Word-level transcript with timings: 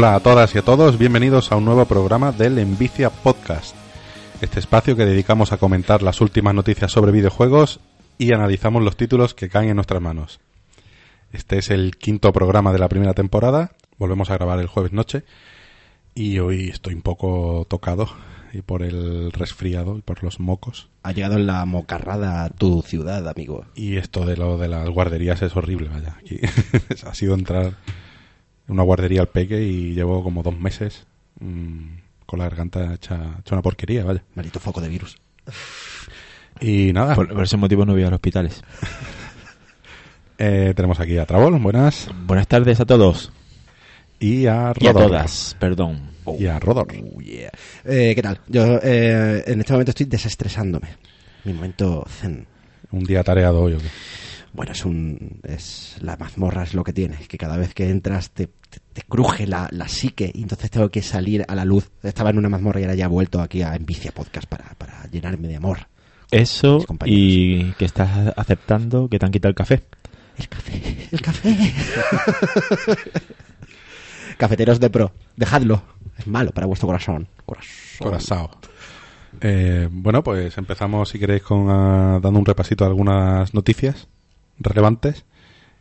Hola 0.00 0.14
a 0.14 0.20
todas 0.20 0.54
y 0.54 0.58
a 0.58 0.62
todos, 0.62 0.96
bienvenidos 0.96 1.52
a 1.52 1.56
un 1.56 1.66
nuevo 1.66 1.84
programa 1.84 2.32
del 2.32 2.56
Envicia 2.56 3.10
Podcast. 3.10 3.76
Este 4.40 4.58
espacio 4.58 4.96
que 4.96 5.04
dedicamos 5.04 5.52
a 5.52 5.58
comentar 5.58 6.00
las 6.02 6.22
últimas 6.22 6.54
noticias 6.54 6.90
sobre 6.90 7.12
videojuegos 7.12 7.80
y 8.16 8.32
analizamos 8.32 8.82
los 8.82 8.96
títulos 8.96 9.34
que 9.34 9.50
caen 9.50 9.68
en 9.68 9.76
nuestras 9.76 10.00
manos. 10.00 10.40
Este 11.34 11.58
es 11.58 11.68
el 11.68 11.98
quinto 11.98 12.32
programa 12.32 12.72
de 12.72 12.78
la 12.78 12.88
primera 12.88 13.12
temporada, 13.12 13.72
volvemos 13.98 14.30
a 14.30 14.38
grabar 14.38 14.58
el 14.58 14.68
jueves 14.68 14.94
noche 14.94 15.24
y 16.14 16.38
hoy 16.38 16.70
estoy 16.70 16.94
un 16.94 17.02
poco 17.02 17.66
tocado 17.68 18.08
y 18.54 18.62
por 18.62 18.82
el 18.82 19.32
resfriado 19.32 19.98
y 19.98 20.00
por 20.00 20.24
los 20.24 20.40
mocos. 20.40 20.88
Ha 21.02 21.12
llegado 21.12 21.38
la 21.38 21.62
mocarrada 21.66 22.44
a 22.44 22.48
tu 22.48 22.80
ciudad, 22.80 23.28
amigo. 23.28 23.66
Y 23.74 23.98
esto 23.98 24.24
de 24.24 24.38
lo 24.38 24.56
de 24.56 24.68
las 24.68 24.88
guarderías 24.88 25.42
es 25.42 25.54
horrible, 25.54 25.90
vaya. 25.90 26.16
Aquí 26.18 26.40
ha 27.06 27.12
sido 27.12 27.34
entrar 27.34 27.74
una 28.70 28.82
guardería 28.84 29.20
al 29.20 29.28
peque 29.28 29.60
y 29.60 29.94
llevo 29.94 30.22
como 30.22 30.42
dos 30.42 30.58
meses 30.58 31.04
mmm, 31.40 31.96
con 32.24 32.38
la 32.38 32.44
garganta 32.46 32.94
hecha, 32.94 33.36
hecha, 33.40 33.54
una 33.54 33.62
porquería, 33.62 34.04
vaya. 34.04 34.22
Maldito 34.34 34.60
foco 34.60 34.80
de 34.80 34.88
virus. 34.88 35.18
Y 36.60 36.92
nada. 36.92 37.14
Por, 37.16 37.28
por 37.28 37.42
ese 37.42 37.56
motivo 37.56 37.84
no 37.84 37.92
voy 37.92 38.02
a 38.02 38.10
los 38.10 38.14
hospitales. 38.14 38.62
eh, 40.38 40.72
tenemos 40.76 41.00
aquí 41.00 41.18
a 41.18 41.26
Trabol, 41.26 41.58
buenas. 41.58 42.08
Buenas 42.26 42.46
tardes 42.46 42.78
a 42.78 42.86
todos. 42.86 43.32
Y 44.20 44.46
a 44.46 44.72
Rodor. 44.72 44.82
Y 44.82 44.86
a 44.86 44.92
todas, 44.92 45.56
perdón. 45.58 46.10
Y 46.38 46.46
a 46.46 46.60
Rodor. 46.60 46.86
Oh, 46.92 47.20
yeah. 47.20 47.50
eh, 47.84 48.12
¿Qué 48.14 48.22
tal? 48.22 48.40
Yo 48.46 48.78
eh, 48.82 49.42
en 49.46 49.60
este 49.60 49.72
momento 49.72 49.90
estoy 49.90 50.06
desestresándome. 50.06 50.88
Mi 51.44 51.52
momento 51.54 52.04
zen. 52.06 52.46
Un 52.92 53.02
día 53.04 53.24
tareado 53.24 53.62
hoy, 53.62 53.74
¿o 53.74 53.78
qué? 53.78 53.88
Bueno, 54.52 54.72
es 54.72 54.84
un. 54.84 55.40
Es, 55.44 55.96
la 56.00 56.16
mazmorra 56.16 56.64
es 56.64 56.74
lo 56.74 56.82
que 56.82 56.92
tiene. 56.92 57.16
Que 57.28 57.38
cada 57.38 57.56
vez 57.56 57.72
que 57.72 57.88
entras 57.88 58.30
te, 58.30 58.46
te, 58.46 58.80
te 58.92 59.02
cruje 59.02 59.46
la, 59.46 59.68
la, 59.70 59.88
psique 59.88 60.30
y 60.34 60.42
entonces 60.42 60.70
tengo 60.70 60.88
que 60.88 61.02
salir 61.02 61.44
a 61.46 61.54
la 61.54 61.64
luz. 61.64 61.90
Estaba 62.02 62.30
en 62.30 62.38
una 62.38 62.48
mazmorra 62.48 62.80
y 62.80 62.84
ahora 62.84 62.96
ya 62.96 63.04
he 63.04 63.08
vuelto 63.08 63.40
aquí 63.40 63.62
a 63.62 63.76
Envicia 63.76 64.12
Podcast 64.12 64.48
para, 64.48 64.74
para 64.76 65.06
llenarme 65.10 65.48
de 65.48 65.56
amor. 65.56 65.86
Eso 66.30 66.84
y 67.04 67.72
que 67.72 67.84
estás 67.84 68.32
aceptando 68.36 69.08
que 69.08 69.18
te 69.18 69.26
han 69.26 69.32
quitado 69.32 69.50
el 69.50 69.56
café. 69.56 69.82
El 70.36 70.48
café, 70.48 71.08
el 71.10 71.20
café. 71.20 71.56
Cafeteros 74.38 74.80
de 74.80 74.88
pro, 74.88 75.12
dejadlo. 75.36 75.82
Es 76.16 76.26
malo 76.26 76.52
para 76.52 76.66
vuestro 76.66 76.86
corazón. 76.86 77.28
Corazón. 77.44 77.68
Corazón. 77.98 78.48
Eh, 79.40 79.88
bueno, 79.90 80.22
pues 80.22 80.56
empezamos, 80.56 81.10
si 81.10 81.18
queréis, 81.18 81.42
con 81.42 81.68
uh, 81.68 82.20
dando 82.20 82.38
un 82.38 82.46
repasito 82.46 82.84
a 82.84 82.88
algunas 82.88 83.52
noticias 83.52 84.08
relevantes 84.60 85.24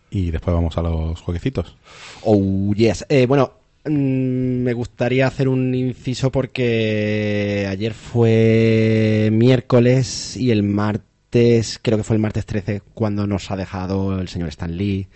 y 0.10 0.32
después 0.32 0.56
vamos 0.56 0.78
a 0.78 0.82
los 0.82 1.22
jueguecitos. 1.22 1.78
Oh, 2.24 2.74
yes. 2.74 3.06
Eh, 3.10 3.26
bueno, 3.28 3.54
mmm, 3.86 4.64
me 4.64 4.74
gustaría 4.74 5.28
hacer 5.28 5.48
un 5.48 5.76
inciso 5.76 6.32
porque 6.32 7.68
ayer 7.70 7.94
fue 7.94 9.30
miércoles 9.32 10.36
y 10.38 10.52
el 10.52 10.64
martes, 10.64 11.80
creo 11.82 11.98
que 11.98 12.04
fue 12.04 12.16
el 12.16 12.22
martes 12.22 12.46
13, 12.46 12.82
cuando 12.94 13.28
nos 13.28 13.52
ha 13.52 13.56
dejado 13.56 14.20
el 14.20 14.28
señor 14.28 14.50
Stan 14.50 14.76
Lee 14.76 15.08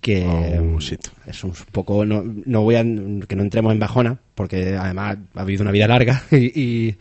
que 0.00 0.24
oh, 0.24 0.78
es 1.26 1.42
un 1.42 1.52
poco 1.72 2.04
no, 2.04 2.22
no, 2.22 2.62
voy 2.62 2.76
a 2.76 2.82
que 2.82 3.34
no 3.34 3.42
entremos 3.42 3.72
en 3.72 3.80
bajona 3.80 4.18
porque 4.34 4.76
además 4.76 5.16
ha 5.34 5.40
habido 5.40 5.62
una 5.62 5.72
vida 5.72 5.88
larga 5.88 6.22
y, 6.30 6.60
y, 6.60 6.96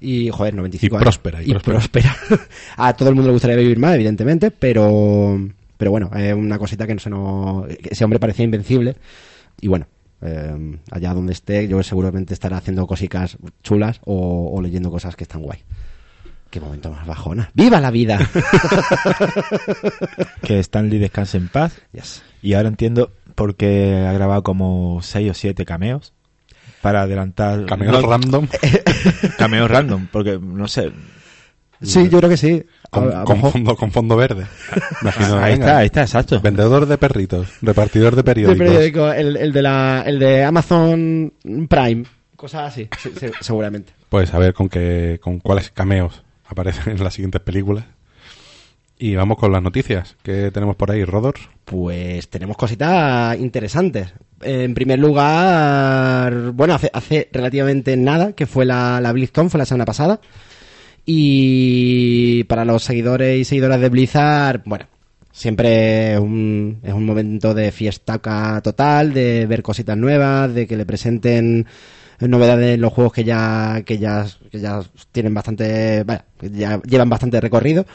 y 0.00 0.30
joder 0.30 0.54
95 0.54 0.94
y 0.94 0.96
años 0.96 1.02
próspera 1.02 1.42
y, 1.42 1.50
y 1.50 1.54
próspera. 1.54 1.78
próspera. 1.78 2.46
a 2.76 2.92
todo 2.94 3.08
el 3.08 3.14
mundo 3.14 3.28
le 3.28 3.32
gustaría 3.32 3.56
vivir 3.56 3.78
más 3.78 3.94
evidentemente 3.94 4.50
pero 4.50 5.38
pero 5.76 5.90
bueno 5.90 6.10
es 6.16 6.34
una 6.34 6.58
cosita 6.58 6.86
que 6.86 6.94
no 6.94 7.00
se 7.00 7.10
nos 7.10 7.68
ese 7.68 8.04
hombre 8.04 8.18
parecía 8.18 8.44
invencible 8.44 8.96
y 9.60 9.68
bueno 9.68 9.86
eh, 10.20 10.78
allá 10.90 11.14
donde 11.14 11.32
esté 11.32 11.68
yo 11.68 11.82
seguramente 11.82 12.34
estará 12.34 12.56
haciendo 12.56 12.86
cositas 12.86 13.38
chulas 13.62 14.00
o, 14.04 14.50
o 14.52 14.60
leyendo 14.60 14.90
cosas 14.90 15.16
que 15.16 15.24
están 15.24 15.42
guay 15.42 15.60
Qué 16.50 16.60
momento 16.60 16.90
más 16.90 17.06
bajona. 17.06 17.50
¡Viva 17.52 17.80
la 17.80 17.90
vida! 17.90 18.18
que 20.42 20.58
Stanley 20.60 20.98
descanse 20.98 21.36
en 21.36 21.48
paz. 21.48 21.80
Yes. 21.92 22.22
Y 22.40 22.54
ahora 22.54 22.68
entiendo 22.68 23.12
por 23.34 23.56
qué 23.56 24.06
ha 24.08 24.12
grabado 24.12 24.42
como 24.42 25.00
6 25.02 25.30
o 25.30 25.34
7 25.34 25.64
cameos. 25.66 26.14
Para 26.82 27.02
adelantar. 27.02 27.66
¿Cameos 27.66 28.00
no, 28.02 28.08
random? 28.08 28.46
cameos 29.38 29.70
random, 29.70 30.06
porque 30.12 30.38
no 30.40 30.68
sé. 30.68 30.92
Sí, 31.80 32.08
yo 32.08 32.18
creo 32.18 32.30
que 32.30 32.36
sí. 32.36 32.64
Con, 32.90 33.12
a, 33.12 33.20
a 33.22 33.24
con, 33.24 33.40
fondo, 33.40 33.76
con 33.76 33.92
fondo 33.92 34.16
verde. 34.16 34.46
Imagino, 35.02 35.38
ahí 35.38 35.52
venga. 35.52 35.66
está, 35.66 35.78
ahí 35.78 35.86
está, 35.86 36.00
exacto. 36.02 36.40
Vendedor 36.40 36.86
de 36.86 36.98
perritos, 36.98 37.48
repartidor 37.62 38.16
de 38.16 38.24
periódicos. 38.24 38.58
De 38.58 38.64
periódico, 38.64 39.12
el, 39.12 39.36
el, 39.36 39.52
de 39.52 39.62
la, 39.62 40.02
el 40.06 40.18
de 40.18 40.44
Amazon 40.44 41.32
Prime. 41.68 42.04
Cosas 42.36 42.72
así, 42.72 42.88
sí, 42.98 43.10
sí, 43.18 43.26
seguramente. 43.40 43.92
Pues 44.08 44.32
a 44.34 44.38
ver 44.38 44.54
con 44.54 44.68
qué, 44.68 45.18
con 45.22 45.38
cuáles 45.38 45.70
cameos 45.70 46.22
aparecen 46.46 46.96
en 46.96 47.04
las 47.04 47.14
siguientes 47.14 47.40
películas. 47.40 47.84
Y 48.98 49.14
vamos 49.14 49.38
con 49.38 49.52
las 49.52 49.62
noticias. 49.62 50.16
¿Qué 50.22 50.50
tenemos 50.50 50.74
por 50.74 50.90
ahí, 50.90 51.04
Rodor? 51.04 51.36
Pues 51.64 52.28
tenemos 52.28 52.56
cositas 52.56 53.38
interesantes. 53.38 54.12
En 54.42 54.74
primer 54.74 54.98
lugar, 54.98 56.52
bueno, 56.52 56.74
hace, 56.74 56.90
hace 56.92 57.28
relativamente 57.32 57.96
nada, 57.96 58.32
que 58.32 58.46
fue 58.46 58.64
la, 58.64 59.00
la 59.00 59.12
BlizzCon, 59.12 59.50
fue 59.50 59.58
la 59.58 59.66
semana 59.66 59.84
pasada. 59.84 60.20
Y 61.04 62.44
para 62.44 62.64
los 62.64 62.84
seguidores 62.84 63.40
y 63.40 63.44
seguidoras 63.44 63.80
de 63.80 63.88
Blizzard, 63.88 64.62
bueno, 64.66 64.86
siempre 65.32 66.14
es 66.14 66.20
un, 66.20 66.80
es 66.82 66.92
un 66.92 67.06
momento 67.06 67.54
de 67.54 67.72
fiestaca 67.72 68.60
total, 68.62 69.12
de 69.14 69.46
ver 69.46 69.62
cositas 69.62 69.96
nuevas, 69.96 70.52
de 70.52 70.66
que 70.66 70.76
le 70.76 70.84
presenten 70.84 71.66
novedades 72.20 72.74
en 72.74 72.80
los 72.80 72.92
juegos 72.92 73.12
que 73.12 73.24
ya 73.24 73.82
que 73.86 73.98
ya 73.98 74.26
que 74.50 74.58
ya 74.58 74.82
tienen 75.12 75.32
bastante 75.32 76.04
que 76.38 76.50
ya 76.50 76.82
llevan 76.82 77.08
bastante 77.08 77.40
recorrido 77.40 77.86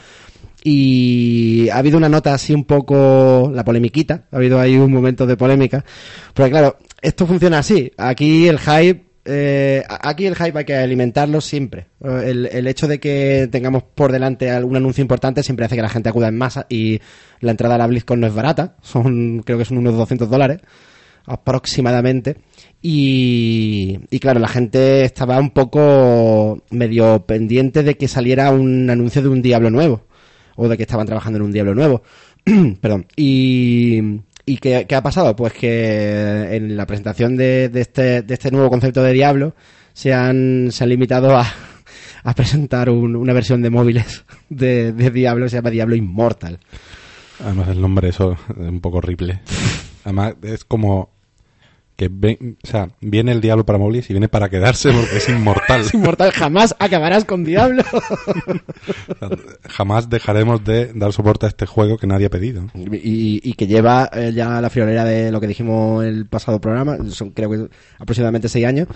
y 0.66 1.68
ha 1.68 1.76
habido 1.76 1.98
una 1.98 2.08
nota 2.08 2.32
así 2.32 2.54
un 2.54 2.64
poco 2.64 3.52
la 3.54 3.64
polemiquita 3.64 4.24
ha 4.32 4.36
habido 4.36 4.58
ahí 4.58 4.76
un 4.76 4.90
momento 4.90 5.26
de 5.26 5.36
polémica 5.36 5.84
porque 6.32 6.50
claro 6.50 6.78
esto 7.02 7.26
funciona 7.26 7.58
así 7.58 7.92
aquí 7.98 8.48
el 8.48 8.58
hype 8.58 9.04
eh, 9.26 9.84
aquí 9.88 10.24
el 10.24 10.34
hype 10.34 10.58
hay 10.58 10.64
que 10.64 10.74
alimentarlo 10.74 11.42
siempre 11.42 11.88
el, 12.02 12.46
el 12.46 12.66
hecho 12.66 12.88
de 12.88 12.98
que 12.98 13.46
tengamos 13.52 13.82
por 13.82 14.10
delante 14.10 14.50
algún 14.50 14.76
anuncio 14.76 15.02
importante 15.02 15.42
siempre 15.42 15.66
hace 15.66 15.76
que 15.76 15.82
la 15.82 15.90
gente 15.90 16.08
acuda 16.08 16.28
en 16.28 16.38
masa 16.38 16.64
y 16.70 16.98
la 17.40 17.50
entrada 17.50 17.74
a 17.74 17.78
la 17.78 17.86
BlizzCon 17.86 18.20
no 18.20 18.26
es 18.26 18.34
barata 18.34 18.76
son 18.80 19.42
creo 19.44 19.58
que 19.58 19.66
son 19.66 19.76
unos 19.76 19.94
200 19.96 20.30
dólares 20.30 20.62
aproximadamente 21.26 22.36
y, 22.86 23.98
y, 24.10 24.18
claro, 24.18 24.40
la 24.40 24.48
gente 24.48 25.04
estaba 25.04 25.38
un 25.38 25.48
poco 25.48 26.62
medio 26.70 27.24
pendiente 27.24 27.82
de 27.82 27.96
que 27.96 28.08
saliera 28.08 28.50
un 28.50 28.90
anuncio 28.90 29.22
de 29.22 29.30
un 29.30 29.40
Diablo 29.40 29.70
nuevo. 29.70 30.02
O 30.56 30.68
de 30.68 30.76
que 30.76 30.82
estaban 30.84 31.06
trabajando 31.06 31.38
en 31.38 31.44
un 31.44 31.52
Diablo 31.52 31.74
nuevo. 31.74 32.02
Perdón. 32.80 33.06
Y, 33.16 34.00
¿Y 34.46 34.58
qué, 34.58 34.86
qué, 34.86 34.94
ha 34.94 35.02
pasado? 35.02 35.34
Pues 35.34 35.54
que 35.54 36.54
en 36.54 36.76
la 36.76 36.86
presentación 36.86 37.36
de, 37.36 37.68
de, 37.70 37.80
este, 37.80 38.22
de 38.22 38.34
este 38.34 38.50
nuevo 38.50 38.68
concepto 38.68 39.02
de 39.02 39.12
Diablo 39.12 39.54
se 39.94 40.12
han, 40.12 40.68
se 40.70 40.84
han 40.84 40.90
limitado 40.90 41.36
a, 41.36 41.46
a 42.24 42.34
presentar 42.34 42.90
un, 42.90 43.16
una 43.16 43.32
versión 43.32 43.62
de 43.62 43.70
móviles 43.70 44.24
de, 44.50 44.92
de 44.92 45.10
Diablo, 45.10 45.48
se 45.48 45.56
llama 45.56 45.70
Diablo 45.70 45.96
Immortal. 45.96 46.58
Además 47.42 47.68
el 47.68 47.80
nombre 47.80 48.08
eso 48.10 48.32
es 48.32 48.68
un 48.68 48.80
poco 48.80 48.98
horrible. 48.98 49.40
Además 50.04 50.34
es 50.42 50.64
como 50.64 51.13
que 51.96 52.08
ven, 52.10 52.58
o 52.62 52.66
sea, 52.66 52.90
viene 53.00 53.32
el 53.32 53.40
diablo 53.40 53.64
para 53.64 53.78
móviles 53.78 54.10
y 54.10 54.12
viene 54.12 54.28
para 54.28 54.48
quedarse 54.48 54.90
porque 54.90 55.16
es 55.16 55.28
inmortal. 55.28 55.80
es 55.82 55.94
inmortal, 55.94 56.32
jamás 56.32 56.74
acabarás 56.78 57.24
con 57.24 57.44
diablo. 57.44 57.84
jamás 59.68 60.10
dejaremos 60.10 60.64
de 60.64 60.92
dar 60.92 61.12
soporte 61.12 61.46
a 61.46 61.48
este 61.48 61.66
juego 61.66 61.96
que 61.96 62.06
nadie 62.06 62.26
ha 62.26 62.30
pedido. 62.30 62.64
Y, 62.74 63.40
y 63.48 63.52
que 63.54 63.66
lleva 63.66 64.10
eh, 64.12 64.32
ya 64.34 64.60
la 64.60 64.70
friolera 64.70 65.04
de 65.04 65.30
lo 65.30 65.40
que 65.40 65.46
dijimos 65.46 66.04
el 66.04 66.26
pasado 66.26 66.60
programa, 66.60 66.98
son 67.10 67.30
creo 67.30 67.50
que 67.50 67.68
aproximadamente 67.98 68.48
seis 68.48 68.66
años. 68.66 68.88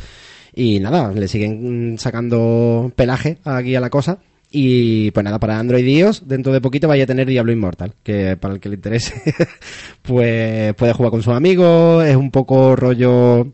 Y 0.55 0.81
nada, 0.81 1.13
le 1.13 1.29
siguen 1.29 1.97
sacando 1.99 2.91
pelaje 2.97 3.39
aquí 3.45 3.77
a 3.77 3.81
la 3.81 3.91
cosa. 3.91 4.19
Y 4.51 5.11
pues 5.11 5.25
nada, 5.25 5.39
para 5.39 5.59
Android 5.59 6.07
dentro 6.25 6.53
de 6.53 6.61
poquito 6.61 6.89
vaya 6.89 7.05
a 7.05 7.07
tener 7.07 7.27
Diablo 7.27 7.53
Immortal, 7.53 7.93
que 8.03 8.37
para 8.39 8.55
el 8.55 8.61
que 8.61 8.71
le 8.71 8.77
interese, 8.77 9.15
pues 10.03 10.75
puede 10.75 10.93
jugar 10.95 11.11
con 11.11 11.23
sus 11.23 11.35
amigos, 11.35 12.07
es 12.07 12.17
un 12.17 12.31
poco 12.31 12.75
rollo, 12.75 13.53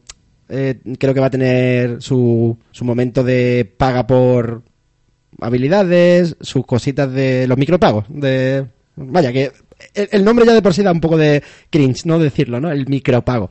eh, 0.48 0.78
creo 0.98 1.12
que 1.12 1.20
va 1.20 1.26
a 1.26 1.30
tener 1.30 2.00
su, 2.00 2.56
su 2.70 2.84
momento 2.84 3.24
de 3.24 3.72
paga 3.76 4.06
por 4.06 4.62
habilidades, 5.40 6.36
sus 6.40 6.64
cositas 6.64 7.12
de 7.12 7.48
los 7.48 7.58
micropagos, 7.58 8.04
de, 8.08 8.64
vaya 8.94 9.32
que 9.32 9.50
el, 9.94 10.08
el 10.12 10.24
nombre 10.24 10.46
ya 10.46 10.54
de 10.54 10.62
por 10.62 10.74
sí 10.74 10.84
da 10.84 10.92
un 10.92 11.00
poco 11.00 11.16
de 11.16 11.42
cringe, 11.70 12.06
¿no? 12.06 12.20
Decirlo, 12.20 12.60
¿no? 12.60 12.70
El 12.70 12.86
micropago. 12.86 13.50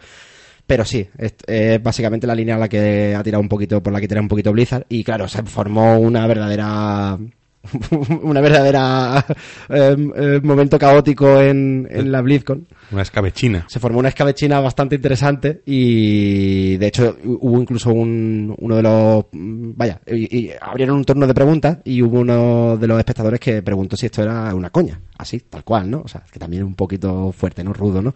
Pero 0.65 0.86
sí, 0.86 1.07
es, 1.18 1.36
es, 1.45 1.83
básicamente 1.83 2.25
la 2.25 2.36
línea 2.36 2.56
a 2.56 2.60
la 2.60 2.69
que 2.69 3.15
ha 3.15 3.24
tirado 3.24 3.42
un 3.42 3.50
poquito, 3.50 3.83
por 3.83 3.92
la 3.94 4.00
que 4.00 4.07
tira 4.07 4.21
un 4.21 4.27
poquito 4.27 4.51
Blizzard. 4.51 4.86
Y 4.89 5.04
claro, 5.04 5.27
se 5.27 5.44
formó 5.44 6.00
una 6.00 6.25
verdadera 6.25 7.18
una 8.24 8.42
verdadera 8.42 9.25
eh, 9.69 9.95
eh, 10.15 10.39
momento 10.44 10.77
caótico 10.77 11.42
en, 11.42 11.88
en 11.89 12.12
la 12.12 12.21
BlizzCon. 12.21 12.68
Una 12.92 13.01
escabechina. 13.01 13.65
Se 13.69 13.80
formó 13.80 14.00
una 14.00 14.10
escabechina 14.10 14.60
bastante 14.60 14.95
interesante 14.95 15.62
y 15.65 16.77
de 16.77 16.88
hecho 16.88 17.18
hubo 17.24 17.60
incluso 17.60 17.92
un, 17.92 18.54
uno 18.57 18.75
de 18.75 18.83
los... 18.83 19.25
mm, 19.31 19.71
Vaya, 19.75 20.01
y, 20.07 20.38
y 20.38 20.51
abrieron 20.60 20.98
un 20.98 21.06
turno 21.06 21.25
de 21.25 21.33
preguntas 21.33 21.77
y 21.86 22.01
hubo 22.01 22.19
uno 22.19 22.77
de 22.77 22.88
los 22.88 23.00
espectadores 23.00 23.39
que 23.39 23.62
preguntó 23.62 23.95
si 23.95 24.07
esto 24.07 24.21
era 24.21 24.54
una 24.54 24.69
coña. 24.69 25.00
Así, 25.18 25.39
tal 25.39 25.63
cual, 25.63 25.89
¿no? 25.89 26.01
O 26.01 26.07
sea, 26.07 26.24
que 26.31 26.39
también 26.39 26.63
un 26.63 26.75
poquito 26.75 27.31
fuerte, 27.31 27.63
¿no? 27.63 27.74
Rudo, 27.74 28.01
¿no? 28.01 28.13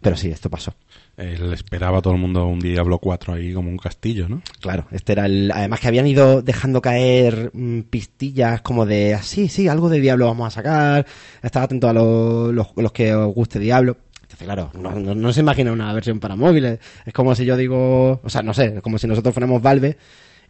Pero 0.00 0.16
sí, 0.16 0.30
esto 0.30 0.48
pasó. 0.48 0.74
Él 1.18 1.52
esperaba 1.52 2.00
todo 2.00 2.14
el 2.14 2.20
mundo 2.20 2.46
un 2.46 2.60
Diablo 2.60 2.98
4 2.98 3.34
ahí 3.34 3.52
como 3.52 3.68
un 3.68 3.76
castillo, 3.76 4.28
¿no? 4.28 4.40
Claro, 4.60 4.86
este 4.92 5.12
era 5.12 5.26
el. 5.26 5.50
Además 5.52 5.80
que 5.80 5.88
habían 5.88 6.06
ido 6.06 6.42
dejando 6.42 6.80
caer 6.80 7.50
mm, 7.52 7.80
pistillas 7.90 8.60
como 8.62 8.86
de 8.86 9.14
así, 9.14 9.48
sí, 9.48 9.66
algo 9.66 9.88
de 9.88 10.00
Diablo 10.00 10.26
vamos 10.26 10.46
a 10.46 10.50
sacar. 10.50 11.06
Estad 11.42 11.64
atento 11.64 11.88
a 11.88 11.92
los, 11.92 12.54
los, 12.76 12.92
que 12.92 13.12
os 13.14 13.34
guste 13.34 13.58
Diablo. 13.58 13.96
Entonces, 14.22 14.44
claro, 14.46 14.70
no, 14.74 14.92
no- 14.92 15.14
no 15.16 15.32
se 15.32 15.40
imagina 15.40 15.72
una 15.72 15.92
versión 15.92 16.20
para 16.20 16.36
móviles. 16.36 16.78
Es 17.04 17.12
como 17.12 17.34
si 17.34 17.44
yo 17.44 17.56
digo, 17.56 18.20
o 18.22 18.28
sea, 18.28 18.42
no 18.42 18.54
sé, 18.54 18.80
como 18.80 18.96
si 18.98 19.08
nosotros 19.08 19.34
fuéramos 19.34 19.60
Valve 19.60 19.96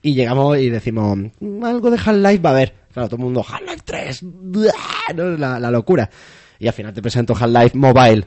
y 0.03 0.13
llegamos 0.15 0.59
y 0.59 0.69
decimos, 0.69 1.17
"Mm, 1.41 1.65
algo 1.65 1.91
de 1.91 1.97
Half-Life 1.97 2.39
va 2.43 2.51
a 2.51 2.53
haber. 2.53 2.75
Claro, 2.93 3.09
todo 3.09 3.17
el 3.17 3.23
mundo, 3.25 3.43
Half-Life 3.49 3.83
3, 3.85 4.21
¡buah! 4.23 5.15
¿no? 5.17 5.31
La, 5.39 5.59
la 5.59 5.71
locura. 5.71 6.11
Y 6.59 6.67
al 6.67 6.73
final 6.73 6.93
te 6.93 7.03
presento 7.03 7.35
Half-Life 7.35 7.77
Mobile. 7.77 8.25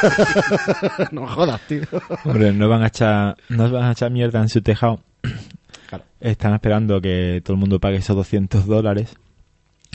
no 1.12 1.26
jodas, 1.26 1.60
tío. 1.66 1.82
Hombre, 2.24 2.52
no 2.52 2.68
van 2.68 2.82
a 2.82 2.88
echar, 2.88 3.36
no 3.48 3.70
van 3.70 3.84
a 3.84 3.92
echar 3.92 4.10
mierda 4.10 4.40
en 4.40 4.48
su 4.48 4.62
tejado. 4.62 5.00
Claro. 5.88 6.04
Están 6.20 6.54
esperando 6.54 7.00
que 7.00 7.40
todo 7.44 7.54
el 7.54 7.60
mundo 7.60 7.80
pague 7.80 7.96
esos 7.96 8.16
200 8.16 8.66
dólares 8.66 9.16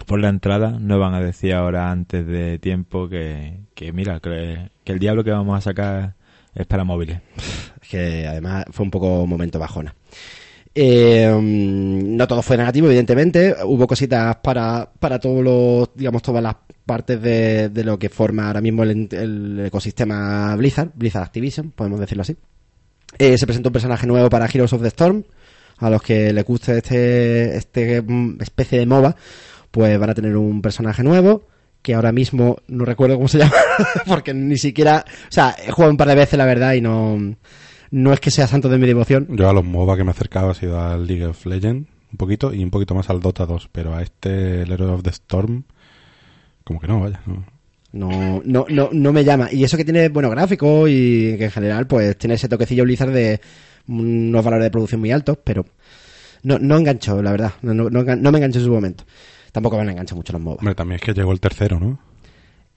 por 0.06 0.20
la 0.20 0.30
entrada. 0.30 0.78
No 0.80 1.00
van 1.00 1.14
a 1.14 1.22
decir 1.22 1.54
ahora 1.54 1.92
antes 1.92 2.28
de 2.28 2.60
tiempo 2.60 3.08
que, 3.08 3.60
que 3.74 3.94
mira, 3.94 4.20
que, 4.20 4.70
que 4.84 4.92
el 4.92 5.00
diablo 5.00 5.24
que 5.24 5.32
vamos 5.32 5.58
a 5.58 5.62
sacar 5.62 6.16
es 6.54 6.66
para 6.66 6.84
móviles. 6.84 7.22
Es 7.82 7.90
que 7.90 8.28
además 8.28 8.66
fue 8.72 8.84
un 8.84 8.92
poco 8.92 9.26
momento 9.26 9.60
bajona. 9.60 9.96
Eh, 10.78 11.34
no 11.42 12.28
todo 12.28 12.42
fue 12.42 12.58
negativo, 12.58 12.88
evidentemente. 12.88 13.56
Hubo 13.64 13.88
cositas 13.88 14.36
para, 14.38 14.90
para 15.00 15.20
todos 15.20 15.42
los, 15.42 15.90
digamos, 15.96 16.22
todas 16.22 16.44
las 16.44 16.56
partes 16.86 17.22
de, 17.22 17.70
de 17.70 17.84
lo 17.86 17.98
que 17.98 18.10
forma 18.10 18.48
ahora 18.48 18.62
mismo 18.62 18.84
el, 18.84 19.08
el 19.12 19.66
ecosistema 19.66 20.56
Blizzard, 20.56 20.92
Blizzard 20.94 21.24
Activision, 21.24 21.72
podemos 21.72 22.00
decirlo 22.00 22.22
así. 22.22 22.36
Eh, 23.18 23.38
se 23.38 23.46
presentó 23.46 23.70
un 23.70 23.74
personaje 23.74 24.06
nuevo 24.06 24.30
para 24.30 24.48
Heroes 24.48 24.74
of 24.74 24.82
the 24.82 24.90
Storm. 24.90 25.24
A 25.78 25.90
los 25.90 26.02
que 26.02 26.32
les 26.32 26.46
guste 26.46 26.78
este, 26.78 27.58
este 27.58 28.02
mm, 28.02 28.42
especie 28.42 28.80
de 28.80 28.86
MOBA, 28.86 29.16
pues 29.72 29.98
van 30.00 30.10
a 30.10 30.14
tener 30.14 30.36
un 30.38 30.62
personaje 30.62 31.04
nuevo 31.04 31.48
que 31.82 31.94
ahora 31.94 32.12
mismo 32.12 32.58
no 32.68 32.84
recuerdo 32.86 33.16
cómo 33.16 33.28
se 33.28 33.38
llama, 33.40 33.54
porque 34.08 34.34
ni 34.34 34.58
siquiera, 34.58 35.06
o 35.08 35.32
sea, 35.32 35.56
he 35.64 35.72
jugado 35.72 35.92
un 35.92 35.98
par 35.98 36.08
de 36.08 36.16
veces 36.16 36.38
la 36.38 36.46
verdad 36.46 36.74
y 36.74 36.82
no, 36.82 37.36
no 37.96 38.12
es 38.12 38.20
que 38.20 38.30
sea 38.30 38.46
santo 38.46 38.68
de 38.68 38.78
mi 38.78 38.88
devoción. 38.88 39.26
Yo 39.30 39.50
a 39.50 39.54
los 39.54 39.64
MOBA 39.64 39.96
que 39.96 40.04
me 40.04 40.10
he 40.10 40.12
acercado 40.12 40.50
ha 40.50 40.54
sido 40.54 40.82
al 40.82 41.08
League 41.08 41.26
of 41.26 41.46
Legends, 41.46 41.90
un 42.12 42.18
poquito, 42.18 42.54
y 42.54 42.62
un 42.62 42.70
poquito 42.70 42.94
más 42.94 43.10
al 43.10 43.22
Dota 43.22 43.46
2, 43.46 43.70
pero 43.72 43.96
a 43.96 44.02
este, 44.02 44.64
el 44.64 44.72
Hero 44.72 44.94
of 44.94 45.02
the 45.02 45.12
Storm, 45.12 45.64
como 46.66 46.82
que 46.82 46.88
no, 46.88 47.00
vaya. 47.00 47.22
no. 47.26 47.46
No, 47.94 48.42
no, 48.44 48.66
no, 48.68 48.90
no 48.92 49.14
me 49.14 49.24
llama. 49.24 49.48
Y 49.50 49.64
eso 49.64 49.78
que 49.78 49.86
tiene 49.86 50.10
buenos 50.10 50.30
gráficos 50.32 50.90
y 50.90 51.38
que 51.38 51.46
en 51.46 51.52
general 51.52 51.88
pues 51.88 52.18
tiene 52.18 52.34
ese 52.34 52.50
toquecillo 52.50 52.84
Blizzard 52.84 53.14
de 53.14 53.40
unos 53.88 54.44
valores 54.44 54.66
de 54.66 54.72
producción 54.72 55.00
muy 55.00 55.14
altos, 55.14 55.38
pero 55.42 55.66
no, 56.44 56.60
no 56.60 56.76
enganchó, 56.76 57.22
la 57.22 57.32
verdad. 57.32 57.54
No, 57.62 57.74
no, 57.74 57.90
no 57.90 58.32
me 58.32 58.38
enganchó 58.38 58.60
en 58.60 58.66
su 58.66 58.72
momento. 58.72 59.06
Tampoco 59.54 59.82
me 59.82 59.90
enganchó 59.90 60.18
mucho 60.18 60.34
los 60.34 60.42
MOBA. 60.42 60.58
Hombre, 60.58 60.76
también 60.76 60.98
es 60.98 61.02
que 61.02 61.14
llegó 61.14 61.32
el 61.32 61.40
tercero, 61.40 61.80
¿no? 61.80 61.98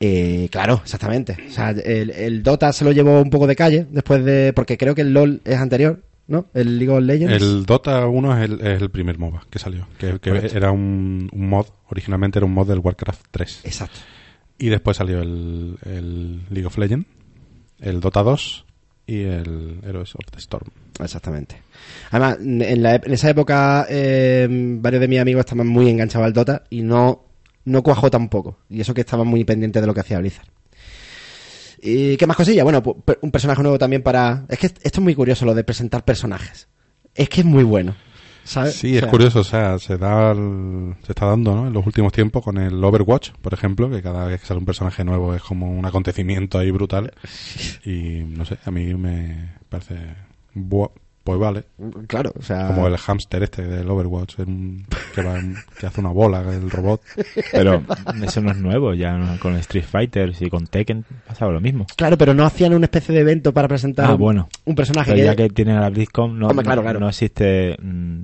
Eh, 0.00 0.48
claro, 0.50 0.80
exactamente. 0.82 1.36
O 1.48 1.50
sea, 1.50 1.70
el, 1.70 2.10
el 2.10 2.42
Dota 2.42 2.72
se 2.72 2.84
lo 2.84 2.92
llevó 2.92 3.20
un 3.20 3.30
poco 3.30 3.46
de 3.46 3.56
calle 3.56 3.86
después 3.90 4.24
de... 4.24 4.52
Porque 4.52 4.78
creo 4.78 4.94
que 4.94 5.02
el 5.02 5.12
LoL 5.12 5.40
es 5.44 5.56
anterior, 5.56 6.02
¿no? 6.28 6.46
El 6.54 6.78
League 6.78 6.92
of 6.92 7.02
Legends. 7.02 7.42
El 7.42 7.66
Dota 7.66 8.06
1 8.06 8.38
es 8.38 8.50
el, 8.50 8.60
es 8.60 8.82
el 8.82 8.90
primer 8.90 9.18
MOBA 9.18 9.42
que 9.50 9.58
salió, 9.58 9.88
que, 9.98 10.18
era 10.54 10.70
un, 10.70 11.28
un 11.32 11.48
mod, 11.48 11.66
originalmente 11.88 12.38
era 12.38 12.46
un 12.46 12.52
mod 12.52 12.68
del 12.68 12.78
Warcraft 12.78 13.26
3. 13.30 13.60
Exacto. 13.64 13.98
Y 14.58 14.68
después 14.68 14.96
salió 14.96 15.20
el, 15.20 15.78
el 15.84 16.42
League 16.50 16.66
of 16.66 16.78
Legends, 16.78 17.06
el 17.80 18.00
Dota 18.00 18.22
2 18.22 18.66
y 19.06 19.22
el 19.22 19.80
Heroes 19.84 20.14
of 20.14 20.30
the 20.30 20.38
Storm. 20.38 20.70
Exactamente. 21.00 21.62
Además, 22.10 22.38
en, 22.40 22.82
la 22.82 22.96
en 22.96 23.12
esa 23.12 23.30
época, 23.30 23.86
eh, 23.88 24.46
varios 24.50 25.00
de 25.00 25.08
mis 25.08 25.20
amigos 25.20 25.40
estaban 25.40 25.66
muy 25.66 25.88
enganchados 25.88 26.26
al 26.26 26.32
Dota 26.32 26.64
y 26.70 26.82
no, 26.82 27.27
no 27.68 27.82
cuajó 27.82 28.10
tampoco. 28.10 28.58
Y 28.68 28.80
eso 28.80 28.94
que 28.94 29.02
estaban 29.02 29.26
muy 29.26 29.44
pendientes 29.44 29.80
de 29.82 29.86
lo 29.86 29.94
que 29.94 30.00
hacía 30.00 30.18
Blizzard. 30.18 30.48
¿Y 31.80 32.16
qué 32.16 32.26
más 32.26 32.36
cosilla? 32.36 32.64
Bueno, 32.64 32.82
un 33.22 33.30
personaje 33.30 33.62
nuevo 33.62 33.78
también 33.78 34.02
para... 34.02 34.44
Es 34.48 34.58
que 34.58 34.66
esto 34.66 34.80
es 34.82 35.00
muy 35.00 35.14
curioso 35.14 35.44
lo 35.44 35.54
de 35.54 35.62
presentar 35.64 36.04
personajes. 36.04 36.68
Es 37.14 37.28
que 37.28 37.42
es 37.42 37.46
muy 37.46 37.62
bueno. 37.64 37.94
¿sabes? 38.44 38.74
Sí, 38.76 38.96
O 38.96 39.00
es 39.00 39.06
curioso, 39.06 39.40
o 39.40 39.44
sea, 39.44 39.78
se 39.78 39.98
da 39.98 40.32
el- 40.32 40.94
se 41.04 41.12
está 41.12 41.26
dando, 41.26 41.54
¿no? 41.54 41.66
En 41.66 41.72
los 41.74 41.86
últimos 41.86 42.12
tiempos 42.14 42.42
con 42.42 42.56
el 42.56 42.82
Overwatch, 42.82 43.32
por 43.42 43.52
ejemplo, 43.52 43.90
que 43.90 44.00
cada 44.02 44.24
vez 44.26 44.40
que 44.40 44.46
sale 44.46 44.58
un 44.58 44.64
personaje 44.64 45.04
nuevo 45.04 45.34
es 45.34 45.42
como 45.42 45.70
un 45.70 45.84
acontecimiento 45.84 46.58
ahí 46.58 46.70
brutal. 46.70 47.12
Y 47.84 48.22
no 48.26 48.46
sé, 48.46 48.56
a 48.64 48.70
mí 48.70 48.94
me 48.94 49.50
parece 49.68 49.96
buah, 50.54 50.88
pues 51.36 51.40
vale, 51.40 51.64
Claro, 52.06 52.32
o 52.38 52.42
sea... 52.42 52.68
como 52.68 52.86
el 52.86 52.96
hámster 52.96 53.42
este 53.42 53.62
del 53.62 53.88
Overwatch, 53.90 54.36
que, 55.14 55.22
va 55.22 55.38
en- 55.38 55.56
que 55.78 55.86
hace 55.86 56.00
una 56.00 56.10
bola 56.10 56.40
el 56.40 56.70
robot. 56.70 57.00
Pero 57.52 57.82
eso 58.22 58.40
no 58.40 58.50
es 58.52 58.56
nuevo, 58.56 58.94
ya 58.94 59.12
no- 59.18 59.38
con 59.40 59.54
Street 59.56 59.84
Fighter 59.84 60.32
y 60.40 60.48
con 60.48 60.66
Tekken 60.66 61.04
pasaba 61.26 61.52
lo 61.52 61.60
mismo. 61.60 61.86
Claro, 61.96 62.16
pero 62.16 62.34
no 62.34 62.44
hacían 62.44 62.72
una 62.74 62.86
especie 62.86 63.14
de 63.14 63.20
evento 63.20 63.52
para 63.52 63.68
presentar 63.68 64.06
Ah, 64.06 64.14
un, 64.14 64.20
bueno. 64.20 64.48
un 64.64 64.74
personaje 64.74 65.12
Pero 65.12 65.22
que... 65.22 65.26
ya 65.26 65.36
que 65.36 65.48
tienen 65.50 65.76
a 65.76 65.80
la 65.80 65.90
BlizzCon, 65.90 66.38
no, 66.38 66.48
Hombre, 66.48 66.64
claro, 66.64 66.82
claro. 66.82 67.00
no 67.00 67.08
existe 67.08 67.76
mm, 67.80 68.22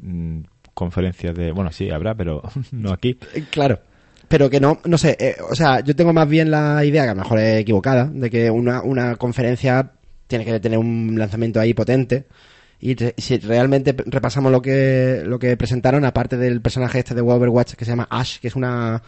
mm, 0.00 0.42
conferencias 0.72 1.34
de... 1.34 1.52
Bueno, 1.52 1.70
sí, 1.72 1.90
habrá, 1.90 2.14
pero 2.14 2.42
no 2.72 2.92
aquí. 2.92 3.18
Eh, 3.34 3.44
Claro. 3.50 3.80
Pero 4.26 4.48
que 4.48 4.58
no, 4.58 4.78
no 4.86 4.96
sé, 4.96 5.16
eh, 5.20 5.36
o 5.50 5.54
sea, 5.54 5.80
yo 5.80 5.94
tengo 5.94 6.14
más 6.14 6.26
bien 6.26 6.50
la 6.50 6.82
idea, 6.84 7.04
que 7.04 7.10
a 7.10 7.14
lo 7.14 7.20
mejor 7.20 7.38
es 7.40 7.60
equivocada, 7.60 8.06
de 8.06 8.30
que 8.30 8.50
una, 8.50 8.80
una 8.82 9.16
conferencia 9.16 9.90
tiene 10.38 10.44
que 10.44 10.58
tener 10.58 10.78
un 10.78 11.14
lanzamiento 11.16 11.60
ahí 11.60 11.74
potente. 11.74 12.26
Y 12.80 12.96
si 13.16 13.38
realmente 13.38 13.94
repasamos 14.06 14.50
lo 14.50 14.60
que, 14.60 15.22
lo 15.24 15.38
que 15.38 15.56
presentaron, 15.56 16.04
aparte 16.04 16.36
del 16.36 16.60
personaje 16.60 16.98
este 16.98 17.14
de 17.14 17.20
Overwatch 17.20 17.74
que 17.74 17.84
se 17.84 17.92
llama 17.92 18.08
Ash, 18.10 18.38
que 18.40 18.48
es 18.48 18.56
una 18.56 19.00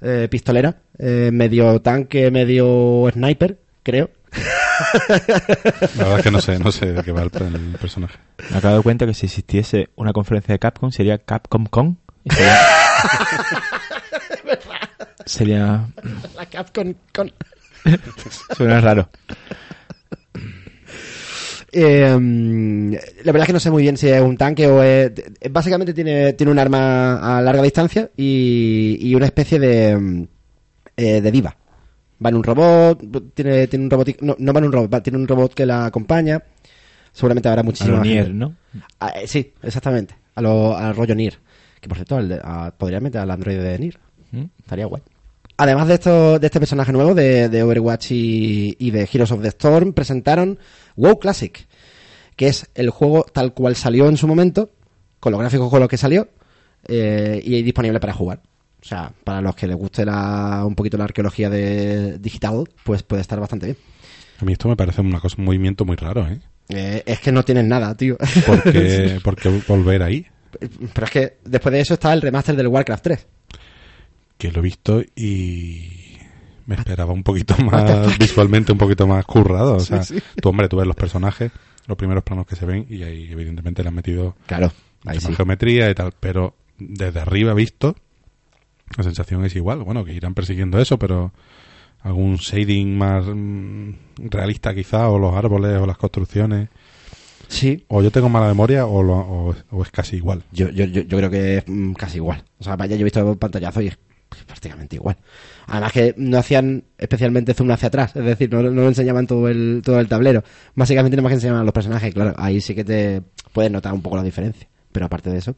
eh, 0.00 0.28
pistolera, 0.30 0.78
eh, 0.98 1.30
medio 1.30 1.80
tanque, 1.82 2.30
medio 2.30 3.08
sniper, 3.12 3.58
creo. 3.82 4.10
La 5.98 6.04
verdad 6.04 6.18
es 6.18 6.22
que 6.22 6.30
no 6.30 6.40
sé, 6.40 6.58
no 6.58 6.72
sé 6.72 6.92
de 6.92 7.02
qué 7.02 7.12
va 7.12 7.22
el, 7.22 7.30
el 7.54 7.76
personaje. 7.78 8.18
Me 8.50 8.56
acabo 8.56 8.68
de 8.68 8.74
dar 8.74 8.82
cuenta 8.82 9.06
que 9.06 9.14
si 9.14 9.26
existiese 9.26 9.90
una 9.94 10.14
conferencia 10.14 10.54
de 10.54 10.58
Capcom 10.58 10.90
sería 10.90 11.18
Capcom 11.18 11.66
Con. 11.66 11.98
Sería, 12.30 12.56
sería... 15.26 15.86
La 16.34 16.46
Capcom 16.46 16.94
con... 17.12 17.30
Suena 18.56 18.80
raro. 18.80 19.08
Eh, 21.72 22.10
la 23.24 23.32
verdad 23.32 23.42
es 23.42 23.46
que 23.46 23.52
no 23.54 23.60
sé 23.60 23.70
muy 23.70 23.82
bien 23.82 23.96
si 23.96 24.08
es 24.08 24.20
un 24.20 24.36
tanque 24.36 24.66
o 24.66 24.82
es... 24.82 25.10
Básicamente 25.50 25.94
tiene, 25.94 26.34
tiene 26.34 26.52
un 26.52 26.58
arma 26.58 27.38
a 27.38 27.40
larga 27.40 27.62
distancia 27.62 28.10
y, 28.16 28.98
y 29.00 29.14
una 29.14 29.26
especie 29.26 29.58
de, 29.58 29.96
mm, 29.96 30.24
eh, 30.96 31.20
de 31.22 31.30
diva. 31.32 31.56
Va 32.24 32.28
en 32.28 32.36
un 32.36 32.44
robot, 32.44 33.32
tiene, 33.34 33.66
tiene 33.68 33.84
un 33.86 33.90
robot... 33.90 34.08
No, 34.20 34.36
no 34.38 34.52
va 34.52 34.58
en 34.60 34.66
un 34.66 34.72
robot, 34.72 34.92
va- 34.94 35.02
tiene 35.02 35.18
un 35.18 35.26
robot 35.26 35.54
que 35.54 35.66
la 35.66 35.86
acompaña. 35.86 36.42
Seguramente 37.12 37.48
habrá. 37.48 37.62
Nier, 38.02 38.34
¿no? 38.34 38.54
Ah, 39.00 39.12
eh, 39.16 39.26
sí, 39.26 39.52
exactamente. 39.62 40.14
A 40.34 40.40
lo, 40.42 40.76
al 40.76 40.94
rollo 40.94 41.14
Nier. 41.14 41.38
Que 41.80 41.88
por 41.88 41.96
cierto, 41.98 42.16
al 42.16 42.40
a- 42.44 42.72
podría 42.76 43.00
meter 43.00 43.20
al 43.20 43.30
androide 43.30 43.62
de 43.62 43.78
Nier. 43.78 43.98
¿Mm? 44.30 44.44
Estaría 44.58 44.86
guay. 44.86 45.02
Además 45.56 45.88
de 45.88 45.94
esto, 45.94 46.38
de 46.38 46.46
este 46.46 46.58
personaje 46.58 46.92
nuevo 46.92 47.14
de, 47.14 47.48
de 47.48 47.62
Overwatch 47.62 48.12
y, 48.12 48.76
y 48.78 48.90
de 48.90 49.08
Heroes 49.12 49.32
of 49.32 49.42
the 49.42 49.48
Storm, 49.48 49.92
presentaron 49.92 50.58
WoW 50.96 51.18
Classic, 51.18 51.66
que 52.36 52.48
es 52.48 52.68
el 52.74 52.90
juego 52.90 53.24
tal 53.32 53.52
cual 53.52 53.76
salió 53.76 54.08
en 54.08 54.16
su 54.16 54.26
momento, 54.26 54.70
con 55.20 55.32
los 55.32 55.40
gráficos 55.40 55.70
con 55.70 55.80
los 55.80 55.88
que 55.88 55.96
salió, 55.96 56.28
eh, 56.88 57.40
y 57.44 57.62
disponible 57.62 58.00
para 58.00 58.12
jugar. 58.12 58.40
O 58.80 58.84
sea, 58.84 59.12
para 59.22 59.40
los 59.40 59.54
que 59.54 59.68
les 59.68 59.76
guste 59.76 60.04
la, 60.04 60.64
un 60.66 60.74
poquito 60.74 60.96
la 60.96 61.04
arqueología 61.04 61.48
de 61.48 62.18
digital, 62.18 62.64
pues 62.82 63.04
puede 63.04 63.22
estar 63.22 63.38
bastante 63.38 63.66
bien. 63.66 63.78
A 64.40 64.44
mí 64.44 64.52
esto 64.52 64.68
me 64.68 64.74
parece 64.74 65.00
una 65.00 65.20
cosa, 65.20 65.36
un 65.38 65.44
movimiento 65.44 65.84
muy 65.84 65.94
raro, 65.94 66.26
¿eh? 66.26 66.40
Eh, 66.68 67.02
es 67.06 67.20
que 67.20 67.30
no 67.30 67.44
tienen 67.44 67.68
nada, 67.68 67.94
tío. 67.94 68.16
Porque, 68.44 69.20
porque 69.24 69.62
volver 69.68 70.02
ahí, 70.02 70.26
Pero 70.92 71.04
es 71.04 71.10
que 71.12 71.36
después 71.44 71.72
de 71.72 71.80
eso 71.80 71.94
está 71.94 72.12
el 72.12 72.22
remaster 72.22 72.56
del 72.56 72.66
Warcraft 72.68 73.04
3. 73.04 73.26
Que 74.42 74.52
lo 74.52 74.58
he 74.58 74.62
visto 74.62 75.02
y 75.16 76.16
me 76.66 76.74
esperaba 76.74 77.12
un 77.12 77.22
poquito 77.22 77.56
más 77.64 78.18
visualmente 78.18 78.72
un 78.72 78.78
poquito 78.78 79.06
más 79.06 79.24
currado 79.24 79.76
o 79.76 79.80
sea 79.80 80.02
sí. 80.02 80.18
tú 80.40 80.48
hombre 80.48 80.68
tú 80.68 80.76
ves 80.76 80.86
los 80.86 80.96
personajes 80.96 81.52
los 81.86 81.96
primeros 81.96 82.22
planos 82.24 82.46
que 82.46 82.56
se 82.56 82.66
ven 82.66 82.86
y 82.88 83.02
ahí 83.02 83.28
evidentemente 83.30 83.82
le 83.82 83.88
han 83.88 83.94
metido 83.94 84.36
Claro, 84.46 84.72
ahí 85.04 85.18
más 85.18 85.36
geometría 85.36 85.90
y 85.90 85.94
tal 85.94 86.12
pero 86.18 86.54
desde 86.78 87.20
arriba 87.20 87.54
visto, 87.54 87.94
la 88.96 89.04
sensación 89.04 89.44
es 89.44 89.54
igual. 89.54 89.84
Bueno, 89.84 90.04
que 90.04 90.12
irán 90.12 90.34
persiguiendo 90.34 90.80
eso, 90.80 90.98
pero 90.98 91.32
algún 92.00 92.36
shading 92.36 92.98
más 92.98 93.24
mm, 93.26 93.90
realista 94.30 94.74
quizá, 94.74 95.08
o 95.08 95.18
los 95.18 95.34
árboles, 95.36 95.78
o 95.80 95.86
las 95.86 95.96
construcciones. 95.96 96.68
Sí. 97.46 97.84
O 97.88 98.02
yo 98.02 98.10
tengo 98.10 98.28
mala 98.28 98.48
memoria, 98.48 98.86
o, 98.86 99.02
lo- 99.04 99.14
o- 99.18 99.54
o 99.70 99.82
es 99.82 99.90
casi 99.92 100.16
igual. 100.16 100.42
Yo, 100.50 100.70
yo, 100.70 100.84
yo, 100.86 101.04
creo 101.18 101.30
que 101.30 101.58
es 101.58 101.64
mm, 101.68 101.92
casi 101.92 102.16
igual. 102.16 102.42
O 102.58 102.64
sea, 102.64 102.74
vaya, 102.76 102.96
yo 102.96 103.02
he 103.02 103.04
visto 103.04 103.30
el 103.30 103.38
pantallazo 103.38 103.80
y 103.82 103.88
es 103.88 103.98
prácticamente 104.46 104.96
igual. 104.96 105.16
Además 105.66 105.92
que 105.92 106.14
no 106.16 106.38
hacían 106.38 106.84
especialmente 106.98 107.54
zoom 107.54 107.70
hacia 107.70 107.88
atrás, 107.88 108.14
es 108.16 108.24
decir, 108.24 108.50
no, 108.52 108.62
no 108.62 108.88
enseñaban 108.88 109.26
todo 109.26 109.48
el, 109.48 109.82
todo 109.84 110.00
el 110.00 110.08
tablero. 110.08 110.42
Básicamente 110.74 111.16
nada 111.16 111.24
más 111.24 111.30
que 111.30 111.34
enseñaban 111.36 111.62
a 111.62 111.64
los 111.64 111.72
personajes, 111.74 112.12
claro, 112.14 112.34
ahí 112.36 112.60
sí 112.60 112.74
que 112.74 112.84
te 112.84 113.22
puedes 113.52 113.70
notar 113.70 113.92
un 113.92 114.02
poco 114.02 114.16
la 114.16 114.22
diferencia. 114.22 114.68
Pero 114.92 115.06
aparte 115.06 115.30
de 115.30 115.38
eso. 115.38 115.56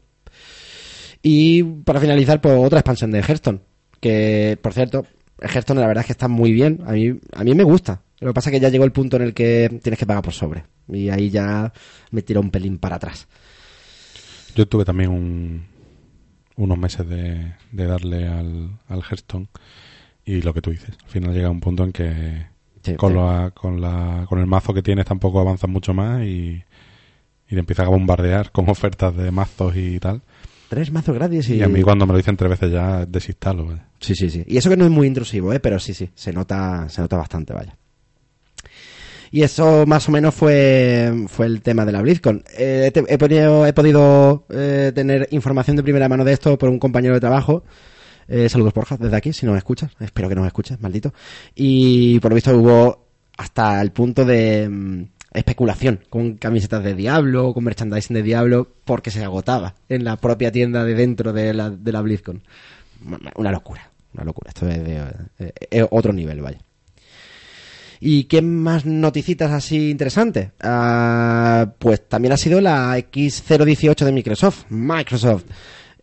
Y 1.21 1.63
para 1.63 1.99
finalizar, 1.99 2.39
pues 2.41 2.55
otra 2.57 2.79
expansión 2.79 3.11
de 3.11 3.19
Hearthstone. 3.19 3.59
Que, 3.99 4.57
por 4.61 4.73
cierto, 4.73 5.05
Hearthstone 5.41 5.79
la 5.81 5.87
verdad 5.87 6.01
es 6.01 6.05
que 6.07 6.13
está 6.13 6.27
muy 6.27 6.51
bien. 6.51 6.81
A 6.85 6.91
mí, 6.91 7.19
a 7.33 7.43
mí 7.43 7.53
me 7.55 7.63
gusta. 7.63 8.01
Lo 8.19 8.27
que 8.29 8.33
pasa 8.33 8.49
es 8.49 8.53
que 8.53 8.59
ya 8.59 8.69
llegó 8.69 8.85
el 8.85 8.91
punto 8.91 9.17
en 9.17 9.23
el 9.23 9.33
que 9.33 9.79
tienes 9.81 9.97
que 9.99 10.05
pagar 10.05 10.23
por 10.23 10.33
sobre. 10.33 10.63
Y 10.87 11.09
ahí 11.09 11.29
ya 11.29 11.73
me 12.11 12.21
tiró 12.21 12.41
un 12.41 12.51
pelín 12.51 12.77
para 12.77 12.97
atrás. 12.97 13.27
Yo 14.55 14.67
tuve 14.67 14.85
también 14.85 15.09
un- 15.09 15.65
unos 16.57 16.77
meses 16.77 17.07
de, 17.07 17.53
de 17.71 17.85
darle 17.85 18.27
al, 18.27 18.69
al 18.87 18.99
Hearthstone 19.01 19.47
y 20.25 20.41
lo 20.41 20.53
que 20.53 20.61
tú 20.61 20.71
dices. 20.71 20.95
Al 21.03 21.09
final 21.09 21.33
llega 21.33 21.49
un 21.49 21.59
punto 21.59 21.83
en 21.83 21.91
que 21.91 22.45
Sí, 22.81 22.95
con, 22.95 23.13
te- 23.13 23.19
la- 23.19 23.51
con, 23.51 23.81
la, 23.81 24.25
con 24.29 24.39
el 24.39 24.45
mazo 24.47 24.73
que 24.73 24.81
tienes 24.83 25.05
tampoco 25.05 25.39
avanzas 25.39 25.69
mucho 25.69 25.93
más 25.93 26.21
y, 26.23 26.63
y 27.47 27.53
te 27.53 27.59
empiezas 27.59 27.87
a 27.87 27.89
bombardear 27.89 28.51
con 28.51 28.69
ofertas 28.69 29.15
de 29.15 29.31
mazos 29.31 29.75
y 29.75 29.99
tal. 29.99 30.21
Tres 30.69 30.91
mazos 30.91 31.13
gratis 31.15 31.49
y... 31.49 31.55
Y 31.57 31.61
a 31.63 31.67
mí 31.69 31.81
cuando 31.81 32.05
me 32.07 32.13
lo 32.13 32.17
dicen 32.17 32.37
tres 32.37 32.49
veces 32.51 32.71
ya 32.71 33.05
desinstalo. 33.05 33.79
Sí, 33.99 34.15
sí, 34.15 34.29
sí. 34.29 34.43
Y 34.47 34.57
eso 34.57 34.69
que 34.69 34.77
no 34.77 34.85
es 34.85 34.91
muy 34.91 35.07
intrusivo, 35.07 35.53
¿eh? 35.53 35.59
Pero 35.59 35.79
sí, 35.79 35.93
sí, 35.93 36.09
se 36.15 36.31
nota, 36.33 36.89
se 36.89 37.01
nota 37.01 37.17
bastante, 37.17 37.53
vaya. 37.53 37.75
Y 39.35 39.43
eso 39.43 39.85
más 39.85 40.07
o 40.07 40.13
menos 40.13 40.33
fue, 40.33 41.11
fue 41.27 41.45
el 41.47 41.61
tema 41.61 41.83
de 41.85 41.91
la 41.91 42.01
BlizzCon. 42.01 42.41
Eh, 42.57 42.89
te- 42.93 43.03
he, 43.13 43.17
podido, 43.17 43.65
he 43.65 43.73
podido 43.73 44.45
eh, 44.49 44.93
tener 44.95 45.27
información 45.31 45.75
de 45.75 45.83
primera 45.83 46.07
mano 46.07 46.23
de 46.23 46.31
esto 46.31 46.57
por 46.57 46.69
un 46.69 46.79
compañero 46.79 47.15
de 47.15 47.19
trabajo. 47.19 47.65
Eh, 48.29 48.47
saludos, 48.47 48.73
Borja, 48.73 48.95
desde 48.95 49.17
aquí, 49.17 49.33
si 49.33 49.45
nos 49.45 49.57
escuchas. 49.57 49.91
Espero 49.99 50.29
que 50.29 50.35
nos 50.35 50.47
escuches, 50.47 50.79
maldito. 50.79 51.13
Y 51.53 52.17
por 52.21 52.31
lo 52.31 52.35
visto 52.35 52.57
hubo 52.57 53.07
hasta 53.37 53.81
el 53.81 53.91
punto 53.91 54.23
de 54.23 54.69
mm, 54.69 55.03
especulación 55.33 55.99
con 56.09 56.35
camisetas 56.35 56.81
de 56.85 56.93
Diablo, 56.95 57.53
con 57.53 57.65
merchandising 57.65 58.13
de 58.13 58.23
Diablo, 58.23 58.69
porque 58.85 59.11
se 59.11 59.21
agotaba 59.21 59.75
en 59.89 60.05
la 60.05 60.15
propia 60.15 60.49
tienda 60.49 60.85
de 60.85 60.95
dentro 60.95 61.33
de 61.33 61.53
la, 61.53 61.69
de 61.71 61.91
la 61.91 61.99
BlizzCon. 62.01 62.41
Una 63.35 63.51
locura, 63.51 63.91
una 64.13 64.23
locura. 64.23 64.47
Esto 64.47 64.69
es 64.69 64.81
de 64.81 64.95
eh, 65.39 65.51
eh, 65.71 65.85
otro 65.91 66.13
nivel, 66.13 66.39
vaya. 66.39 66.59
¿Y 68.07 68.25
qué 68.25 68.43
más 68.43 68.85
noticitas 68.85 69.51
así 69.51 69.89
interesantes? 69.89 70.49
Ah, 70.61 71.73
pues 71.79 72.07
también 72.07 72.33
ha 72.33 72.37
sido 72.37 72.61
la 72.61 72.95
X018 72.99 74.05
de 74.05 74.11
Microsoft. 74.11 74.65
Microsoft. 74.69 75.45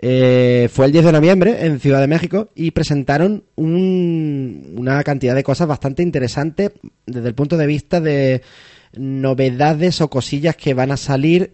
Eh, 0.00 0.68
fue 0.72 0.86
el 0.86 0.90
10 0.92 1.04
de 1.04 1.12
noviembre 1.12 1.64
en 1.64 1.78
Ciudad 1.78 2.00
de 2.00 2.08
México 2.08 2.50
y 2.56 2.72
presentaron 2.72 3.44
un- 3.54 4.74
una 4.76 5.00
cantidad 5.04 5.36
de 5.36 5.44
cosas 5.44 5.68
bastante 5.68 6.02
interesantes 6.02 6.72
desde 7.06 7.28
el 7.28 7.36
punto 7.36 7.56
de 7.56 7.68
vista 7.68 8.00
de 8.00 8.42
novedades 8.96 10.00
o 10.00 10.10
cosillas 10.10 10.56
que 10.56 10.74
van 10.74 10.90
a 10.90 10.96
salir 10.96 11.52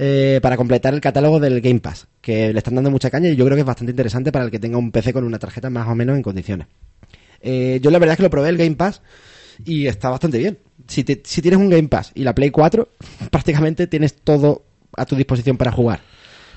eh, 0.00 0.38
para 0.42 0.58
completar 0.58 0.92
el 0.92 1.00
catálogo 1.00 1.40
del 1.40 1.62
Game 1.62 1.80
Pass, 1.80 2.08
que 2.20 2.52
le 2.52 2.58
están 2.58 2.74
dando 2.74 2.90
mucha 2.90 3.08
caña 3.10 3.30
y 3.30 3.36
yo 3.36 3.44
creo 3.46 3.56
que 3.56 3.62
es 3.62 3.66
bastante 3.66 3.90
interesante 3.92 4.30
para 4.30 4.44
el 4.44 4.50
que 4.50 4.58
tenga 4.58 4.76
un 4.76 4.92
PC 4.92 5.14
con 5.14 5.24
una 5.24 5.38
tarjeta 5.38 5.70
más 5.70 5.88
o 5.88 5.94
menos 5.94 6.14
en 6.14 6.22
condiciones. 6.22 6.66
Eh, 7.40 7.80
yo 7.82 7.90
la 7.90 7.98
verdad 7.98 8.12
es 8.12 8.16
que 8.18 8.22
lo 8.24 8.30
probé 8.30 8.50
el 8.50 8.58
Game 8.58 8.76
Pass 8.76 9.00
y 9.64 9.86
está 9.86 10.10
bastante 10.10 10.38
bien. 10.38 10.58
Si, 10.86 11.04
te- 11.04 11.22
si 11.24 11.42
tienes 11.42 11.58
un 11.60 11.68
Game 11.70 11.88
Pass 11.88 12.12
y 12.14 12.22
la 12.24 12.34
Play 12.34 12.50
4, 12.50 12.88
prácticamente 13.30 13.86
tienes 13.86 14.16
todo 14.16 14.62
a 14.96 15.04
tu 15.06 15.16
disposición 15.16 15.56
para 15.56 15.72
jugar. 15.72 16.00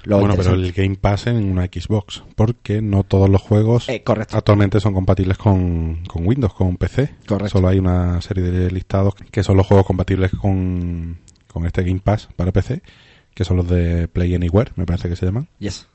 Lo 0.03 0.19
bueno, 0.19 0.33
pero 0.35 0.55
el 0.55 0.71
Game 0.71 0.95
Pass 0.95 1.27
en 1.27 1.35
una 1.51 1.65
Xbox, 1.65 2.23
porque 2.35 2.81
no 2.81 3.03
todos 3.03 3.29
los 3.29 3.39
juegos 3.39 3.87
Eh, 3.87 4.01
correcto. 4.01 4.35
actualmente 4.35 4.79
son 4.79 4.95
compatibles 4.95 5.37
con, 5.37 6.03
con 6.07 6.25
Windows, 6.27 6.53
con 6.55 6.75
PC. 6.77 7.13
Correcto. 7.27 7.57
Solo 7.57 7.67
hay 7.67 7.77
una 7.77 8.19
serie 8.21 8.45
de 8.45 8.71
listados 8.71 9.13
que 9.29 9.43
son 9.43 9.57
los 9.57 9.67
juegos 9.67 9.85
compatibles 9.85 10.31
con, 10.31 11.19
con 11.47 11.67
este 11.67 11.83
Game 11.83 11.99
Pass 12.03 12.29
para 12.35 12.51
PC, 12.51 12.81
que 13.35 13.43
son 13.43 13.57
los 13.57 13.69
de 13.69 14.07
Play 14.07 14.33
Anywhere, 14.33 14.71
me 14.75 14.87
parece 14.87 15.07
que 15.07 15.15
se 15.15 15.27
llaman. 15.27 15.47
Yes. 15.59 15.85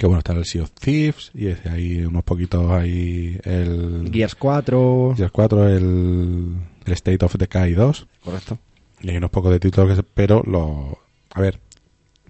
Que 0.00 0.06
bueno, 0.06 0.20
está 0.20 0.32
el 0.32 0.46
Sea 0.46 0.62
of 0.62 0.70
Thieves 0.70 1.30
y 1.34 1.48
hay 1.68 2.06
unos 2.06 2.24
poquitos 2.24 2.70
ahí 2.70 3.38
el 3.44 4.08
Gears 4.10 4.34
4. 4.34 5.12
Gears 5.14 5.30
4, 5.30 5.68
el, 5.68 6.54
el 6.86 6.92
State 6.94 7.22
of 7.22 7.34
Decay 7.36 7.74
2 7.74 8.06
Correcto. 8.24 8.58
y 9.02 9.10
hay 9.10 9.18
unos 9.18 9.28
pocos 9.28 9.52
de 9.52 9.60
títulos 9.60 9.90
que 9.90 9.96
se- 9.96 10.02
pero 10.02 10.42
lo 10.46 10.98
a 11.34 11.40
ver 11.42 11.60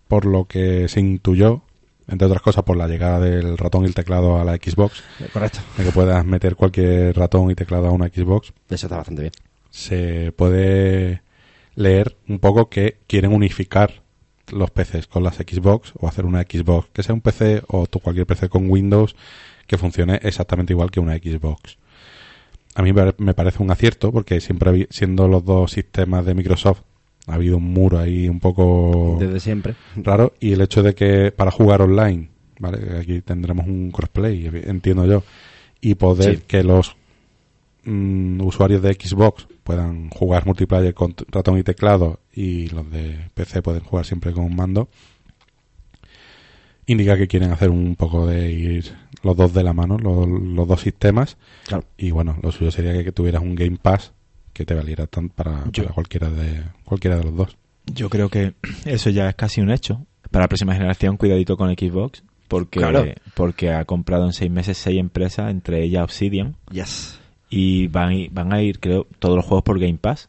por 0.08 0.24
lo 0.26 0.46
que 0.46 0.88
se 0.88 0.98
intuyó 0.98 1.62
entre 2.08 2.26
otras 2.26 2.42
cosas 2.42 2.64
por 2.64 2.76
la 2.76 2.88
llegada 2.88 3.20
del 3.20 3.56
ratón 3.56 3.84
y 3.84 3.86
el 3.86 3.94
teclado 3.94 4.40
a 4.40 4.44
la 4.44 4.56
Xbox 4.56 5.04
Correcto. 5.32 5.60
de 5.78 5.84
que 5.84 5.92
puedas 5.92 6.26
meter 6.26 6.56
cualquier 6.56 7.16
ratón 7.16 7.52
y 7.52 7.54
teclado 7.54 7.86
a 7.86 7.92
una 7.92 8.08
Xbox 8.08 8.52
Eso 8.68 8.86
está 8.86 8.96
bastante 8.96 9.22
bien. 9.22 9.32
se 9.70 10.32
puede 10.32 11.22
leer 11.76 12.16
un 12.28 12.40
poco 12.40 12.68
que 12.68 12.96
quieren 13.06 13.32
unificar 13.32 14.02
los 14.52 14.70
PCs 14.70 15.06
con 15.06 15.22
las 15.22 15.36
Xbox 15.36 15.92
o 15.98 16.08
hacer 16.08 16.24
una 16.26 16.42
Xbox 16.42 16.88
que 16.92 17.02
sea 17.02 17.14
un 17.14 17.20
PC 17.20 17.62
o 17.68 17.86
tu- 17.86 18.00
cualquier 18.00 18.26
PC 18.26 18.48
con 18.48 18.68
Windows 18.70 19.14
que 19.66 19.78
funcione 19.78 20.18
exactamente 20.22 20.72
igual 20.72 20.90
que 20.90 21.00
una 21.00 21.14
Xbox. 21.16 21.78
A 22.74 22.82
mí 22.82 22.92
me 22.92 23.34
parece 23.34 23.62
un 23.62 23.70
acierto 23.70 24.12
porque 24.12 24.40
siempre 24.40 24.86
siendo 24.90 25.26
los 25.28 25.44
dos 25.44 25.72
sistemas 25.72 26.24
de 26.24 26.34
Microsoft 26.34 26.80
ha 27.26 27.34
habido 27.34 27.56
un 27.58 27.64
muro 27.72 27.98
ahí 27.98 28.28
un 28.28 28.40
poco 28.40 29.16
Desde 29.20 29.40
siempre. 29.40 29.74
raro 29.96 30.32
y 30.40 30.52
el 30.52 30.60
hecho 30.60 30.82
de 30.82 30.94
que 30.94 31.32
para 31.32 31.50
jugar 31.50 31.82
online, 31.82 32.28
¿vale? 32.58 32.98
Aquí 32.98 33.20
tendremos 33.20 33.66
un 33.66 33.90
crossplay, 33.90 34.46
entiendo 34.66 35.04
yo, 35.06 35.22
y 35.80 35.94
poder 35.96 36.36
Sí. 36.38 36.42
que 36.46 36.62
los 36.64 36.96
mm, 37.84 38.40
usuarios 38.42 38.82
de 38.82 38.94
Xbox 38.94 39.46
puedan 39.70 40.10
jugar 40.10 40.46
multiplayer 40.46 40.94
con 40.94 41.14
ratón 41.28 41.58
y 41.58 41.62
teclado 41.62 42.18
y 42.32 42.68
los 42.70 42.90
de 42.90 43.30
PC 43.34 43.62
pueden 43.62 43.82
jugar 43.84 44.04
siempre 44.04 44.32
con 44.32 44.44
un 44.44 44.56
mando, 44.56 44.88
indica 46.86 47.16
que 47.16 47.28
quieren 47.28 47.52
hacer 47.52 47.70
un 47.70 47.94
poco 47.96 48.26
de 48.26 48.50
ir 48.50 48.92
los 49.22 49.36
dos 49.36 49.52
de 49.54 49.62
la 49.62 49.72
mano, 49.72 49.96
los, 49.98 50.26
los 50.28 50.66
dos 50.66 50.80
sistemas, 50.80 51.36
Claro. 51.66 51.84
y 51.96 52.10
bueno, 52.10 52.36
lo 52.42 52.50
suyo 52.50 52.70
sería 52.70 52.92
que, 52.92 53.04
que 53.04 53.12
tuvieras 53.12 53.42
un 53.42 53.54
Game 53.54 53.76
Pass 53.80 54.12
que 54.52 54.64
te 54.64 54.74
valiera 54.74 55.06
tan 55.06 55.28
para, 55.28 55.64
Yo- 55.70 55.84
para 55.84 55.94
cualquiera 55.94 56.30
de 56.30 56.64
cualquiera 56.84 57.16
de 57.16 57.24
los 57.24 57.36
dos. 57.36 57.56
Yo 57.86 58.08
creo 58.10 58.28
que 58.28 58.54
eso 58.86 59.10
ya 59.10 59.28
es 59.28 59.34
casi 59.36 59.60
un 59.60 59.70
hecho. 59.70 60.04
Para 60.30 60.44
la 60.44 60.48
próxima 60.48 60.74
generación, 60.74 61.16
cuidadito 61.16 61.56
con 61.56 61.70
Xbox, 61.70 62.22
porque, 62.48 62.80
Claro. 62.80 63.04
porque 63.34 63.70
ha 63.72 63.84
comprado 63.84 64.26
en 64.26 64.32
seis 64.32 64.50
meses 64.50 64.76
seis 64.78 64.98
empresas, 64.98 65.50
entre 65.50 65.84
ellas 65.84 66.02
Obsidian, 66.02 66.56
Yes. 66.72 67.19
Y 67.50 67.88
van, 67.88 68.28
van 68.32 68.52
a 68.52 68.62
ir, 68.62 68.78
creo, 68.80 69.06
todos 69.18 69.36
los 69.36 69.44
juegos 69.44 69.64
por 69.64 69.78
Game 69.78 69.98
Pass. 70.00 70.28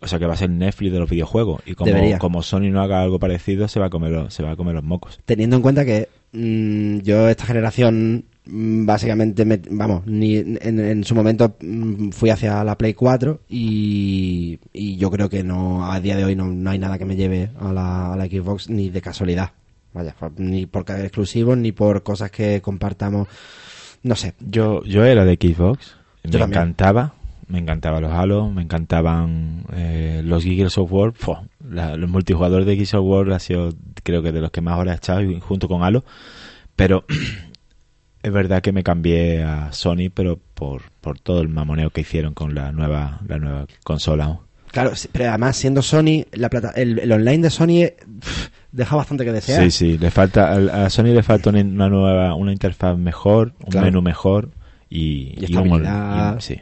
O 0.00 0.06
sea 0.06 0.20
que 0.20 0.26
va 0.26 0.34
a 0.34 0.36
ser 0.36 0.48
Netflix 0.50 0.92
de 0.92 1.00
los 1.00 1.10
videojuegos. 1.10 1.60
Y 1.66 1.74
como, 1.74 1.90
Debería. 1.92 2.18
como 2.20 2.42
Sony 2.44 2.70
no 2.70 2.80
haga 2.80 3.02
algo 3.02 3.18
parecido, 3.18 3.66
se 3.66 3.80
va 3.80 3.86
a 3.86 3.90
comer 3.90 4.12
los, 4.12 4.32
se 4.32 4.44
va 4.44 4.52
a 4.52 4.56
comer 4.56 4.76
los 4.76 4.84
mocos. 4.84 5.18
Teniendo 5.24 5.56
en 5.56 5.62
cuenta 5.62 5.84
que 5.84 6.08
mm, 6.32 6.98
yo 7.00 7.28
esta 7.28 7.44
generación 7.46 8.24
mm, 8.46 8.86
básicamente, 8.86 9.44
me- 9.44 9.60
vamos, 9.70 10.06
ni 10.06 10.36
en, 10.36 10.56
en 10.62 11.02
su 11.02 11.16
momento 11.16 11.56
mm, 11.60 12.10
fui 12.10 12.30
hacia 12.30 12.62
la 12.62 12.78
Play 12.78 12.94
4 12.94 13.40
y, 13.48 14.60
y 14.72 14.96
yo 14.98 15.10
creo 15.10 15.28
que 15.28 15.42
no 15.42 15.90
a 15.90 15.98
día 16.00 16.16
de 16.16 16.24
hoy 16.24 16.36
no, 16.36 16.44
no 16.46 16.70
hay 16.70 16.78
nada 16.78 16.96
que 16.96 17.04
me 17.04 17.16
lleve 17.16 17.50
a 17.60 17.72
la, 17.72 18.12
a 18.12 18.16
la 18.16 18.26
Xbox 18.26 18.70
ni 18.70 18.90
de 18.90 19.00
casualidad. 19.02 19.50
Vaya, 19.92 20.14
ni 20.36 20.66
por 20.66 20.84
cada 20.84 21.00
exclusivo 21.02 21.56
ni 21.56 21.72
por 21.72 22.04
cosas 22.04 22.30
que 22.30 22.60
compartamos. 22.60 23.26
No 24.04 24.14
sé. 24.14 24.34
Yo, 24.38 24.84
yo 24.84 25.04
era 25.04 25.24
de 25.24 25.34
Xbox, 25.34 25.96
me 26.36 26.40
también. 26.40 26.60
encantaba, 26.62 27.14
me 27.48 27.58
encantaban 27.58 28.02
los 28.02 28.12
Halo, 28.12 28.50
me 28.50 28.62
encantaban 28.62 29.64
eh, 29.72 30.20
los 30.24 30.44
Gears 30.44 30.76
of 30.78 30.92
War, 30.92 31.12
la- 31.68 31.96
los 31.96 32.10
multijugadores 32.10 32.66
de 32.66 32.74
Gears 32.76 32.94
of 32.94 33.04
War 33.06 33.30
ha 33.32 33.38
sido 33.38 33.72
creo 34.02 34.22
que 34.22 34.32
de 34.32 34.40
los 34.40 34.50
que 34.50 34.60
más 34.60 34.78
horas 34.78 34.94
he 34.94 34.98
echado 34.98 35.22
junto 35.40 35.68
con 35.68 35.82
Halo, 35.82 36.04
pero 36.76 37.04
es 38.22 38.32
verdad 38.32 38.60
que 38.62 38.72
me 38.72 38.82
cambié 38.82 39.42
a 39.44 39.72
Sony, 39.72 40.10
pero 40.12 40.38
por, 40.54 40.82
por 41.00 41.18
todo 41.18 41.40
el 41.40 41.48
mamoneo 41.48 41.90
que 41.90 42.00
hicieron 42.02 42.34
con 42.34 42.54
la 42.54 42.72
nueva, 42.72 43.20
la 43.26 43.38
nueva 43.38 43.66
consola. 43.84 44.38
Claro, 44.72 44.92
pero 45.12 45.30
además 45.30 45.56
siendo 45.56 45.80
Sony, 45.80 46.24
la 46.32 46.50
plata, 46.50 46.72
el, 46.76 46.98
el 46.98 47.10
online 47.10 47.38
de 47.44 47.50
Sony 47.50 47.68
eh, 47.84 47.96
deja 48.70 48.96
bastante 48.96 49.24
que 49.24 49.32
desear. 49.32 49.62
Sí, 49.64 49.70
sí, 49.70 49.98
le 49.98 50.10
falta, 50.10 50.52
a 50.84 50.90
Sony 50.90 51.04
le 51.14 51.22
falta 51.22 51.48
una, 51.50 51.60
una 51.62 51.88
nueva, 51.88 52.34
una 52.34 52.52
interfaz 52.52 52.98
mejor, 52.98 53.54
un 53.64 53.70
Claro. 53.70 53.86
menú 53.86 54.02
mejor 54.02 54.50
y, 54.90 55.34
Y 55.40 55.44
estabilidad. 55.46 56.32
y 56.32 56.34
un- 56.34 56.40
sí. 56.40 56.60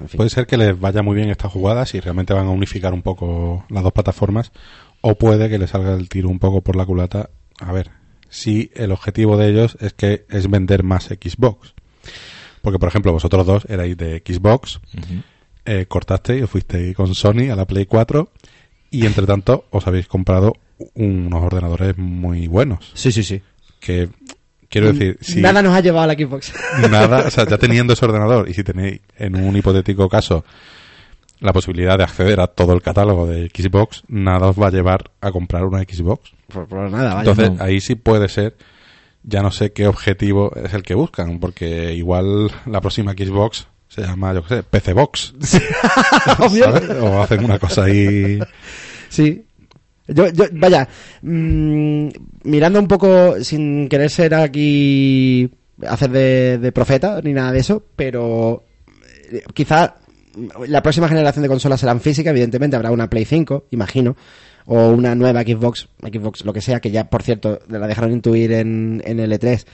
En 0.00 0.08
fin. 0.08 0.16
Puede 0.18 0.30
ser 0.30 0.46
que 0.46 0.56
les 0.58 0.78
vaya 0.78 1.02
muy 1.02 1.16
bien 1.16 1.30
esta 1.30 1.48
jugada 1.48 1.86
si 1.86 2.00
realmente 2.00 2.34
van 2.34 2.46
a 2.46 2.50
unificar 2.50 2.92
un 2.92 3.02
poco 3.02 3.64
las 3.70 3.82
dos 3.82 3.92
plataformas 3.92 4.52
o 5.00 5.14
puede 5.14 5.48
que 5.48 5.58
les 5.58 5.70
salga 5.70 5.94
el 5.94 6.08
tiro 6.08 6.28
un 6.28 6.38
poco 6.38 6.60
por 6.60 6.76
la 6.76 6.84
culata. 6.84 7.30
A 7.60 7.72
ver, 7.72 7.90
si 8.28 8.70
el 8.74 8.92
objetivo 8.92 9.36
de 9.38 9.48
ellos 9.48 9.76
es 9.80 9.94
que 9.94 10.26
es 10.28 10.50
vender 10.50 10.82
más 10.82 11.04
Xbox. 11.06 11.72
Porque, 12.60 12.78
por 12.78 12.88
ejemplo, 12.88 13.12
vosotros 13.12 13.46
dos 13.46 13.64
erais 13.70 13.96
de 13.96 14.22
Xbox, 14.26 14.80
eh, 15.64 15.86
cortasteis, 15.88 16.42
os 16.42 16.50
fuisteis 16.50 16.94
con 16.94 17.14
Sony 17.14 17.50
a 17.50 17.56
la 17.56 17.66
Play 17.66 17.86
4 17.86 18.30
y, 18.90 19.06
entre 19.06 19.26
tanto, 19.26 19.64
os 19.70 19.86
habéis 19.86 20.08
comprado 20.08 20.54
unos 20.94 21.42
ordenadores 21.42 21.96
muy 21.96 22.48
buenos. 22.48 22.90
Sí, 22.94 23.12
sí, 23.12 23.22
sí. 23.22 23.40
Que, 23.80 24.08
quiero 24.68 24.92
decir, 24.92 25.18
si 25.20 25.40
Nada 25.40 25.62
nos 25.62 25.74
ha 25.74 25.80
llevado 25.80 26.04
a 26.04 26.06
la 26.06 26.14
Xbox. 26.14 26.52
nada, 26.90 27.26
o 27.26 27.30
sea, 27.30 27.46
ya 27.46 27.58
teniendo 27.58 27.92
ese 27.92 28.04
ordenador 28.04 28.48
y 28.48 28.54
si 28.54 28.64
tenéis, 28.64 29.00
en 29.16 29.36
un 29.36 29.56
hipotético 29.56 30.08
caso, 30.08 30.44
la 31.40 31.52
posibilidad 31.52 31.96
de 31.96 32.04
acceder 32.04 32.40
a 32.40 32.48
todo 32.48 32.72
el 32.72 32.82
catálogo 32.82 33.26
de 33.26 33.50
Xbox, 33.54 34.02
nada 34.08 34.48
os 34.48 34.60
va 34.60 34.68
a 34.68 34.70
llevar 34.70 35.10
a 35.20 35.30
comprar 35.30 35.64
una 35.64 35.82
Xbox. 35.82 36.32
por, 36.48 36.66
por 36.66 36.90
nada, 36.90 37.14
vaya. 37.14 37.30
Entonces, 37.30 37.56
no. 37.56 37.64
ahí 37.64 37.80
sí 37.80 37.94
puede 37.94 38.28
ser, 38.28 38.56
ya 39.22 39.42
no 39.42 39.50
sé 39.50 39.72
qué 39.72 39.86
objetivo 39.86 40.52
es 40.56 40.74
el 40.74 40.82
que 40.82 40.94
buscan, 40.94 41.38
porque 41.38 41.94
igual 41.94 42.50
la 42.66 42.80
próxima 42.80 43.12
Xbox 43.12 43.68
se 43.88 44.02
llama, 44.02 44.34
yo 44.34 44.42
qué 44.42 44.56
sé, 44.56 44.62
PC 44.62 44.92
Box, 44.92 45.34
Obvio. 46.38 46.64
¿sabes? 46.64 46.90
O 47.00 47.22
hacen 47.22 47.44
una 47.44 47.58
cosa 47.58 47.84
ahí... 47.84 48.38
Sí. 49.08 49.44
Yo, 50.08 50.28
yo, 50.28 50.44
vaya, 50.52 50.88
mm, 51.22 52.08
mirando 52.44 52.80
un 52.80 52.88
poco, 52.88 53.42
sin 53.44 53.88
querer 53.88 54.10
ser 54.10 54.34
aquí, 54.34 55.50
hacer 55.86 56.10
de, 56.10 56.58
de 56.58 56.72
profeta 56.72 57.20
ni 57.22 57.32
nada 57.32 57.52
de 57.52 57.58
eso, 57.60 57.84
pero 57.94 58.64
eh, 59.30 59.42
quizá 59.52 59.96
la 60.66 60.82
próxima 60.82 61.08
generación 61.08 61.42
de 61.42 61.48
consolas 61.48 61.80
serán 61.80 62.00
físicas, 62.00 62.30
evidentemente 62.30 62.76
habrá 62.76 62.90
una 62.90 63.10
Play 63.10 63.24
5, 63.24 63.66
imagino, 63.70 64.16
o 64.66 64.88
una 64.90 65.14
nueva 65.14 65.42
Xbox, 65.42 65.88
Xbox 66.00 66.44
lo 66.44 66.52
que 66.52 66.60
sea, 66.60 66.80
que 66.80 66.90
ya, 66.90 67.08
por 67.08 67.22
cierto, 67.22 67.60
la 67.68 67.86
dejaron 67.86 68.12
intuir 68.12 68.52
en, 68.52 69.02
en 69.04 69.20
el 69.20 69.32
E3, 69.32 69.64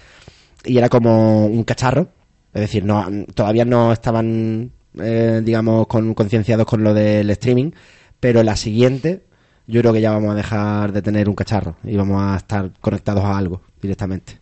y 0.65 0.79
era 0.79 0.89
como 0.89 1.47
un 1.47 1.65
cacharro, 1.65 2.09
es 2.53 2.61
decir, 2.61 2.85
no, 2.85 3.07
todavía 3.35 3.65
no 3.65 3.93
estaban, 3.93 4.71
eh, 5.01 5.43
digamos, 5.45 5.87
con, 5.87 6.15
concienciados 6.15 6.67
con 6.67 6.85
lo 6.85 6.95
del 6.95 7.29
streaming, 7.31 7.73
pero 8.21 8.43
la 8.43 8.57
siguiente, 8.57 9.25
yo 9.67 9.81
creo 9.81 9.93
que 9.93 10.01
ya 10.01 10.13
vamos 10.13 10.33
a 10.33 10.37
dejar 10.37 10.93
de 10.93 11.03
tener 11.03 11.29
un 11.29 11.35
cacharro 11.35 11.77
y 11.85 11.97
vamos 11.97 12.23
a 12.23 12.37
estar 12.37 12.71
conectados 12.81 13.25
a 13.25 13.37
algo 13.37 13.63
directamente. 13.81 14.39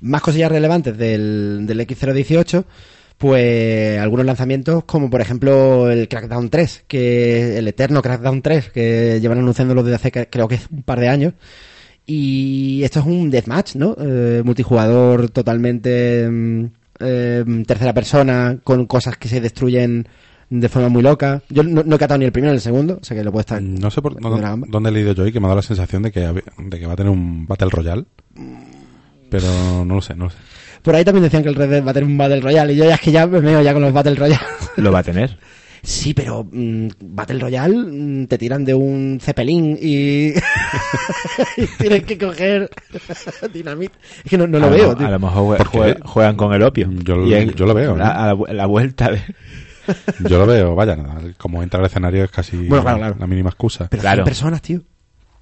Más 0.00 0.22
cosillas 0.22 0.50
relevantes 0.50 0.96
del, 0.96 1.64
del 1.66 1.80
X018, 1.80 2.64
pues 3.18 4.00
algunos 4.00 4.26
lanzamientos 4.26 4.84
como 4.84 5.08
por 5.10 5.20
ejemplo 5.20 5.90
el 5.90 6.08
Crackdown 6.08 6.50
3, 6.50 6.84
que 6.88 7.58
el 7.58 7.68
eterno 7.68 8.02
Crackdown 8.02 8.42
3, 8.42 8.70
que 8.70 9.20
llevan 9.20 9.38
anunciándolo 9.38 9.82
desde 9.82 9.96
hace 9.96 10.28
creo 10.28 10.48
que 10.48 10.58
un 10.70 10.82
par 10.82 10.98
de 10.98 11.08
años. 11.08 11.34
Y 12.04 12.82
esto 12.82 12.98
es 12.98 13.06
un 13.06 13.30
deathmatch, 13.30 13.76
¿no? 13.76 13.96
Eh, 13.96 14.42
multijugador 14.44 15.30
totalmente 15.30 16.28
mm, 16.28 16.64
eh, 16.98 17.44
tercera 17.64 17.94
persona, 17.94 18.58
con 18.64 18.86
cosas 18.86 19.16
que 19.16 19.28
se 19.28 19.40
destruyen 19.40 20.08
de 20.60 20.68
forma 20.68 20.88
muy 20.88 21.02
loca. 21.02 21.42
Yo 21.48 21.62
no, 21.62 21.82
no 21.84 21.96
he 21.96 21.98
catado 21.98 22.18
ni 22.18 22.24
el 22.26 22.32
primero 22.32 22.52
ni 22.52 22.56
el 22.56 22.60
segundo, 22.60 22.98
o 23.00 23.04
sea 23.04 23.16
que 23.16 23.24
lo 23.24 23.32
puedo 23.32 23.40
estar. 23.40 23.60
No 23.62 23.90
sé 23.90 24.02
por 24.02 24.14
dónde 24.20 24.90
he 24.90 24.92
leído 24.92 25.12
yo 25.14 25.26
y 25.26 25.32
que 25.32 25.40
me 25.40 25.46
ha 25.46 25.48
dado 25.48 25.56
la 25.56 25.62
sensación 25.62 26.02
de 26.02 26.12
que, 26.12 26.20
de 26.20 26.78
que 26.78 26.86
va 26.86 26.92
a 26.92 26.96
tener 26.96 27.10
un 27.10 27.46
Battle 27.46 27.70
Royale. 27.70 28.04
Pero 29.30 29.84
no 29.84 29.94
lo 29.94 30.02
sé, 30.02 30.14
no 30.14 30.24
lo 30.24 30.30
sé. 30.30 30.36
Por 30.82 30.94
ahí 30.94 31.04
también 31.04 31.22
decían 31.24 31.42
que 31.42 31.48
el 31.48 31.54
Red 31.54 31.70
Dead 31.70 31.84
va 31.86 31.92
a 31.92 31.94
tener 31.94 32.08
un 32.08 32.18
Battle 32.18 32.40
Royale 32.40 32.72
y 32.72 32.76
yo 32.76 32.84
ya 32.84 32.94
es 32.96 33.00
que 33.00 33.12
ya 33.12 33.26
me 33.26 33.40
veo 33.40 33.62
ya 33.62 33.72
con 33.72 33.82
los 33.82 33.92
Battle 33.92 34.14
Royale. 34.14 34.44
Lo 34.76 34.92
va 34.92 34.98
a 35.00 35.02
tener. 35.02 35.38
Sí, 35.84 36.14
pero 36.14 36.44
mm, 36.48 36.86
Battle 37.00 37.40
Royale 37.40 37.76
mm, 37.76 38.26
te 38.28 38.38
tiran 38.38 38.64
de 38.64 38.72
un 38.72 39.18
Zeppelin 39.20 39.76
y, 39.82 40.28
y 41.56 41.66
tienes 41.76 42.04
que 42.04 42.16
coger 42.16 42.70
dinamita. 43.52 43.92
Es 44.24 44.30
que 44.30 44.38
no, 44.38 44.46
no 44.46 44.60
lo 44.60 44.66
a, 44.66 44.70
veo, 44.70 44.86
lo, 44.90 44.96
tío. 44.96 45.06
a 45.08 45.10
lo 45.10 45.18
mejor 45.18 45.58
juegan 46.04 46.36
con 46.36 46.54
el 46.54 46.62
opio. 46.62 46.88
Yo 47.02 47.16
lo- 47.16 47.26
Y 47.26 47.34
el- 47.34 47.56
yo 47.56 47.66
lo 47.66 47.74
veo, 47.74 47.94
a 47.94 47.96
la, 47.98 48.36
la 48.52 48.66
vuelta 48.66 49.10
de... 49.10 49.22
Yo 50.28 50.38
lo 50.38 50.46
veo, 50.46 50.74
vaya, 50.74 50.96
nada, 50.96 51.20
como 51.38 51.62
entra 51.62 51.80
al 51.80 51.86
escenario 51.86 52.24
es 52.24 52.30
casi 52.30 52.56
Bueno, 52.56 52.82
claro, 52.82 52.98
claro. 52.98 53.16
la 53.18 53.26
mínima 53.26 53.50
excusa. 53.50 53.88
Pero 53.90 54.00
Claro. 54.02 54.16
100 54.18 54.24
personas, 54.24 54.62
tío. 54.62 54.80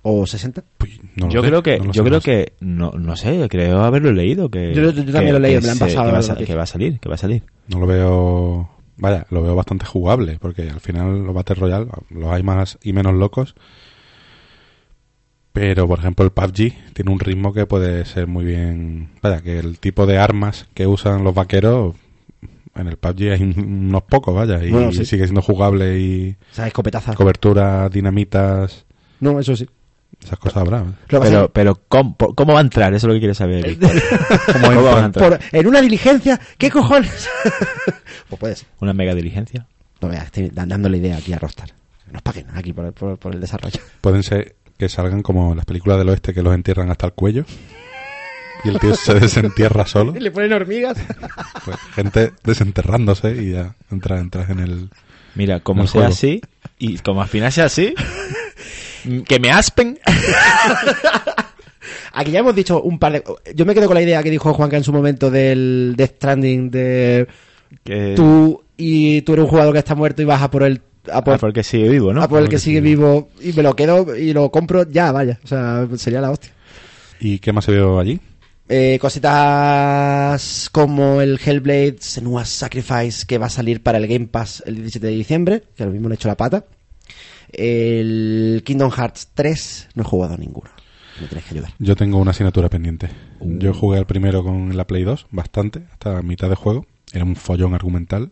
O 0.03 0.27
60. 0.27 0.63
Pues, 0.79 0.99
no 1.17 1.27
lo 1.27 1.33
yo 1.33 1.43
sé, 1.43 1.49
creo 1.49 1.63
que 1.63 1.79
no 1.79 1.93
yo 1.93 2.03
sé, 2.03 2.09
creo 2.09 2.21
que 2.23 2.53
no 2.61 2.93
no 2.93 3.17
sé 3.17 3.47
creo 3.51 3.83
haberlo 3.85 4.13
leído 4.13 4.51
que 4.51 4.73
Yo- 4.75 4.83
yo- 4.83 4.91
yo 4.93 5.05
que- 5.05 5.13
también 5.13 5.33
lo 5.33 5.39
he 5.39 5.41
leído, 5.43 5.61
me 5.61 5.67
lo 5.67 5.73
han 5.73 5.79
pasado 5.79 6.07
que 6.07 6.13
va, 6.13 6.19
a 6.35 6.37
que 6.47 6.55
va 6.55 6.63
a 6.63 6.67
salir 6.67 7.01
que 7.01 7.09
va 7.11 7.15
a 7.17 7.19
salir 7.19 7.43
No 7.69 7.81
lo 7.81 7.87
veo. 7.87 8.71
Vaya, 8.97 9.27
lo 9.31 9.43
veo 9.43 9.55
bastante 9.55 9.85
jugable, 9.87 10.39
porque 10.41 10.63
al 10.71 10.81
final 10.81 11.23
los 11.25 11.35
Battle 11.35 11.55
Royale 11.57 11.87
los 12.11 12.31
hay 12.33 12.43
más 12.43 12.79
y 12.83 12.93
menos 12.95 13.15
locos. 13.15 13.55
Pero, 15.53 15.89
por 15.89 15.99
ejemplo, 15.99 16.25
el 16.25 16.31
PUBG 16.31 16.93
tiene 16.93 17.11
un 17.11 17.19
ritmo 17.19 17.53
que 17.53 17.67
puede 17.67 18.05
ser 18.05 18.27
muy 18.27 18.45
bien. 18.45 19.09
Vaya, 19.21 19.41
que 19.43 19.59
el 19.59 19.79
tipo 19.81 20.07
de 20.07 20.19
armas 20.19 20.67
que 20.75 20.87
usan 20.87 21.25
los 21.25 21.35
vaqueros. 21.35 21.95
En 22.75 22.87
el 22.87 22.97
PUBG 22.97 23.33
hay 23.33 23.43
un- 23.43 23.87
unos 23.89 24.03
pocos, 24.05 24.35
vaya, 24.35 24.63
y 24.65 24.71
Bueno, 24.71 24.93
sí. 24.93 25.05
sigue 25.05 25.25
siendo 25.25 25.43
jugable 25.43 25.99
y 25.99 26.37
O 26.53 26.55
sea, 26.55 26.67
escopetazas. 26.67 27.17
cobertura, 27.17 27.89
dinamitas, 27.89 28.85
No, 29.21 29.39
eso 29.41 29.57
sí. 29.57 29.69
esas 30.23 30.39
cosas 30.39 30.59
habrá. 30.59 30.81
¿eh? 30.81 30.85
Pero 31.09 31.45
es 31.45 31.51
pero 31.53 31.81
¿cómo, 31.89 32.17
cómo 32.17 32.53
va 32.53 32.61
a 32.61 32.63
entrar 32.63 32.95
eso 32.95 33.07
es 33.07 33.09
lo 33.09 33.15
que 33.15 33.19
quiere 33.21 33.35
saber 33.35 33.67
Víctor. 33.67 33.91
¿Cómo 34.53 34.67
¿Cómo 34.69 34.83
van 34.85 35.03
a 35.03 35.07
entrar? 35.07 35.39
por- 35.39 35.41
en 35.59 35.67
una 35.67 35.81
diligencia, 35.81 36.41
¿qué 36.59 36.71
cojones? 36.71 37.29
pues 38.29 38.39
puede 38.41 38.57
ser. 38.57 38.69
una 38.81 38.93
mega 38.93 39.15
diligencia 39.15 39.67
No 40.01 40.09
veas, 40.09 40.27
estoy 40.27 40.51
dan- 40.51 40.69
dándole 40.69 40.99
idea 40.99 41.17
aquí 41.17 41.33
a 41.33 41.39
Rostar. 41.39 41.71
Que 42.07 42.13
Nos 42.13 42.23
paguen 42.23 42.47
aquí 42.55 42.73
por, 42.73 42.93
por- 42.93 43.19
por 43.19 43.35
el 43.35 43.41
desarrollo. 43.41 43.81
Pueden 44.01 44.23
ser 44.23 44.55
que 44.79 44.89
salgan 44.89 45.23
como 45.23 45.55
las 45.55 45.65
películas 45.67 45.99
del 45.99 46.09
oeste 46.09 46.33
que 46.33 46.43
los 46.43 46.55
entierran 46.55 46.91
hasta 46.91 47.07
el 47.07 47.13
cuello. 47.13 47.45
Y 48.65 48.69
el 48.69 48.79
tío 48.79 48.95
se 48.95 49.15
desentierra 49.15 49.87
solo. 49.87 50.13
Le 50.19 50.31
ponen 50.31 50.53
hormigas. 50.53 50.99
Pues, 51.65 51.77
gente 51.95 52.33
desenterrándose 52.45 53.33
y 53.43 53.53
ya 53.53 53.75
entra, 53.91 54.19
entras 54.19 54.51
en 54.51 54.61
el... 54.61 54.91
mira 55.35 55.61
como 55.61 55.83
El 55.83 55.89
sea 55.89 56.01
juego. 56.03 56.13
así 56.13 56.41
y 56.79 56.99
como 56.99 57.23
al 57.23 57.29
final 57.29 57.53
sea 57.53 57.67
así 57.67 57.95
que 59.27 59.39
me 59.41 59.51
aspen 59.51 59.99
Aquí 62.13 62.33
ya 62.33 62.41
hemos 62.41 62.55
dicho 62.55 62.83
un 62.83 62.99
par 62.99 63.13
de... 63.13 63.25
Yo 63.55 63.65
me 63.65 63.75
quedo 63.75 63.87
con 63.87 63.95
la 63.95 64.03
idea 64.03 64.23
que 64.23 64.31
dijo 64.31 64.53
Juanca 64.53 64.77
en 64.77 64.85
su 64.85 64.93
momento 64.93 65.31
del 65.31 65.95
Death 65.97 66.17
Stranding 66.17 66.71
de 66.71 67.29
que 67.85 68.15
tú 68.17 68.63
y 68.77 69.23
tú 69.23 69.35
eres 69.35 69.45
un 69.45 69.51
jugador 69.51 69.73
que 69.73 69.79
está 69.79 69.95
muerto 69.95 70.21
y 70.23 70.25
vas 70.25 70.43
a 70.43 70.51
por 70.51 70.65
el... 70.65 70.81
A 71.11 71.23
por, 71.25 71.35
ah, 71.35 71.39
porque 71.39 71.63
sigue 71.63 71.89
vivo 71.89 72.13
no 72.13 72.23
a 72.23 72.29
por 72.29 72.43
el 72.43 72.49
que 72.49 72.59
sigue 72.59 72.81
sí. 72.81 72.85
vivo 72.85 73.31
y 73.41 73.53
me 73.55 73.63
lo 73.63 73.75
quedo 73.75 74.15
y 74.15 74.33
lo 74.35 74.51
compro 74.51 74.89
ya, 74.91 75.13
vaya. 75.13 75.39
O 75.43 75.47
sea, 75.47 75.87
sería 75.97 76.21
la 76.21 76.31
hostia. 76.31 76.51
¿Y 77.21 77.39
qué 77.39 77.53
más 77.53 77.65
se 77.65 77.73
vio 77.73 77.99
allí? 77.99 78.21
Eh, 78.73 79.01
cositas 79.01 80.71
como 80.71 81.21
el 81.21 81.41
Hellblade 81.45 81.97
Senua's 81.99 82.51
Sacrifice 82.51 83.27
que 83.27 83.37
va 83.37 83.47
a 83.47 83.51
salir 83.51 83.83
para 83.83 83.99
el 83.99 84.07
Game 84.07 84.29
Pass 84.29 84.63
el 84.65 84.77
17 84.77 85.09
de 85.09 85.13
diciembre, 85.13 85.65
que 85.75 85.85
lo 85.85 85.91
mismo 85.91 86.09
le 86.09 86.15
he 86.15 86.17
hecho 86.17 86.29
la 86.29 86.37
pata. 86.37 86.67
El 87.53 88.63
Kingdom 88.65 88.93
Hearts 88.93 89.31
3 89.35 89.89
no 89.97 90.03
he 90.05 90.07
jugado 90.07 90.35
a 90.35 90.37
ninguno. 90.37 90.71
Me 91.21 91.27
tenéis 91.27 91.49
que 91.49 91.55
ayudar. 91.55 91.73
Yo 91.81 91.97
tengo 91.97 92.19
una 92.19 92.31
asignatura 92.31 92.69
pendiente. 92.69 93.09
Uh. 93.41 93.59
Yo 93.59 93.75
jugué 93.75 93.99
al 93.99 94.07
primero 94.07 94.45
con 94.45 94.77
la 94.77 94.87
Play 94.87 95.03
2, 95.03 95.27
bastante, 95.33 95.83
hasta 95.91 96.23
mitad 96.23 96.49
de 96.49 96.55
juego. 96.55 96.87
Era 97.13 97.25
un 97.25 97.35
follón 97.35 97.75
argumental. 97.75 98.31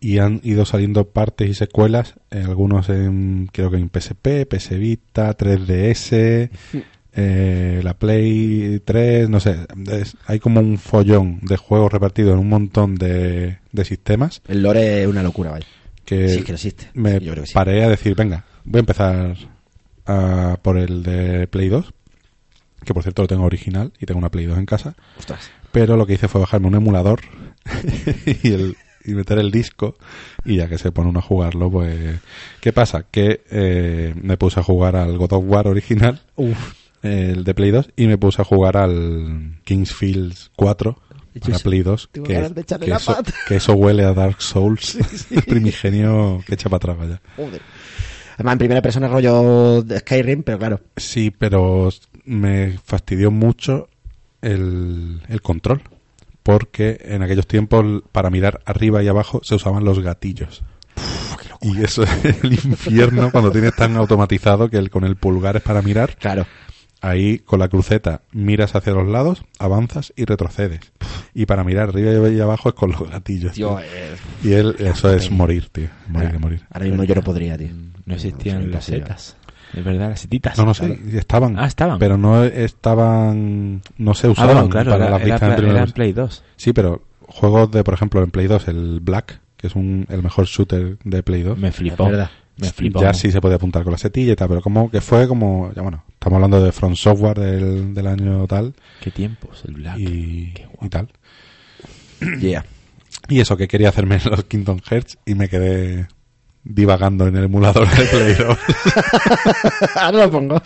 Y 0.00 0.20
han 0.20 0.40
ido 0.42 0.64
saliendo 0.64 1.10
partes 1.10 1.50
y 1.50 1.54
secuelas, 1.54 2.14
eh, 2.30 2.42
algunos 2.46 2.88
en, 2.88 3.50
creo 3.52 3.70
que 3.70 3.76
en 3.76 3.90
PSP, 3.90 4.46
PS 4.48 4.78
Vita, 4.78 5.36
3DS, 5.36 6.48
eh, 7.16 7.80
la 7.82 7.94
Play 7.94 8.80
3, 8.84 9.28
no 9.28 9.40
sé. 9.40 9.56
es- 9.92 10.16
hay 10.26 10.40
como 10.40 10.60
un 10.60 10.78
follón 10.78 11.40
de 11.42 11.56
juegos 11.56 11.92
repartidos 11.92 12.32
en 12.34 12.40
un 12.40 12.48
montón 12.48 12.96
de, 12.96 13.58
de 13.72 13.84
sistemas 13.84 14.42
El 14.48 14.62
lore 14.62 15.02
es 15.02 15.08
una 15.08 15.22
locura, 15.22 15.50
vaya. 15.52 15.66
que 16.04 16.28
Sí, 16.28 16.38
es 16.40 16.44
que 16.44 16.52
existe. 16.52 16.88
me 16.94 17.20
Yo 17.20 17.32
creo 17.32 17.42
que 17.44 17.48
sí. 17.48 17.54
paré 17.54 17.84
a 17.84 17.88
decir, 17.88 18.14
venga, 18.14 18.44
voy 18.64 18.78
a 18.78 18.80
empezar 18.80 19.36
a 20.06 20.58
por 20.62 20.76
el 20.76 21.02
de 21.02 21.46
Play 21.46 21.68
2, 21.68 21.92
que 22.84 22.92
por 22.94 23.02
cierto 23.02 23.22
lo 23.22 23.28
tengo 23.28 23.44
original 23.44 23.92
y 24.00 24.06
tengo 24.06 24.18
una 24.18 24.30
Play 24.30 24.46
2 24.46 24.58
en 24.58 24.66
casa, 24.66 24.94
Ostras. 25.18 25.50
pero 25.72 25.96
lo 25.96 26.06
que 26.06 26.14
hice 26.14 26.28
fue 26.28 26.40
bajarme 26.40 26.66
un 26.66 26.74
emulador 26.74 27.20
y, 28.42 28.52
el, 28.52 28.76
y 29.04 29.12
meter 29.14 29.38
el 29.38 29.50
disco 29.50 29.96
y 30.44 30.56
ya 30.56 30.68
que 30.68 30.76
se 30.78 30.92
pone 30.92 31.08
uno 31.08 31.20
a 31.20 31.22
jugarlo, 31.22 31.70
pues... 31.70 32.18
¿Qué 32.60 32.72
pasa? 32.72 33.06
Que 33.10 33.42
eh, 33.50 34.14
me 34.20 34.36
puse 34.36 34.60
a 34.60 34.62
jugar 34.62 34.96
al 34.96 35.16
God 35.16 35.32
of 35.32 35.44
War 35.46 35.68
original, 35.68 36.20
el 37.04 37.44
de 37.44 37.54
Play 37.54 37.70
2, 37.70 37.90
y 37.96 38.06
me 38.06 38.18
puse 38.18 38.42
a 38.42 38.44
jugar 38.44 38.76
al 38.76 39.58
Kingsfield 39.64 40.34
4 40.56 40.98
para 41.40 41.58
Play 41.58 41.82
2, 41.82 42.08
tengo 42.12 42.26
que, 42.26 42.38
eso, 42.38 43.14
pata. 43.14 43.32
que 43.46 43.56
eso 43.56 43.74
huele 43.74 44.04
a 44.04 44.14
Dark 44.14 44.40
Souls 44.40 44.96
primigenio 45.46 46.42
que 46.46 46.54
echa 46.54 46.68
para 46.68 46.76
atrás, 46.76 46.98
vaya. 46.98 47.20
Joder. 47.36 47.60
Además, 48.34 48.52
en 48.52 48.58
primera 48.58 48.82
persona 48.82 49.08
rollo 49.08 49.82
de 49.82 50.00
Skyrim, 50.00 50.42
pero 50.42 50.58
claro. 50.58 50.80
Sí, 50.96 51.30
pero 51.30 51.90
me 52.24 52.78
fastidió 52.84 53.30
mucho 53.30 53.88
el, 54.42 55.22
el 55.28 55.40
control. 55.40 55.82
Porque 56.42 57.00
en 57.02 57.22
aquellos 57.22 57.46
tiempos, 57.46 58.02
para 58.12 58.28
mirar 58.28 58.60
arriba 58.66 59.02
y 59.02 59.08
abajo, 59.08 59.40
se 59.42 59.54
usaban 59.54 59.84
los 59.84 60.00
gatillos. 60.00 60.62
Y 61.62 61.82
eso 61.82 62.02
es 62.02 62.44
el 62.44 62.52
infierno 62.52 63.30
cuando 63.32 63.50
tienes 63.50 63.74
tan 63.74 63.96
automatizado 63.96 64.68
que 64.68 64.76
el, 64.76 64.90
con 64.90 65.04
el 65.04 65.16
pulgar 65.16 65.56
es 65.56 65.62
para 65.62 65.80
mirar. 65.80 66.16
Claro. 66.16 66.46
Ahí 67.08 67.38
con 67.38 67.58
la 67.58 67.68
cruceta 67.68 68.22
miras 68.32 68.74
hacia 68.74 68.92
los 68.92 69.06
lados, 69.08 69.44
avanzas 69.58 70.12
y 70.16 70.24
retrocedes. 70.24 70.80
Y 71.34 71.46
para 71.46 71.64
mirar 71.64 71.88
arriba 71.90 72.28
y 72.28 72.40
abajo 72.40 72.68
es 72.70 72.74
con 72.74 72.92
los 72.92 73.08
gatillos. 73.10 73.52
Tío, 73.52 73.78
eh, 73.80 73.84
Y 74.42 74.52
él, 74.52 74.76
eso 74.78 75.12
es 75.12 75.30
morir, 75.30 75.68
tío. 75.70 75.88
Morir 76.08 76.32
de 76.32 76.38
morir. 76.38 76.62
ahora 76.70 76.86
mismo 76.86 77.04
yo 77.04 77.14
no 77.14 77.22
podría, 77.22 77.56
tío. 77.58 77.70
No 78.06 78.14
existían 78.14 78.66
No, 78.66 78.74
las 78.74 78.84
setas. 78.84 79.36
De 79.72 79.82
verdad, 79.82 80.10
las 80.10 80.20
setitas. 80.20 80.56
No, 80.56 80.64
no 80.66 80.74
sé, 80.74 80.98
estaban. 81.14 81.58
Ah, 81.58 81.66
estaban. 81.66 81.98
Pero 81.98 82.16
no 82.16 82.44
estaban. 82.44 83.82
No 83.98 84.14
se 84.14 84.28
Ah, 84.28 84.30
usaban 84.30 84.54
bueno, 84.54 84.68
claro, 84.68 84.90
para 84.92 85.04
era, 85.06 85.10
las 85.18 85.22
era, 85.22 85.34
vistas 85.38 85.86
en. 85.88 85.92
Play 85.92 86.12
2. 86.12 86.44
Sí, 86.56 86.72
pero 86.72 87.02
juegos 87.22 87.70
de, 87.72 87.82
por 87.82 87.94
ejemplo, 87.94 88.22
en 88.22 88.30
Play 88.30 88.46
2, 88.46 88.68
el 88.68 89.00
Black, 89.00 89.40
que 89.56 89.66
es 89.66 89.74
un, 89.74 90.06
el 90.10 90.22
mejor 90.22 90.46
shooter 90.46 90.98
de 91.02 91.22
Play 91.22 91.42
2. 91.42 91.58
Me 91.58 91.72
flipó. 91.72 92.04
Es 92.04 92.10
verdad. 92.12 92.30
Me 92.56 92.70
flipó. 92.70 93.00
Ya 93.00 93.12
sí 93.14 93.32
se 93.32 93.40
podía 93.40 93.56
apuntar 93.56 93.82
con 93.82 93.92
la 93.92 93.98
setilla 93.98 94.32
y 94.32 94.36
tal, 94.36 94.48
pero 94.48 94.60
como 94.62 94.90
que 94.90 95.00
fue 95.00 95.26
como, 95.26 95.72
ya 95.74 95.82
bueno, 95.82 96.04
estamos 96.12 96.36
hablando 96.36 96.62
de 96.62 96.70
From 96.72 96.94
Software 96.94 97.38
del, 97.38 97.94
del 97.94 98.06
año 98.06 98.46
tal 98.46 98.74
Qué 99.00 99.10
tiempos, 99.10 99.64
el 99.66 99.74
Black. 99.74 99.98
y, 99.98 100.52
Qué 100.52 100.66
guapo. 100.66 100.86
y 100.86 100.88
tal. 100.88 101.08
Yeah. 102.40 102.64
Y 103.28 103.40
eso 103.40 103.56
que 103.56 103.66
quería 103.68 103.88
hacerme 103.88 104.16
en 104.22 104.22
los 104.30 104.44
Kingdom 104.44 104.78
Hearts 104.88 105.18
y 105.26 105.34
me 105.34 105.48
quedé 105.48 106.06
divagando 106.62 107.26
en 107.26 107.36
el 107.36 107.44
emulador 107.44 107.88
de 107.90 108.04
Play 108.06 108.34
2. 108.34 108.58
Ahora 109.96 110.24
lo 110.24 110.30
pongo. 110.30 110.62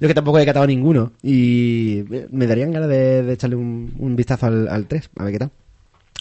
Yo 0.00 0.08
que 0.08 0.14
tampoco 0.14 0.38
he 0.38 0.46
catado 0.46 0.66
ninguno. 0.66 1.12
Y 1.22 2.04
me 2.30 2.46
darían 2.46 2.70
ganas 2.72 2.88
de, 2.88 3.22
de 3.22 3.32
echarle 3.32 3.56
un, 3.56 3.92
un 3.98 4.14
vistazo 4.16 4.46
al, 4.46 4.68
al 4.68 4.86
3, 4.86 5.10
a 5.16 5.24
ver 5.24 5.32
qué 5.32 5.38
tal. 5.40 5.50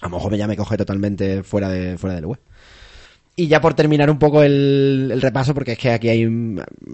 A 0.02 0.06
lo 0.10 0.16
mejor 0.18 0.36
ya 0.36 0.48
me 0.48 0.58
coge 0.58 0.76
totalmente 0.78 1.44
fuera 1.44 1.70
de 1.70 1.98
fuera 1.98 2.16
del 2.16 2.26
web. 2.26 2.40
Y 3.36 3.48
ya 3.48 3.60
por 3.60 3.74
terminar 3.74 4.12
un 4.12 4.20
poco 4.20 4.44
el, 4.44 5.20
repaso, 5.20 5.56
porque 5.56 5.72
es 5.72 5.78
que 5.80 5.90
aquí 5.92 6.08
hay 6.08 6.30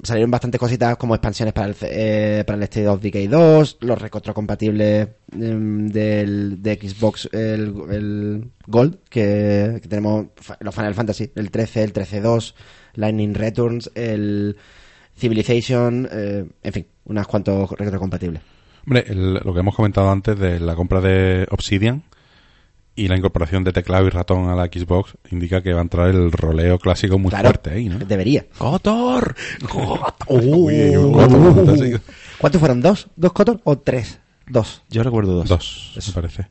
salieron 0.03 0.31
bastantes 0.31 0.57
cositas 0.57 0.95
como 0.95 1.13
expansiones 1.13 1.53
para 1.53 1.67
el, 1.67 1.75
eh, 1.81 2.43
para 2.47 2.55
el 2.55 2.63
State 2.63 2.87
of 2.87 3.01
Decay 3.01 3.27
2, 3.27 3.77
los 3.81 4.01
recontracompatibles 4.01 5.09
em, 5.33 5.87
del, 5.89 6.63
de 6.63 6.75
Xbox, 6.75 7.27
el, 7.33 7.73
el 7.91 8.51
Gold, 8.67 8.99
que, 9.09 9.81
tenemos 9.89 10.27
los 10.61 10.73
Final 10.73 10.95
Fantasy, 10.95 11.29
el 11.35 11.51
13, 11.51 11.83
el 11.83 11.93
13-2, 11.93 12.53
Lightning 12.95 13.33
Returns, 13.33 13.91
el 13.93 14.55
Civilization, 15.17 16.07
eh, 16.09 16.45
en 16.63 16.73
fin, 16.73 16.87
unas 17.03 17.27
cuantos 17.27 17.69
retrocompatibles. 17.71 18.41
Hombre, 18.85 19.03
el- 19.09 19.33
lo 19.33 19.53
que 19.53 19.59
hemos 19.59 19.75
comentado 19.75 20.09
antes 20.09 20.39
de 20.39 20.61
la 20.61 20.75
compra 20.75 21.01
de 21.01 21.45
Obsidian 21.51 22.03
y 23.03 23.07
la 23.07 23.17
incorporación 23.17 23.63
de 23.63 23.71
teclado 23.73 24.07
y 24.07 24.09
ratón 24.09 24.49
a 24.49 24.55
la 24.55 24.65
Xbox 24.65 25.13
indica 25.31 25.61
que 25.61 25.73
va 25.73 25.79
a 25.79 25.83
entrar 25.83 26.09
el 26.09 26.31
roleo 26.31 26.77
clásico 26.79 27.17
muy 27.17 27.29
Claro, 27.29 27.49
fuerte 27.49 27.71
ahí, 27.71 27.89
¿no? 27.89 27.99
Debería. 27.99 28.45
¡Cotor! 28.57 29.35
Uy, 30.27 30.95
un 30.95 31.13
coto, 31.13 31.53
fantástico. 31.55 31.99
¿Cuántos 32.37 32.59
fueron? 32.59 32.81
¿Dos? 32.81 33.07
¿Dos 33.15 33.33
Cotor 33.33 33.59
o 33.63 33.77
tres? 33.77 34.19
Dos. 34.47 34.81
Yo 34.89 35.03
recuerdo 35.03 35.33
dos. 35.35 35.47
Dos, 35.49 35.93
me 36.07 36.13
parece. 36.13 36.47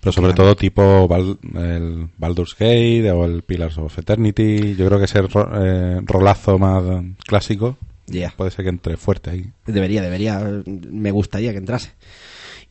Pero 0.00 0.12
sobre 0.12 0.32
todo 0.32 0.54
tipo 0.54 1.08
Bal- 1.08 1.38
el 1.56 2.08
Baldur's 2.16 2.54
Gate 2.54 3.10
o 3.10 3.24
el 3.24 3.42
Pillars 3.42 3.78
of 3.78 3.98
Eternity. 3.98 4.76
Yo 4.76 4.86
creo 4.86 4.98
que 4.98 5.06
ese 5.06 5.22
ro- 5.22 5.50
eh, 5.54 6.00
rolazo 6.04 6.58
más 6.58 6.82
clásico 7.26 7.76
puede 8.36 8.50
ser 8.52 8.64
que 8.64 8.68
entre 8.70 8.96
fuerte 8.96 9.30
ahí. 9.30 9.50
Debería, 9.66 10.00
debería. 10.00 10.40
Me 10.66 11.10
gustaría 11.10 11.50
que 11.52 11.58
entrase. 11.58 11.92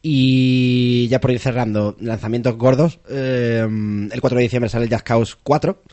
Y 0.02 1.08
ya 1.10 1.20
por 1.20 1.32
ir 1.32 1.40
cerrando, 1.40 1.96
lanzamientos 2.00 2.56
gordos. 2.58 3.00
eh, 3.10 3.66
el 4.12 4.22
4 4.22 4.38
de 4.38 4.44
diciembre 4.44 4.70
sale 4.70 4.86
el 4.86 4.92
Just 4.92 5.06
Cause 5.06 5.36
4, 5.44 5.84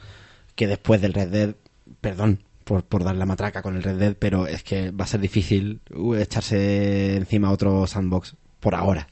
que 0.54 0.66
después 0.66 1.00
del 1.00 1.14
Red 1.14 1.28
Dead, 1.28 1.54
perdón 2.00 2.40
por, 2.64 2.84
por 2.84 3.02
dar 3.04 3.16
la 3.16 3.26
matraca 3.26 3.62
con 3.62 3.76
el 3.76 3.82
Red 3.82 3.98
Dead, 3.98 4.16
pero 4.18 4.46
es 4.46 4.62
que 4.62 4.90
va 4.90 5.04
a 5.04 5.08
ser 5.08 5.20
difícil 5.20 5.80
uh, 5.94 6.14
echarse 6.14 7.16
encima 7.16 7.50
otro 7.50 7.86
sandbox 7.86 8.36
por 8.60 8.74
ahora. 8.74 9.08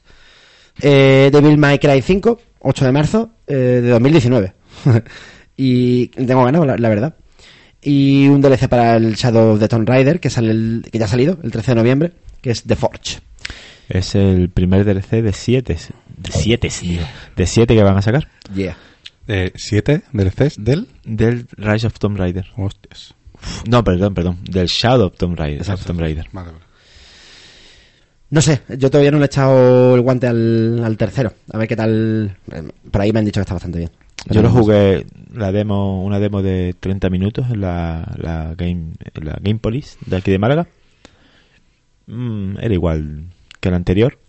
Eh, 0.81 1.29
Devil 1.31 1.57
May 1.57 1.79
Cry 1.79 2.01
5, 2.01 2.39
8 2.59 2.85
de 2.85 2.91
marzo 2.91 3.31
eh, 3.47 3.53
de 3.83 3.89
2019. 3.89 4.53
y 5.57 6.07
tengo 6.07 6.43
ganas, 6.45 6.65
la, 6.65 6.77
la 6.77 6.89
verdad. 6.89 7.15
Y 7.81 8.27
un 8.29 8.41
DLC 8.41 8.67
para 8.69 8.95
el 8.95 9.15
Shadow 9.15 9.53
of 9.53 9.59
the 9.59 9.67
Tomb 9.67 9.87
Raider, 9.87 10.19
que, 10.19 10.29
sale 10.29 10.51
el- 10.51 10.85
que 10.91 10.97
ya 10.97 11.05
ha 11.05 11.09
salido 11.09 11.37
el 11.43 11.51
13 11.51 11.71
de 11.71 11.75
noviembre, 11.75 12.13
que 12.41 12.51
es 12.51 12.63
The 12.63 12.75
Forge. 12.75 13.19
Es 13.89 14.15
el 14.15 14.49
primer 14.49 14.85
DLC 14.85 15.21
de 15.21 15.33
siete. 15.33 15.77
De 16.17 16.31
siete, 16.31 16.69
digo. 16.81 17.03
De 17.35 17.45
siete 17.45 17.75
que 17.75 17.83
van 17.83 17.97
a 17.97 18.01
sacar. 18.01 18.27
Yeah. 18.53 18.77
Eh, 19.27 19.51
¿Siete 19.55 20.03
DLCs 20.11 20.63
del? 20.63 20.87
Del 21.05 21.47
Rise 21.57 21.87
of 21.87 21.97
Tomb 21.99 22.17
Raider. 22.17 22.45
Hostias. 22.55 23.15
No, 23.69 23.83
perdón, 23.83 24.13
perdón. 24.13 24.39
Del 24.43 24.67
Shadow 24.67 25.07
of 25.07 25.17
Tomb 25.17 25.37
Raider. 25.37 25.59
Exacto. 25.59 25.81
of 25.81 25.87
Tomb 25.87 25.99
Raider. 25.99 26.27
Vale, 26.31 26.51
vale. 26.51 26.63
No 28.29 28.41
sé, 28.41 28.61
yo 28.79 28.89
todavía 28.89 29.11
no 29.11 29.17
le 29.19 29.25
he 29.25 29.27
echado 29.27 29.95
el 29.95 30.01
guante 30.01 30.27
al, 30.27 30.83
al 30.83 30.97
tercero. 30.97 31.33
A 31.51 31.57
ver 31.57 31.67
qué 31.67 31.75
tal. 31.75 32.35
Eh, 32.51 32.63
Por 32.89 33.01
ahí 33.01 33.11
me 33.11 33.19
han 33.19 33.25
dicho 33.25 33.39
que 33.39 33.43
está 33.43 33.53
bastante 33.53 33.79
bien. 33.79 33.91
Yo 34.29 34.41
lo 34.41 34.49
jugué 34.49 35.05
la 35.33 35.51
demo, 35.51 36.03
una 36.03 36.19
demo 36.19 36.41
de 36.41 36.75
30 36.79 37.09
minutos 37.09 37.45
en 37.51 37.61
la, 37.61 38.09
la 38.17 38.55
Game, 38.55 38.93
en 39.13 39.25
la 39.25 39.37
Game 39.41 39.59
Police 39.59 39.97
de 40.05 40.17
aquí 40.17 40.31
de 40.31 40.39
Málaga. 40.39 40.67
Mm, 42.07 42.57
era 42.59 42.73
igual 42.73 43.25
que 43.63 43.69
el 43.69 43.75
anterior. 43.75 44.19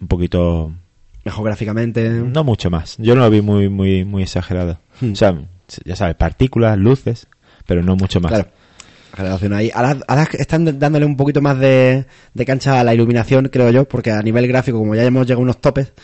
Un 0.00 0.08
poquito, 0.08 0.70
Mejor 1.24 1.46
gráficamente. 1.46 2.10
no 2.10 2.44
mucho 2.44 2.70
más. 2.70 2.96
Yo 2.98 3.14
no 3.14 3.22
lo 3.22 3.30
vi 3.30 3.40
muy, 3.40 3.70
muy, 3.70 4.04
muy 4.04 4.22
exagerado. 4.22 4.78
Hmm. 5.00 5.12
O 5.12 5.16
sea, 5.16 5.34
ya 5.84 5.96
sabes, 5.96 6.14
partículas, 6.16 6.76
luces, 6.78 7.26
pero 7.66 7.82
no 7.82 7.96
mucho 7.96 8.20
más. 8.20 8.30
Claro. 8.30 8.48
Generación 9.16 9.54
ahí. 9.54 9.70
Ahora, 9.74 9.96
ahora 10.06 10.28
están 10.38 10.78
dándole 10.78 11.06
un 11.06 11.16
poquito 11.16 11.40
más 11.40 11.58
de, 11.58 12.04
de 12.34 12.44
cancha 12.44 12.78
a 12.78 12.84
la 12.84 12.92
iluminación, 12.92 13.48
creo 13.50 13.70
yo, 13.70 13.88
porque 13.88 14.10
a 14.10 14.20
nivel 14.20 14.46
gráfico, 14.46 14.78
como 14.78 14.94
ya 14.94 15.04
hemos 15.04 15.26
llegado 15.26 15.40
a 15.40 15.44
unos 15.44 15.60
topes, 15.62 15.94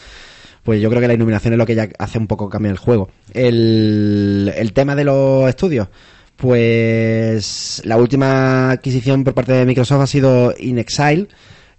pues 0.63 0.81
yo 0.81 0.89
creo 0.89 1.03
que 1.03 1.09
la 1.09 1.15
iluminación 1.15 1.53
es 1.53 1.59
lo 1.59 1.67
que 1.67 1.75
ya 1.75 1.91
hace 1.99 2.19
un 2.19 2.27
poco 2.27 2.49
cambiar 2.49 2.73
el 2.73 2.79
juego. 2.79 3.11
El, 3.35 4.51
el 4.57 4.73
tema 4.73 4.95
de 4.97 5.05
los 5.05 5.47
estudios, 5.47 5.89
pues 6.37 7.83
la 7.85 7.99
última 7.99 8.71
adquisición 8.71 9.25
por 9.25 9.35
parte 9.35 9.53
de 9.53 9.67
Microsoft 9.67 10.01
ha 10.01 10.07
sido 10.07 10.55
In 10.59 10.79
Exile, 10.79 11.29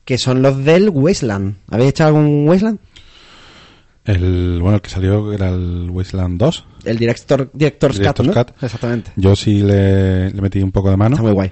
que 0.05 0.17
son 0.17 0.41
los 0.41 0.63
del 0.63 0.89
Wasteland. 0.89 1.55
¿Habéis 1.69 1.89
echado 1.91 2.09
algún 2.17 2.47
Wasteland? 2.47 2.79
El, 4.05 4.59
bueno, 4.61 4.75
el 4.75 4.81
que 4.81 4.89
salió 4.89 5.31
era 5.31 5.49
el 5.49 5.89
Wasteland 5.89 6.37
2. 6.37 6.65
El 6.85 6.97
Director, 6.97 7.49
Director's, 7.53 7.97
Director's 7.97 8.29
Cut, 8.29 8.49
¿no? 8.49 8.65
Exactamente. 8.65 9.11
Yo 9.15 9.35
sí 9.35 9.61
le, 9.61 10.29
le 10.29 10.41
metí 10.41 10.61
un 10.61 10.71
poco 10.73 10.89
de 10.89 10.97
mano. 10.97 11.15
Está 11.15 11.23
muy 11.23 11.31
guay. 11.31 11.51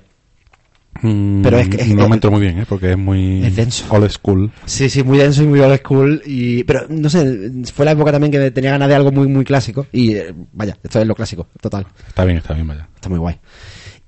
Mm, 1.01 1.41
Pero 1.41 1.57
es 1.57 1.69
que- 1.69 1.77
es- 1.81 1.95
no 1.95 2.09
me 2.09 2.15
entró 2.15 2.29
muy 2.29 2.41
bien, 2.41 2.59
¿eh? 2.59 2.65
porque 2.67 2.91
es 2.91 2.97
muy 2.97 3.45
Es 3.45 3.55
denso. 3.55 3.85
old 3.89 4.09
school. 4.11 4.51
Sí, 4.65 4.89
sí, 4.89 5.01
muy 5.01 5.17
denso 5.17 5.41
y 5.43 5.47
muy 5.47 5.61
old 5.61 5.77
school. 5.79 6.21
Y, 6.25 6.65
pero 6.65 6.85
no 6.89 7.09
sé, 7.09 7.51
fue 7.73 7.85
la 7.85 7.91
época 7.91 8.11
también 8.11 8.31
que 8.33 8.51
tenía 8.51 8.71
ganas 8.71 8.89
de 8.89 8.95
algo 8.95 9.13
muy, 9.13 9.27
muy 9.27 9.45
clásico. 9.45 9.87
Y 9.93 10.15
eh, 10.15 10.33
vaya, 10.51 10.77
esto 10.83 10.99
es 10.99 11.07
lo 11.07 11.15
clásico, 11.15 11.47
total. 11.61 11.87
Está 12.05 12.25
bien, 12.25 12.37
está 12.39 12.53
bien, 12.53 12.67
vaya. 12.67 12.89
Está 12.93 13.07
muy 13.07 13.19
guay. 13.19 13.37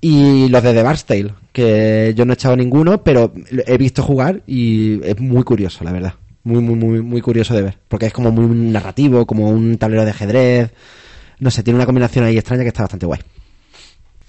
Y 0.06 0.50
los 0.50 0.62
de 0.62 0.74
The 0.74 0.82
Bard's 0.82 1.06
Tale, 1.06 1.32
que 1.50 2.12
yo 2.14 2.26
no 2.26 2.34
he 2.34 2.34
echado 2.34 2.54
ninguno, 2.54 3.02
pero 3.02 3.32
he 3.66 3.78
visto 3.78 4.02
jugar 4.02 4.42
y 4.46 5.02
es 5.02 5.18
muy 5.18 5.42
curioso, 5.44 5.82
la 5.82 5.92
verdad. 5.92 6.12
Muy, 6.42 6.60
muy, 6.60 6.74
muy, 6.76 7.00
muy 7.00 7.22
curioso 7.22 7.54
de 7.54 7.62
ver. 7.62 7.78
Porque 7.88 8.04
es 8.04 8.12
como 8.12 8.30
muy 8.30 8.54
narrativo, 8.54 9.24
como 9.24 9.48
un 9.48 9.78
tablero 9.78 10.04
de 10.04 10.10
ajedrez. 10.10 10.72
No 11.38 11.50
sé, 11.50 11.62
tiene 11.62 11.78
una 11.78 11.86
combinación 11.86 12.26
ahí 12.26 12.36
extraña 12.36 12.64
que 12.64 12.68
está 12.68 12.82
bastante 12.82 13.06
guay. 13.06 13.20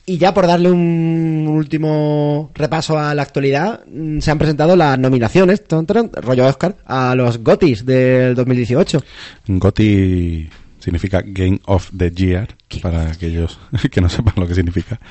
Y 0.06 0.18
ya 0.18 0.34
por 0.34 0.48
darle 0.48 0.72
un 0.72 1.46
último 1.46 2.52
repaso 2.56 2.98
a 2.98 3.14
la 3.14 3.24
actualidad, 3.24 3.82
mm, 3.86 4.20
se 4.20 4.32
han 4.32 4.38
presentado 4.38 4.78
las 4.78 4.98
nominaciones, 4.98 5.66
ton, 5.66 5.86
ton, 5.86 6.10
rollo 6.14 6.46
Oscar, 6.46 6.78
a 6.86 7.16
los 7.16 7.40
GOTIS 7.40 7.86
del 7.86 8.34
2018. 8.34 9.04
GOTY 9.48 10.50
significa 10.80 11.22
Game 11.22 11.60
of 11.66 11.90
the 11.98 12.12
Year, 12.12 12.48
para 12.82 13.12
aquellos 13.12 13.60
que 13.92 14.00
no 14.00 14.08
sepan 14.08 14.36
lo 14.38 14.48
que 14.48 14.56
significa. 14.56 15.02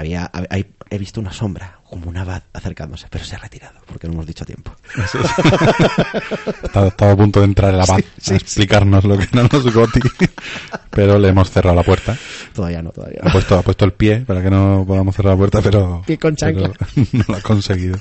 Había, 0.00 0.30
hay- 0.50 0.66
he 0.90 0.98
visto 0.98 1.20
una 1.20 1.32
sombra, 1.32 1.78
como 1.88 2.08
una 2.08 2.22
abad 2.22 2.42
acercándose, 2.52 3.06
pero 3.08 3.24
se 3.24 3.36
ha 3.36 3.38
retirado, 3.38 3.78
porque 3.86 4.08
no 4.08 4.14
hemos 4.14 4.26
dicho 4.26 4.42
a 4.42 4.46
tiempo. 4.46 4.72
Estaba, 6.62 6.88
estaba 6.88 7.12
a 7.12 7.16
punto 7.16 7.40
de 7.40 7.46
entrar 7.46 7.72
el 7.74 7.80
abad 7.80 7.98
Sí, 7.98 8.04
sí, 8.18 8.32
a 8.32 8.36
explicarnos 8.36 9.04
lo 9.04 9.16
que 9.18 9.24
eran 9.32 9.48
los 9.52 9.72
GOTY, 9.72 10.00
pero 10.90 11.18
le 11.18 11.28
hemos 11.28 11.50
cerrado 11.50 11.76
la 11.76 11.82
puerta. 11.82 12.16
Todavía 12.54 12.82
no, 12.82 12.90
todavía 12.90 13.20
Ha 13.22 13.26
no. 13.26 13.32
puesto, 13.32 13.58
ha 13.58 13.62
puesto 13.62 13.84
el 13.84 13.92
pie 13.92 14.20
para 14.26 14.42
que 14.42 14.50
no 14.50 14.84
podamos 14.86 15.14
cerrar 15.14 15.32
la 15.34 15.38
puerta, 15.38 15.60
pero, 15.62 16.02
Pie 16.06 16.18
con 16.18 16.34
chancla. 16.36 16.70
pero 16.94 17.06
no 17.12 17.24
lo 17.28 17.36
ha 17.36 17.40
conseguido. 17.40 17.98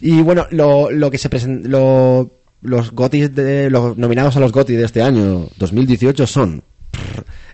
Y 0.00 0.20
bueno, 0.22 0.46
lo, 0.50 0.90
lo 0.90 1.10
que 1.10 1.18
se 1.18 1.28
presenta, 1.28 1.68
lo- 1.68 2.30
los 2.62 2.92
GOTIS 2.92 3.34
de, 3.34 3.70
los 3.70 3.96
nominados 3.96 4.36
a 4.36 4.40
los 4.40 4.52
GOTI 4.52 4.74
de 4.76 4.84
este 4.84 5.02
año 5.02 5.48
2018 5.56 6.26
son 6.26 6.62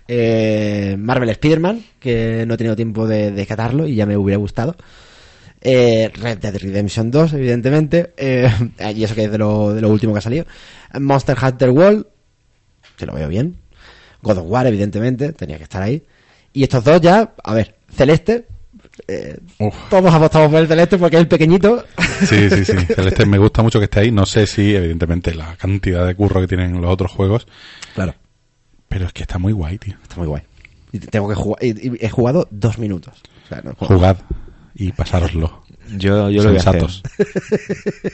eh, 0.07 0.95
Marvel 0.97 1.29
Spider-Man, 1.29 1.83
que 1.99 2.45
no 2.45 2.53
he 2.53 2.57
tenido 2.57 2.75
tiempo 2.75 3.07
de, 3.07 3.31
de 3.31 3.45
catarlo 3.45 3.87
y 3.87 3.95
ya 3.95 4.05
me 4.05 4.17
hubiera 4.17 4.37
gustado. 4.37 4.75
Eh, 5.61 6.11
Red 6.13 6.39
Dead 6.39 6.57
Redemption 6.57 7.09
2, 7.09 7.33
evidentemente. 7.33 8.13
eh, 8.17 8.49
y 8.95 9.03
eso 9.03 9.15
que 9.15 9.25
es 9.25 9.31
de 9.31 9.37
lo, 9.37 9.73
de 9.73 9.81
lo 9.81 9.89
último 9.89 10.13
que 10.13 10.19
ha 10.19 10.21
salido. 10.21 10.45
Monster 10.99 11.37
Hunter 11.41 11.69
World, 11.69 12.05
que 12.97 13.05
lo 13.05 13.13
veo 13.13 13.27
bien. 13.29 13.55
God 14.21 14.39
of 14.39 14.45
War, 14.47 14.67
evidentemente, 14.67 15.31
tenía 15.33 15.57
que 15.57 15.63
estar 15.63 15.81
ahí. 15.81 16.03
Y 16.53 16.63
estos 16.63 16.83
dos 16.83 17.01
ya, 17.01 17.33
a 17.43 17.53
ver, 17.53 17.75
Celeste, 17.95 18.45
Eh, 19.07 19.39
todos 19.89 20.13
apostamos 20.13 20.51
por 20.51 20.59
el 20.59 20.67
Celeste 20.67 20.97
porque 20.99 21.15
es 21.15 21.21
el 21.21 21.27
pequeñito. 21.27 21.83
Sí, 22.27 22.47
sí, 22.49 22.63
sí. 22.63 22.77
Celeste 22.95 23.25
me 23.25 23.39
gusta 23.39 23.63
mucho 23.63 23.79
que 23.79 23.85
esté 23.85 24.01
ahí. 24.01 24.11
No 24.11 24.25
sé 24.25 24.45
si, 24.45 24.75
evidentemente, 24.75 25.33
la 25.33 25.55
cantidad 25.55 26.05
de 26.05 26.13
curro 26.15 26.39
que 26.41 26.47
tienen 26.47 26.79
los 26.79 26.91
otros 26.91 27.11
juegos. 27.11 27.47
Claro. 27.95 28.13
Pero 28.93 29.07
es 29.07 29.13
que 29.13 29.23
está 29.23 29.39
muy 29.39 29.53
guay, 29.53 29.77
tío. 29.79 29.95
Está 30.03 30.15
muy 30.17 30.27
guay. 30.27 30.43
Y 30.91 30.99
tengo 30.99 31.27
que 31.27 31.35
jugar. 31.35 31.63
y- 31.63 31.69
y 31.87 31.97
he 31.99 32.09
jugado 32.09 32.47
dos 32.51 32.77
minutos. 32.77 33.15
O 33.45 33.47
sea, 33.49 33.61
no 33.63 33.73
juego. 33.73 33.95
Jugad 33.95 34.17
y 34.75 34.91
pasároslo. 34.91 35.63
Yo, 35.97 36.29
yo 36.29 36.43
lo 36.43 36.49
voy 36.53 36.59
a 36.59 36.61
hacer. 36.69 36.85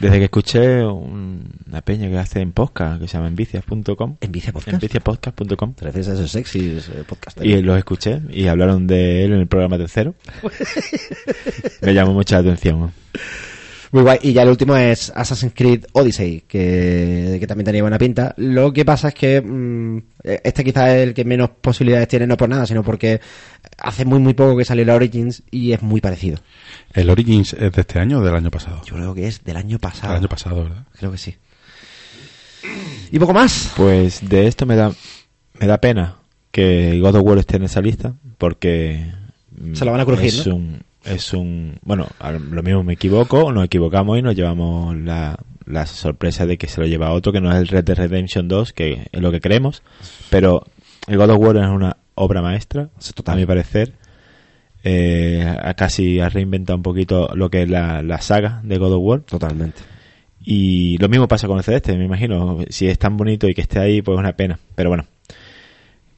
Desde 0.00 0.16
que 0.18 0.24
escuché 0.24 0.82
un- 0.84 1.44
una 1.68 1.82
peña 1.82 2.08
que 2.08 2.18
hace 2.18 2.40
en 2.40 2.52
podcast, 2.52 3.00
que 3.02 3.06
se 3.06 3.18
llama 3.18 3.28
envicias.com. 3.28 4.16
¿En 4.20 4.32
Vicia 4.32 4.50
Podcast? 4.52 4.72
Enviciapodcast.com. 4.74 5.74
Te 5.74 5.84
refieres 5.84 6.08
a 6.08 6.14
esos 6.14 6.30
sexy 6.30 6.78
eh, 6.78 7.04
podcast. 7.06 7.38
Y 7.44 7.60
los 7.60 7.76
escuché 7.76 8.22
y 8.30 8.46
hablaron 8.48 8.86
de 8.86 9.24
él 9.24 9.34
en 9.34 9.40
el 9.40 9.46
programa 9.46 9.76
tercero. 9.76 10.14
Me 11.82 11.92
llamó 11.92 12.14
mucha 12.14 12.38
atención. 12.38 12.92
Muy 13.92 14.02
guay. 14.02 14.18
Y 14.22 14.32
ya 14.32 14.42
el 14.42 14.48
último 14.48 14.76
es 14.76 15.12
Assassin's 15.14 15.52
Creed 15.54 15.86
Odyssey, 15.92 16.44
que, 16.46 17.38
que 17.40 17.46
también 17.46 17.64
tenía 17.64 17.82
buena 17.82 17.98
pinta. 17.98 18.34
Lo 18.36 18.72
que 18.72 18.84
pasa 18.84 19.08
es 19.08 19.14
que 19.14 19.40
mm, 19.40 19.98
este 20.22 20.62
quizás 20.62 20.90
es 20.90 21.08
el 21.08 21.14
que 21.14 21.24
menos 21.24 21.50
posibilidades 21.60 22.06
tiene, 22.06 22.26
no 22.26 22.36
por 22.36 22.48
nada, 22.48 22.66
sino 22.66 22.84
porque 22.84 23.20
hace 23.78 24.04
muy 24.04 24.20
muy 24.20 24.34
poco 24.34 24.56
que 24.56 24.64
salió 24.64 24.84
la 24.84 24.94
Origins 24.94 25.42
y 25.50 25.72
es 25.72 25.82
muy 25.82 26.00
parecido. 26.00 26.38
¿El 26.94 27.10
Origins 27.10 27.54
es 27.54 27.72
de 27.72 27.80
este 27.80 27.98
año 27.98 28.18
o 28.20 28.22
del 28.22 28.34
año 28.34 28.50
pasado? 28.50 28.80
Yo 28.84 28.94
creo 28.94 29.14
que 29.14 29.26
es 29.26 29.42
del 29.42 29.56
año 29.56 29.78
pasado. 29.78 30.12
El 30.12 30.20
año 30.20 30.28
pasado, 30.28 30.62
¿verdad? 30.62 30.84
Creo 30.96 31.10
que 31.10 31.18
sí. 31.18 31.36
¿Y 33.10 33.18
poco 33.18 33.32
más? 33.32 33.72
Pues 33.76 34.20
de 34.28 34.46
esto 34.46 34.66
me 34.66 34.76
da, 34.76 34.92
me 35.58 35.66
da 35.66 35.78
pena 35.78 36.16
que 36.52 37.00
God 37.00 37.16
of 37.16 37.22
War 37.24 37.38
esté 37.38 37.56
en 37.56 37.64
esa 37.64 37.80
lista 37.80 38.14
porque 38.38 39.12
mm, 39.50 39.74
Se 39.74 39.84
lo 39.84 39.92
van 39.92 40.00
a 40.00 40.04
crujir, 40.04 40.28
es 40.28 40.46
¿no? 40.46 40.56
un 40.56 40.82
es 41.04 41.32
un 41.32 41.78
bueno 41.82 42.06
lo 42.22 42.62
mismo 42.62 42.82
me 42.82 42.94
equivoco 42.94 43.52
nos 43.52 43.64
equivocamos 43.64 44.18
y 44.18 44.22
nos 44.22 44.34
llevamos 44.34 44.96
la, 44.96 45.38
la 45.66 45.86
sorpresa 45.86 46.46
de 46.46 46.58
que 46.58 46.68
se 46.68 46.80
lo 46.80 46.86
lleva 46.86 47.12
otro 47.12 47.32
que 47.32 47.40
no 47.40 47.50
es 47.50 47.58
el 47.58 47.68
Red 47.68 47.84
Dead 47.84 47.96
Redemption 47.96 48.48
2 48.48 48.72
que 48.72 49.08
es 49.10 49.20
lo 49.20 49.32
que 49.32 49.40
creemos 49.40 49.82
pero 50.28 50.64
el 51.06 51.16
God 51.16 51.30
of 51.30 51.38
War 51.38 51.56
es 51.56 51.68
una 51.68 51.96
obra 52.14 52.42
maestra 52.42 52.90
a 53.26 53.36
mi 53.36 53.46
parecer 53.46 53.94
eh, 54.82 55.56
casi 55.76 56.20
ha 56.20 56.28
reinventado 56.28 56.76
un 56.76 56.82
poquito 56.82 57.28
lo 57.34 57.50
que 57.50 57.62
es 57.62 57.70
la, 57.70 58.02
la 58.02 58.20
saga 58.20 58.60
de 58.64 58.78
God 58.78 58.94
of 58.94 59.02
War 59.02 59.20
Totalmente. 59.20 59.80
y 60.40 60.96
lo 60.98 61.08
mismo 61.08 61.28
pasa 61.28 61.46
con 61.46 61.58
el 61.58 61.64
Celeste, 61.64 61.96
me 61.96 62.04
imagino. 62.04 62.58
Si 62.70 62.86
es 62.86 62.98
tan 62.98 63.16
bonito 63.16 63.48
y 63.48 63.54
que 63.54 63.60
esté 63.60 63.78
ahí, 63.78 64.02
pues 64.02 64.16
es 64.16 64.20
una 64.20 64.32
pena. 64.32 64.58
Pero 64.74 64.88
bueno, 64.88 65.04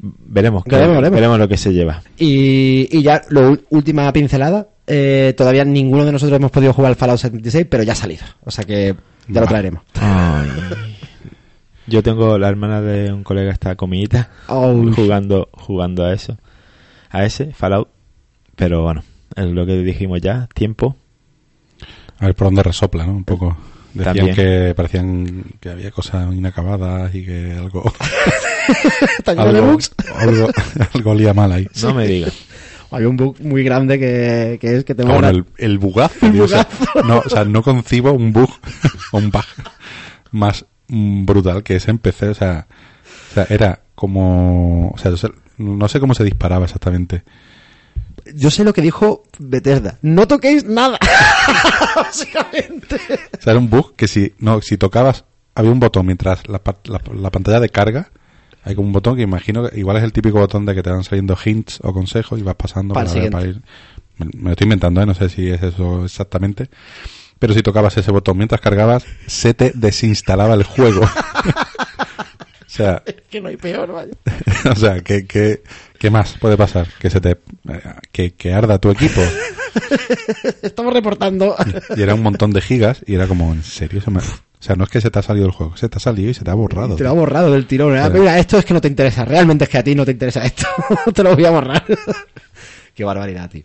veremos, 0.03 0.65
Veremos, 0.65 1.01
veremos. 1.11 1.39
lo 1.39 1.49
que 1.49 1.57
se 1.57 1.73
lleva. 1.73 2.03
Y, 2.19 2.89
y 2.91 3.03
ya, 3.03 3.23
la 3.31 3.57
última 3.71 4.13
pincelada. 4.13 4.69
eh, 4.87 5.33
todavía 5.37 5.65
ninguno 5.65 6.05
de 6.05 6.13
nosotros 6.13 6.37
hemos 6.37 6.51
podido 6.51 6.73
jugar 6.73 6.91
al 6.91 6.97
Fallout 6.97 7.21
76, 7.21 7.67
pero 7.71 7.83
ya 7.85 7.93
ha 7.93 7.97
salido. 7.97 8.25
O 8.45 8.51
sea 8.51 8.65
que 8.65 8.95
ya 9.29 9.41
lo 9.41 9.47
traeremos. 9.47 9.83
Yo 11.87 12.03
tengo 12.03 12.39
la 12.39 12.49
hermana 12.49 12.81
de 12.81 13.13
un 13.13 13.25
colega, 13.25 13.51
está 13.53 13.75
comidita, 13.77 14.31
Oh. 14.49 14.73
jugando, 14.95 15.49
jugando 15.53 16.05
a 16.05 16.13
eso, 16.15 16.39
a 17.11 17.25
ese 17.25 17.53
Fallout. 17.53 17.89
Pero 18.55 18.83
bueno, 18.83 19.03
es 19.35 19.47
lo 19.47 19.67
que 19.67 19.77
dijimos 19.79 20.21
ya, 20.21 20.49
tiempo. 20.55 20.97
A 22.19 22.27
ver 22.27 22.35
por 22.37 22.47
dónde 22.49 22.63
resopla, 22.63 23.05
¿no? 23.07 23.13
Un 23.13 23.25
poco. 23.25 23.57
Decían 23.95 24.17
También. 24.17 24.35
que 24.37 24.75
parecían 24.75 25.45
que 25.61 25.69
había 25.71 25.91
cosas 25.91 26.33
inacabadas 26.35 27.15
y 27.15 27.25
que 27.27 27.53
algo 27.59 27.93
Está 29.19 29.33
lleno 29.35 29.53
de 29.53 29.59
algo, 29.59 29.73
bugs. 29.73 29.91
algo, 30.17 30.49
algo 30.95 31.11
olía 31.11 31.35
mal 31.35 31.53
ahí. 31.53 31.67
No 31.83 31.95
me 31.95 32.07
digas. 32.07 32.33
Hay 32.91 33.05
un 33.07 33.17
bug 33.17 33.41
muy 33.41 33.65
grande 33.65 33.99
que, 33.99 34.59
que 34.61 34.77
es 34.77 34.85
que 34.85 34.93
Ah, 34.93 34.97
bueno, 35.05 35.19
una- 35.19 35.29
el, 35.31 35.45
el 35.59 35.79
bugazo, 35.79 36.15
El 36.27 36.33
tío, 36.33 36.45
o 36.45 36.49
sea, 36.49 36.67
bugazo. 36.79 37.09
no, 37.09 37.23
o 37.25 37.29
sea, 37.29 37.45
no 37.45 37.63
concibo 37.63 38.13
un 38.13 38.33
bug 38.33 38.51
o 39.13 39.19
un 39.19 39.31
bug 39.31 39.45
más 40.31 40.67
brutal 40.89 41.63
que 41.63 41.77
ese 41.77 41.91
en 41.91 41.99
PC, 41.99 42.29
o 42.29 42.35
sea, 42.35 42.67
o 43.31 43.35
sea, 43.35 43.47
era 43.49 43.81
como, 43.95 44.91
o 44.91 44.99
sea, 44.99 45.11
yo 45.11 45.17
sé- 45.17 45.33
no 45.59 45.89
sé 45.89 46.01
cómo 46.01 46.15
se 46.15 46.25
disparaba 46.25 46.65
exactamente. 46.67 47.23
Yo 48.35 48.51
sé 48.51 48.65
lo 48.65 48.73
que 48.73 48.83
dijo 48.83 49.23
Bethesda. 49.39 49.99
No 50.03 50.27
toquéis 50.29 50.65
nada. 50.65 50.99
Básicamente. 51.97 52.97
O 52.97 53.43
sea, 53.43 53.53
era 53.53 53.59
un 53.59 53.69
bug 53.71 53.95
que 53.97 54.09
si 54.09 54.35
no 54.39 54.61
si 54.63 54.77
tocabas 54.79 55.25
había 55.55 55.71
un 55.71 55.81
botón 55.81 56.07
mientras 56.07 56.49
la, 56.49 56.61
la, 56.85 57.01
la 57.15 57.31
pantalla 57.31 57.61
de 57.61 57.69
carga 57.69 58.11
hay 58.65 58.75
como 58.75 58.87
un 58.87 58.93
botón 58.93 59.17
que 59.17 59.23
imagino 59.23 59.69
que 59.69 59.79
igual 59.79 59.97
es 59.97 60.05
el 60.05 60.13
típico 60.13 60.39
botón 60.39 60.65
de 60.65 60.75
que 60.75 60.83
te 60.83 60.91
van 60.91 61.05
saliendo 61.05 61.37
hints 61.45 61.81
o 61.83 61.93
consejos 61.93 62.39
y 62.39 62.43
vas 62.43 62.55
pasando 62.55 62.95
Para 62.95 63.05
ver- 63.13 63.13
siguiente. 63.13 63.49
ir 63.49 63.63
me, 64.19 64.27
me 64.37 64.43
lo 64.45 64.51
estoy 64.53 64.65
inventando 64.67 65.03
¿eh? 65.03 65.07
no 65.07 65.15
sé 65.15 65.29
si 65.29 65.51
es 65.51 65.63
eso 65.63 66.05
exactamente 66.05 66.71
pero 67.39 67.53
si 67.55 67.63
tocabas 67.63 67.97
ese 67.97 68.11
botón 68.13 68.37
mientras 68.39 68.61
cargabas 68.61 69.05
se 69.27 69.53
te 69.53 69.73
desinstalaba 69.75 70.55
el 70.55 70.63
juego 70.63 71.01
o 72.67 72.69
sea 72.69 73.03
que 73.31 73.41
no 73.41 73.49
hay 73.49 73.57
peor, 73.57 73.93
vaya. 73.93 74.13
o 74.71 74.77
sea 74.77 75.01
¿qué, 75.03 75.27
qué, 75.27 75.63
qué 76.03 76.11
más 76.11 76.37
puede 76.39 76.57
pasar 76.59 76.87
que 76.99 77.09
se 77.09 77.21
te 77.21 77.31
eh, 77.31 77.39
que, 78.13 78.35
que 78.35 78.53
arda 78.53 78.79
tu 78.79 78.91
equipo 78.91 79.21
Estamos 80.63 80.93
reportando. 80.93 81.57
y 81.97 82.03
era 82.03 82.15
un 82.15 82.23
montón 82.23 82.51
de 82.53 82.61
gigas 82.61 83.03
y 83.07 83.15
era 83.15 83.27
como 83.27 83.53
en 83.53 83.63
serio 83.63 84.01
Se 84.03 84.11
me- 84.11 84.19
o 84.19 84.23
sea 84.65 84.77
no 84.77 84.85
es 84.85 84.91
que 84.91 85.01
se 85.01 85.11
te 85.11 85.19
ha 85.19 85.23
salido 85.23 85.47
el 85.47 85.53
juego 85.53 85.77
se 85.77 85.89
te 85.89 85.97
ha 85.97 86.01
salido 86.01 86.31
y 86.31 86.35
se 86.35 86.45
te 86.45 86.51
ha 86.51 86.55
borrado 86.55 86.97
Te 86.97 87.05
lo 87.05 87.11
ha 87.11 87.13
borrado 87.15 87.53
del 87.53 87.67
tirón. 87.67 87.95
Pero- 87.95 88.21
Mira, 88.21 88.39
esto 88.39 88.59
es 88.59 88.65
que 88.65 88.75
no 88.75 88.81
te 88.81 88.89
interesa. 88.89 89.25
Realmente 89.25 89.65
es 89.65 89.71
que 89.71 89.79
a 89.79 89.83
ti 89.85 89.95
no 89.95 90.05
te 90.05 90.11
interesa 90.13 90.45
esto. 90.45 90.67
te 91.15 91.23
lo 91.23 91.35
voy 91.35 91.45
a 91.47 91.51
borrar. 91.51 91.85
Qué 92.95 93.05
barbaridad, 93.05 93.49
tío. 93.51 93.65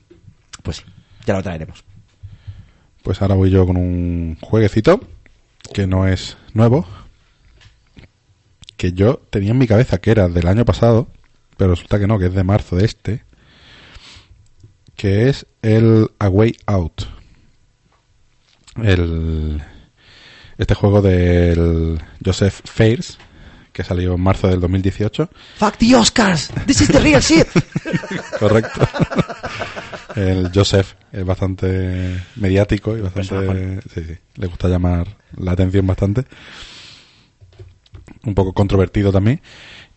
Pues 0.63 0.77
sí, 0.77 0.83
ya 1.25 1.33
lo 1.33 1.43
traeremos. 1.43 1.83
Pues 3.03 3.21
ahora 3.21 3.35
voy 3.35 3.49
yo 3.49 3.65
con 3.65 3.77
un 3.77 4.37
jueguecito 4.41 4.99
que 5.73 5.85
no 5.87 6.07
es 6.07 6.37
nuevo, 6.53 6.87
que 8.77 8.93
yo 8.93 9.21
tenía 9.29 9.51
en 9.51 9.57
mi 9.57 9.67
cabeza 9.67 9.97
que 9.99 10.11
era 10.11 10.27
del 10.29 10.47
año 10.47 10.65
pasado, 10.65 11.07
pero 11.57 11.71
resulta 11.71 11.99
que 11.99 12.07
no, 12.07 12.19
que 12.19 12.27
es 12.27 12.33
de 12.33 12.43
marzo 12.43 12.75
de 12.75 12.85
este, 12.85 13.23
que 14.95 15.29
es 15.29 15.45
el 15.61 16.09
A 16.19 16.29
Way 16.29 16.57
Out. 16.65 17.03
El, 18.81 19.61
este 20.57 20.75
juego 20.75 21.01
del 21.01 21.99
Joseph 22.23 22.61
Fares, 22.65 23.17
que 23.71 23.83
salió 23.83 24.15
en 24.15 24.21
marzo 24.21 24.47
del 24.47 24.59
2018. 24.59 25.29
Fuck 25.57 25.77
the 25.77 25.95
Oscars. 25.95 26.49
This 26.65 26.81
is 26.81 26.87
the 26.89 26.99
real 26.99 27.21
shit. 27.21 27.47
Correcto. 28.39 28.87
El 30.15 30.51
Joseph 30.53 30.93
es 31.11 31.23
bastante 31.23 32.19
mediático 32.37 32.97
y 32.97 33.01
bastante. 33.01 33.29
Personaje. 33.29 33.79
Sí, 33.93 34.03
sí. 34.03 34.17
Le 34.35 34.47
gusta 34.47 34.67
llamar 34.67 35.07
la 35.37 35.51
atención 35.51 35.85
bastante. 35.85 36.25
Un 38.23 38.33
poco 38.33 38.53
controvertido 38.53 39.11
también. 39.11 39.41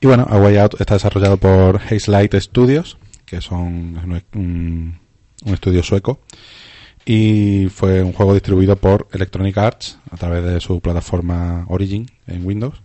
Y 0.00 0.06
bueno, 0.06 0.26
A 0.28 0.38
Way 0.38 0.56
Out 0.56 0.80
está 0.80 0.94
desarrollado 0.94 1.36
por 1.36 1.80
Hazelight 1.80 2.34
Studios, 2.36 2.96
que 3.26 3.40
son 3.40 3.98
un, 4.34 4.98
estudio 5.44 5.82
sueco. 5.82 6.20
Y 7.04 7.68
fue 7.70 8.02
un 8.02 8.12
juego 8.12 8.34
distribuido 8.34 8.76
por 8.76 9.08
Electronic 9.12 9.56
Arts 9.58 9.98
a 10.10 10.16
través 10.16 10.44
de 10.44 10.60
su 10.60 10.80
plataforma 10.80 11.64
Origin 11.68 12.06
en 12.26 12.46
Windows. 12.46 12.80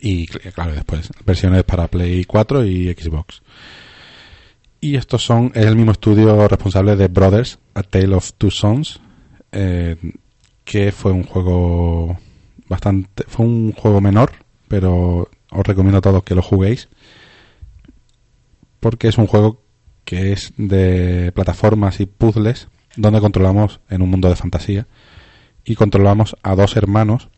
Y 0.00 0.26
cl- 0.26 0.52
claro, 0.52 0.72
después 0.72 1.10
versiones 1.24 1.64
para 1.64 1.88
Play 1.88 2.24
4 2.24 2.64
y 2.66 2.92
Xbox. 2.92 3.42
Y 4.80 4.96
estos 4.96 5.24
son, 5.24 5.50
es 5.54 5.64
el 5.64 5.76
mismo 5.76 5.92
estudio 5.92 6.46
responsable 6.46 6.94
de 6.96 7.08
Brothers, 7.08 7.58
A 7.74 7.82
Tale 7.82 8.14
of 8.14 8.32
Two 8.34 8.50
Sons, 8.50 9.00
eh, 9.52 9.96
que 10.64 10.92
fue 10.92 11.12
un 11.12 11.22
juego 11.22 12.18
bastante, 12.68 13.24
fue 13.26 13.46
un 13.46 13.72
juego 13.72 14.00
menor, 14.00 14.32
pero 14.68 15.28
os 15.54 15.66
recomiendo 15.66 15.98
a 15.98 16.02
todos 16.02 16.24
que 16.24 16.34
lo 16.34 16.42
juguéis, 16.42 16.88
porque 18.80 19.08
es 19.08 19.16
un 19.16 19.26
juego 19.26 19.62
que 20.04 20.32
es 20.32 20.52
de 20.56 21.32
plataformas 21.32 22.00
y 22.00 22.06
puzzles, 22.06 22.68
donde 22.96 23.20
controlamos 23.20 23.80
en 23.88 24.02
un 24.02 24.10
mundo 24.10 24.28
de 24.28 24.36
fantasía, 24.36 24.86
y 25.64 25.76
controlamos 25.76 26.36
a 26.42 26.54
dos 26.54 26.76
hermanos, 26.76 27.30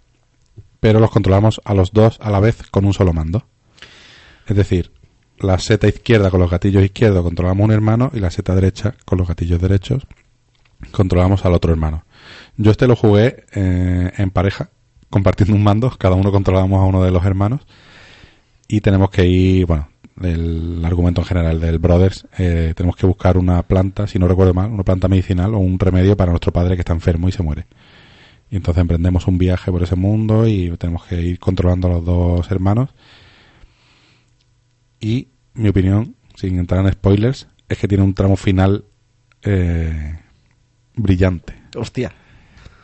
pero 0.80 0.98
los 0.98 1.10
controlamos 1.10 1.60
a 1.64 1.74
los 1.74 1.92
dos 1.92 2.18
a 2.20 2.30
la 2.30 2.40
vez 2.40 2.62
con 2.70 2.84
un 2.84 2.92
solo 2.92 3.12
mando. 3.12 3.46
Es 4.46 4.56
decir, 4.56 4.92
la 5.38 5.58
seta 5.58 5.86
izquierda 5.86 6.30
con 6.30 6.40
los 6.40 6.50
gatillos 6.50 6.84
izquierdos 6.84 7.22
controlamos 7.22 7.64
un 7.64 7.72
hermano 7.72 8.10
y 8.14 8.20
la 8.20 8.30
seta 8.30 8.54
derecha 8.54 8.94
con 9.04 9.18
los 9.18 9.28
gatillos 9.28 9.60
derechos 9.60 10.06
controlamos 10.90 11.44
al 11.44 11.54
otro 11.54 11.72
hermano. 11.72 12.04
Yo 12.56 12.70
este 12.70 12.86
lo 12.86 12.96
jugué 12.96 13.44
eh, 13.54 14.12
en 14.16 14.30
pareja, 14.30 14.70
compartiendo 15.10 15.54
un 15.54 15.62
mando, 15.62 15.90
cada 15.90 16.16
uno 16.16 16.32
controlábamos 16.32 16.80
a 16.80 16.84
uno 16.84 17.02
de 17.02 17.10
los 17.10 17.24
hermanos 17.24 17.66
y 18.68 18.80
tenemos 18.80 19.10
que 19.10 19.26
ir, 19.26 19.66
bueno, 19.66 19.88
el 20.22 20.82
argumento 20.84 21.20
en 21.20 21.26
general 21.26 21.60
del 21.60 21.78
Brothers, 21.78 22.26
eh, 22.38 22.72
tenemos 22.74 22.96
que 22.96 23.06
buscar 23.06 23.36
una 23.36 23.62
planta, 23.62 24.06
si 24.06 24.18
no 24.18 24.28
recuerdo 24.28 24.54
mal, 24.54 24.70
una 24.70 24.82
planta 24.82 25.08
medicinal 25.08 25.54
o 25.54 25.58
un 25.58 25.78
remedio 25.78 26.16
para 26.16 26.32
nuestro 26.32 26.52
padre 26.52 26.74
que 26.74 26.80
está 26.80 26.92
enfermo 26.92 27.28
y 27.28 27.32
se 27.32 27.42
muere. 27.42 27.66
Y 28.50 28.56
entonces 28.56 28.80
emprendemos 28.80 29.26
un 29.26 29.38
viaje 29.38 29.70
por 29.70 29.82
ese 29.82 29.96
mundo 29.96 30.46
y 30.46 30.70
tenemos 30.78 31.04
que 31.04 31.20
ir 31.20 31.38
controlando 31.38 31.88
a 31.88 31.90
los 31.90 32.04
dos 32.04 32.50
hermanos. 32.50 32.90
Y 35.00 35.28
mi 35.54 35.68
opinión, 35.68 36.16
sin 36.34 36.58
entrar 36.58 36.84
en 36.84 36.92
spoilers, 36.92 37.48
es 37.68 37.78
que 37.78 37.88
tiene 37.88 38.04
un 38.04 38.14
tramo 38.14 38.36
final 38.36 38.84
eh, 39.42 40.18
brillante 40.94 41.54
Hostia. 41.76 42.12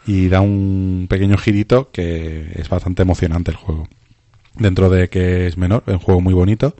y 0.06 0.28
da 0.28 0.40
un 0.40 1.06
pequeño 1.08 1.36
girito 1.38 1.90
que 1.90 2.52
es 2.54 2.68
bastante 2.68 3.02
emocionante 3.02 3.50
el 3.50 3.56
juego. 3.56 3.88
Dentro 4.54 4.90
de 4.90 5.08
que 5.08 5.46
es 5.46 5.56
menor, 5.56 5.82
es 5.86 5.94
un 5.94 5.98
juego 6.00 6.20
muy 6.20 6.34
bonito. 6.34 6.74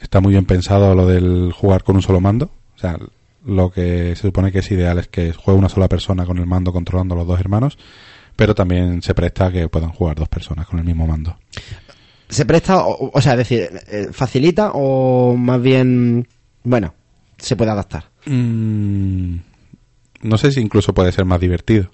Está 0.00 0.20
muy 0.20 0.32
bien 0.32 0.44
pensado 0.44 0.94
lo 0.94 1.06
del 1.06 1.52
jugar 1.52 1.84
con 1.84 1.96
un 1.96 2.02
solo 2.02 2.20
mando. 2.20 2.50
O 2.74 2.78
sea, 2.78 2.98
lo 3.44 3.70
que 3.70 4.16
se 4.16 4.22
supone 4.22 4.50
que 4.50 4.60
es 4.60 4.70
ideal 4.70 4.98
es 4.98 5.08
que 5.08 5.32
juegue 5.32 5.58
una 5.58 5.68
sola 5.68 5.88
persona 5.88 6.24
con 6.24 6.38
el 6.38 6.46
mando 6.46 6.72
controlando 6.72 7.14
a 7.14 7.18
los 7.18 7.26
dos 7.26 7.40
hermanos, 7.40 7.78
pero 8.36 8.54
también 8.54 9.02
se 9.02 9.14
presta 9.14 9.46
a 9.46 9.52
que 9.52 9.68
puedan 9.68 9.90
jugar 9.90 10.16
dos 10.16 10.28
personas 10.28 10.66
con 10.66 10.78
el 10.78 10.84
mismo 10.84 11.06
mando. 11.06 11.36
¿Se 12.28 12.46
presta, 12.46 12.84
o, 12.84 13.10
o 13.12 13.20
sea, 13.20 13.32
es 13.32 13.38
decir, 13.38 13.68
eh, 13.88 14.08
facilita 14.10 14.72
o 14.74 15.36
más 15.36 15.60
bien, 15.60 16.26
bueno, 16.64 16.94
se 17.38 17.54
puede 17.54 17.70
adaptar? 17.70 18.04
Mm, 18.26 19.36
no 20.22 20.38
sé 20.38 20.50
si 20.50 20.60
incluso 20.60 20.94
puede 20.94 21.12
ser 21.12 21.26
más 21.26 21.40
divertido. 21.40 21.90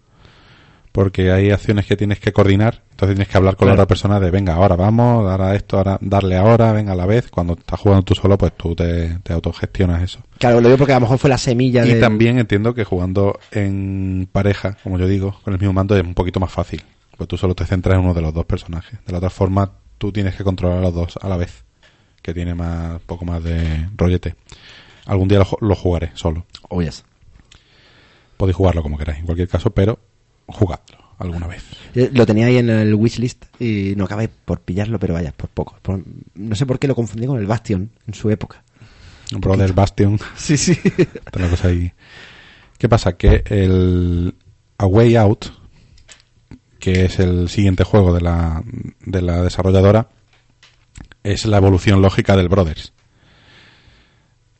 Porque 0.92 1.30
hay 1.30 1.50
acciones 1.52 1.86
que 1.86 1.96
tienes 1.96 2.18
que 2.18 2.32
coordinar, 2.32 2.82
entonces 2.90 3.14
tienes 3.14 3.28
que 3.28 3.36
hablar 3.36 3.54
con 3.54 3.68
la 3.68 3.74
otra 3.74 3.86
persona 3.86 4.18
de 4.18 4.30
venga, 4.32 4.54
ahora 4.54 4.74
vamos, 4.74 5.24
ahora 5.30 5.54
esto, 5.54 5.76
ahora 5.78 5.98
darle 6.00 6.36
ahora, 6.36 6.72
venga 6.72 6.92
a 6.92 6.96
la 6.96 7.06
vez. 7.06 7.30
Cuando 7.30 7.52
estás 7.52 7.78
jugando 7.78 8.02
tú 8.02 8.14
solo, 8.16 8.36
pues 8.36 8.56
tú 8.56 8.74
te, 8.74 9.20
te 9.22 9.32
autogestionas 9.32 10.02
eso. 10.02 10.18
Claro, 10.38 10.60
lo 10.60 10.66
digo 10.68 10.78
porque 10.78 10.92
a 10.92 10.96
lo 10.96 11.02
mejor 11.02 11.18
fue 11.18 11.30
la 11.30 11.38
semilla 11.38 11.86
Y 11.86 12.00
también 12.00 12.38
entiendo 12.40 12.74
que 12.74 12.82
jugando 12.84 13.38
en 13.52 14.28
pareja, 14.32 14.76
como 14.82 14.98
yo 14.98 15.06
digo, 15.06 15.38
con 15.44 15.54
el 15.54 15.60
mismo 15.60 15.72
mando 15.72 15.96
es 15.96 16.02
un 16.02 16.14
poquito 16.14 16.40
más 16.40 16.50
fácil. 16.50 16.82
Pues 17.16 17.28
tú 17.28 17.36
solo 17.36 17.54
te 17.54 17.66
centras 17.66 17.94
en 17.96 18.00
uno 18.04 18.12
de 18.14 18.22
los 18.22 18.34
dos 18.34 18.46
personajes. 18.46 18.98
De 19.06 19.12
la 19.12 19.18
otra 19.18 19.30
forma, 19.30 19.70
tú 19.98 20.10
tienes 20.10 20.34
que 20.34 20.42
controlar 20.42 20.78
a 20.78 20.82
los 20.82 20.94
dos 20.94 21.18
a 21.22 21.28
la 21.28 21.36
vez. 21.36 21.62
Que 22.20 22.34
tiene 22.34 22.54
más, 22.54 23.00
poco 23.02 23.24
más 23.24 23.44
de 23.44 23.88
rollete. 23.96 24.34
Algún 25.06 25.28
día 25.28 25.38
lo, 25.38 25.44
ju- 25.46 25.58
lo 25.60 25.74
jugaré 25.76 26.10
solo. 26.14 26.46
Oh, 26.68 26.82
yes. 26.82 27.04
Podéis 28.36 28.56
jugarlo 28.56 28.82
como 28.82 28.98
queráis, 28.98 29.20
en 29.20 29.26
cualquier 29.26 29.48
caso, 29.48 29.70
pero 29.70 29.98
jugadlo 30.52 30.98
alguna 31.18 31.46
vez. 31.46 31.64
Eh, 31.94 32.10
Lo 32.12 32.24
tenía 32.26 32.46
ahí 32.46 32.56
en 32.56 32.70
el 32.70 32.94
wishlist 32.94 33.44
y 33.60 33.94
no 33.96 34.04
acabé 34.04 34.28
por 34.28 34.60
pillarlo, 34.60 34.98
pero 34.98 35.14
vaya, 35.14 35.32
por 35.32 35.50
poco. 35.50 35.76
Por- 35.82 36.02
no 36.34 36.54
sé 36.56 36.64
por 36.66 36.78
qué 36.78 36.88
lo 36.88 36.94
confundí 36.94 37.26
con 37.26 37.38
el 37.38 37.46
Bastion 37.46 37.90
en 38.06 38.14
su 38.14 38.30
época. 38.30 38.62
Brothers 39.32 39.74
Bastion, 39.74 40.18
Sí, 40.36 40.56
sí. 40.56 40.76
cosa 41.32 41.68
ahí. 41.68 41.92
¿Qué 42.78 42.88
pasa? 42.88 43.16
Que 43.16 43.42
el 43.46 44.34
A 44.78 44.86
Way 44.86 45.16
Out, 45.16 45.46
que 46.78 47.04
es 47.04 47.18
el 47.20 47.48
siguiente 47.50 47.84
juego 47.84 48.14
de 48.14 48.22
la, 48.22 48.62
de 49.04 49.20
la 49.22 49.42
desarrolladora, 49.42 50.08
es 51.22 51.44
la 51.44 51.58
evolución 51.58 52.00
lógica 52.00 52.34
del 52.36 52.48
Brothers. 52.48 52.94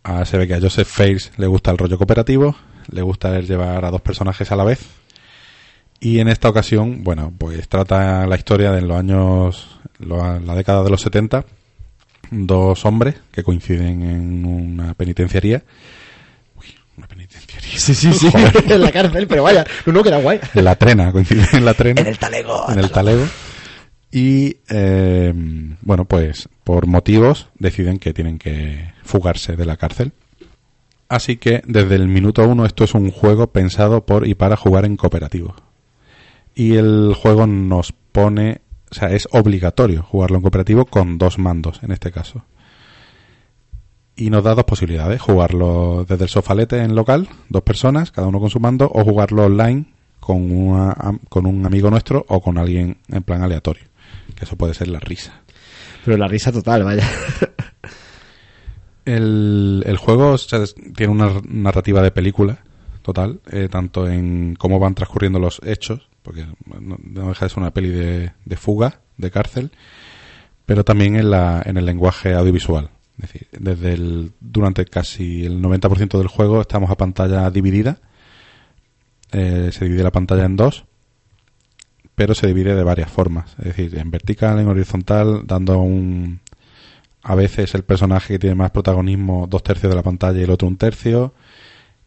Ah, 0.05 0.24
se 0.24 0.37
ve 0.38 0.46
que 0.46 0.55
a 0.55 0.61
Joseph 0.61 0.87
Fares 0.88 1.33
le 1.38 1.46
gusta 1.46 1.70
el 1.70 1.79
rollo 1.79 1.96
cooperativo, 1.98 2.55
le 2.90 3.03
gusta 3.03 3.37
el 3.37 3.46
llevar 3.46 3.85
a 3.85 3.90
dos 3.90 4.03
personajes 4.03 4.53
a 4.53 4.57
la 4.57 4.64
vez. 4.64 4.81
Y 6.01 6.19
en 6.19 6.29
esta 6.29 6.49
ocasión, 6.49 7.05
bueno, 7.05 7.33
pues 7.37 7.69
trata 7.69 8.27
la 8.27 8.37
historia 8.37 8.73
de 8.73 8.81
los 8.81 8.99
años, 8.99 9.79
la 9.99 10.55
década 10.55 10.83
de 10.83 10.91
los 10.91 11.03
70, 11.03 11.45
dos 12.31 12.85
hombres 12.87 13.17
que 13.31 13.43
coinciden 13.43 14.03
en 14.03 14.45
una 14.47 14.95
penitenciaría. 14.95 15.63
Uy, 16.57 16.67
una 16.97 17.07
penitenciaría. 17.07 17.79
Sí, 17.79 17.95
sí, 17.95 18.13
sí. 18.13 18.31
Joder. 18.31 18.65
en 18.73 18.81
la 18.81 18.93
cárcel, 18.93 19.27
pero 19.27 19.43
vaya, 19.43 19.67
no, 19.85 20.03
que 20.03 20.09
era 20.09 20.19
guay. 20.19 20.41
En 20.55 20.65
la 20.65 20.77
trena, 20.77 21.13
coinciden 21.13 21.47
en 21.53 21.65
la 21.67 21.75
trena. 21.75 22.01
En 22.01 22.07
el 22.07 22.19
talego. 22.19 22.65
en 22.71 22.79
el 22.79 22.91
talego. 22.91 23.27
Y, 24.13 24.57
eh, 24.69 25.33
bueno, 25.83 26.05
pues 26.07 26.49
por 26.65 26.87
motivos 26.87 27.49
deciden 27.59 27.99
que 27.99 28.13
tienen 28.13 28.39
que 28.39 28.93
fugarse 29.05 29.55
de 29.55 29.67
la 29.67 29.77
cárcel. 29.77 30.13
Así 31.09 31.37
que 31.37 31.63
desde 31.67 31.97
el 31.97 32.09
minuto 32.09 32.47
uno 32.49 32.65
esto 32.65 32.85
es 32.85 32.95
un 32.95 33.11
juego 33.11 33.49
pensado 33.49 34.07
por 34.07 34.27
y 34.27 34.35
para 34.35 34.57
jugar 34.57 34.85
en 34.85 34.97
cooperativo. 34.97 35.55
Y 36.61 36.77
el 36.77 37.14
juego 37.14 37.46
nos 37.46 37.92
pone, 37.92 38.61
o 38.90 38.94
sea, 38.94 39.11
es 39.12 39.29
obligatorio 39.33 40.03
jugarlo 40.03 40.37
en 40.37 40.42
cooperativo 40.42 40.85
con 40.85 41.16
dos 41.16 41.38
mandos 41.38 41.83
en 41.83 41.90
este 41.92 42.11
caso. 42.12 42.44
Y 44.16 44.29
nos 44.29 44.44
da 44.44 44.55
dos 44.55 44.64
posibilidades, 44.64 45.23
jugarlo 45.23 46.05
desde 46.07 46.25
el 46.25 46.29
sofalete 46.29 46.83
en 46.83 46.94
local, 46.94 47.29
dos 47.49 47.62
personas, 47.62 48.11
cada 48.11 48.27
uno 48.29 48.40
con 48.40 48.51
su 48.51 48.61
mando, 48.61 48.90
o 48.92 49.05
jugarlo 49.05 49.44
online 49.44 49.87
con, 50.18 50.51
una, 50.53 50.94
con 51.31 51.46
un 51.46 51.64
amigo 51.64 51.88
nuestro 51.90 52.27
o 52.29 52.42
con 52.42 52.59
alguien 52.59 52.99
en 53.09 53.23
plan 53.23 53.42
aleatorio. 53.42 53.85
Que 54.37 54.44
eso 54.44 54.57
puede 54.57 54.75
ser 54.75 54.88
la 54.88 55.01
risa. 55.01 55.40
Pero 56.05 56.18
la 56.18 56.29
risa 56.29 56.53
total, 56.53 56.85
vaya. 56.85 57.09
El, 59.07 59.83
el 59.87 59.96
juego 59.96 60.33
o 60.33 60.38
sea, 60.38 60.62
es- 60.62 60.75
tiene 60.94 61.12
una 61.12 61.40
narrativa 61.49 62.03
de 62.03 62.11
película 62.11 62.59
total, 63.03 63.40
eh, 63.51 63.68
tanto 63.70 64.07
en 64.07 64.55
cómo 64.57 64.79
van 64.79 64.94
transcurriendo 64.94 65.38
los 65.38 65.61
hechos, 65.64 66.10
porque 66.23 66.47
no, 66.81 66.99
deja 67.01 67.47
de 67.47 67.49
ser 67.49 67.59
una 67.59 67.73
peli 67.73 67.89
de, 67.89 68.33
de 68.45 68.57
fuga, 68.57 69.01
de 69.17 69.31
cárcel, 69.31 69.71
pero 70.67 70.85
también 70.85 71.17
en, 71.17 71.31
la, 71.31 71.63
en 71.65 71.77
el 71.77 71.87
lenguaje 71.87 72.35
audiovisual. 72.35 72.91
Es 73.19 73.33
decir, 73.33 73.49
desde 73.53 73.93
el, 73.93 74.33
durante 74.41 74.85
casi 74.85 75.45
el 75.45 75.61
90% 75.63 76.17
del 76.17 76.29
juego 76.29 76.61
estamos 76.61 76.91
a 76.91 76.97
pantalla 76.97 77.51
dividida. 77.51 77.99
Eh, 79.33 79.71
se 79.73 79.85
divide 79.85 80.03
la 80.03 80.13
pantalla 80.13 80.45
en 80.45 80.57
dos, 80.57 80.85
pero 82.15 82.35
se 82.35 82.47
divide 82.47 82.75
de 82.75 82.83
varias 82.83 83.11
formas. 83.11 83.55
Es 83.59 83.77
decir, 83.77 83.99
en 83.99 84.11
vertical, 84.11 84.59
en 84.59 84.69
horizontal, 84.69 85.43
dando 85.47 85.79
un, 85.79 86.41
a 87.23 87.35
veces 87.35 87.75
el 87.75 87.83
personaje 87.83 88.35
que 88.35 88.39
tiene 88.39 88.57
más 88.57 88.71
protagonismo 88.71 89.47
dos 89.49 89.63
tercios 89.63 89.91
de 89.91 89.97
la 89.97 90.03
pantalla 90.03 90.39
y 90.39 90.45
el 90.45 90.51
otro 90.51 90.69
un 90.69 90.77
tercio. 90.77 91.35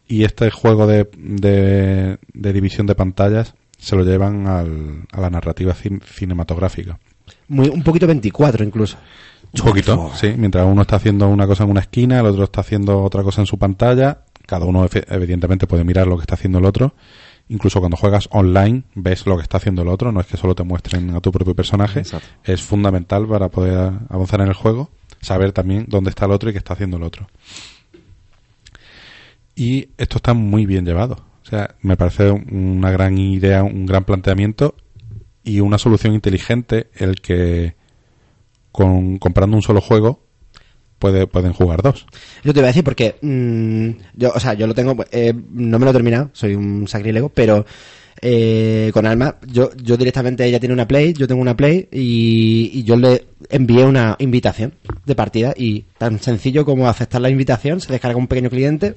Y 0.06 0.24
este 0.24 0.50
juego 0.50 0.86
de, 0.86 1.08
de, 1.16 2.18
de 2.32 2.52
división 2.52 2.86
de 2.86 2.94
pantallas 2.94 3.54
se 3.84 3.94
lo 3.96 4.02
llevan 4.04 4.46
al- 4.46 5.02
a 5.12 5.20
la 5.20 5.30
narrativa 5.30 5.74
cin- 5.74 6.02
cinematográfica. 6.02 6.98
Muy, 7.48 7.68
un 7.68 7.82
poquito 7.82 8.06
24 8.06 8.64
incluso. 8.64 8.96
Un 9.52 9.60
poquito, 9.68 10.10
sí. 10.14 10.34
Mientras 10.36 10.66
uno 10.66 10.82
está 10.82 10.96
haciendo 10.96 11.28
una 11.28 11.46
cosa 11.46 11.64
en 11.64 11.70
una 11.70 11.80
esquina, 11.80 12.18
el 12.20 12.26
otro 12.26 12.44
está 12.44 12.60
haciendo 12.62 13.02
otra 13.02 13.22
cosa 13.22 13.40
en 13.40 13.46
su 13.46 13.58
pantalla. 13.58 14.22
Cada 14.46 14.66
uno 14.66 14.86
evidentemente 15.08 15.66
puede 15.66 15.84
mirar 15.84 16.06
lo 16.06 16.16
que 16.16 16.22
está 16.22 16.34
haciendo 16.34 16.58
el 16.58 16.64
otro. 16.64 16.94
Incluso 17.48 17.78
cuando 17.80 17.96
juegas 17.96 18.28
online 18.32 18.84
ves 18.94 19.26
lo 19.26 19.36
que 19.36 19.42
está 19.42 19.58
haciendo 19.58 19.82
el 19.82 19.88
otro. 19.88 20.10
No 20.12 20.20
es 20.20 20.26
que 20.26 20.36
solo 20.36 20.54
te 20.54 20.64
muestren 20.64 21.14
a 21.14 21.20
tu 21.20 21.30
propio 21.30 21.54
personaje. 21.54 22.00
Exacto. 22.00 22.26
Es 22.42 22.62
fundamental 22.62 23.26
para 23.28 23.48
poder 23.48 23.92
avanzar 24.08 24.40
en 24.40 24.48
el 24.48 24.54
juego. 24.54 24.90
Saber 25.20 25.52
también 25.52 25.84
dónde 25.88 26.10
está 26.10 26.24
el 26.26 26.32
otro 26.32 26.50
y 26.50 26.52
qué 26.52 26.58
está 26.58 26.72
haciendo 26.74 26.96
el 26.96 27.02
otro. 27.04 27.26
Y 29.54 29.88
esto 29.98 30.16
está 30.18 30.34
muy 30.34 30.66
bien 30.66 30.84
llevado. 30.84 31.24
O 31.44 31.46
sea, 31.46 31.74
me 31.82 31.96
parece 31.96 32.30
una 32.30 32.90
gran 32.90 33.18
idea, 33.18 33.62
un 33.62 33.84
gran 33.84 34.04
planteamiento 34.04 34.74
y 35.42 35.60
una 35.60 35.76
solución 35.76 36.14
inteligente 36.14 36.88
el 36.94 37.16
que 37.16 37.74
con 38.72 39.18
comprando 39.18 39.56
un 39.56 39.62
solo 39.62 39.80
juego 39.82 40.24
puede, 40.98 41.26
pueden 41.26 41.52
jugar 41.52 41.82
dos. 41.82 42.06
Yo 42.42 42.54
te 42.54 42.60
iba 42.60 42.66
a 42.66 42.72
decir 42.72 42.82
porque 42.82 43.16
mm, 43.20 43.90
yo, 44.16 44.32
o 44.34 44.40
sea, 44.40 44.54
yo 44.54 44.66
lo 44.66 44.74
tengo, 44.74 44.96
eh, 45.12 45.34
no 45.50 45.78
me 45.78 45.84
lo 45.84 45.90
he 45.90 45.94
terminado, 45.94 46.30
soy 46.32 46.54
un 46.54 46.88
sacrílego, 46.88 47.28
pero 47.28 47.66
eh, 48.22 48.90
con 48.94 49.04
Alma, 49.04 49.36
yo, 49.46 49.70
yo 49.76 49.98
directamente 49.98 50.46
ella 50.46 50.58
tiene 50.58 50.72
una 50.72 50.88
Play, 50.88 51.12
yo 51.12 51.28
tengo 51.28 51.42
una 51.42 51.56
Play 51.56 51.88
y, 51.92 52.70
y 52.72 52.84
yo 52.84 52.96
le 52.96 53.26
envié 53.50 53.84
una 53.84 54.16
invitación 54.18 54.74
de 55.04 55.14
partida 55.14 55.52
y 55.54 55.84
tan 55.98 56.18
sencillo 56.20 56.64
como 56.64 56.88
aceptar 56.88 57.20
la 57.20 57.28
invitación, 57.28 57.80
se 57.80 57.92
descarga 57.92 58.16
un 58.16 58.28
pequeño 58.28 58.48
cliente. 58.48 58.94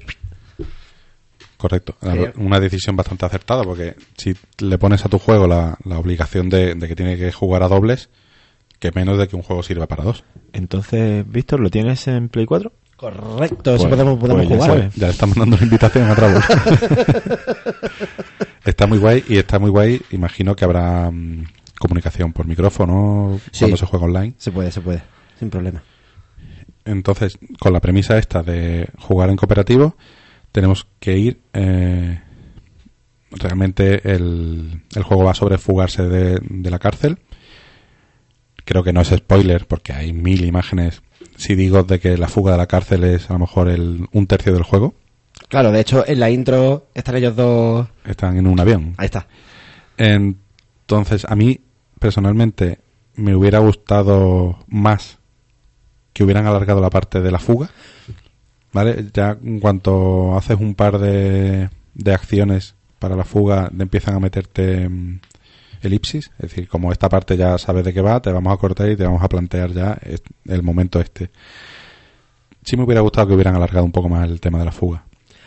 Correcto. 1.58 1.94
Una 2.36 2.58
decisión 2.60 2.96
bastante 2.96 3.26
acertada 3.26 3.64
porque 3.64 3.96
si 4.16 4.34
le 4.58 4.78
pones 4.78 5.04
a 5.04 5.08
tu 5.10 5.18
juego 5.18 5.46
la, 5.46 5.76
la 5.84 5.98
obligación 5.98 6.48
de, 6.48 6.74
de 6.74 6.88
que 6.88 6.96
tiene 6.96 7.18
que 7.18 7.32
jugar 7.32 7.62
a 7.64 7.68
dobles, 7.68 8.08
que 8.78 8.92
menos 8.94 9.18
de 9.18 9.28
que 9.28 9.36
un 9.36 9.42
juego 9.42 9.62
sirva 9.62 9.86
para 9.86 10.04
dos. 10.04 10.24
Entonces, 10.52 11.28
Víctor, 11.28 11.60
¿lo 11.60 11.68
tienes 11.68 12.06
en 12.08 12.30
Play 12.30 12.46
4? 12.46 12.72
Correcto, 12.96 13.74
eso 13.74 13.82
Pues- 13.84 13.90
podemos, 13.90 14.18
podemos 14.18 14.46
pues 14.46 14.48
ya 14.48 14.56
jugar. 14.64 14.70
sabes. 14.80 14.94
Ya 14.94 15.06
le 15.08 15.12
están 15.12 15.28
mandando 15.30 15.56
una 15.56 15.64
invitación 15.64 16.10
a 16.10 16.14
está 18.64 18.86
muy 18.86 18.98
guay 18.98 19.24
y 19.28 19.36
está 19.38 19.58
muy 19.58 19.70
guay. 19.70 20.00
Imagino 20.10 20.54
que 20.56 20.64
habrá 20.64 21.10
mm, 21.10 21.44
comunicación 21.78 22.32
por 22.32 22.46
micrófono 22.46 23.40
Sí. 23.50 23.60
cuando 23.60 23.76
se 23.76 23.86
juega 23.86 24.06
online. 24.06 24.34
Se 24.38 24.50
puede, 24.52 24.70
se 24.72 24.80
puede, 24.80 25.02
sin 25.38 25.50
problema. 25.50 25.82
Entonces, 26.84 27.38
con 27.58 27.72
la 27.72 27.80
premisa 27.80 28.18
esta 28.18 28.42
de 28.42 28.88
jugar 28.98 29.30
en 29.30 29.36
cooperativo, 29.36 29.96
tenemos 30.58 30.88
que 30.98 31.16
ir. 31.16 31.40
eh, 31.52 32.20
realmente 33.30 34.10
el, 34.10 34.82
el 34.96 35.02
juego 35.04 35.22
va 35.24 35.34
sobre 35.34 35.58
fugarse 35.58 36.02
de, 36.02 36.38
de 36.42 36.70
la 36.70 36.78
cárcel. 36.80 37.18
Creo 38.64 38.82
que 38.82 38.92
no 38.92 39.02
es 39.02 39.08
spoiler 39.08 39.66
porque 39.66 39.92
hay 39.92 40.12
mil 40.12 40.44
imágenes. 40.44 41.02
Si 41.36 41.54
digo 41.54 41.84
de 41.84 42.00
que 42.00 42.16
la 42.18 42.26
fuga 42.26 42.52
de 42.52 42.58
la 42.58 42.66
cárcel 42.66 43.04
es 43.04 43.30
a 43.30 43.34
lo 43.34 43.38
mejor 43.40 43.68
el, 43.68 44.08
un 44.12 44.26
tercio 44.26 44.52
del 44.52 44.62
juego, 44.64 44.94
Claro, 45.48 45.70
de 45.70 45.80
hecho, 45.80 46.04
en 46.06 46.18
la 46.18 46.30
intro 46.30 46.88
están 46.94 47.16
ellos 47.16 47.36
dos. 47.36 47.86
están 48.04 48.36
en 48.36 48.46
un 48.48 48.58
avión. 48.58 48.94
Ahí 48.98 49.06
está. 49.06 49.28
Entonces, 49.96 51.24
a 51.28 51.36
mí 51.36 51.60
personalmente 52.00 52.80
me 53.14 53.34
hubiera 53.36 53.60
gustado 53.60 54.58
más 54.66 55.18
que 56.12 56.24
hubieran 56.24 56.46
alargado 56.46 56.80
la 56.80 56.90
parte 56.90 57.20
de 57.20 57.30
la 57.30 57.38
fuga. 57.38 57.70
¿Vale? 58.72 59.06
Ya 59.12 59.36
en 59.42 59.60
cuanto 59.60 60.36
haces 60.36 60.58
un 60.60 60.74
par 60.74 60.98
de, 60.98 61.68
de 61.94 62.14
acciones 62.14 62.74
para 62.98 63.16
la 63.16 63.24
fuga, 63.24 63.70
empiezan 63.78 64.14
a 64.14 64.20
meterte 64.20 64.88
mm, 64.88 65.20
elipsis, 65.82 66.30
es 66.38 66.50
decir, 66.50 66.68
como 66.68 66.90
esta 66.92 67.08
parte 67.08 67.36
ya 67.36 67.56
sabes 67.58 67.84
de 67.84 67.92
qué 67.92 68.00
va, 68.00 68.20
te 68.20 68.32
vamos 68.32 68.52
a 68.52 68.56
cortar 68.56 68.90
y 68.90 68.96
te 68.96 69.04
vamos 69.04 69.22
a 69.22 69.28
plantear 69.28 69.72
ya 69.72 69.98
el 70.46 70.62
momento 70.62 71.00
este. 71.00 71.30
Sí 72.64 72.76
me 72.76 72.82
hubiera 72.84 73.00
gustado 73.00 73.28
que 73.28 73.34
hubieran 73.34 73.54
alargado 73.54 73.84
un 73.84 73.92
poco 73.92 74.08
más 74.08 74.28
el 74.28 74.40
tema 74.40 74.58
de 74.58 74.64
la 74.64 74.72
fuga. 74.72 75.04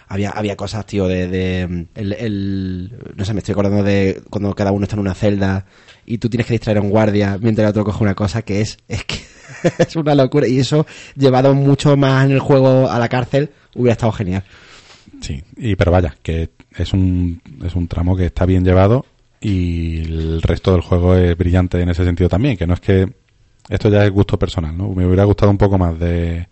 Había, 0.07 0.31
había 0.31 0.55
cosas, 0.57 0.85
tío, 0.85 1.07
de... 1.07 1.27
de 1.27 1.87
el, 1.95 2.13
el- 2.13 2.93
no 3.15 3.23
sé, 3.25 3.33
me 3.33 3.39
estoy 3.39 3.53
acordando 3.53 3.83
de 3.83 4.21
cuando 4.29 4.53
cada 4.55 4.71
uno 4.71 4.83
está 4.83 4.95
en 4.95 5.01
una 5.01 5.13
celda 5.13 5.65
y 6.05 6.17
tú 6.17 6.29
tienes 6.29 6.47
que 6.47 6.53
distraer 6.53 6.79
a 6.79 6.81
un 6.81 6.89
guardia 6.89 7.37
mientras 7.41 7.63
el 7.65 7.69
otro 7.69 7.85
coge 7.85 8.03
una 8.03 8.15
cosa 8.15 8.41
que 8.41 8.61
es... 8.61 8.77
Es 8.87 9.05
que 9.05 9.15
es 9.77 9.95
una 9.95 10.15
locura. 10.15 10.47
Y 10.47 10.59
eso, 10.59 10.85
llevado 11.15 11.53
mucho 11.53 11.95
más 11.97 12.25
en 12.25 12.31
el 12.31 12.39
juego 12.39 12.89
a 12.89 12.99
la 12.99 13.09
cárcel, 13.09 13.51
hubiera 13.75 13.93
estado 13.93 14.11
genial. 14.11 14.43
Sí, 15.21 15.43
y 15.57 15.75
pero 15.75 15.91
vaya, 15.91 16.15
que 16.21 16.49
es 16.75 16.93
un, 16.93 17.41
es 17.63 17.75
un 17.75 17.87
tramo 17.87 18.15
que 18.15 18.25
está 18.25 18.45
bien 18.45 18.63
llevado 18.63 19.05
y 19.39 20.01
el 20.01 20.41
resto 20.41 20.71
del 20.71 20.81
juego 20.81 21.15
es 21.15 21.37
brillante 21.37 21.79
en 21.81 21.89
ese 21.89 22.03
sentido 22.03 22.29
también, 22.29 22.57
que 22.57 22.67
no 22.67 22.73
es 22.73 22.79
que 22.79 23.11
esto 23.69 23.89
ya 23.89 24.03
es 24.03 24.11
gusto 24.11 24.37
personal, 24.37 24.77
¿no? 24.77 24.89
Me 24.89 25.05
hubiera 25.05 25.23
gustado 25.23 25.51
un 25.51 25.57
poco 25.57 25.77
más 25.77 25.99
de 25.99 26.47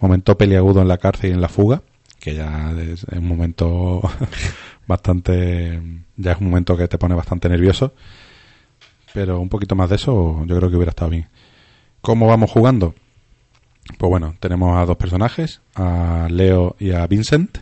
momento 0.00 0.36
peliagudo 0.36 0.82
en 0.82 0.88
la 0.88 0.98
cárcel 0.98 1.30
y 1.30 1.32
en 1.34 1.40
la 1.40 1.48
fuga, 1.48 1.82
que 2.18 2.34
ya 2.34 2.72
es, 2.78 3.04
es 3.04 3.18
un 3.18 3.26
momento 3.26 4.02
bastante 4.86 5.80
ya 6.16 6.32
es 6.32 6.40
un 6.40 6.48
momento 6.48 6.76
que 6.76 6.88
te 6.88 6.98
pone 6.98 7.14
bastante 7.14 7.48
nervioso, 7.48 7.94
pero 9.12 9.40
un 9.40 9.48
poquito 9.48 9.74
más 9.74 9.90
de 9.90 9.96
eso 9.96 10.44
yo 10.46 10.56
creo 10.56 10.70
que 10.70 10.76
hubiera 10.76 10.90
estado 10.90 11.10
bien. 11.10 11.28
¿Cómo 12.04 12.26
vamos 12.26 12.50
jugando? 12.50 12.94
Pues 13.96 14.10
bueno, 14.10 14.34
tenemos 14.38 14.76
a 14.76 14.84
dos 14.84 14.98
personajes, 14.98 15.62
a 15.74 16.28
Leo 16.30 16.76
y 16.78 16.90
a 16.90 17.06
Vincent. 17.06 17.60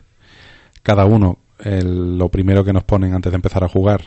Cada 0.82 1.04
uno, 1.04 1.38
el- 1.60 2.18
lo 2.18 2.28
primero 2.28 2.64
que 2.64 2.72
nos 2.72 2.82
ponen 2.82 3.14
antes 3.14 3.30
de 3.30 3.36
empezar 3.36 3.62
a 3.62 3.68
jugar, 3.68 4.06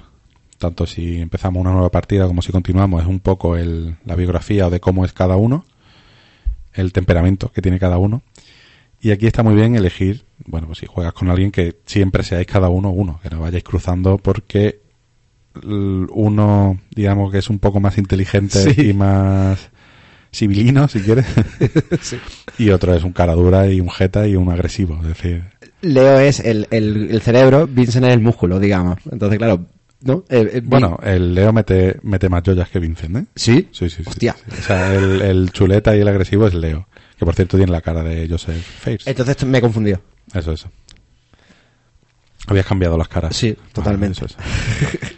tanto 0.57 0.85
si 0.87 1.21
empezamos 1.21 1.61
una 1.61 1.71
nueva 1.71 1.89
partida 1.89 2.27
como 2.27 2.41
si 2.41 2.51
continuamos, 2.51 3.01
es 3.01 3.07
un 3.07 3.21
poco 3.21 3.55
el- 3.55 3.95
la 4.03 4.15
biografía 4.15 4.69
de 4.69 4.81
cómo 4.81 5.05
es 5.05 5.13
cada 5.13 5.37
uno, 5.37 5.63
el 6.73 6.91
temperamento 6.91 7.49
que 7.53 7.61
tiene 7.61 7.79
cada 7.79 7.97
uno. 7.97 8.21
Y 8.99 9.11
aquí 9.11 9.27
está 9.27 9.41
muy 9.41 9.55
bien 9.55 9.77
elegir, 9.77 10.25
bueno, 10.47 10.67
pues 10.67 10.79
si 10.79 10.85
juegas 10.85 11.13
con 11.13 11.29
alguien 11.29 11.51
que 11.53 11.77
siempre 11.85 12.23
seáis 12.23 12.45
cada 12.47 12.67
uno 12.67 12.89
uno, 12.89 13.21
que 13.23 13.29
no 13.29 13.39
vayáis 13.39 13.63
cruzando 13.63 14.17
porque 14.17 14.81
uno, 15.63 16.77
digamos 16.93 17.31
que 17.31 17.37
es 17.37 17.49
un 17.49 17.59
poco 17.59 17.79
más 17.79 17.97
inteligente 17.97 18.73
Sí. 18.73 18.89
y 18.89 18.93
más 18.93 19.69
civilino, 20.35 20.87
si 20.87 20.99
quieres, 21.01 21.25
y 22.57 22.69
otro 22.69 22.93
es 22.93 23.03
un 23.03 23.13
cara 23.13 23.33
dura 23.33 23.67
y 23.67 23.79
un 23.81 23.89
jeta 23.89 24.27
y 24.27 24.35
un 24.35 24.51
agresivo, 24.51 24.99
es 25.01 25.07
decir, 25.07 25.43
Leo 25.81 26.19
es 26.19 26.39
el, 26.39 26.67
el, 26.71 27.09
el 27.11 27.21
cerebro, 27.21 27.67
Vincent 27.67 28.05
es 28.05 28.13
el 28.13 28.19
músculo, 28.19 28.59
digamos. 28.59 28.97
Entonces, 29.11 29.37
claro, 29.37 29.65
¿no? 30.01 30.23
Eh, 30.29 30.49
eh, 30.53 30.61
Bueno, 30.63 30.97
el 31.03 31.35
Leo 31.35 31.53
mete, 31.53 31.99
mete 32.01 32.27
más 32.27 32.41
joyas 32.43 32.69
que 32.69 32.79
Vincent, 32.79 33.17
¿eh? 33.17 33.25
¿Sí? 33.35 33.67
Sí, 33.71 33.89
sí, 33.89 33.97
sí. 34.03 34.09
Hostia. 34.09 34.35
sí. 34.35 34.55
O 34.59 34.63
sea, 34.63 34.95
el, 34.95 35.21
el 35.21 35.51
chuleta 35.51 35.95
y 35.95 35.99
el 35.99 36.07
agresivo 36.07 36.47
es 36.47 36.53
Leo. 36.55 36.87
Que 37.19 37.25
por 37.25 37.35
cierto 37.35 37.55
tiene 37.57 37.71
la 37.71 37.81
cara 37.81 38.03
de 38.03 38.27
Joseph 38.27 38.55
Fares. 38.79 39.05
Entonces 39.07 39.45
me 39.45 39.59
he 39.59 39.61
confundido. 39.61 40.01
Eso, 40.33 40.51
eso. 40.53 40.69
Habías 42.47 42.65
cambiado 42.65 42.97
las 42.97 43.07
caras. 43.07 43.35
Sí, 43.35 43.55
totalmente. 43.71 44.19
Ah, 44.21 44.25
eso, 44.25 44.37
eso. 44.37 45.07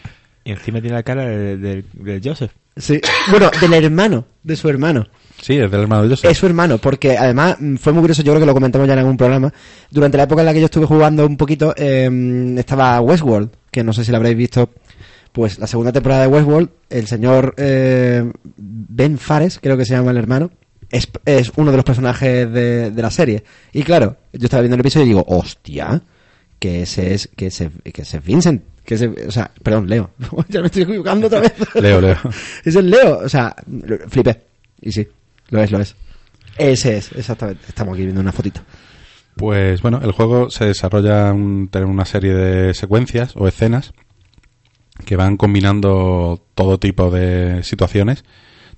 Y 0.48 0.52
encima 0.52 0.80
tiene 0.80 0.96
la 0.96 1.04
cara 1.04 1.26
de, 1.26 1.58
de- 1.58 1.84
de 1.94 2.22
Joseph. 2.24 2.52
Sí. 2.78 3.02
Bueno, 3.32 3.52
del 3.60 3.74
hermano, 3.74 4.26
de 4.44 4.56
su 4.56 4.70
hermano. 4.70 5.06
Sí, 5.42 5.58
es 5.58 5.70
del 5.70 5.82
hermano 5.82 6.04
de 6.04 6.10
Joseph. 6.10 6.32
Es 6.32 6.38
su 6.38 6.46
hermano, 6.46 6.78
porque 6.78 7.18
además 7.18 7.58
mm, 7.60 7.76
fue 7.76 7.92
muy 7.92 8.00
curioso, 8.02 8.22
yo 8.24 8.32
creo 8.32 8.40
que 8.40 8.46
lo 8.46 8.54
comentamos 8.54 8.88
ya 8.88 8.94
en 8.94 9.00
algún 9.00 9.18
programa. 9.18 9.52
Durante 9.92 10.16
la 10.16 10.24
época 10.24 10.42
en 10.42 10.46
la 10.46 10.54
que 10.54 10.60
yo 10.62 10.66
estuve 10.68 10.86
jugando 10.86 11.26
un 11.26 11.36
poquito, 11.36 11.74
eh, 11.76 12.56
estaba 12.58 13.02
Westworld, 13.02 13.50
que 13.72 13.84
no 13.84 13.92
sé 13.92 14.06
si 14.06 14.12
la 14.12 14.18
habréis 14.20 14.38
visto. 14.38 14.70
Pues 15.34 15.60
la 15.60 15.68
segunda 15.68 15.92
temporada 15.92 16.22
de 16.22 16.28
Westworld, 16.30 16.70
el 16.90 17.08
señor 17.08 17.54
eh, 17.58 18.32
Ben 18.56 19.18
Fares, 19.18 19.60
creo 19.62 19.76
que 19.76 19.84
se 19.86 19.94
llama 19.96 20.12
el 20.12 20.18
hermano, 20.18 20.50
es, 20.90 21.10
es 21.26 21.52
uno 21.58 21.72
de 21.72 21.78
los 21.78 21.86
personajes 21.86 22.50
de, 22.54 22.92
de 22.92 23.02
la 23.02 23.12
serie. 23.12 23.44
Y 23.74 23.84
claro, 23.84 24.16
yo 24.32 24.46
estaba 24.46 24.62
viendo 24.62 24.76
el 24.76 24.80
episodio 24.80 25.06
y 25.06 25.10
digo, 25.10 25.26
hostia, 25.28 26.02
que 26.60 26.82
ese 26.82 27.14
es, 27.14 27.30
que 27.36 27.48
ese, 27.48 27.72
que 27.94 28.02
ese 28.02 28.18
es 28.18 28.24
Vincent, 28.24 28.64
que 28.84 28.96
ese, 28.96 29.08
o 29.08 29.32
sea, 29.32 29.52
perdón, 29.64 29.90
Leo. 29.90 30.12
ya 30.50 30.62
me 30.62 30.68
estoy 30.68 30.84
equivocando 30.84 31.28
otra 31.28 31.42
vez. 31.42 31.54
Leo, 31.76 32.02
Leo. 32.02 32.18
es 32.66 32.76
el 32.76 32.90
Leo, 32.90 33.20
o 33.20 33.30
sea, 33.30 33.56
flipé. 34.08 34.42
Y 34.82 34.92
sí, 34.92 35.08
lo 35.50 35.62
es, 35.62 35.72
lo 35.72 35.80
es. 35.80 35.96
Ese 36.58 36.98
es, 36.98 37.12
exactamente. 37.12 37.64
Estamos 37.68 37.94
aquí 37.94 38.04
viendo 38.04 38.22
una 38.22 38.32
fotito. 38.32 38.62
Pues 39.36 39.82
bueno, 39.84 40.00
el 40.04 40.12
juego 40.12 40.50
se 40.50 40.66
desarrolla 40.66 41.30
en 41.30 41.68
tener 41.68 41.88
una 41.88 42.06
serie 42.06 42.34
de 42.34 42.74
secuencias 42.74 43.36
o 43.36 43.48
escenas 43.48 43.94
que 45.06 45.16
van 45.16 45.38
combinando 45.38 46.44
todo 46.56 46.80
tipo 46.80 47.12
de 47.12 47.62
situaciones. 47.64 48.24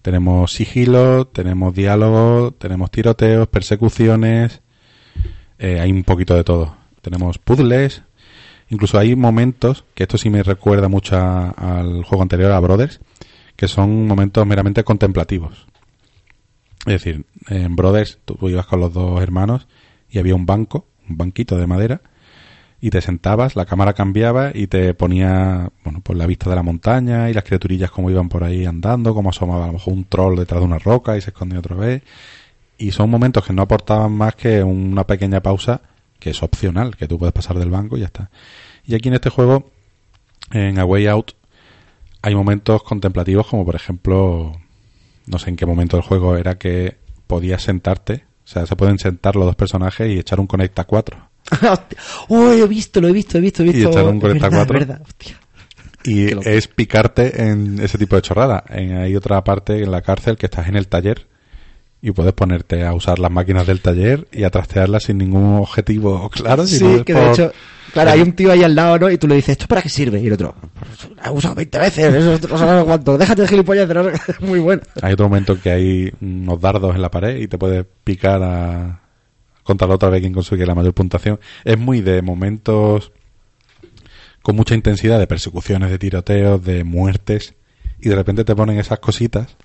Tenemos 0.02 0.52
sigilo, 0.52 1.28
tenemos 1.28 1.74
diálogo, 1.74 2.52
tenemos 2.52 2.92
tiroteos, 2.92 3.48
persecuciones, 3.48 4.62
eh, 5.58 5.80
hay 5.80 5.92
un 5.92 6.04
poquito 6.04 6.36
de 6.36 6.44
todo. 6.44 6.79
Tenemos 7.02 7.38
puzzles, 7.38 8.04
incluso 8.70 8.97
hay 9.00 9.16
momentos, 9.16 9.86
que 9.93 10.04
esto 10.04 10.18
sí 10.18 10.30
me 10.30 10.43
recuerda 10.43 10.88
mucho 10.88 11.16
a- 11.18 11.50
al 11.50 12.04
juego 12.04 12.22
anterior, 12.22 12.52
a 12.52 12.60
Brothers, 12.60 13.00
que 13.56 13.68
son 13.68 14.08
momentos 14.08 14.45
meramente 14.45 14.84
contemplativos. 14.84 15.66
Es 16.86 16.93
decir, 17.04 17.26
en 17.50 17.76
Brothers 17.76 18.20
tú 18.26 18.38
ibas 18.50 18.66
con 18.66 18.80
los 18.80 18.93
dos 18.93 19.22
hermanos 19.22 19.68
y 20.10 20.20
había 20.20 20.36
un 20.36 20.45
banco, 20.45 20.88
un 21.10 21.18
banquito 21.18 21.58
de 21.58 21.68
madera, 21.68 22.02
y 22.82 22.89
te 22.91 23.02
sentabas, 23.02 23.58
la 23.58 23.66
cámara 23.66 23.93
cambiaba 23.93 24.52
y 24.54 24.68
te 24.68 24.93
ponía, 24.93 25.70
bueno, 25.84 26.00
pues 26.02 26.18
la 26.18 26.26
vista 26.26 26.50
de 26.50 26.56
la 26.56 26.64
montaña 26.64 27.30
y 27.30 27.34
las 27.34 27.43
criaturillas 27.43 27.91
como 27.91 28.10
iban 28.10 28.30
por 28.30 28.45
ahí 28.45 28.66
andando, 28.66 29.14
como 29.14 29.32
asomaba 29.32 29.66
a 29.66 29.68
lo 29.68 29.74
mejor 29.74 29.93
un 29.93 30.06
troll 30.06 30.38
detrás 30.38 30.62
de 30.62 30.66
una 30.66 30.80
roca 30.80 31.18
y 31.18 31.22
se 31.22 31.32
escondía 31.32 31.60
otra 31.60 31.76
vez. 31.76 32.04
Y 32.78 32.91
son 32.91 33.10
momentos 33.10 33.45
que 33.45 33.52
no 33.52 33.64
aportaban 33.64 34.14
más 34.14 34.36
que 34.36 34.64
una 34.64 35.04
pequeña 35.06 35.41
pausa 35.41 35.82
que 36.20 36.32
es 36.32 36.43
opcional, 36.43 36.95
que 36.95 37.07
tú 37.07 37.17
puedes 37.17 37.34
pasar 37.34 37.57
del 37.57 37.70
banco 37.72 37.97
y 37.97 38.01
ya 38.01 38.07
está. 38.07 38.30
Y 38.86 38.95
aquí 38.95 39.07
en 39.09 39.15
este 39.15 39.30
juego, 39.30 39.72
en 40.51 40.80
A 40.80 40.86
Way 40.86 41.07
Out, 41.07 41.32
hay 42.22 42.36
momentos 42.36 42.84
contemplativos 42.84 43.47
como 43.47 43.65
por 43.65 43.76
ejemplo, 43.76 44.53
no 45.26 45.39
sé 45.39 45.49
en 45.49 45.55
qué 45.55 45.65
momento 45.65 45.97
del 45.97 46.05
juego 46.05 46.36
era 46.36 46.57
que 46.57 46.97
podías 47.28 47.61
sentarte, 47.63 48.26
o 48.43 48.47
sea, 48.47 48.65
se 48.65 48.76
pueden 48.76 48.97
sentar 48.99 49.36
los 49.36 49.45
dos 49.45 49.55
personajes 49.55 50.09
y 50.11 50.20
echar 50.20 50.39
un 50.39 50.47
Conecta 50.47 50.84
4. 50.86 51.30
Hostia. 51.51 51.97
oh, 52.28 52.51
he 52.51 52.67
visto, 52.67 52.99
lo 52.99 53.07
he 53.07 53.11
visto, 53.13 53.38
he 53.38 53.41
visto, 53.41 53.63
he 53.63 53.67
Y 53.67 53.72
visto. 53.74 53.89
echar 53.89 54.05
un 54.05 54.17
Es 54.17 54.22
verdad, 54.24 54.49
44. 54.49 54.80
es 54.80 54.88
verdad, 54.88 55.01
hostia. 55.07 55.39
Y 56.03 56.26
Qué 56.28 56.36
locura. 56.36 56.53
es 56.55 56.67
picarte 56.67 57.47
en 57.49 57.80
ese 57.82 57.97
tipo 57.97 58.15
de 58.15 58.22
chorrada. 58.22 58.63
En, 58.70 58.97
hay 58.97 59.15
otra 59.15 59.43
parte 59.43 59.82
en 59.84 59.91
la 59.91 60.01
cárcel 60.01 60.38
que 60.38 60.47
estás 60.47 60.67
en 60.67 60.76
el 60.76 60.88
taller 60.88 61.28
y 62.02 62.12
puedes 62.12 62.34
ponerte 62.34 62.86
a 62.86 62.93
usar 62.93 63.20
las 63.20 63.30
máquinas 63.32 63.68
del 63.68 63.82
taller 63.82 64.28
y 64.32 64.43
a 64.43 64.50
trastearlas 64.50 65.04
sin 65.04 65.18
ningún 65.18 65.56
objetivo 65.58 66.30
claro. 66.30 66.66
Sí, 66.66 66.78
sino 66.78 67.04
que 67.04 67.14
de 67.14 67.22
por- 67.22 67.32
hecho, 67.32 67.52
claro, 67.91 68.12
hay 68.12 68.22
un 68.22 68.32
tío 68.34 68.52
ahí 68.52 68.64
al 68.64 68.74
lado, 68.76 68.97
¿no? 69.00 69.10
Y 69.12 69.18
tú 69.18 69.28
le 69.28 69.36
dices, 69.36 69.50
¿esto 69.50 69.68
para 69.68 69.82
qué 69.82 69.89
sirve? 69.89 70.20
Y 70.22 70.28
el 70.28 70.34
otro, 70.34 70.56
"Lo 71.18 71.26
he 71.26 71.30
usado 71.34 71.56
20 71.56 71.78
veces, 71.78 72.14
eso 72.14 72.47
no 72.47 72.58
sabes 72.58 72.84
cuánto, 72.86 73.18
déjate 73.18 73.41
de 73.41 73.47
gilipollas, 73.50 73.89
no 73.89 74.04
sé 74.06 74.12
qué". 74.26 74.34
muy 74.45 74.60
bueno. 74.60 74.82
Hay 75.02 75.14
otro 75.14 75.28
momento 75.28 75.60
que 75.60 75.72
hay 75.72 76.12
unos 76.22 76.62
dardos 76.62 76.95
en 76.95 77.02
la 77.02 77.12
pared 77.12 77.36
y 77.38 77.47
te 77.47 77.58
puedes 77.58 77.86
picar 78.04 78.41
a 78.43 79.02
contra 79.64 79.88
la 79.88 79.95
otra 79.95 80.10
vez 80.10 80.22
quien 80.22 80.34
consigue 80.34 80.66
la 80.66 80.74
mayor 80.76 80.93
puntuación. 80.93 81.39
Es 81.66 81.78
muy 81.78 82.02
de 82.02 82.22
momentos 82.22 83.12
con 84.41 84.56
mucha 84.56 84.74
intensidad 84.74 85.20
de 85.20 85.28
persecuciones, 85.28 85.91
de 85.91 86.00
tiroteos, 86.00 86.64
de 86.64 86.84
muertes 86.84 87.54
y 88.00 88.08
de 88.10 88.16
repente 88.16 88.45
te 88.45 88.56
ponen 88.56 88.80
esas 88.80 89.00
cositas 89.00 89.58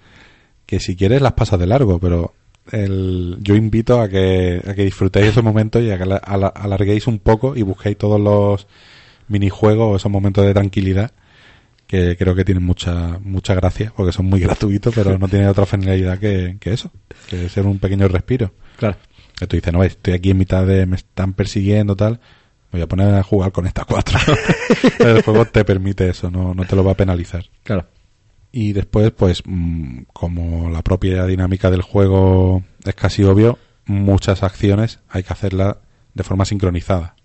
que 0.67 0.81
si 0.81 0.97
quieres 0.97 1.21
las 1.23 1.33
pasas 1.35 1.59
de 1.61 1.67
largo, 1.67 1.99
pero 1.99 2.35
el, 2.73 3.37
yo 3.41 3.55
invito 3.55 4.01
a 4.01 4.09
que, 4.09 4.61
a 4.67 4.75
que 4.75 4.85
disfrutéis 4.85 5.27
esos 5.27 5.45
momentos 5.45 5.83
y 5.83 5.91
a 5.91 5.97
que 5.99 6.05
ala- 6.05 6.17
ala- 6.17 6.49
alarguéis 6.49 7.07
un 7.07 7.19
poco 7.19 7.55
y 7.57 7.63
busquéis 7.63 7.99
todos 7.99 8.21
los 8.21 8.67
minijuegos 9.29 9.93
o 9.93 9.97
esos 9.97 10.11
momentos 10.11 10.45
de 10.47 10.55
tranquilidad 10.55 11.11
que 11.87 12.17
creo 12.17 12.35
que 12.35 12.45
tienen 12.45 12.65
mucha 12.65 13.19
mucha 13.23 13.55
gracia 13.55 13.93
porque 13.95 14.13
son 14.13 14.27
muy 14.27 14.41
gratuitos 14.47 14.95
pero 14.95 15.19
no 15.19 15.29
tienen 15.29 15.49
otra 15.49 15.67
finalidad 15.67 16.19
que, 16.19 16.57
que 16.61 16.73
eso 16.73 16.91
que 17.29 17.49
ser 17.49 17.67
un 17.67 17.79
pequeño 17.79 18.09
respiro 18.09 18.53
Claro. 18.79 18.97
que 19.39 19.47
tú 19.47 19.57
dices 19.57 19.73
no 19.73 19.83
estoy 19.85 20.15
aquí 20.15 20.31
en 20.31 20.39
mitad 20.39 20.67
de 20.67 20.87
me 20.87 20.97
están 20.97 21.35
persiguiendo 21.35 21.95
tal 21.97 22.21
voy 22.73 22.81
a 22.81 22.87
poner 22.89 23.15
a 23.15 23.23
jugar 23.23 23.53
con 23.53 23.67
estas 23.67 23.85
cuatro 23.87 24.19
el 25.01 25.23
juego 25.23 25.45
te 25.47 25.65
permite 25.65 26.09
eso 26.09 26.31
no, 26.31 26.55
no 26.55 26.65
te 26.65 26.75
lo 26.77 26.85
va 26.85 26.93
a 26.93 26.97
penalizar 26.97 27.45
Claro. 27.63 27.87
Y 28.57 28.73
después 28.73 29.11
pues 29.11 29.43
mm, 29.45 30.03
como 30.13 30.71
la 30.71 30.83
propia 30.83 31.27
dinámica 31.27 31.71
del 31.73 31.83
juego 31.83 32.63
es 32.85 32.95
casi 32.95 33.25
obvio 33.25 33.59
muchas 33.87 34.43
acciones 34.45 35.01
hay 35.09 35.25
que 35.25 35.33
hacerlas 35.33 35.77
de 36.15 36.23
forma 36.23 36.45
sincronizada 36.45 37.17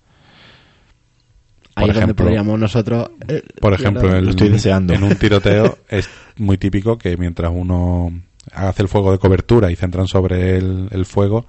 Ahí 1.75 1.86
Por 1.86 1.89
es 1.91 1.95
donde 1.95 2.11
ejemplo- 2.11 2.25
podríamos 2.25 2.59
nosotros... 2.59 3.09
eh, 3.27 3.43
Por 3.61 3.73
ejemplo, 3.73 4.17
estoy 4.30 4.49
deseando. 4.49 4.93
en 4.93 5.03
un 5.03 5.15
tiroteo 5.19 5.77
es 5.88 6.09
muy 6.38 6.57
típico 6.57 6.97
que 6.97 7.15
mientras 7.15 7.51
uno 7.53 8.11
hace 8.51 8.82
el 8.82 8.89
fuego 8.89 9.11
de 9.11 9.17
cobertura 9.19 9.71
y 9.71 9.75
centran 9.77 10.07
sobre 10.07 10.57
el, 10.57 10.89
el 10.91 11.05
fuego, 11.05 11.45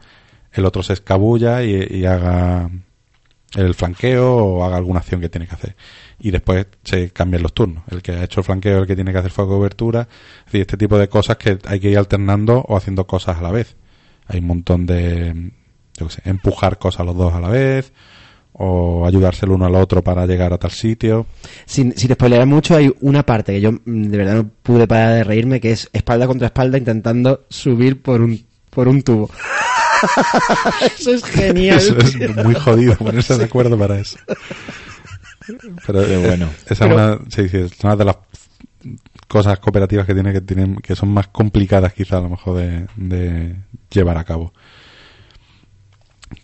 el 0.53 0.67
otro 0.67 0.83
se 0.85 0.93
escabulla 0.93 1.65
y, 1.65 1.85
y 1.91 2.05
haga 2.05 2.71
el 3.57 3.75
flanqueo 3.75 4.37
o 4.37 4.65
haga 4.65 4.77
alguna 4.77 5.01
acción 5.01 5.21
que 5.21 5.29
tiene 5.31 5.49
que 5.49 5.55
hacer. 5.55 5.75
Y 6.21 6.31
después 6.31 6.67
se 6.85 7.11
cambian 7.11 7.43
los 7.43 7.55
turnos. 7.55 7.85
El 7.91 8.03
que 8.03 8.13
ha 8.13 8.25
hecho 8.25 8.41
el 8.41 8.45
flanqueo, 8.45 8.81
el 8.81 8.87
que 8.87 8.95
tiene 8.95 9.13
que 9.13 9.19
hacer 9.19 9.31
fuego 9.31 9.53
de 9.53 9.59
cobertura. 9.59 10.09
Es 10.41 10.45
decir, 10.47 10.61
este 10.61 10.77
tipo 10.77 10.99
de 10.99 11.09
cosas 11.09 11.37
que 11.37 11.59
hay 11.67 11.81
que 11.81 11.91
ir 11.91 11.99
alternando 11.99 12.65
o 12.69 12.77
haciendo 12.77 13.07
cosas 13.07 13.39
a 13.39 13.43
la 13.43 13.51
vez. 13.51 13.77
Hay 14.27 14.41
un 14.41 14.47
montón 14.47 14.87
de, 14.87 15.53
yo 15.97 16.07
qué 16.07 16.13
sé, 16.13 16.23
empujar 16.25 16.79
cosas 16.79 17.07
los 17.07 17.17
dos 17.17 17.33
a 17.33 17.41
la 17.41 17.49
vez 17.49 17.93
o 18.53 19.07
ayudarse 19.07 19.47
el 19.47 19.53
uno 19.53 19.65
al 19.65 19.75
otro 19.75 20.03
para 20.03 20.27
llegar 20.27 20.53
a 20.53 20.59
tal 20.59 20.71
sitio. 20.71 21.27
Sin, 21.65 21.97
sin 21.97 22.13
spoilear 22.13 22.47
mucho, 22.47 22.77
hay 22.77 22.93
una 23.01 23.25
parte 23.25 23.53
que 23.55 23.61
yo 23.61 23.73
mm, 23.73 24.03
de 24.09 24.19
verdad 24.19 24.35
no 24.35 24.51
pude 24.63 24.87
parar 24.87 25.15
de 25.15 25.25
reírme, 25.25 25.61
que 25.61 25.73
es 25.73 25.89
espalda 25.93 26.27
contra 26.27 26.49
espalda 26.49 26.77
intentando 26.77 27.47
subir 27.49 28.03
por 28.03 28.21
un, 28.21 28.45
por 28.69 28.89
un 28.89 29.03
tubo. 29.03 29.31
eso 30.99 31.13
es 31.13 31.25
genial. 31.25 31.79
Eso 31.79 31.97
es 31.99 32.37
muy 32.45 32.55
jodido 32.55 32.97
ponerse 32.97 33.39
de 33.39 33.45
acuerdo 33.45 33.79
para 33.79 33.99
eso. 33.99 34.19
Pero 35.87 36.07
Qué 36.07 36.17
bueno. 36.17 36.49
Esa 36.69 36.87
es 36.87 36.93
una, 36.93 37.19
sí, 37.29 37.49
sí, 37.49 37.57
es 37.59 37.85
una 37.85 37.97
de 37.97 38.05
las 38.05 38.17
cosas 39.29 39.59
cooperativas 39.59 40.07
que 40.07 40.15
tiene 40.15 40.33
que 40.33 40.41
tienen 40.41 40.77
que 40.77 40.97
son 40.97 41.11
más 41.11 41.29
complicadas 41.29 41.93
quizá 41.93 42.19
a 42.19 42.23
lo 42.23 42.31
mejor 42.31 42.57
de, 42.57 42.87
de 42.97 43.57
llevar 43.91 44.19
a 44.19 44.25
cabo. 44.25 44.53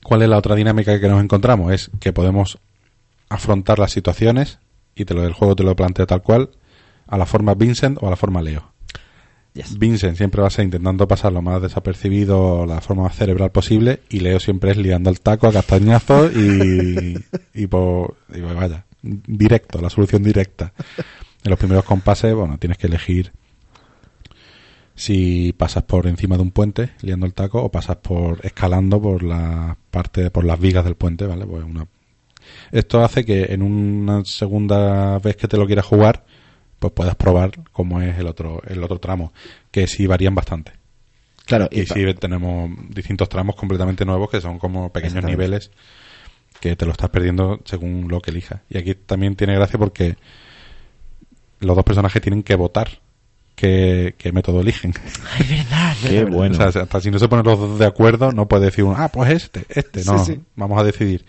¿Cuál 0.03 0.23
es 0.23 0.29
la 0.29 0.39
otra 0.39 0.55
dinámica 0.55 1.01
que 1.01 1.09
nos 1.09 1.23
encontramos? 1.23 1.73
Es 1.73 1.91
que 2.01 2.13
podemos 2.13 2.59
afrontar 3.29 3.79
las 3.79 3.93
situaciones 3.93 4.59
y 4.95 5.05
te 5.05 5.15
lo 5.15 5.23
del 5.23 5.33
juego 5.33 5.57
te 5.57 5.65
lo 5.65 5.77
planteo 5.77 6.07
tal 6.07 6.23
cual 6.23 6.51
a 7.07 7.19
la 7.19 7.27
forma 7.27 7.55
Vincent 7.55 7.99
o 8.01 8.07
a 8.07 8.11
la 8.11 8.17
forma 8.17 8.43
Leo. 8.43 8.73
Yes. 9.55 9.79
Vincent 9.79 10.17
siempre 10.17 10.43
va 10.43 10.49
a 10.49 10.51
ser 10.51 10.67
intentando 10.67 11.09
pasar 11.09 11.33
lo 11.33 11.41
más 11.41 11.63
desapercibido, 11.63 12.67
la 12.67 12.81
forma 12.83 13.05
más 13.05 13.17
cerebral 13.17 13.51
posible, 13.51 14.01
y 14.11 14.21
Leo 14.21 14.39
siempre 14.39 14.73
es 14.73 14.77
liando 14.77 15.09
el 15.09 15.21
taco 15.21 15.47
a 15.47 15.53
castañazos 15.53 16.37
y, 16.37 17.17
y 17.55 17.67
pues 17.67 18.11
vaya, 18.55 18.85
directo, 19.27 19.81
la 19.81 19.91
solución 19.91 20.23
directa. 20.23 20.73
En 21.45 21.51
los 21.51 21.59
primeros 21.59 21.85
compases, 21.85 22.35
bueno, 22.35 22.59
tienes 22.59 22.79
que 22.79 22.87
elegir 22.89 23.33
si 24.95 25.53
pasas 25.53 25.83
por 25.85 26.07
encima 26.07 26.37
de 26.37 26.43
un 26.43 26.51
puente 26.51 26.91
liando 27.03 27.27
el 27.27 27.35
taco 27.35 27.63
o 27.63 27.71
pasas 27.71 27.97
por 27.97 28.41
escalando 28.45 29.01
por 29.01 29.23
la 29.23 29.77
parte, 29.91 30.31
por 30.31 30.45
las 30.45 30.59
vigas 30.59 30.85
del 30.85 30.95
puente, 30.97 31.27
¿vale? 31.27 31.45
Pues 31.47 31.65
una... 31.65 31.87
Esto 32.73 33.05
hace 33.05 33.25
que 33.25 33.45
en 33.53 33.63
una 33.63 34.25
segunda 34.25 35.19
vez 35.19 35.37
que 35.37 35.49
te 35.49 35.57
lo 35.59 35.67
quieras 35.67 35.85
jugar, 35.85 36.25
pues 36.79 36.93
puedas 36.93 37.15
probar 37.17 37.51
cómo 37.73 38.01
es 38.01 38.17
el 38.19 38.27
otro, 38.27 38.63
el 38.67 38.83
otro 38.83 38.99
tramo, 38.99 39.33
que 39.71 39.87
sí 39.87 40.07
varían 40.07 40.35
bastante. 40.35 40.73
Claro, 41.45 41.69
Y 41.71 41.83
pa- 41.85 41.95
sí 41.95 42.05
tenemos 42.19 42.71
distintos 42.89 43.29
tramos 43.29 43.55
completamente 43.57 44.05
nuevos 44.05 44.31
que 44.31 44.41
son 44.41 44.59
como 44.59 44.91
pequeños 44.93 45.23
niveles 45.25 45.71
que 46.61 46.77
te 46.77 46.87
lo 46.87 46.93
estás 46.93 47.11
perdiendo 47.11 47.61
según 47.65 48.09
lo 48.09 48.21
que 48.21 48.31
elijas. 48.31 48.61
Y 48.69 48.79
aquí 48.79 48.95
también 48.95 49.37
tiene 49.37 49.55
gracia 49.55 49.79
porque 49.79 50.17
los 51.61 51.77
dos 51.77 51.85
personajes 51.85 52.21
tienen 52.23 52.43
que 52.43 52.55
votar 52.55 52.89
qué, 53.55 54.15
qué 54.19 54.33
método 54.33 54.61
eligen. 54.61 54.95
Ay, 55.39 55.47
verdad, 55.49 55.97
Qué 56.03 56.25
verdad, 56.25 56.37
bueno. 56.37 56.55
O 56.55 56.71
sea, 56.71 56.83
hasta 56.83 57.01
si 57.01 57.11
no 57.11 57.19
se 57.19 57.29
ponen 57.29 57.45
los 57.45 57.59
dos 57.59 57.79
de 57.79 57.87
acuerdo, 57.87 58.33
no 58.33 58.47
puede 58.47 58.67
decir 58.67 58.85
uno, 58.85 58.97
ah, 58.99 59.09
pues 59.09 59.31
este, 59.31 59.65
este. 59.69 60.05
No, 60.05 60.19
Sí, 60.25 60.35
sí. 60.35 60.41
vamos 60.55 60.81
a 60.81 60.85
decidir. 60.85 61.25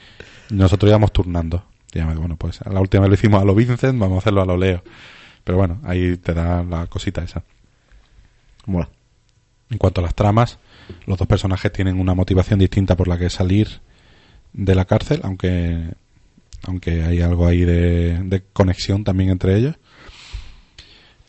Nosotros 0.50 0.90
íbamos 0.90 1.12
turnando. 1.12 1.64
Y 1.94 2.02
bueno, 2.02 2.36
pues 2.38 2.62
a 2.62 2.70
la 2.70 2.80
última 2.80 3.02
vez 3.02 3.10
lo 3.10 3.16
hicimos 3.16 3.42
a 3.42 3.46
lo 3.46 3.56
Vincent, 3.56 3.98
vamos 3.98 4.18
a 4.18 4.20
hacerlo 4.20 4.42
a 4.42 4.46
lo 4.46 4.58
Leo. 4.58 4.84
Pero 5.44 5.58
bueno, 5.58 5.80
ahí 5.84 6.18
te 6.18 6.34
da 6.34 6.64
la 6.64 6.86
cosita 6.88 7.24
esa. 7.24 7.44
Mola. 8.66 8.90
En 9.70 9.78
cuanto 9.78 10.02
a 10.02 10.04
las 10.04 10.14
tramas, 10.14 10.60
los 11.06 11.18
dos 11.18 11.28
personajes 11.28 11.72
tienen 11.72 12.00
una 12.00 12.14
motivación 12.14 12.60
distinta 12.60 12.96
por 12.96 13.08
la 13.08 13.18
que 13.18 13.30
salir 13.30 13.80
de 14.54 14.76
la 14.76 14.86
cárcel, 14.86 15.22
aunque 15.24 15.94
aunque 16.64 17.04
hay 17.04 17.22
algo 17.22 17.48
ahí 17.48 17.64
de, 17.64 18.44
conexión 18.54 19.04
también 19.04 19.30
entre 19.30 19.58
ellos. 19.58 19.76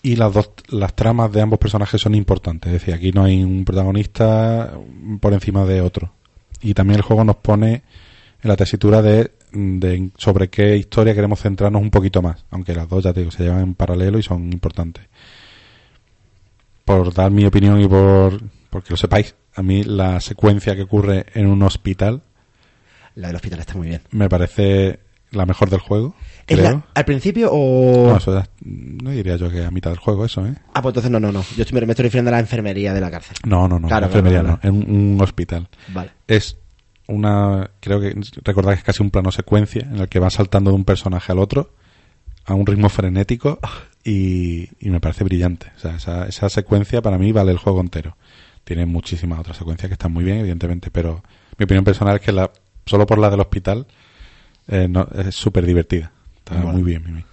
Y 0.02 0.16
las 0.16 0.32
dos 0.32 0.50
las 0.68 0.94
tramas 0.94 1.32
de 1.32 1.40
ambos 1.40 1.58
personajes 1.58 2.00
son 2.00 2.14
importantes, 2.14 2.72
es 2.72 2.80
decir, 2.80 2.94
aquí 2.94 3.12
no 3.12 3.24
hay 3.24 3.42
un 3.42 3.64
protagonista 3.64 4.72
por 5.20 5.32
encima 5.32 5.64
de 5.64 5.80
otro. 5.80 6.12
Y 6.60 6.74
también 6.74 6.96
el 6.96 7.02
juego 7.02 7.24
nos 7.24 7.36
pone 7.36 7.82
en 8.42 8.48
la 8.48 8.56
tesitura 8.56 9.02
de, 9.02 9.32
de 9.52 10.10
sobre 10.16 10.48
qué 10.48 10.76
historia 10.76 11.14
queremos 11.14 11.40
centrarnos 11.40 11.82
un 11.82 11.90
poquito 11.90 12.22
más, 12.22 12.44
aunque 12.50 12.74
las 12.74 12.88
dos 12.88 13.04
ya 13.04 13.12
te 13.12 13.20
digo, 13.20 13.32
se 13.32 13.44
llevan 13.44 13.60
en 13.60 13.74
paralelo 13.74 14.18
y 14.18 14.22
son 14.22 14.52
importantes 14.52 15.04
por 16.88 17.12
dar 17.12 17.30
mi 17.30 17.44
opinión 17.44 17.78
y 17.82 17.86
por 17.86 18.40
porque 18.70 18.88
lo 18.90 18.96
sepáis, 18.96 19.34
a 19.54 19.62
mí 19.62 19.84
la 19.84 20.22
secuencia 20.22 20.74
que 20.74 20.84
ocurre 20.84 21.26
en 21.34 21.46
un 21.46 21.62
hospital 21.62 22.22
La 23.18 23.28
del 23.28 23.36
hospital 23.36 23.60
está 23.60 23.74
muy 23.74 23.88
bien. 23.88 24.00
me 24.10 24.28
parece 24.28 25.00
la 25.30 25.44
mejor 25.44 25.68
del 25.70 25.80
juego. 25.80 26.14
¿Es 26.46 26.56
Creo. 26.56 26.70
la- 26.70 26.86
¿Al 26.94 27.04
principio 27.04 27.50
o...? 27.52 28.08
No, 28.08 28.16
eso 28.16 28.32
ya- 28.32 28.48
no 28.64 29.10
diría 29.10 29.36
yo 29.36 29.50
que 29.50 29.64
a 29.64 29.70
mitad 29.70 29.90
del 29.90 29.98
juego 29.98 30.24
eso, 30.24 30.46
¿eh? 30.46 30.54
Ah, 30.72 30.80
pues 30.80 30.92
entonces 30.92 31.10
no, 31.10 31.20
no, 31.20 31.30
no. 31.32 31.44
Yo 31.56 31.64
estoy- 31.64 31.84
me 31.84 31.92
estoy 31.92 32.04
refiriendo 32.04 32.30
a 32.30 32.32
la 32.32 32.40
enfermería 32.40 32.94
de 32.94 33.00
la 33.00 33.10
cárcel. 33.10 33.36
No, 33.44 33.68
no, 33.68 33.78
no, 33.78 33.88
Claro, 33.88 34.06
enfermería 34.06 34.40
claro, 34.40 34.58
no, 34.62 34.68
en 34.68 34.74
un, 34.90 35.14
un 35.16 35.20
hospital. 35.20 35.68
Vale. 35.88 36.10
Es 36.26 36.56
una, 37.08 37.70
creo 37.80 38.00
que 38.00 38.14
recordad 38.44 38.72
que 38.72 38.78
es 38.78 38.84
casi 38.84 39.02
un 39.02 39.10
plano 39.10 39.30
secuencia 39.32 39.82
en 39.82 39.96
el 39.98 40.08
que 40.08 40.18
va 40.18 40.30
saltando 40.30 40.70
de 40.70 40.76
un 40.76 40.84
personaje 40.84 41.32
al 41.32 41.38
otro 41.38 41.72
a 42.46 42.54
un 42.54 42.64
ritmo 42.66 42.88
frenético 42.88 43.58
y, 44.04 44.68
y 44.80 44.88
me 44.90 45.00
parece 45.00 45.24
brillante. 45.24 45.66
O 45.76 45.80
sea, 45.80 45.96
esa, 45.96 46.26
esa 46.26 46.48
secuencia 46.48 47.02
para 47.02 47.18
mí 47.18 47.32
vale 47.32 47.52
el 47.52 47.58
juego 47.58 47.80
entero. 47.80 48.16
Tiene 48.64 48.86
muchísimas 48.86 49.38
otras 49.40 49.56
secuencias 49.58 49.88
que 49.88 49.94
están 49.94 50.12
muy 50.12 50.24
bien, 50.24 50.38
evidentemente, 50.38 50.90
pero 50.90 51.22
mi 51.58 51.64
opinión 51.64 51.84
personal 51.84 52.16
es 52.16 52.22
que 52.22 52.32
la, 52.32 52.50
solo 52.88 53.06
por 53.06 53.18
la 53.18 53.30
del 53.30 53.40
hospital 53.40 53.86
eh, 54.68 54.86
no- 54.88 55.08
es 55.14 55.34
súper 55.34 55.64
divertida. 55.64 56.10
Está 56.38 56.54
muy 56.72 56.82
bien, 56.82 57.02
bien. 57.04 57.24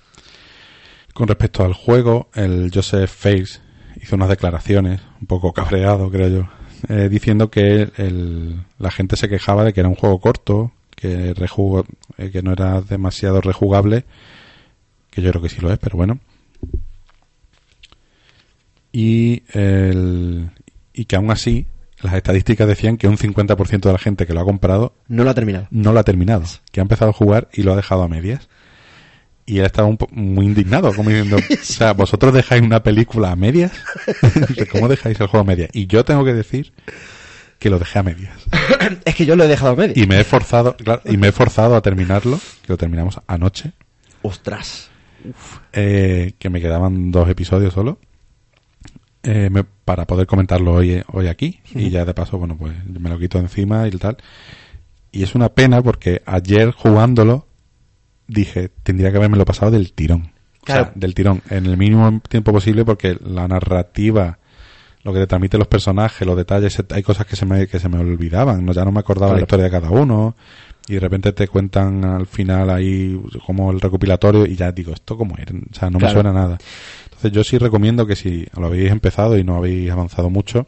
Con 1.14 1.28
respecto 1.28 1.64
al 1.64 1.74
juego, 1.74 2.30
el 2.34 2.70
Joseph 2.74 3.10
Face 3.10 3.60
hizo 4.02 4.16
unas 4.16 4.30
declaraciones, 4.30 5.02
un 5.22 5.28
poco 5.28 5.54
cabreado, 5.54 6.10
creo 6.12 6.28
yo, 6.30 6.50
eh, 6.90 7.08
diciendo 7.10 7.50
que 7.50 7.90
el- 7.98 8.62
la 8.80 8.92
gente 8.92 9.16
se 9.16 9.30
quejaba 9.30 9.64
de 9.64 9.74
que 9.74 9.80
era 9.80 9.90
un 9.90 9.96
juego 9.96 10.20
corto, 10.20 10.72
que, 10.96 11.34
rejugo- 11.34 11.86
eh, 12.18 12.32
que 12.32 12.42
no 12.42 12.52
era 12.52 12.82
demasiado 12.82 13.42
rejugable, 13.42 14.06
que 15.10 15.22
yo 15.22 15.30
creo 15.32 15.42
que 15.42 15.50
sí 15.50 15.62
lo 15.62 15.72
es, 15.72 15.80
pero 15.80 15.96
bueno. 15.98 16.20
Y, 18.92 19.44
el- 19.54 20.50
y 20.94 21.06
que 21.06 21.16
aún 21.16 21.32
así, 21.32 21.66
las 22.02 22.14
estadísticas 22.14 22.68
decían 22.68 22.98
que 22.98 23.08
un 23.08 23.18
50% 23.18 23.80
de 23.82 23.92
la 23.92 23.98
gente 23.98 24.26
que 24.28 24.34
lo 24.34 24.42
ha 24.42 24.46
comprado 24.46 24.94
No 25.08 25.24
lo 25.24 25.30
ha 25.30 25.34
terminado. 25.34 25.68
no 25.72 25.94
lo 25.94 26.00
ha 26.00 26.04
terminado, 26.04 26.44
que 26.72 26.80
ha 26.80 26.84
empezado 26.84 27.12
a 27.12 27.14
jugar 27.14 27.48
y 27.54 27.64
lo 27.64 27.74
ha 27.74 27.76
dejado 27.76 28.04
a 28.04 28.08
medias. 28.08 28.48
Y 29.48 29.60
él 29.60 29.66
estaba 29.66 29.88
un 29.88 29.98
po- 29.98 30.08
muy 30.12 30.46
indignado, 30.48 30.92
como 30.94 31.10
diciendo, 31.10 31.38
o 31.62 31.64
sea, 31.64 31.94
vosotros 31.94 32.34
dejáis 32.34 32.62
una 32.64 32.82
película 32.84 33.32
a 33.32 33.36
medias, 33.36 33.72
¿cómo 34.72 34.88
dejáis 34.88 35.20
el 35.20 35.28
juego 35.28 35.42
a 35.44 35.48
medias? 35.48 35.70
Y 35.74 35.88
yo 35.88 36.04
tengo 36.04 36.26
que 36.26 36.34
decir 36.34 36.74
que 37.60 37.70
lo 37.70 37.78
dejé 37.80 38.00
a 38.00 38.04
medias. 38.04 38.34
es 39.06 39.16
que 39.16 39.26
yo 39.26 39.36
lo 39.36 39.44
he 39.44 39.48
dejado 39.48 39.74
a 39.74 39.76
medio. 39.76 39.94
Y 40.04 40.08
me 40.08 40.20
he 40.20 40.24
forzado, 40.24 40.76
claro, 40.78 41.02
y 41.06 41.18
me 41.18 41.28
he 41.28 41.32
forzado 41.32 41.76
a 41.76 41.82
terminarlo, 41.82 42.38
que 42.64 42.74
lo 42.74 42.78
terminamos 42.78 43.20
anoche, 43.28 43.72
Ostras. 44.24 44.90
eh, 45.74 46.34
que 46.40 46.50
me 46.50 46.60
quedaban 46.60 47.12
dos 47.12 47.30
episodios 47.30 47.74
solo, 47.74 48.00
eh, 49.26 49.50
me- 49.50 49.64
para 49.64 50.06
poder 50.06 50.28
comentarlo 50.28 50.74
hoy, 50.74 51.02
hoy 51.12 51.28
aquí. 51.28 51.60
Y 51.74 51.90
ya 51.90 52.06
de 52.06 52.14
paso, 52.14 52.38
bueno, 52.38 52.56
pues 52.58 52.74
me 52.88 53.10
lo 53.10 53.18
quito 53.20 53.38
encima 53.40 53.88
y 53.88 53.92
tal. 53.92 54.18
Y 55.12 55.24
es 55.24 55.36
una 55.36 55.50
pena 55.50 55.82
porque 55.82 56.22
ayer 56.26 56.72
jugándolo 56.72 57.48
dije, 58.28 58.70
tendría 58.84 59.12
que 59.12 59.18
haberme 59.18 59.38
lo 59.38 59.46
pasado 59.46 59.72
del 59.72 59.94
tirón. 59.94 60.32
O 60.62 60.66
sea, 60.66 60.76
Claro. 60.78 60.92
del 60.96 61.14
tirón, 61.14 61.42
en 61.50 61.66
el 61.68 61.78
mínimo 61.78 62.22
tiempo 62.28 62.52
posible 62.52 62.84
porque 62.86 63.18
la 63.24 63.48
narrativa, 63.48 64.40
lo 65.04 65.14
que 65.14 65.20
te 65.20 65.28
transmiten 65.28 65.60
los 65.60 65.68
personajes, 65.68 66.26
los 66.28 66.36
detalles, 66.36 66.82
hay 66.92 67.04
cosas 67.04 67.28
que 67.28 67.36
se 67.36 67.46
me, 67.46 67.68
que 67.68 67.80
se 67.80 67.88
me 67.88 68.00
olvidaban, 68.00 68.66
¿no? 68.66 68.74
ya 68.74 68.84
no 68.84 68.92
me 68.92 69.00
acordaba 69.00 69.28
la 69.34 69.38
Claro. 69.38 69.44
historia 69.46 69.66
de 69.66 69.72
cada 69.72 69.90
uno 69.92 70.36
y 70.88 70.96
de 70.96 71.00
repente 71.00 71.32
te 71.34 71.48
cuentan 71.48 72.04
al 72.04 72.26
final 72.26 72.70
ahí 72.72 73.20
como 73.46 73.72
el 73.72 73.80
recopilatorio 73.80 74.46
y 74.48 74.56
ya 74.56 74.72
digo, 74.72 74.92
¿esto 74.92 75.16
cómo 75.18 75.36
era? 75.38 75.54
O 75.54 75.74
sea, 75.74 75.90
no 75.90 76.00
me 76.00 76.06
Claro. 76.08 76.14
suena 76.14 76.34
nada. 76.34 76.58
Entonces 77.16 77.32
yo 77.32 77.44
sí 77.44 77.58
recomiendo 77.58 78.06
que 78.06 78.16
si 78.16 78.46
lo 78.58 78.68
habéis 78.68 78.92
empezado 78.92 79.38
y 79.38 79.44
no 79.44 79.56
habéis 79.56 79.90
avanzado 79.90 80.30
mucho 80.30 80.68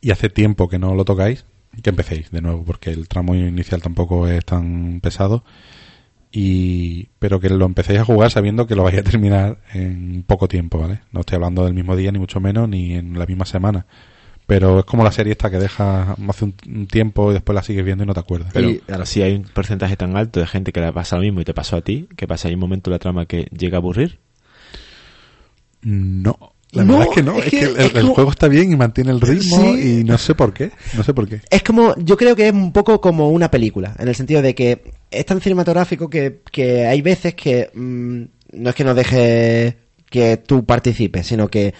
y 0.00 0.12
hace 0.12 0.28
tiempo 0.28 0.68
que 0.68 0.78
no 0.78 0.94
lo 0.94 1.04
tocáis, 1.04 1.44
que 1.82 1.90
empecéis 1.90 2.30
de 2.30 2.40
nuevo, 2.40 2.64
porque 2.64 2.90
el 2.90 3.08
tramo 3.08 3.34
inicial 3.34 3.82
tampoco 3.82 4.28
es 4.28 4.44
tan 4.44 5.00
pesado. 5.00 5.42
Y, 6.30 7.08
pero 7.18 7.40
que 7.40 7.48
lo 7.48 7.64
empecéis 7.64 8.00
a 8.00 8.04
jugar 8.04 8.30
sabiendo 8.30 8.66
que 8.66 8.76
lo 8.76 8.82
vais 8.84 8.98
a 8.98 9.02
terminar 9.02 9.58
en 9.72 10.22
poco 10.26 10.48
tiempo, 10.48 10.78
¿vale? 10.78 11.00
No 11.12 11.20
estoy 11.20 11.36
hablando 11.36 11.64
del 11.64 11.74
mismo 11.74 11.96
día, 11.96 12.12
ni 12.12 12.18
mucho 12.18 12.40
menos, 12.40 12.68
ni 12.68 12.94
en 12.94 13.18
la 13.18 13.26
misma 13.26 13.46
semana. 13.46 13.86
Pero 14.46 14.78
es 14.78 14.84
como 14.84 15.02
la 15.02 15.10
serie 15.10 15.32
esta 15.32 15.50
que 15.50 15.58
deja 15.58 16.14
hace 16.28 16.44
un, 16.44 16.86
tiempo 16.86 17.30
y 17.30 17.34
después 17.34 17.54
la 17.54 17.62
sigues 17.62 17.84
viendo 17.84 18.04
y 18.04 18.06
no 18.06 18.14
te 18.14 18.20
acuerdas. 18.20 18.50
Pero 18.52 18.70
Y- 18.70 18.80
si 19.04 19.22
hay 19.22 19.34
un 19.34 19.42
porcentaje 19.42 19.96
tan 19.96 20.16
alto 20.16 20.38
de 20.38 20.46
gente 20.46 20.72
que 20.72 20.80
le 20.80 20.92
pasa 20.92 21.16
lo 21.16 21.22
mismo 21.22 21.40
y 21.40 21.44
te 21.44 21.52
pasó 21.54 21.76
a 21.76 21.80
ti, 21.80 22.08
que 22.16 22.28
pasa 22.28 22.48
hay 22.48 22.54
un 22.54 22.60
momento 22.60 22.90
en 22.90 22.92
la 22.92 22.98
trama 23.00 23.26
que 23.26 23.48
llega 23.56 23.78
a 23.78 23.80
aburrir. 23.80 24.20
No, 25.88 26.36
La 26.72 26.82
No, 26.84 26.94
verdad 26.98 27.08
es 27.10 27.14
que 27.14 27.22
no, 27.22 27.38
es 27.38 27.44
es 27.44 27.50
que- 27.50 27.60
el, 27.60 27.76
es 27.76 27.94
el 27.94 28.00
como- 28.02 28.14
juego 28.14 28.30
está 28.30 28.48
bien 28.48 28.72
y 28.72 28.76
mantiene 28.76 29.12
el 29.12 29.20
ritmo 29.20 29.56
Sí. 29.74 30.00
y 30.00 30.04
no 30.04 30.18
sé 30.18 30.34
por 30.34 30.52
qué, 30.52 30.72
no 30.96 31.04
sé 31.04 31.14
por 31.14 31.28
qué. 31.28 31.40
Es 31.48 31.62
como, 31.62 31.94
yo 31.96 32.16
creo 32.16 32.34
que 32.34 32.48
es 32.48 32.52
un 32.52 32.72
poco 32.72 33.00
como 33.00 33.30
una 33.30 33.50
película, 33.52 33.94
en 33.98 34.08
el 34.08 34.14
sentido 34.16 34.42
de 34.42 34.54
que 34.56 34.82
es 35.10 35.24
tan 35.24 35.40
cinematográfico 35.40 36.10
que, 36.10 36.40
que 36.50 36.84
hay 36.86 37.02
veces 37.02 37.34
que 37.34 37.70
mm, 37.72 38.22
no 38.54 38.68
es 38.70 38.74
que 38.74 38.82
no 38.84 38.94
deje 38.94 39.76
que 40.10 40.38
tú 40.38 40.64
participes, 40.64 41.24
sino 41.28 41.46
que 41.48 41.72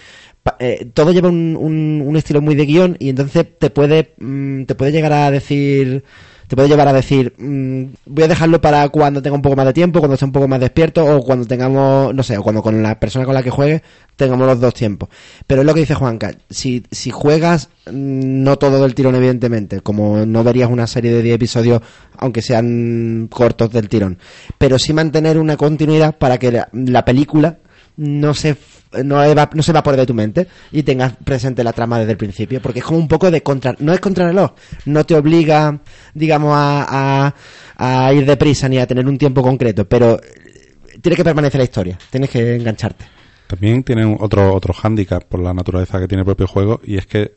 eh, 0.59 0.89
todo 0.93 1.11
lleva 1.11 1.27
un, 1.27 1.57
un- 1.59 2.01
un 2.05 2.15
estilo 2.15 2.39
muy 2.41 2.55
de 2.55 2.65
guion 2.65 2.95
y 2.99 3.09
entonces 3.09 3.45
te 3.59 3.69
puede, 3.69 4.13
mm, 4.19 4.63
te 4.63 4.75
puede 4.75 4.93
llegar 4.93 5.11
a 5.11 5.29
decir, 5.31 6.05
te 6.47 6.55
puede 6.55 6.69
llevar 6.69 6.87
a 6.87 6.93
decir, 6.93 7.33
mm, 7.37 7.83
voy 8.05 8.23
a 8.23 8.27
dejarlo 8.27 8.61
para 8.61 8.87
cuando 8.89 9.21
tenga 9.21 9.35
un 9.35 9.41
poco 9.41 9.55
más 9.57 9.65
de 9.65 9.73
tiempo, 9.73 9.99
cuando 9.99 10.13
esté 10.13 10.25
un 10.25 10.31
poco 10.31 10.47
más 10.47 10.59
despierto 10.59 11.05
o 11.05 11.21
cuando 11.21 11.45
tengamos, 11.45 12.13
no 12.15 12.23
sé, 12.23 12.37
o 12.37 12.43
cuando 12.43 12.61
con 12.61 12.81
la 12.81 12.99
persona 12.99 13.25
con 13.25 13.33
la 13.33 13.43
que 13.43 13.49
juegue 13.49 13.83
tengamos 14.15 14.47
los 14.47 14.59
dos 14.59 14.73
tiempos. 14.73 15.09
Pero 15.45 15.61
es 15.61 15.65
lo 15.67 15.73
que 15.73 15.81
dice 15.81 15.93
Juanca, 15.93 16.31
si, 16.49 16.83
si 16.89 17.11
juegas, 17.11 17.69
mm, 17.85 18.43
no 18.43 18.57
todo 18.57 18.81
del 18.81 18.95
tirón 18.95 19.15
evidentemente, 19.15 19.81
como 19.81 20.25
no 20.25 20.43
verías 20.43 20.69
una 20.69 20.87
serie 20.87 21.11
de 21.11 21.21
10 21.21 21.35
episodios, 21.35 21.81
aunque 22.17 22.41
sean 22.41 23.27
cortos 23.29 23.71
del 23.71 23.89
tirón, 23.89 24.17
pero 24.57 24.79
sí 24.79 24.93
mantener 24.93 25.37
una 25.37 25.57
continuidad 25.57 26.17
para 26.17 26.37
que 26.37 26.51
la, 26.53 26.69
la 26.71 27.03
película 27.03 27.57
no 27.97 28.33
se 28.33 28.55
no, 29.03 29.23
eva- 29.23 29.49
no 29.53 29.63
se 29.63 29.71
evapore 29.71 29.97
de 29.97 30.05
tu 30.05 30.13
mente 30.13 30.47
y 30.71 30.83
tengas 30.83 31.13
presente 31.23 31.63
la 31.63 31.73
trama 31.73 31.99
desde 31.99 32.11
el 32.13 32.17
principio, 32.17 32.61
porque 32.61 32.79
es 32.79 32.85
como 32.85 32.99
un 32.99 33.07
poco 33.07 33.29
de 33.31 33.41
contra, 33.41 33.75
no 33.79 33.93
es 33.93 33.99
contrarreloj, 33.99 34.51
no 34.85 35.05
te 35.05 35.15
obliga, 35.15 35.79
digamos, 36.13 36.51
a, 36.55 37.33
a, 37.77 38.05
a 38.07 38.13
ir 38.13 38.25
deprisa 38.25 38.67
ni 38.69 38.77
a 38.79 38.87
tener 38.87 39.05
un 39.07 39.17
tiempo 39.17 39.41
concreto, 39.41 39.87
pero 39.87 40.15
eh, 40.21 40.99
tiene 41.01 41.15
que 41.15 41.23
permanecer 41.23 41.59
la 41.59 41.65
historia, 41.65 41.97
tienes 42.09 42.29
que 42.29 42.55
engancharte. 42.55 43.05
También 43.47 43.83
tiene 43.83 44.05
otro, 44.19 44.53
otro 44.53 44.73
hándicap 44.73 45.23
por 45.23 45.39
la 45.39 45.53
naturaleza 45.53 45.99
que 45.99 46.07
tiene 46.07 46.21
el 46.21 46.25
propio 46.25 46.47
juego 46.47 46.81
y 46.83 46.97
es 46.97 47.05
que 47.07 47.33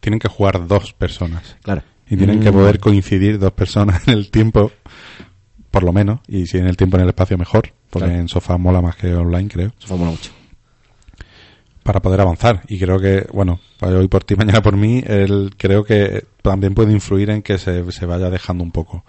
tienen 0.00 0.20
que 0.20 0.28
jugar 0.28 0.66
dos 0.66 0.92
personas. 0.92 1.56
Claro. 1.62 1.82
Y 2.10 2.16
tienen 2.16 2.40
que 2.40 2.50
poder 2.50 2.78
coincidir 2.78 3.38
dos 3.38 3.52
personas 3.52 4.02
en 4.08 4.14
el 4.14 4.30
tiempo, 4.30 4.72
por 5.70 5.82
lo 5.84 5.92
menos, 5.92 6.20
y 6.26 6.46
si 6.46 6.58
en 6.58 6.66
el 6.66 6.76
tiempo 6.76 6.96
en 6.96 7.02
el 7.04 7.08
espacio 7.10 7.36
mejor, 7.38 7.72
porque 7.90 8.06
Claro. 8.08 8.20
en 8.20 8.28
sofá 8.28 8.56
mola 8.58 8.80
más 8.80 8.96
que 8.96 9.12
online, 9.14 9.48
creo, 9.48 9.72
Eso 9.78 9.88
fue 9.88 9.98
mucho. 9.98 10.30
para 11.82 12.00
poder 12.00 12.20
avanzar. 12.20 12.62
Y 12.68 12.78
creo 12.78 12.98
que, 12.98 13.26
bueno, 13.32 13.60
hoy 13.80 14.08
por 14.08 14.24
ti, 14.24 14.34
mañana 14.36 14.62
por 14.62 14.76
mí, 14.76 15.02
el, 15.06 15.54
creo 15.56 15.84
que 15.84 16.24
también 16.42 16.74
puede 16.74 16.92
influir 16.92 17.30
en 17.30 17.42
que 17.42 17.58
se, 17.58 17.90
se 17.92 18.06
vaya 18.06 18.30
dejando 18.30 18.62
un 18.64 18.70
poco. 18.72 19.04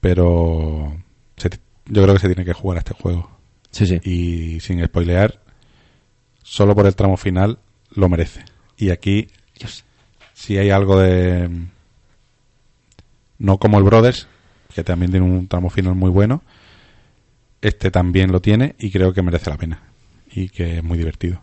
Pero 0.00 0.96
se- 1.36 1.50
yo 1.86 2.02
creo 2.02 2.14
que 2.14 2.20
se 2.20 2.28
tiene 2.28 2.44
que 2.44 2.52
jugar 2.52 2.78
a 2.78 2.80
este 2.80 2.94
juego. 2.94 3.30
Sí, 3.70 3.86
sí. 3.86 3.98
y 4.04 4.60
sin 4.60 4.84
spoilear, 4.84 5.40
solo 6.42 6.74
por 6.76 6.86
el 6.86 6.94
tramo 6.94 7.16
final 7.16 7.58
lo 7.90 8.08
merece. 8.08 8.44
Y 8.76 8.90
aquí, 8.90 9.28
si 10.32 10.56
hay 10.58 10.70
algo 10.70 10.98
de. 11.00 11.50
No 13.38 13.58
como 13.58 13.78
el 13.78 13.84
Brothers, 13.84 14.28
que 14.74 14.84
también 14.84 15.10
tiene 15.10 15.26
un 15.26 15.46
tramo 15.48 15.70
final 15.70 15.94
muy 15.94 16.10
bueno, 16.10 16.42
este 17.62 17.90
también 17.90 18.32
lo 18.32 18.40
tiene 18.40 18.74
y 18.78 18.90
creo 18.90 19.12
que 19.12 19.22
merece 19.22 19.50
la 19.50 19.56
pena. 19.56 19.80
Y 20.30 20.48
que 20.48 20.78
es 20.78 20.84
muy 20.84 20.98
divertido. 20.98 21.40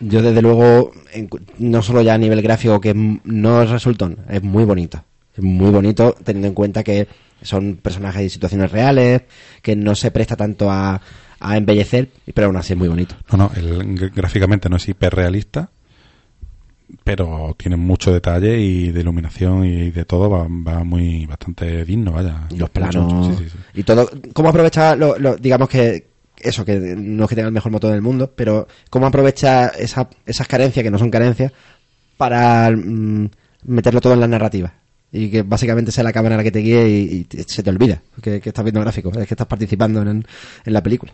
Yo 0.00 0.22
desde 0.22 0.42
luego, 0.42 0.92
no 1.58 1.82
solo 1.82 2.02
ya 2.02 2.14
a 2.14 2.18
nivel 2.18 2.42
gráfico, 2.42 2.80
que 2.80 2.94
no 2.94 3.62
es 3.62 3.70
resultón, 3.70 4.18
es 4.28 4.42
muy 4.42 4.64
bonito. 4.64 5.04
Es 5.36 5.42
muy 5.42 5.70
bonito 5.70 6.14
teniendo 6.24 6.48
en 6.48 6.54
cuenta 6.54 6.82
que 6.82 7.06
son 7.42 7.76
personajes 7.76 8.22
y 8.22 8.30
situaciones 8.30 8.72
reales, 8.72 9.22
que 9.62 9.76
no 9.76 9.94
se 9.94 10.10
presta 10.10 10.36
tanto 10.36 10.70
a, 10.70 11.00
a 11.40 11.56
embellecer, 11.56 12.08
pero 12.34 12.46
aún 12.46 12.56
así 12.56 12.72
es 12.72 12.78
muy 12.78 12.88
bonito. 12.88 13.14
No, 13.30 13.36
no, 13.38 13.50
el, 13.54 13.78
gr- 13.96 14.14
gráficamente 14.14 14.68
no 14.70 14.76
es 14.76 14.88
hiperrealista, 14.88 15.70
pero 17.04 17.54
tiene 17.58 17.76
mucho 17.76 18.12
detalle 18.12 18.58
y 18.60 18.92
de 18.92 19.00
iluminación 19.00 19.64
y 19.64 19.90
de 19.90 20.04
todo 20.04 20.30
va, 20.30 20.46
va 20.48 20.84
muy 20.84 21.26
bastante 21.26 21.84
digno, 21.84 22.12
vaya. 22.12 22.46
Y 22.50 22.56
los 22.56 22.70
planos 22.70 23.12
mucho, 23.12 23.36
sí, 23.38 23.44
sí, 23.44 23.50
sí. 23.50 23.58
y 23.80 23.82
todo. 23.82 24.08
¿Cómo 24.32 24.48
aprovecha, 24.50 24.94
lo, 24.96 25.18
lo- 25.18 25.36
digamos 25.36 25.68
que 25.68 26.06
eso, 26.38 26.64
que 26.64 26.78
no 26.78 27.24
es 27.24 27.28
que 27.30 27.34
tenga 27.34 27.48
el 27.48 27.54
mejor 27.54 27.72
motor 27.72 27.90
del 27.92 28.02
mundo, 28.02 28.32
pero 28.36 28.68
cómo 28.90 29.06
aprovecha 29.06 29.68
esa- 29.68 30.08
esas 30.26 30.46
carencias, 30.46 30.82
que 30.84 30.90
no 30.90 30.98
son 30.98 31.10
carencias, 31.10 31.52
para 32.16 32.70
mm, 32.70 33.30
meterlo 33.64 34.00
todo 34.00 34.12
en 34.14 34.20
la 34.20 34.28
narrativa? 34.28 34.72
Y 35.12 35.30
que 35.30 35.42
básicamente 35.42 35.92
sea 35.92 36.04
la 36.04 36.12
cámara 36.12 36.36
la 36.36 36.42
que 36.42 36.50
te 36.50 36.58
guíe 36.58 36.88
y, 36.88 37.26
y 37.32 37.42
se 37.46 37.62
te 37.62 37.70
olvida 37.70 38.02
que, 38.20 38.40
que 38.40 38.50
estás 38.50 38.64
viendo 38.64 38.80
gráficos, 38.80 39.16
es 39.16 39.26
que 39.26 39.34
estás 39.34 39.46
participando 39.46 40.02
en, 40.02 40.08
en 40.64 40.72
la 40.72 40.82
película. 40.82 41.12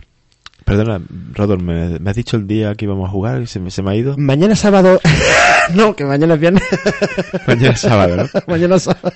Perdona, 0.64 1.00
Rodor, 1.34 1.62
¿me, 1.62 1.98
me 1.98 2.10
has 2.10 2.16
dicho 2.16 2.36
el 2.36 2.46
día 2.46 2.74
que 2.74 2.84
íbamos 2.84 3.08
a 3.08 3.12
jugar 3.12 3.42
y 3.42 3.46
se 3.46 3.60
me, 3.60 3.70
se 3.70 3.82
me 3.82 3.90
ha 3.90 3.94
ido? 3.96 4.16
Mañana 4.16 4.54
sábado. 4.56 5.00
no, 5.74 5.94
que 5.96 6.04
mañana 6.04 6.34
es 6.34 6.40
viernes. 6.40 6.62
Mañana 7.46 7.70
es 7.74 7.80
sábado, 7.80 8.16
¿no? 8.16 8.40
mañana 8.46 8.76
es 8.76 8.82
sábado. 8.84 9.12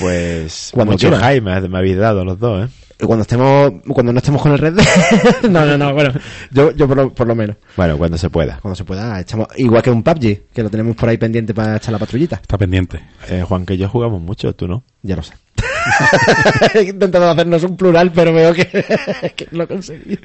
Pues 0.00 0.70
Cuando 0.72 0.92
mucho 0.92 1.08
quieras. 1.10 1.28
hype 1.34 1.40
me, 1.40 1.68
me 1.68 1.78
habéis 1.78 1.96
dado 1.98 2.24
los 2.24 2.38
dos, 2.38 2.66
¿eh? 2.68 2.72
Cuando 2.98 3.22
estemos, 3.22 3.72
cuando 3.88 4.12
no 4.12 4.18
estemos 4.18 4.40
con 4.40 4.52
el 4.52 4.58
Red 4.58 4.74
no, 5.50 5.66
no, 5.66 5.76
no, 5.76 5.92
bueno, 5.92 6.12
yo, 6.50 6.70
yo 6.72 6.86
por, 6.86 6.96
lo, 6.96 7.12
por 7.12 7.26
lo 7.26 7.34
menos. 7.34 7.56
Bueno, 7.76 7.98
cuando 7.98 8.16
se 8.16 8.30
pueda. 8.30 8.58
Cuando 8.60 8.76
se 8.76 8.84
pueda, 8.84 9.20
echamos, 9.20 9.48
igual 9.56 9.82
que 9.82 9.90
un 9.90 10.02
PUBG, 10.02 10.52
que 10.52 10.62
lo 10.62 10.70
tenemos 10.70 10.94
por 10.96 11.08
ahí 11.08 11.18
pendiente 11.18 11.52
para 11.54 11.76
echar 11.76 11.92
la 11.92 11.98
patrullita. 11.98 12.36
Está 12.36 12.56
pendiente. 12.56 13.00
Eh, 13.28 13.44
Juan, 13.46 13.66
que 13.66 13.76
yo 13.76 13.88
jugamos 13.88 14.22
mucho, 14.22 14.54
tú 14.54 14.68
no. 14.68 14.84
Ya 15.02 15.16
lo 15.16 15.22
sé. 15.22 15.34
He 16.74 16.82
intentado 16.82 17.30
hacernos 17.30 17.64
un 17.64 17.76
plural, 17.76 18.12
pero 18.12 18.32
veo 18.32 18.54
que, 18.54 18.66
que 19.36 19.48
no 19.50 19.58
lo 19.58 19.64
he 19.64 19.68
conseguido. 19.68 20.22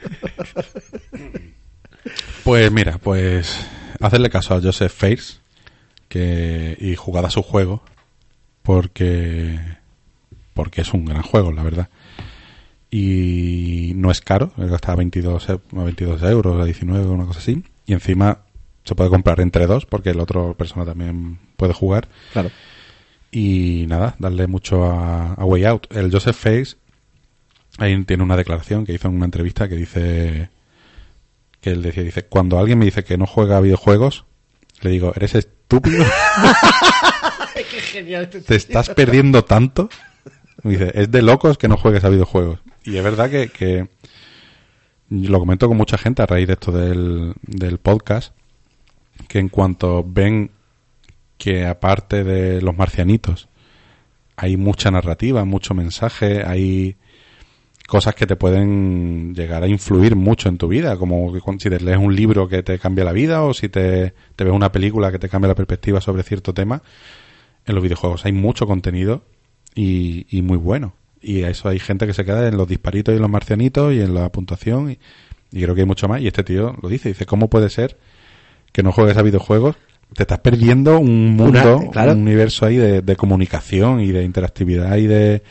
Pues 2.44 2.72
mira, 2.72 2.98
pues 2.98 3.60
hacerle 4.00 4.30
caso 4.30 4.56
a 4.56 4.62
Joseph 4.62 4.94
Fares 4.94 5.42
que 6.08 6.78
y 6.80 6.96
jugad 6.96 7.26
a 7.26 7.30
su 7.30 7.44
juego 7.44 7.84
porque 8.64 9.60
porque 10.54 10.82
es 10.82 10.94
un 10.94 11.06
gran 11.06 11.22
juego, 11.22 11.52
la 11.52 11.64
verdad. 11.64 11.90
Y 12.92 13.94
no 13.96 14.10
es 14.10 14.22
caro, 14.22 14.52
está 14.74 14.94
a 14.94 14.96
22, 14.96 15.50
e- 15.50 15.54
a 15.54 15.84
22 15.84 16.24
euros, 16.24 16.60
a 16.60 16.66
19, 16.66 17.06
una 17.08 17.26
cosa 17.26 17.40
así. 17.40 17.64
Y 17.86 17.94
encima 17.94 18.40
se 18.84 18.96
puede 18.96 19.10
comprar 19.10 19.40
entre 19.42 19.68
dos 19.68 19.86
porque 19.86 20.10
el 20.10 20.20
otro 20.20 20.56
persona 20.56 20.86
también 20.86 21.38
puede 21.58 21.74
jugar. 21.74 22.08
Claro. 22.34 22.50
Y 23.32 23.86
nada, 23.88 24.16
darle 24.18 24.48
mucho 24.48 24.86
a, 24.86 25.34
a 25.34 25.46
Way 25.46 25.66
Out. 25.66 25.88
El 25.96 26.12
Joseph 26.12 26.36
Face 26.36 26.78
ahí 27.78 28.04
tiene 28.06 28.24
una 28.24 28.36
declaración 28.36 28.86
que 28.86 28.94
hizo 28.94 29.08
en 29.08 29.16
una 29.16 29.26
entrevista 29.26 29.70
que 29.70 29.76
dice 29.76 30.50
que 31.62 31.72
él 31.72 31.82
decía, 31.84 32.04
dice, 32.04 32.26
cuando 32.26 32.58
alguien 32.58 32.80
me 32.80 32.86
dice 32.86 33.04
que 33.04 33.18
no 33.18 33.26
juega 33.28 33.58
a 33.58 33.62
videojuegos, 33.62 34.26
le 34.82 34.90
digo, 34.90 35.14
¿eres 35.16 35.36
estúpido? 35.36 36.04
Qué 37.54 37.64
genial. 37.82 38.30
¿Te 38.30 38.56
estás 38.56 38.90
perdiendo 38.90 39.44
tanto? 39.44 39.90
Me 40.64 40.72
dice, 40.72 40.92
es 40.96 41.12
de 41.12 41.22
locos 41.22 41.58
que 41.58 41.68
no 41.68 41.78
juegues 41.78 42.04
a 42.04 42.10
videojuegos. 42.10 42.60
Y 42.90 42.98
es 42.98 43.04
verdad 43.04 43.30
que, 43.30 43.50
que 43.50 43.88
lo 45.10 45.40
comento 45.40 45.68
con 45.68 45.78
mucha 45.78 46.00
gente 46.00 46.24
a 46.24 46.26
raíz 46.26 46.48
de 46.48 46.54
esto 46.54 46.72
del, 46.72 47.36
del 47.44 47.78
podcast, 47.78 48.34
que 49.28 49.38
en 49.38 49.50
cuanto 49.50 50.04
ven 50.04 50.50
que 51.38 51.68
aparte 51.68 52.24
de 52.24 52.64
los 52.64 52.76
marcianitos 52.76 53.48
hay 54.36 54.58
mucha 54.58 54.90
narrativa, 54.90 55.46
mucho 55.46 55.76
mensaje, 55.76 56.44
hay 56.44 56.96
cosas 57.88 58.16
que 58.16 58.26
te 58.26 58.36
pueden 58.36 59.36
llegar 59.36 59.62
a 59.62 59.68
influir 59.68 60.16
mucho 60.16 60.50
en 60.50 60.58
tu 60.58 60.68
vida, 60.68 60.98
como 60.98 61.32
que 61.32 61.42
si 61.60 61.70
te 61.70 61.80
lees 61.80 62.00
un 62.00 62.16
libro 62.16 62.48
que 62.48 62.64
te 62.64 62.80
cambia 62.80 63.06
la 63.06 63.12
vida 63.12 63.44
o 63.44 63.54
si 63.54 63.70
te, 63.70 64.16
te 64.36 64.44
ves 64.44 64.54
una 64.54 64.72
película 64.72 65.12
que 65.12 65.20
te 65.20 65.30
cambia 65.30 65.50
la 65.50 65.56
perspectiva 65.56 66.02
sobre 66.02 66.24
cierto 66.24 66.56
tema, 66.56 66.82
en 67.68 67.76
los 67.76 67.84
videojuegos 67.84 68.26
hay 68.26 68.32
mucho 68.32 68.66
contenido 68.66 69.22
y, 69.76 70.26
y 70.36 70.42
muy 70.42 70.58
bueno. 70.58 70.94
Y 71.22 71.44
a 71.44 71.50
eso 71.50 71.68
hay 71.70 71.80
gente 71.80 72.08
que 72.08 72.14
se 72.14 72.24
queda 72.26 72.48
en 72.48 72.58
los 72.58 72.68
disparitos 72.68 73.14
y 73.14 73.16
en 73.18 73.22
los 73.22 73.30
marcianitos 73.32 73.94
y 73.94 74.02
en 74.02 74.14
la 74.14 74.30
puntuación 74.32 74.92
y, 74.92 75.00
y 75.52 75.62
creo 75.62 75.76
que 75.76 75.82
hay 75.82 75.88
mucho 75.88 76.08
más. 76.08 76.22
Y 76.22 76.28
este 76.28 76.44
tío 76.44 76.76
lo 76.82 76.90
dice, 76.90 77.10
dice, 77.10 77.26
¿cómo 77.26 77.50
puede 77.50 77.70
ser 77.70 77.98
que 78.72 78.84
no 78.84 78.92
juegues 78.92 79.18
a 79.18 79.22
videojuegos? 79.22 79.76
Te 80.14 80.24
estás 80.24 80.40
perdiendo 80.40 80.98
un 81.00 81.36
mundo, 81.36 81.78
Una- 81.78 81.92
claro. 81.92 82.12
un 82.14 82.22
universo 82.22 82.66
ahí 82.66 82.78
de, 82.78 83.02
de 83.02 83.16
comunicación 83.16 84.00
y 84.02 84.12
de 84.12 84.24
interactividad 84.24 84.96
y 84.98 85.08
de, 85.08 85.44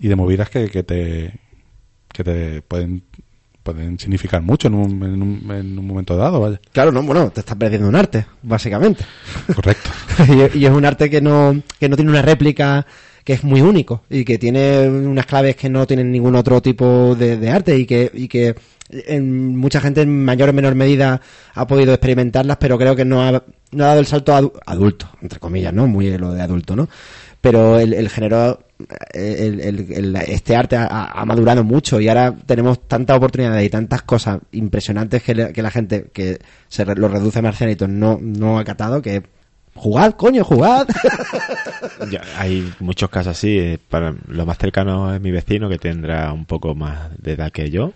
y 0.00 0.08
de 0.08 0.16
movidas 0.16 0.50
que, 0.50 0.68
que 0.70 0.82
te 0.82 1.34
que 2.12 2.24
te 2.24 2.62
pueden 2.62 3.04
pueden 3.62 3.96
significar 3.98 4.42
mucho 4.42 4.66
en 4.68 4.74
un, 4.74 4.90
en 5.04 5.22
un, 5.22 5.50
en 5.52 5.78
un 5.78 5.86
momento 5.86 6.16
dado, 6.16 6.40
vaya. 6.40 6.60
Claro, 6.72 6.90
no, 6.90 7.00
bueno, 7.04 7.30
te 7.30 7.40
estás 7.40 7.54
perdiendo 7.56 7.88
un 7.88 7.94
arte, 7.94 8.26
básicamente. 8.42 9.04
Correcto. 9.54 9.88
y, 10.54 10.58
y 10.58 10.66
es 10.66 10.72
un 10.72 10.84
arte 10.84 11.08
que 11.08 11.20
no, 11.20 11.62
que 11.78 11.88
no 11.88 11.94
tiene 11.94 12.10
una 12.10 12.22
réplica, 12.22 12.84
que 13.24 13.34
es 13.34 13.44
muy 13.44 13.60
único 13.60 14.02
y 14.10 14.24
que 14.24 14.38
tiene 14.38 14.88
unas 14.88 15.26
claves 15.26 15.56
que 15.56 15.68
no 15.68 15.86
tienen 15.86 16.10
ningún 16.10 16.34
otro 16.34 16.60
tipo 16.60 17.14
de, 17.14 17.48
arte 17.50 17.76
y 17.78 17.86
que, 17.86 18.10
y 18.12 18.28
que 18.28 18.54
en 18.90 19.56
mucha 19.56 19.80
gente 19.80 20.02
en 20.02 20.24
mayor 20.24 20.48
o 20.48 20.52
menor 20.52 20.74
medida 20.74 21.20
ha 21.54 21.66
podido 21.66 21.92
experimentarlas, 21.94 22.56
pero 22.58 22.78
creo 22.78 22.94
que 22.96 23.04
no 23.04 23.22
ha, 23.22 23.30
no 23.70 23.84
ha 23.84 23.88
dado 23.88 24.00
el 24.00 24.06
salto 24.06 24.32
adu- 24.32 24.52
adulto, 24.66 25.08
entre 25.22 25.38
comillas, 25.38 25.72
¿no? 25.72 25.86
Muy 25.86 26.16
lo 26.18 26.32
de 26.32 26.42
adulto, 26.42 26.76
¿no? 26.76 26.88
Pero 27.40 27.78
el, 27.80 27.92
el 27.94 28.08
género, 28.08 28.60
el- 29.12 29.60
el- 29.60 30.16
este 30.28 30.54
arte 30.54 30.76
ha, 30.76 31.24
madurado 31.26 31.64
mucho 31.64 32.00
y 32.00 32.08
ahora 32.08 32.34
tenemos 32.46 32.86
tantas 32.86 33.16
oportunidades 33.16 33.64
y 33.66 33.70
tantas 33.70 34.02
cosas 34.02 34.38
impresionantes 34.52 35.22
que 35.22 35.34
la 35.62 35.70
gente 35.70 36.06
que 36.12 36.38
se 36.68 36.84
re- 36.84 36.94
lo 36.94 37.08
reduce 37.08 37.38
a 37.40 37.42
marcianitos 37.42 37.88
no, 37.88 38.18
no 38.20 38.58
ha 38.58 38.64
catado 38.64 39.02
que 39.02 39.22
jugad, 39.74 40.12
coño, 40.14 40.44
jugad. 40.44 40.86
Ya, 42.10 42.22
hay 42.36 42.72
muchos 42.80 43.08
casos 43.10 43.36
así. 43.36 43.58
eh, 43.58 43.78
Para 43.88 44.14
lo 44.28 44.44
más 44.46 44.58
cercano 44.58 45.14
es 45.14 45.20
mi 45.20 45.30
vecino 45.30 45.68
que 45.68 45.78
tendrá 45.78 46.32
un 46.32 46.44
poco 46.46 46.74
más 46.74 47.10
de 47.18 47.32
edad 47.32 47.50
que 47.52 47.70
yo. 47.70 47.92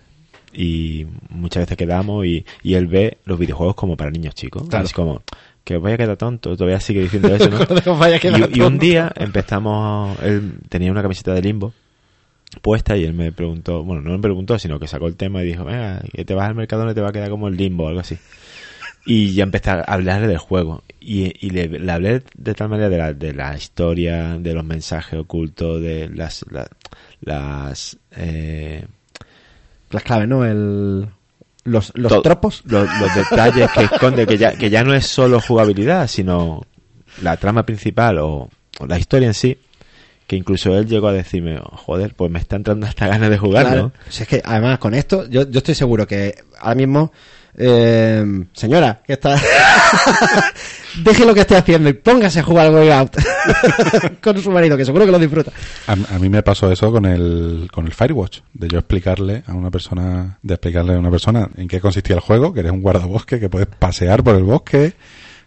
Y 0.53 1.07
muchas 1.29 1.65
veces 1.65 1.77
quedamos 1.77 2.25
y, 2.25 2.45
y 2.63 2.75
él 2.75 2.87
ve 2.87 3.19
los 3.25 3.39
videojuegos 3.39 3.75
como 3.75 3.97
para 3.97 4.11
niños 4.11 4.35
chicos. 4.35 4.67
Claro. 4.69 4.85
Es 4.87 4.93
como 4.93 5.23
que 5.65 5.77
os 5.77 5.83
vaya 5.83 5.97
a 5.97 5.99
quedar 5.99 6.17
tonto. 6.17 6.57
Todavía 6.57 6.81
sigue 6.81 7.03
diciendo 7.03 7.35
eso, 7.35 7.51
¿no? 7.51 7.97
Vaya 7.99 8.19
y, 8.23 8.59
y 8.59 8.61
un 8.63 8.79
día 8.79 9.13
empezamos. 9.17 10.19
Él 10.23 10.55
tenía 10.69 10.91
una 10.93 11.03
camiseta 11.03 11.35
de 11.35 11.43
limbo 11.43 11.73
puesta 12.63 12.97
y 12.97 13.05
él 13.05 13.13
me 13.13 13.33
preguntó. 13.33 13.83
Bueno, 13.83 14.03
no 14.03 14.13
me 14.13 14.19
preguntó, 14.21 14.59
sino 14.59 14.79
que 14.79 14.87
sacó 14.87 15.09
el 15.09 15.17
tema 15.17 15.43
y 15.43 15.47
dijo: 15.47 15.65
Venga, 15.65 16.01
que 16.13 16.25
te 16.25 16.35
vas 16.35 16.49
al 16.49 16.55
mercado 16.55 16.85
no 16.85 16.95
te 16.95 17.01
va 17.01 17.09
a 17.09 17.13
quedar 17.13 17.29
como 17.29 17.49
el 17.49 17.57
limbo 17.57 17.85
o 17.85 17.89
algo 17.89 18.01
así. 18.01 18.17
Y 19.07 19.35
ya 19.35 19.45
empecé 19.45 19.71
a 19.71 19.81
hablarle 19.83 20.27
del 20.27 20.39
juego. 20.39 20.83
Y, 21.01 21.33
y 21.47 21.51
le, 21.51 21.69
le 21.69 21.93
hablé 21.93 22.23
de 22.37 22.55
tal 22.55 22.69
manera 22.69 22.89
de 22.89 22.99
la, 22.99 23.13
de 23.15 23.33
la 23.33 23.57
historia, 23.57 24.37
de 24.39 24.53
los 24.53 24.65
mensajes 24.65 25.19
ocultos, 25.19 25.81
de 25.81 26.09
las. 26.13 26.45
la- 26.51 26.69
las 27.23 27.97
eh, 28.17 28.85
Las 29.91 30.03
claves, 30.03 30.29
¿no? 30.29 30.45
El, 30.45 31.07
los 31.65 31.93
los 31.95 32.23
tropos. 32.23 32.63
Los, 32.67 32.89
los 33.01 33.15
detalles 33.15 33.71
que 33.73 33.85
esconde, 33.85 34.27
que 34.27 34.37
ya, 34.37 34.53
que 34.57 34.69
ya 34.71 34.85
no 34.85 34.93
es 34.95 35.07
solo 35.07 35.41
jugabilidad, 35.41 36.09
sino 36.09 36.63
la 37.23 37.37
trama 37.37 37.65
principal 37.65 38.19
o, 38.19 38.51
o 38.81 38.87
la 38.87 38.99
historia 38.99 39.29
en 39.29 39.35
sí. 39.35 39.59
Que 40.27 40.35
incluso 40.37 40.77
él 40.77 40.87
llegó 40.89 41.07
a 41.09 41.13
decirme, 41.13 41.59
joder, 41.63 42.13
pues 42.15 42.31
me 42.33 42.41
está 42.41 42.57
entrando 42.57 42.87
hasta 42.87 43.07
ganas 43.07 43.31
de 43.31 43.39
jugarlo. 43.39 43.71
Claro. 43.71 43.93
Si 44.09 44.25
es 44.25 44.29
que 44.29 44.43
además 44.45 44.79
con 44.81 44.93
esto, 44.95 45.29
yo, 45.31 45.49
yo 45.49 45.59
estoy 45.59 45.77
seguro 45.77 46.05
que 46.07 46.35
ahora 46.59 46.75
mismo, 46.75 47.13
eh, 47.59 48.45
señora, 48.53 49.01
que 49.07 49.15
está, 49.15 49.41
deje 51.03 51.25
lo 51.25 51.35
que 51.35 51.41
esté 51.41 51.57
haciendo 51.57 51.89
y 51.89 51.95
póngase 51.95 52.41
a 52.41 52.43
jugar 52.43 52.67
al 52.67 52.75
Way 52.75 52.91
Out 52.91 53.17
con 54.23 54.39
su 54.43 54.51
marido, 54.51 54.77
que 54.77 54.85
seguro 54.85 55.07
que 55.07 55.13
lo 55.13 55.19
disfruta. 55.19 55.53
A, 55.87 56.19
mí 56.19 56.29
me 56.29 56.43
pasó 56.43 56.71
eso 56.71 56.93
con 56.93 57.07
el, 57.07 57.69
con 57.73 57.87
el 57.87 57.95
Firewatch, 57.95 58.41
de 58.53 58.69
yo 58.69 58.79
explicarle 58.79 59.43
a 59.47 59.55
una 59.55 59.71
persona, 59.71 60.39
de 60.43 60.55
explicarle 60.55 60.95
a 60.95 60.99
una 60.99 61.11
persona 61.11 61.49
en 61.57 61.67
qué 61.69 61.81
consistía 61.81 62.17
el 62.17 62.21
juego, 62.21 62.53
que 62.53 62.61
eres 62.61 62.73
un 62.73 62.83
guardabosque, 62.83 63.41
que 63.41 63.49
puedes 63.49 63.69
pasear 63.69 64.23
por 64.23 64.37
el 64.37 64.45
bosque, 64.45 64.95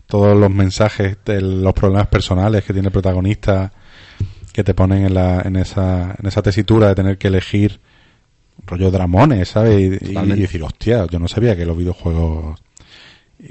todos 0.08 0.36
los 0.36 0.50
mensajes 0.50 1.18
los 1.26 1.74
problemas 1.74 2.08
personales 2.08 2.64
que 2.64 2.74
tiene 2.74 2.88
el 2.88 2.92
protagonista, 2.92 3.72
que 4.52 4.64
te 4.64 4.74
ponen 4.74 5.06
en, 5.06 5.14
la, 5.14 5.42
en, 5.42 5.56
esa, 5.56 6.16
en 6.18 6.26
esa 6.26 6.42
tesitura 6.42 6.88
de 6.88 6.96
tener 6.96 7.18
que 7.20 7.28
elegir 7.28 7.80
rollo 8.66 8.92
dramones, 8.92 9.50
¿sabes? 9.50 10.02
Y, 10.02 10.12
decir, 10.42 10.64
hostia, 10.64 11.06
yo 11.08 11.20
no 11.20 11.28
sabía 11.28 11.56
que 11.56 11.66
los 11.66 11.78
videojuegos 11.78 12.60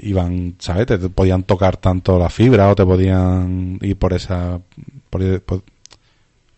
iban, 0.01 0.55
¿sabes? 0.59 0.85
Te 0.87 0.97
te 0.97 1.09
podían 1.09 1.43
tocar 1.43 1.77
tanto 1.77 2.19
la 2.19 2.29
fibra 2.29 2.69
o 2.69 2.75
te 2.75 2.85
podían 2.85 3.79
ir 3.81 3.97
por 3.97 4.13
esa... 4.13 4.59
por- 5.09 5.41
por- 5.41 5.63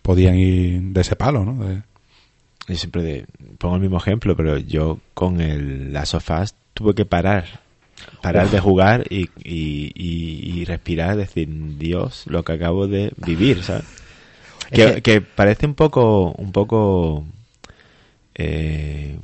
podían 0.02 0.36
ir 0.38 0.82
de 0.82 1.02
ese 1.02 1.16
palo, 1.16 1.45
¿no? 1.45 1.64
De- 1.66 1.84
Yo 2.68 2.76
siempre 2.76 3.04
de- 3.04 3.26
pongo 3.58 3.76
el 3.76 3.82
mismo 3.82 3.97
ejemplo, 3.97 4.36
pero 4.36 4.58
yo 4.58 4.99
con 5.14 5.39
el 5.41 5.93
Last 5.93 6.16
of 6.16 6.30
Us 6.41 6.54
tuve 6.74 6.93
que 6.95 7.06
parar. 7.06 7.62
Parar 8.24 8.49
de 8.49 8.60
jugar 8.60 9.06
y, 9.12 9.30
y, 9.43 9.91
y- 9.95 10.60
y 10.60 10.66
respirar, 10.66 11.16
decir, 11.18 11.47
Dios, 11.78 12.24
lo 12.26 12.43
que 12.43 12.54
acabo 12.54 12.88
de 12.88 13.14
vivir, 13.18 13.62
¿sabes? 13.64 13.84
Es 14.72 14.78
Que, 14.80 14.93
que- 14.95 15.02
que 15.04 15.22
parece 15.22 15.68
un 15.68 15.76
poco, 15.76 16.32
un 16.32 16.52
poco 16.52 17.26
eh, 18.36 19.18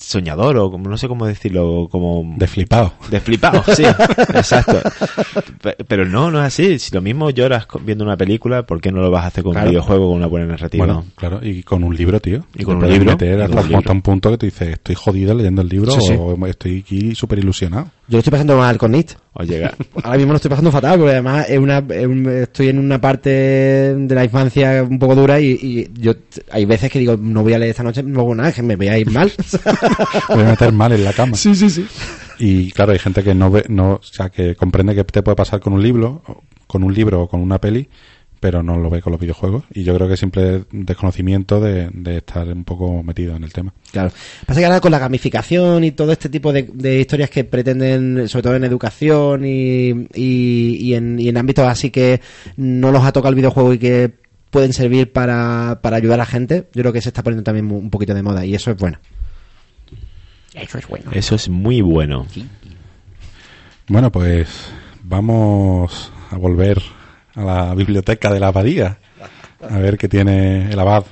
soñador 0.00 0.56
o 0.58 0.70
como 0.70 0.88
no 0.88 0.96
sé 0.96 1.08
cómo 1.08 1.26
decirlo, 1.26 1.88
como 1.90 2.34
de 2.36 2.46
flipado. 2.46 2.92
de 3.10 3.18
flipado, 3.20 3.64
sí, 3.74 3.82
exacto. 4.34 4.78
Pe- 5.60 5.76
Pero 5.88 6.04
no, 6.04 6.30
no 6.30 6.38
es 6.38 6.46
así. 6.46 6.78
Si 6.78 6.94
lo 6.94 7.00
mismo 7.00 7.30
lloras 7.30 7.66
viendo 7.84 8.04
una 8.04 8.16
película, 8.16 8.62
¿por 8.64 8.80
qué 8.80 8.92
no 8.92 9.00
lo 9.00 9.10
vas 9.10 9.24
a 9.24 9.28
hacer 9.28 9.42
con 9.42 9.52
Claro. 9.54 9.66
un 9.66 9.70
videojuego 9.72 10.08
con 10.08 10.16
una 10.18 10.26
buena 10.28 10.46
narrativa? 10.46 10.86
Bueno, 10.86 11.04
claro, 11.16 11.40
y 11.42 11.64
con 11.64 11.82
un 11.82 11.96
libro, 11.96 12.20
tío. 12.20 12.44
Y 12.54 12.62
con 12.62 12.78
Te 12.78 12.86
un 12.86 12.92
libro, 12.92 13.10
meter 13.12 13.42
hasta 13.42 13.56
un 13.56 13.62
libro. 13.64 13.78
hasta 13.78 13.92
un 13.92 14.02
punto 14.02 14.30
que 14.30 14.38
tú 14.38 14.46
dices, 14.46 14.68
estoy 14.68 14.94
jodido 14.94 15.34
leyendo 15.34 15.62
el 15.62 15.68
libro 15.68 15.90
Sí, 15.92 16.00
sí. 16.00 16.14
o 16.16 16.46
estoy 16.46 16.78
aquí 16.80 17.14
súper 17.16 17.40
ilusionado. 17.40 17.90
Yo 18.08 18.16
lo 18.16 18.18
estoy 18.20 18.30
pasando 18.30 18.56
mal 18.56 18.78
con 18.78 18.94
It. 18.94 19.12
O 19.34 19.42
llega, 19.42 19.74
Ahora 20.02 20.16
mismo 20.16 20.32
lo 20.32 20.36
estoy 20.36 20.48
pasando 20.48 20.72
fatal, 20.72 20.98
porque 20.98 21.12
además 21.12 21.46
es 21.48 21.58
una, 21.58 21.78
es 21.90 22.06
un- 22.06 22.26
estoy 22.28 22.68
en 22.68 22.78
una 22.78 22.98
parte 23.00 23.28
de 23.30 24.14
la 24.14 24.24
infancia 24.24 24.82
un 24.82 24.98
poco 24.98 25.14
dura 25.14 25.38
y, 25.40 25.50
y 25.50 25.90
yo 26.00 26.14
hay 26.50 26.64
veces 26.64 26.90
que 26.90 26.98
digo, 26.98 27.16
no 27.18 27.42
voy 27.42 27.52
a 27.52 27.58
leer 27.58 27.70
esta 27.70 27.82
noche, 27.82 28.02
no 28.02 28.20
hago 28.20 28.34
nada, 28.34 28.50
que 28.52 28.62
me 28.62 28.76
voy 28.76 28.88
a 28.88 28.98
ir 28.98 29.10
mal. 29.10 29.30
Voy 30.28 30.40
a 30.42 30.44
meter 30.46 30.72
mal 30.72 30.92
en 30.92 31.04
la 31.04 31.12
cama. 31.12 31.36
sí, 31.36 31.54
sí, 31.54 31.68
sí. 31.70 31.86
Y 32.38 32.70
claro, 32.70 32.92
hay 32.92 32.98
gente 32.98 33.22
que 33.22 33.34
no 33.34 33.50
ve, 33.50 33.64
no, 33.68 33.94
o 33.94 34.02
sea, 34.02 34.30
que 34.30 34.54
comprende 34.56 34.94
que 34.94 35.04
te 35.04 35.22
puede 35.22 35.36
pasar 35.36 35.60
con 35.60 35.72
un 35.72 35.82
libro, 35.82 36.22
con 36.66 36.82
un 36.84 36.94
libro 36.94 37.22
o 37.22 37.28
con 37.28 37.40
una 37.40 37.60
peli, 37.60 37.88
pero 38.40 38.62
no 38.62 38.76
lo 38.76 38.90
ve 38.90 39.02
con 39.02 39.12
los 39.12 39.20
videojuegos. 39.20 39.64
Y 39.72 39.84
yo 39.84 39.94
creo 39.94 40.08
que 40.08 40.14
es 40.14 40.20
simple 40.20 40.64
desconocimiento 40.70 41.60
de, 41.60 41.90
de 41.92 42.18
estar 42.18 42.48
un 42.48 42.64
poco 42.64 43.02
metido 43.02 43.36
en 43.36 43.44
el 43.44 43.52
tema. 43.52 43.72
Claro. 43.90 44.10
Pasa 44.46 44.60
que 44.60 44.66
ahora 44.66 44.80
con 44.80 44.92
la 44.92 44.98
gamificación 44.98 45.84
y 45.84 45.92
todo 45.92 46.12
este 46.12 46.28
tipo 46.28 46.52
de, 46.52 46.68
de 46.72 47.00
historias 47.00 47.30
que 47.30 47.44
pretenden, 47.44 48.28
sobre 48.28 48.42
todo 48.42 48.56
en 48.56 48.64
educación 48.64 49.44
y, 49.44 49.90
y, 50.14 50.76
y 50.80 50.94
en, 50.94 51.18
y 51.18 51.28
en 51.28 51.36
ámbitos 51.36 51.66
así 51.66 51.90
que 51.90 52.20
no 52.56 52.92
los 52.92 53.04
ha 53.04 53.12
tocado 53.12 53.30
el 53.30 53.36
videojuego 53.36 53.72
y 53.72 53.78
que 53.78 54.12
pueden 54.50 54.72
servir 54.72 55.12
para, 55.12 55.80
para 55.82 55.96
ayudar 55.96 56.14
a 56.14 56.22
la 56.22 56.26
gente, 56.26 56.68
yo 56.72 56.82
creo 56.82 56.92
que 56.92 57.02
se 57.02 57.10
está 57.10 57.22
poniendo 57.22 57.44
también 57.44 57.70
un 57.70 57.90
poquito 57.90 58.14
de 58.14 58.22
moda 58.22 58.44
y 58.44 58.54
eso 58.54 58.70
es 58.70 58.76
bueno. 58.76 58.98
Eso 60.54 60.78
es 60.78 60.88
bueno. 60.88 61.10
eso 61.12 61.34
es 61.34 61.48
muy 61.48 61.82
bueno. 61.82 62.26
Bueno, 63.86 64.10
pues 64.10 64.48
vamos 65.02 66.12
a 66.30 66.36
volver 66.36 66.82
a 67.38 67.42
la 67.44 67.74
biblioteca 67.74 68.30
de 68.32 68.40
la 68.40 68.48
abadía. 68.48 68.98
A 69.60 69.78
ver 69.78 69.96
qué 69.98 70.08
tiene 70.08 70.70
el 70.70 70.78
abad 70.78 71.04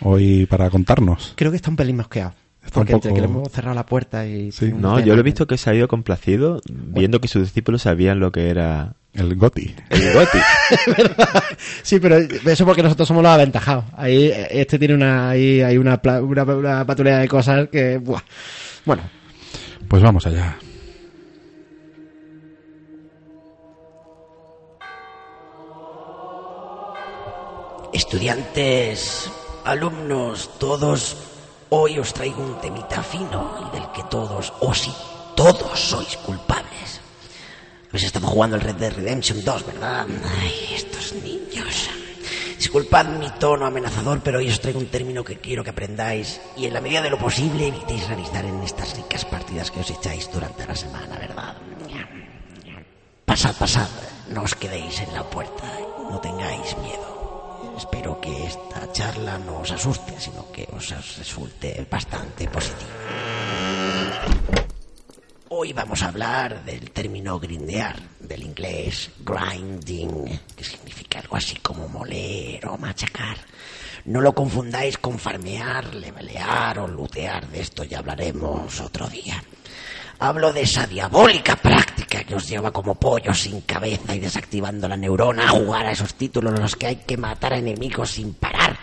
hoy 0.00 0.46
para 0.46 0.70
contarnos. 0.70 1.32
Creo 1.36 1.50
que 1.50 1.56
está 1.56 1.70
un 1.70 1.76
pelín 1.76 1.96
mosqueado. 1.96 2.34
Está 2.64 2.74
Porque 2.80 2.92
entre 2.92 3.10
poco- 3.10 3.14
que 3.20 3.26
le 3.26 3.32
hemos 3.32 3.50
cerrado 3.50 3.74
la 3.74 3.84
puerta 3.86 4.24
y... 4.26 4.52
Sí. 4.52 4.72
No, 4.72 5.00
yo 5.00 5.14
lo 5.14 5.20
he 5.20 5.24
visto 5.24 5.46
que 5.48 5.58
se 5.58 5.68
ha 5.70 5.74
ido 5.74 5.88
complacido 5.88 6.60
viendo 6.70 7.20
que 7.20 7.26
sus 7.28 7.42
discípulos 7.42 7.82
sabían 7.82 8.20
lo 8.20 8.30
que 8.30 8.50
era 8.50 8.94
El 9.14 9.34
Goti. 9.34 9.74
el 9.90 10.12
Goti. 10.14 10.38
Sí, 11.82 11.98
pero 11.98 12.16
eso 12.18 12.64
porque 12.64 12.82
nosotros 12.82 13.06
somos 13.08 13.22
los 13.22 13.32
aventajados. 13.32 13.84
Ahí 13.96 14.32
este 14.50 14.78
tiene 14.78 14.94
una 14.94 15.30
ahí 15.30 15.60
hay 15.60 15.76
una 15.78 16.00
una, 16.22 16.44
una 16.44 16.86
patrulla 16.86 17.18
de 17.18 17.28
cosas 17.28 17.68
que 17.70 17.98
buah. 17.98 18.20
Bueno, 18.84 19.02
Pues 19.88 20.02
vamos 20.02 20.26
allá. 20.26 20.56
Estudiantes, 27.92 29.30
alumnos, 29.64 30.58
todos, 30.58 31.16
hoy 31.68 31.98
os 31.98 32.14
traigo 32.14 32.42
un 32.42 32.58
temita 32.58 33.02
fino 33.02 33.68
y 33.68 33.76
del 33.76 33.92
que 33.92 34.02
todos, 34.04 34.52
o 34.60 34.72
sí, 34.72 34.90
todos 35.36 35.78
sois 35.78 36.16
culpables. 36.24 37.00
Habéis 37.90 38.04
estado 38.04 38.26
jugando 38.28 38.56
el 38.56 38.62
Red 38.62 38.76
Dead 38.76 38.94
Redemption 38.94 39.44
2, 39.44 39.66
¿verdad? 39.66 40.06
Ay, 40.40 40.72
estos 40.74 41.12
niños. 41.22 41.90
Disculpad 42.56 43.06
mi 43.20 43.28
tono 43.38 43.66
amenazador, 43.66 44.20
pero 44.24 44.38
hoy 44.38 44.48
os 44.48 44.60
traigo 44.60 44.78
un 44.78 44.86
término 44.86 45.22
que 45.22 45.36
quiero 45.36 45.62
que 45.62 45.70
aprendáis 45.70 46.40
y 46.56 46.64
en 46.64 46.72
la 46.72 46.80
medida 46.80 47.02
de 47.02 47.10
lo 47.10 47.18
posible 47.18 47.66
evitéis 47.66 48.08
realizar 48.08 48.46
en 48.46 48.62
estas 48.62 48.96
ricas 48.96 49.26
partidas 49.26 49.70
que 49.70 49.80
os 49.80 49.90
echáis 49.90 50.32
durante 50.32 50.66
la 50.66 50.74
semana, 50.74 51.18
¿verdad? 51.18 51.56
Pasad, 53.26 53.54
pasad, 53.56 53.88
no 54.30 54.42
os 54.42 54.54
quedéis 54.54 55.00
en 55.00 55.12
la 55.12 55.28
puerta, 55.28 55.64
no 56.08 56.18
tengáis 56.20 56.76
miedo. 56.78 57.21
Espero 57.76 58.20
que 58.20 58.44
esta 58.46 58.90
charla 58.92 59.38
no 59.38 59.60
os 59.60 59.70
asuste, 59.70 60.18
sino 60.18 60.50
que 60.52 60.68
os 60.72 60.90
resulte 61.18 61.86
bastante 61.90 62.48
positiva. 62.48 62.90
Hoy 65.48 65.72
vamos 65.72 66.02
a 66.02 66.08
hablar 66.08 66.64
del 66.64 66.90
término 66.90 67.38
grindear, 67.38 67.96
del 68.20 68.42
inglés 68.42 69.10
grinding, 69.20 70.40
que 70.56 70.64
significa 70.64 71.18
algo 71.20 71.36
así 71.36 71.56
como 71.56 71.88
moler 71.88 72.66
o 72.66 72.78
machacar. 72.78 73.36
No 74.06 74.20
lo 74.20 74.34
confundáis 74.34 74.96
con 74.98 75.18
farmear, 75.18 75.94
levelear 75.94 76.78
o 76.78 76.88
lootear, 76.88 77.46
de 77.48 77.60
esto 77.60 77.84
ya 77.84 77.98
hablaremos 77.98 78.80
otro 78.80 79.06
día. 79.08 79.42
Hablo 80.24 80.52
de 80.52 80.62
esa 80.62 80.86
diabólica 80.86 81.56
práctica 81.56 82.22
que 82.22 82.36
os 82.36 82.48
lleva 82.48 82.70
como 82.70 82.94
pollos 82.94 83.40
sin 83.40 83.62
cabeza 83.62 84.14
y 84.14 84.20
desactivando 84.20 84.86
la 84.86 84.96
neurona 84.96 85.46
a 85.46 85.48
jugar 85.48 85.86
a 85.86 85.90
esos 85.90 86.14
títulos 86.14 86.54
en 86.54 86.62
los 86.62 86.76
que 86.76 86.86
hay 86.86 86.96
que 87.04 87.16
matar 87.16 87.54
a 87.54 87.58
enemigos 87.58 88.12
sin 88.12 88.34
parar. 88.34 88.78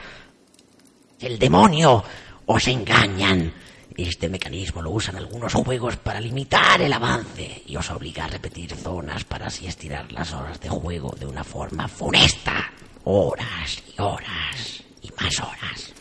El 1.18 1.40
demonio 1.40 2.04
os 2.46 2.68
engañan. 2.68 3.54
Este 3.96 4.28
mecanismo 4.28 4.82
lo 4.82 4.92
usan 4.92 5.16
algunos 5.16 5.54
juegos 5.54 5.96
para 5.96 6.20
limitar 6.20 6.82
el 6.82 6.92
avance 6.92 7.64
y 7.66 7.78
os 7.78 7.90
obliga 7.90 8.26
a 8.26 8.28
repetir 8.28 8.76
zonas 8.76 9.24
para 9.24 9.48
así 9.48 9.66
estirar 9.66 10.12
las 10.12 10.34
horas 10.34 10.60
de 10.60 10.68
juego 10.68 11.16
de 11.18 11.26
una 11.26 11.46
forma 11.46 11.88
funesta. 11.88 12.70
Horas 13.06 13.82
y 13.96 14.02
horas 14.02 14.84
y 15.02 15.10
más 15.18 15.40
horas. 15.40 15.94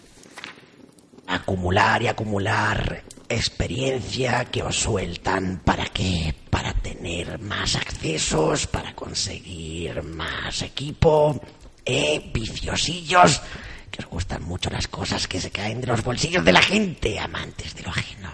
Acumular 1.28 2.02
y 2.02 2.08
acumular 2.08 3.04
experiencia 3.28 4.44
que 4.46 4.62
os 4.62 4.76
sueltan 4.76 5.60
para 5.64 5.86
qué? 5.86 6.34
Para 6.50 6.72
tener 6.74 7.38
más 7.38 7.76
accesos, 7.76 8.66
para 8.66 8.94
conseguir 8.94 10.02
más 10.02 10.62
equipo, 10.62 11.40
eh, 11.84 12.30
viciosillos 12.32 13.40
que 13.90 14.02
os 14.02 14.08
gustan 14.08 14.42
mucho 14.44 14.70
las 14.70 14.88
cosas 14.88 15.26
que 15.26 15.40
se 15.40 15.50
caen 15.50 15.80
de 15.80 15.86
los 15.86 16.02
bolsillos 16.02 16.44
de 16.44 16.52
la 16.52 16.62
gente, 16.62 17.18
amantes 17.18 17.74
de 17.74 17.82
lo 17.82 17.90
ajeno. 17.90 18.30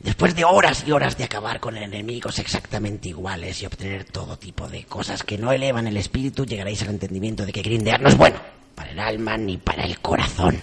Después 0.00 0.34
de 0.34 0.44
horas 0.44 0.84
y 0.86 0.92
horas 0.92 1.18
de 1.18 1.24
acabar 1.24 1.60
con 1.60 1.76
enemigos 1.76 2.38
exactamente 2.38 3.10
iguales 3.10 3.60
y 3.60 3.66
obtener 3.66 4.04
todo 4.04 4.38
tipo 4.38 4.66
de 4.66 4.84
cosas 4.84 5.22
que 5.22 5.36
no 5.36 5.52
elevan 5.52 5.86
el 5.86 5.98
espíritu, 5.98 6.46
llegaréis 6.46 6.80
al 6.82 6.88
entendimiento 6.88 7.44
de 7.44 7.52
que 7.52 7.60
grindear 7.60 8.00
no 8.00 8.08
es 8.08 8.16
bueno 8.16 8.40
para 8.74 8.92
el 8.92 8.98
alma 8.98 9.36
ni 9.36 9.58
para 9.58 9.84
el 9.84 10.00
corazón. 10.00 10.62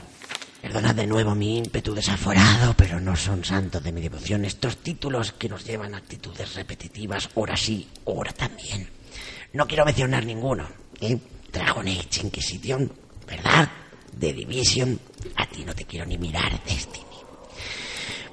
Perdonad 0.68 0.96
de 0.96 1.08
nuevo 1.08 1.34
mi 1.34 1.60
ímpetu 1.60 1.96
desaforado, 1.96 2.74
pero 2.76 3.00
no 3.00 3.16
son 3.16 3.46
santos 3.46 3.82
de 3.82 3.94
mi 3.94 4.02
devoción 4.02 4.44
estos 4.44 4.76
títulos 4.76 5.32
que 5.32 5.48
nos 5.48 5.64
llevan 5.64 5.96
a 5.96 6.00
actitudes 6.00 6.56
repetitivas, 6.56 7.30
hora 7.36 7.56
sí, 7.56 7.88
hora 8.04 8.34
también. 8.34 8.90
No 9.54 9.66
quiero 9.66 9.86
mencionar 9.86 10.26
ninguno. 10.26 10.68
¿eh? 11.00 11.18
Dragon 11.54 11.88
Age 11.88 12.20
Inquisition, 12.22 12.92
¿verdad? 13.26 13.70
The 14.20 14.34
Division, 14.34 15.00
a 15.38 15.46
ti 15.46 15.64
no 15.64 15.74
te 15.74 15.86
quiero 15.86 16.06
ni 16.06 16.18
mirar, 16.18 16.62
Destiny. 16.66 17.06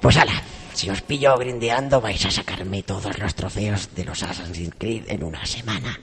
Pues 0.01 0.17
ala, 0.17 0.43
si 0.73 0.89
os 0.89 1.01
pillo 1.03 1.37
grindeando 1.37 2.01
vais 2.01 2.25
a 2.25 2.31
sacarme 2.31 2.83
todos 2.83 3.17
los 3.17 3.33
trofeos 3.33 3.95
de 3.95 4.03
los 4.03 4.21
Assassin's 4.23 4.75
Creed 4.77 5.05
en 5.07 5.23
una 5.23 5.45
semana. 5.45 6.01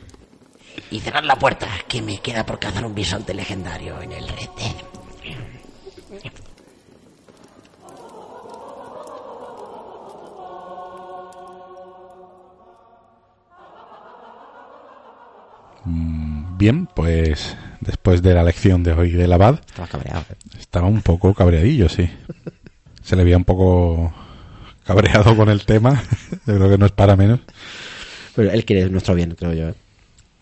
Y 0.90 1.00
cerrar 1.00 1.26
la 1.26 1.36
puerta, 1.36 1.68
que 1.86 2.00
me 2.00 2.22
queda 2.22 2.46
por 2.46 2.58
cazar 2.58 2.86
un 2.86 2.94
bisonte 2.94 3.34
legendario 3.34 4.00
en 4.00 4.12
el 4.12 4.26
Red 4.26 4.48
Dead. 4.56 5.01
Bien, 15.84 16.86
pues 16.94 17.56
después 17.80 18.22
de 18.22 18.34
la 18.34 18.44
lección 18.44 18.82
de 18.82 18.92
hoy 18.92 19.10
del 19.10 19.32
abad, 19.32 19.60
Estaba 19.66 19.88
cabreado. 19.88 20.24
estaba 20.58 20.86
un 20.86 21.02
poco 21.02 21.34
cabreadillo, 21.34 21.88
sí. 21.88 22.08
Se 23.02 23.16
le 23.16 23.24
veía 23.24 23.36
un 23.36 23.44
poco 23.44 24.12
cabreado 24.84 25.36
con 25.36 25.48
el 25.48 25.64
tema. 25.64 26.02
Yo 26.46 26.56
creo 26.56 26.70
que 26.70 26.78
no 26.78 26.86
es 26.86 26.92
para 26.92 27.16
menos. 27.16 27.40
Pero 28.34 28.50
él 28.50 28.64
quiere 28.64 28.88
nuestro 28.88 29.14
bien, 29.14 29.34
creo 29.34 29.52
yo. 29.52 29.68
¿eh? 29.68 29.74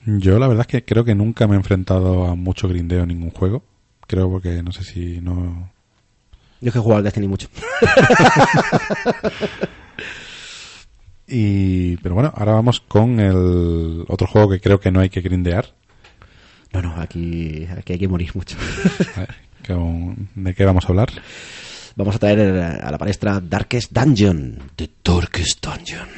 Yo 0.06 0.38
la 0.38 0.46
verdad 0.46 0.60
es 0.62 0.66
que 0.68 0.84
creo 0.84 1.04
que 1.04 1.14
nunca 1.14 1.48
me 1.48 1.54
he 1.54 1.56
enfrentado 1.56 2.26
a 2.26 2.34
mucho 2.36 2.68
grindeo 2.68 3.02
en 3.02 3.08
ningún 3.08 3.30
juego. 3.30 3.64
Creo 4.06 4.30
porque 4.30 4.62
no 4.62 4.70
sé 4.72 4.84
si 4.84 5.20
no... 5.20 5.70
Yo 6.60 6.68
es 6.68 6.72
que 6.72 6.78
he 6.78 6.82
jugado 6.82 6.98
al 6.98 7.04
Destiny 7.04 7.26
mucho. 7.26 7.48
Y, 11.30 11.96
pero 11.98 12.14
bueno, 12.16 12.32
ahora 12.36 12.52
vamos 12.54 12.80
con 12.80 13.20
el 13.20 14.04
otro 14.08 14.26
juego 14.26 14.50
que 14.50 14.60
creo 14.60 14.80
que 14.80 14.90
no 14.90 15.00
hay 15.00 15.10
que 15.10 15.20
grindear. 15.20 15.66
No, 16.72 16.82
no, 16.82 17.00
aquí, 17.00 17.66
aquí 17.76 17.92
hay 17.94 17.98
que 18.00 18.08
morir 18.08 18.30
mucho. 18.34 18.56
A 19.16 19.20
ver, 19.20 19.34
con- 19.66 20.28
¿De 20.34 20.54
qué 20.54 20.64
vamos 20.64 20.84
a 20.84 20.88
hablar? 20.88 21.10
Vamos 21.96 22.16
a 22.16 22.18
traer 22.18 22.40
a 22.40 22.90
la 22.90 22.98
palestra 22.98 23.40
Darkest 23.40 23.92
Dungeon. 23.92 24.58
The 24.76 24.88
Darkest 25.04 25.64
Dungeon. 25.64 26.08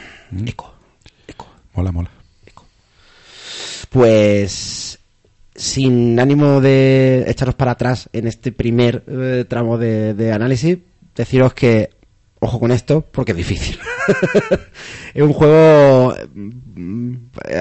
Eco. 0.47 0.73
Eco. 1.27 1.47
Mola, 1.75 1.93
mola. 1.93 2.11
Pues 3.91 4.99
sin 5.55 6.19
ánimo 6.19 6.61
de 6.61 7.25
echaros 7.29 7.55
para 7.55 7.73
atrás 7.73 8.09
en 8.13 8.27
este 8.27 8.53
primer 8.53 9.05
eh, 9.07 9.45
tramo 9.49 9.77
de, 9.77 10.15
de 10.15 10.33
análisis, 10.33 10.79
deciros 11.15 11.53
que 11.53 11.91
ojo 12.43 12.59
con 12.61 12.73
esto 12.73 13.07
porque 13.11 13.33
es 13.33 13.39
difícil. 13.39 13.79
es 15.15 15.23
un 15.23 15.33
juego 15.33 16.15
mm, 16.35 17.15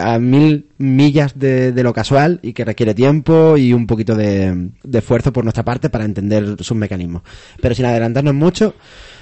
a 0.03 0.17
mil 0.19 0.67
millas 0.77 1.37
de, 1.37 1.71
lo 1.83 1.93
casual 1.93 2.39
y 2.41 2.53
que 2.53 2.65
requiere 2.65 2.93
tiempo 2.93 3.57
y 3.57 3.73
un 3.73 3.85
poquito 3.87 4.15
de, 4.15 4.69
esfuerzo 4.91 5.31
por 5.31 5.43
nuestra 5.43 5.63
parte 5.63 5.89
para 5.89 6.05
entender 6.05 6.55
sus 6.63 6.75
mecanismos. 6.75 7.21
Pero 7.61 7.75
sin 7.75 7.85
adelantarnos 7.85 8.33
mucho, 8.33 8.73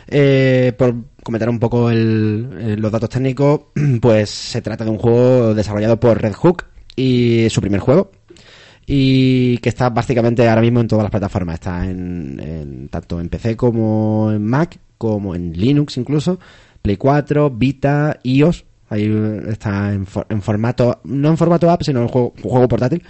eh, 0.07 0.74
por 0.78 0.95
comentar 1.24 1.49
un 1.49 1.60
poco 1.60 1.89
el- 1.91 2.49
eh, 2.60 2.76
los 2.78 2.91
datos 2.91 3.10
técnicos, 3.10 3.62
pues 4.01 4.30
se 4.30 4.62
trata 4.62 4.86
de 4.86 4.91
un 4.91 4.97
juego 4.97 5.53
desarrollado 5.53 5.99
por 5.99 6.22
Red 6.22 6.34
Hook 6.34 6.66
y 6.95 7.47
su 7.49 7.60
primer 7.62 7.82
juego 7.82 8.12
y 8.88 9.57
que 9.60 9.70
está 9.70 9.89
básicamente 9.89 10.47
ahora 10.47 10.62
mismo 10.62 10.80
en 10.80 10.88
todas 10.88 11.03
las 11.03 11.12
plataformas. 11.12 11.55
Está 11.55 11.86
en- 11.86 12.88
tanto 12.89 13.20
en 13.20 13.28
PC 13.30 13.55
como 13.57 14.32
en 14.32 14.43
Mac, 14.45 14.80
como 15.00 15.34
en 15.34 15.54
Linux 15.54 15.97
incluso, 15.97 16.39
Play 16.84 16.97
4, 16.97 17.50
Vita, 17.50 18.20
iOS. 18.22 18.66
Ahí 18.89 19.06
eh, 19.06 19.41
está 19.50 19.91
en, 19.93 20.06
en 20.30 20.41
formato, 20.43 21.00
no 21.06 21.30
en 21.30 21.38
formato 21.38 21.70
app, 21.72 21.82
sino 21.82 22.02
en 22.04 22.08
juego, 22.08 22.34
juego 22.43 22.68
portátil. 22.68 23.02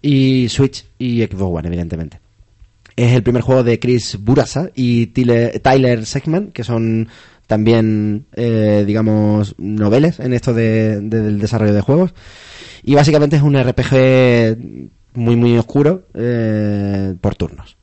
Y 0.00 0.48
Switch 0.48 0.86
y 0.98 1.22
Xbox 1.22 1.58
One, 1.58 1.68
evidentemente. 1.68 2.20
Es 2.96 3.12
el 3.12 3.22
primer 3.22 3.42
juego 3.42 3.62
de 3.64 3.78
Chris 3.78 4.18
Burasa 4.20 4.70
y 4.74 5.06
Tile- 5.08 5.58
Tyler 5.60 6.06
Segman, 6.06 6.52
que 6.52 6.62
son 6.62 7.08
también, 7.46 8.26
eh, 8.34 8.84
digamos, 8.86 9.54
noveles 9.58 10.20
en 10.20 10.32
esto 10.32 10.54
de- 10.54 11.00
de- 11.00 11.20
del 11.22 11.38
desarrollo 11.38 11.74
de 11.74 11.80
juegos. 11.80 12.14
Y 12.82 12.94
básicamente 12.94 13.36
es 13.36 13.42
un 13.42 13.56
RPG 13.56 14.56
muy, 15.14 15.36
muy 15.36 15.56
oscuro 15.58 16.06
eh, 16.14 17.14
por 17.20 17.34
turnos. 17.34 17.76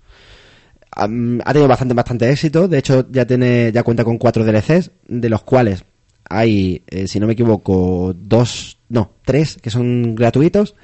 Ha 0.93 1.07
tenido 1.07 1.67
bastante, 1.67 1.93
bastante 1.93 2.29
éxito. 2.29 2.67
De 2.67 2.77
hecho, 2.77 3.07
ya 3.09 3.25
tiene, 3.25 3.71
ya 3.71 3.83
cuenta 3.83 4.03
con 4.03 4.17
cuatro 4.17 4.43
DLCs, 4.43 4.91
de 5.07 5.29
los 5.29 5.43
cuales 5.43 5.85
hay, 6.29 6.83
eh, 6.87 7.07
si 7.07 7.19
no 7.19 7.27
me 7.27 7.33
equivoco, 7.33 8.13
dos, 8.15 8.77
no, 8.89 9.11
tres 9.23 9.57
que 9.61 9.69
son 9.69 10.15
gratuitos 10.15 10.75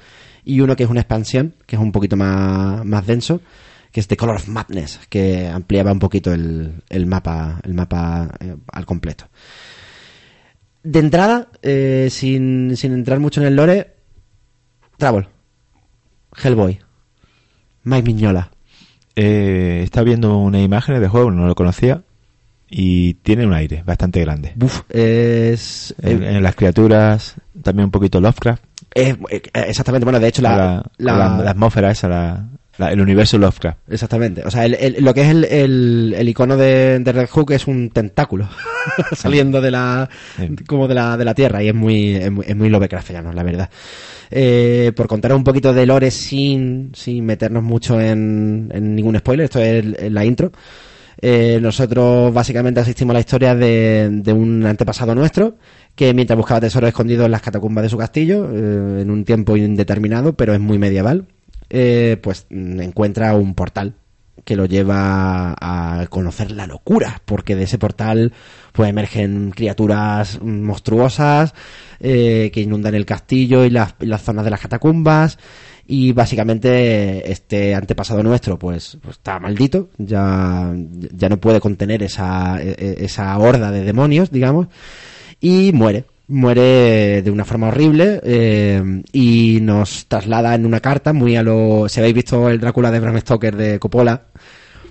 y 0.44 0.62
uno 0.62 0.76
que 0.76 0.84
es 0.84 0.90
una 0.90 1.02
expansión, 1.02 1.56
que 1.66 1.76
es 1.76 1.82
un 1.82 1.92
poquito 1.92 2.16
más, 2.16 2.86
más 2.86 3.06
denso, 3.06 3.42
que 3.92 4.00
es 4.00 4.08
The 4.08 4.18
Color 4.18 4.36
of 4.36 4.48
Madness, 4.48 5.00
que 5.10 5.48
ampliaba 5.48 5.92
un 5.92 6.00
poquito 6.00 6.34
el, 6.34 6.84
el 6.90 7.06
mapa, 7.06 7.60
el 7.64 7.74
mapa 7.74 8.30
eh, 8.40 8.56
al 8.72 8.86
completo. 8.86 9.26
De 10.84 11.00
entrada, 11.00 11.50
eh, 11.62 12.08
sin, 12.10 12.78
sin 12.78 12.94
entrar 12.94 13.20
mucho 13.20 13.42
en 13.42 13.48
el 13.48 13.56
lore, 13.56 13.96
Travel, 14.98 15.28
Hellboy, 16.42 16.80
Mike 17.84 18.06
Miñola. 18.06 18.52
Eh, 19.20 19.82
está 19.84 20.04
viendo 20.04 20.38
una 20.38 20.62
imagen 20.62 21.00
de 21.02 21.08
juego, 21.08 21.32
no 21.32 21.48
lo 21.48 21.56
conocía, 21.56 22.04
y 22.70 23.16
tiene 23.16 23.48
un 23.48 23.54
aire 23.54 23.82
bastante 23.84 24.22
grande. 24.22 24.52
Buf, 24.56 24.82
es, 24.90 25.96
En, 26.04 26.22
en 26.24 26.44
las 26.44 26.56
criaturas, 26.56 27.34
también 27.64 27.86
un 27.86 27.92
poquito 27.92 28.22
Lovecraft. 28.22 28.64
es- 28.94 29.18
eh, 29.32 29.42
exactamente, 29.54 30.06
bueno, 30.06 30.20
de 30.20 30.28
hecho 30.28 30.44
la, 30.44 30.56
la, 30.58 30.84
la- 30.98 31.18
la- 31.30 31.44
la 31.46 31.52
atmósfera 31.52 31.90
esa, 31.90 32.08
la- 32.08 32.46
la- 32.78 32.92
el 32.92 33.02
universo 33.02 33.38
Lovecraft. 33.38 33.78
Exactamente. 33.90 34.44
O 34.46 34.52
sea, 34.52 34.66
el- 34.66 34.76
el- 34.76 35.04
lo 35.04 35.14
que 35.14 35.22
es 35.22 35.30
el, 35.30 35.46
el- 35.46 36.28
icono 36.30 36.58
de, 36.58 37.00
de 37.00 37.12
Red 37.12 37.28
Hook 37.30 37.52
es 37.52 37.68
un 37.68 37.90
tentáculo 37.90 38.50
saliendo 39.16 39.62
de 39.62 39.72
la 39.72 40.10
Sí. 40.38 40.56
como 40.68 40.88
de 40.88 40.96
la, 40.96 41.18
de 41.18 41.26
la 41.26 41.34
tierra 41.34 41.64
y 41.64 41.70
es 41.70 41.76
muy 41.76 42.16
es 42.16 42.32
muy, 42.32 42.46
es 42.48 42.56
muy 42.56 42.70
Lovecraftiano, 42.70 43.32
la 43.34 43.44
verdad. 43.44 43.70
Eh, 44.30 44.92
por 44.96 45.08
contar 45.08 45.34
un 45.34 45.44
poquito 45.44 45.74
de 45.74 45.86
lore 45.86 46.12
sin, 46.12 46.92
sin 46.94 47.26
meternos 47.26 47.64
mucho 47.64 48.00
en, 48.00 48.70
en 48.74 48.94
ningún 48.96 49.18
spoiler, 49.18 49.46
esto 49.46 49.60
es 49.62 50.12
la 50.12 50.26
intro. 50.26 50.52
Eh, 51.20 51.58
nosotros 51.62 52.32
básicamente 52.34 52.80
asistimos 52.80 53.12
a 53.12 53.16
la 53.16 53.20
historia 53.22 53.56
de, 53.56 54.08
de 54.12 54.34
un 54.34 54.64
antepasado 54.66 55.16
nuestro 55.16 55.56
que 55.96 56.14
mientras 56.14 56.38
buscaba 56.38 56.60
tesoros 56.60 56.90
escondidos 56.90 57.26
en 57.26 57.32
las 57.32 57.42
catacumbas 57.42 57.84
de 57.84 57.90
su 57.90 57.98
castillo, 57.98 58.48
eh, 58.54 59.02
en 59.02 59.10
un 59.10 59.24
tiempo 59.26 59.58
indeterminado, 59.58 60.34
pero 60.34 60.54
es 60.54 60.60
muy 60.60 60.78
medieval, 60.78 61.26
eh, 61.70 62.18
pues 62.22 62.46
mm, 62.50 62.82
encuentra 62.82 63.36
un 63.36 63.54
portal 63.56 63.96
que 64.44 64.56
lo 64.56 64.66
lleva 64.66 65.56
a 65.60 66.08
conocer 66.10 66.52
la 66.52 66.68
locura, 66.68 67.22
porque 67.26 67.56
de 67.56 67.64
ese 67.64 67.78
portal 67.78 68.32
pues 68.72 68.90
emergen 68.90 69.52
criaturas 69.52 70.40
monstruosas 70.42 71.54
eh, 72.00 72.50
que 72.54 72.62
inundan 72.62 72.96
el 72.96 73.06
castillo 73.06 73.66
y 73.66 73.70
las, 73.70 73.96
zonas 74.22 74.46
de 74.46 74.52
las 74.52 74.62
catacumbas 74.62 75.38
y 75.86 76.14
básicamente 76.14 77.30
este 77.30 77.76
antepasado 77.76 78.24
nuestro 78.24 78.58
pues, 78.58 78.98
pues 79.02 79.18
está 79.18 79.40
maldito, 79.40 79.90
ya, 79.98 80.74
ya 80.76 81.30
no 81.30 81.38
puede 81.38 81.60
contener 81.60 82.04
esa, 82.04 82.62
e- 82.62 82.76
e- 82.78 83.06
esa 83.06 83.38
horda 83.38 83.72
de 83.72 83.84
demonios, 83.84 84.32
digamos, 84.32 84.68
y 85.42 85.72
muere. 85.74 86.06
Muere 86.30 87.22
de 87.22 87.32
una 87.32 87.46
forma 87.46 87.70
horrible 87.70 88.20
eh, 88.24 89.02
y 89.14 89.60
nos 89.62 90.08
traslada 90.08 90.56
en 90.56 90.66
una 90.66 90.82
carta 90.82 91.14
muy 91.14 91.38
a 91.38 91.44
lo... 91.44 91.88
Si 91.88 92.00
habéis 92.00 92.16
visto 92.16 92.50
el 92.50 92.60
Drácula 92.60 92.92
de 92.92 93.00
Bram 93.00 93.18
Stoker 93.20 93.56
de 93.56 93.80
Coppola, 93.80 94.26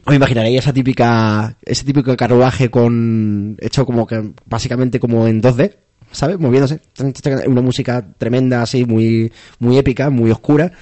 os 0.06 0.14
imaginaréis 0.14 0.60
esa 0.60 0.72
típica, 0.72 1.56
ese 1.62 1.84
típico 1.84 2.16
carruaje 2.16 2.70
con, 2.70 3.56
hecho 3.60 3.84
como 3.84 4.06
que, 4.06 4.32
básicamente 4.44 5.00
como 5.00 5.26
en 5.26 5.42
2D, 5.42 5.74
¿sabes? 6.12 6.38
Moviéndose. 6.38 6.80
Una 7.46 7.60
música 7.60 8.06
tremenda, 8.16 8.62
así, 8.62 8.84
muy, 8.84 9.32
muy 9.58 9.78
épica, 9.78 10.08
muy 10.08 10.30
oscura. 10.30 10.72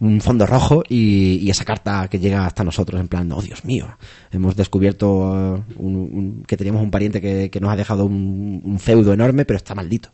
Un 0.00 0.20
fondo 0.20 0.46
rojo 0.46 0.82
y, 0.88 1.48
esa 1.48 1.64
carta 1.64 2.08
que 2.08 2.18
llega 2.18 2.44
hasta 2.46 2.64
nosotros 2.64 3.00
en 3.00 3.08
plan, 3.08 3.30
oh 3.32 3.40
Dios 3.40 3.64
mío, 3.64 3.96
hemos 4.32 4.56
descubierto 4.56 5.56
eh, 5.56 5.62
un- 5.76 6.42
que 6.46 6.56
teníamos 6.56 6.82
un 6.82 6.90
pariente 6.90 7.20
que, 7.20 7.60
nos 7.60 7.70
ha 7.72 7.76
dejado 7.76 8.04
un, 8.04 8.60
un 8.64 8.78
feudo 8.78 9.12
enorme, 9.12 9.44
pero 9.44 9.56
está 9.56 9.74
maldito. 9.74 10.10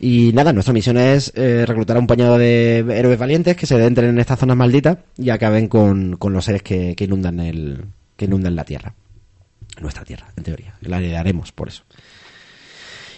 Y 0.00 0.32
nada, 0.32 0.52
nuestra 0.52 0.74
misión 0.74 0.96
es 0.98 1.32
eh, 1.34 1.64
reclutar 1.66 1.96
a 1.96 2.00
un 2.00 2.06
pañado 2.06 2.36
de 2.36 2.78
héroes 2.78 3.18
valientes 3.18 3.56
que 3.56 3.66
se 3.66 3.74
adentren 3.74 4.10
en 4.10 4.18
estas 4.18 4.38
zonas 4.38 4.56
malditas 4.56 4.98
y 5.16 5.30
acaben 5.30 5.68
con, 5.68 6.16
con 6.16 6.32
los 6.32 6.44
seres 6.44 6.62
que, 6.62 6.94
que 6.96 7.04
inundan 7.04 7.40
el 7.40 7.84
que 8.16 8.26
inundan 8.26 8.54
la 8.56 8.64
tierra. 8.64 8.94
Nuestra 9.80 10.04
tierra, 10.04 10.28
en 10.36 10.44
teoría. 10.44 10.74
La 10.82 10.98
heredaremos 10.98 11.50
por 11.52 11.68
eso. 11.68 11.82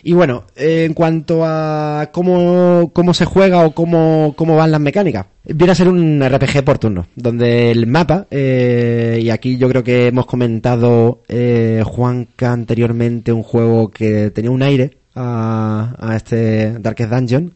Y 0.06 0.12
bueno, 0.12 0.44
eh, 0.54 0.84
en 0.84 0.94
cuanto 0.94 1.44
a 1.44 2.10
cómo, 2.12 2.92
cómo 2.92 3.12
se 3.12 3.24
juega 3.24 3.66
o 3.66 3.74
cómo, 3.74 4.34
cómo 4.36 4.54
van 4.54 4.70
las 4.70 4.80
mecánicas, 4.80 5.26
viene 5.42 5.72
a 5.72 5.74
ser 5.74 5.88
un 5.88 6.22
RPG 6.24 6.62
por 6.62 6.78
turno, 6.78 7.08
donde 7.16 7.72
el 7.72 7.88
mapa, 7.88 8.28
eh, 8.30 9.18
y 9.20 9.30
aquí 9.30 9.58
yo 9.58 9.68
creo 9.68 9.82
que 9.82 10.06
hemos 10.06 10.26
comentado, 10.26 11.22
eh, 11.26 11.82
Juanca, 11.84 12.52
anteriormente, 12.52 13.32
un 13.32 13.42
juego 13.42 13.90
que 13.90 14.30
tenía 14.30 14.52
un 14.52 14.62
aire 14.62 14.96
a, 15.16 15.96
a 15.98 16.14
este 16.14 16.78
Darkest 16.78 17.10
Dungeon, 17.10 17.54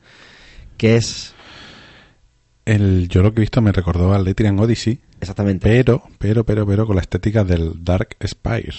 que 0.76 0.96
es 0.96 1.32
El, 2.64 3.06
yo 3.06 3.22
lo 3.22 3.32
que 3.32 3.42
he 3.42 3.42
visto 3.42 3.62
me 3.62 3.70
recordó 3.70 4.12
al 4.12 4.24
Letrian 4.24 4.58
Odyssey, 4.58 4.98
exactamente. 5.20 5.68
pero, 5.68 6.02
pero, 6.18 6.44
pero, 6.44 6.66
pero 6.66 6.84
con 6.84 6.96
la 6.96 7.02
estética 7.02 7.44
del 7.44 7.84
Dark 7.84 8.16
Spire, 8.26 8.74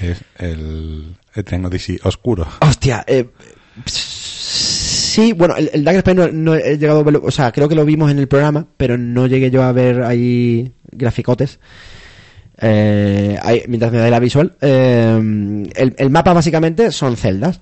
es 0.00 0.22
el 0.38 1.16
Letrian 1.34 1.64
Odyssey 1.64 1.98
oscuro. 2.02 2.46
Hostia, 2.60 3.04
eh, 3.06 3.26
sí, 3.86 5.32
bueno, 5.32 5.56
el, 5.56 5.70
el 5.72 5.84
Dagger 5.84 6.16
no, 6.16 6.28
no 6.28 6.54
he 6.54 6.78
llegado 6.78 7.00
a 7.00 7.02
verlo, 7.02 7.22
o 7.24 7.30
sea, 7.30 7.52
creo 7.52 7.68
que 7.68 7.74
lo 7.74 7.84
vimos 7.84 8.10
en 8.10 8.18
el 8.18 8.28
programa, 8.28 8.66
pero 8.76 8.96
no 8.98 9.26
llegué 9.26 9.50
yo 9.50 9.62
a 9.62 9.72
ver 9.72 10.02
ahí 10.02 10.72
graficotes. 10.90 11.58
Eh, 12.60 13.38
mientras 13.68 13.92
me 13.92 13.98
da 13.98 14.10
la 14.10 14.18
visual. 14.18 14.56
Eh, 14.60 15.66
el, 15.76 15.94
el 15.96 16.10
mapa 16.10 16.32
básicamente 16.32 16.90
son 16.90 17.16
celdas. 17.16 17.60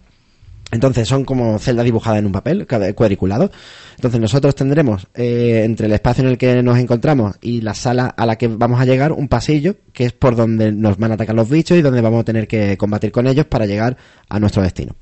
Entonces 0.72 1.06
son 1.06 1.24
como 1.24 1.58
celdas 1.58 1.84
dibujadas 1.84 2.18
en 2.18 2.26
un 2.26 2.32
papel, 2.32 2.66
cuadriculado. 2.94 3.50
Entonces 3.94 4.20
nosotros 4.20 4.54
tendremos 4.54 5.06
eh, 5.14 5.62
entre 5.64 5.86
el 5.86 5.92
espacio 5.92 6.24
en 6.24 6.30
el 6.30 6.38
que 6.38 6.60
nos 6.62 6.78
encontramos 6.78 7.36
y 7.40 7.60
la 7.60 7.72
sala 7.74 8.06
a 8.08 8.26
la 8.26 8.36
que 8.36 8.48
vamos 8.48 8.80
a 8.80 8.84
llegar 8.84 9.12
un 9.12 9.28
pasillo 9.28 9.76
que 9.92 10.06
es 10.06 10.12
por 10.12 10.34
donde 10.34 10.72
nos 10.72 10.98
van 10.98 11.12
a 11.12 11.14
atacar 11.14 11.36
los 11.36 11.48
bichos 11.48 11.78
y 11.78 11.82
donde 11.82 12.00
vamos 12.00 12.20
a 12.20 12.24
tener 12.24 12.48
que 12.48 12.76
combatir 12.76 13.12
con 13.12 13.28
ellos 13.28 13.46
para 13.46 13.64
llegar 13.64 13.96
a 14.28 14.40
nuestro 14.40 14.62
destino. 14.62 14.96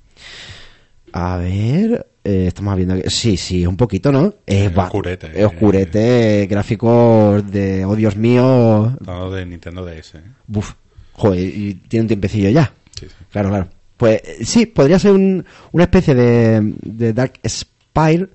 A 1.12 1.38
ver, 1.38 2.06
eh, 2.24 2.46
estamos 2.48 2.76
viendo 2.76 3.00
que 3.00 3.08
sí, 3.08 3.36
sí, 3.36 3.64
un 3.66 3.76
poquito, 3.76 4.12
¿no? 4.12 4.34
Es 4.44 4.76
oscurete, 4.76 5.44
oscurete, 5.44 6.46
gráficos 6.50 7.50
de, 7.50 7.84
oh 7.84 7.96
Dios 7.96 8.16
mío, 8.16 8.96
Todo 9.02 9.30
de 9.30 9.46
Nintendo 9.46 9.84
DS. 9.84 10.16
¿eh? 10.16 10.22
Buf, 10.46 10.74
joder, 11.12 11.40
y 11.40 11.74
tiene 11.74 12.02
un 12.02 12.08
tiempecillo 12.08 12.50
ya. 12.50 12.72
Sí, 12.98 13.06
sí. 13.06 13.14
Claro, 13.30 13.48
claro. 13.48 13.68
Pues 13.96 14.20
sí, 14.42 14.66
podría 14.66 14.98
ser 14.98 15.12
un- 15.12 15.44
una 15.72 15.84
especie 15.84 16.14
de, 16.14 16.74
de 16.82 17.12
Dark 17.12 17.34
Spire, 17.46 18.28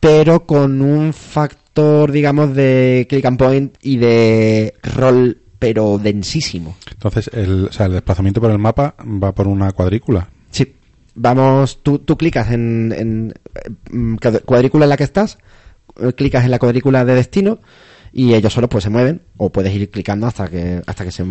pero 0.00 0.46
con 0.46 0.80
un 0.82 1.12
factor, 1.12 2.10
digamos, 2.10 2.54
de 2.54 3.06
click 3.08 3.24
and 3.24 3.38
point 3.38 3.74
y 3.82 3.96
de 3.98 4.74
rol, 4.96 5.38
pero 5.58 5.98
densísimo. 5.98 6.76
Entonces, 6.90 7.30
el, 7.32 7.66
o 7.66 7.72
sea, 7.72 7.86
el 7.86 7.92
desplazamiento 7.92 8.40
por 8.40 8.50
el 8.50 8.58
mapa 8.58 8.94
va 9.00 9.32
por 9.34 9.46
una 9.46 9.72
cuadrícula. 9.72 10.28
Sí, 10.50 10.74
vamos, 11.14 11.82
tú, 11.82 11.98
tú 12.00 12.16
clicas 12.16 12.50
en, 12.50 12.92
en 12.96 13.34
eh, 13.54 13.70
cuad- 14.20 14.42
cuadrícula 14.44 14.84
en 14.86 14.90
la 14.90 14.96
que 14.96 15.04
estás, 15.04 15.38
clicas 16.16 16.44
en 16.44 16.50
la 16.50 16.58
cuadrícula 16.58 17.04
de 17.04 17.14
destino 17.14 17.60
y 18.12 18.34
ellos 18.34 18.52
solos 18.52 18.68
pues 18.70 18.84
se 18.84 18.90
mueven 18.90 19.22
o 19.36 19.50
puedes 19.50 19.74
ir 19.74 19.90
clicando 19.90 20.26
hasta 20.26 20.48
que 20.48 20.82
hasta 20.86 21.04
que 21.04 21.10
se 21.10 21.24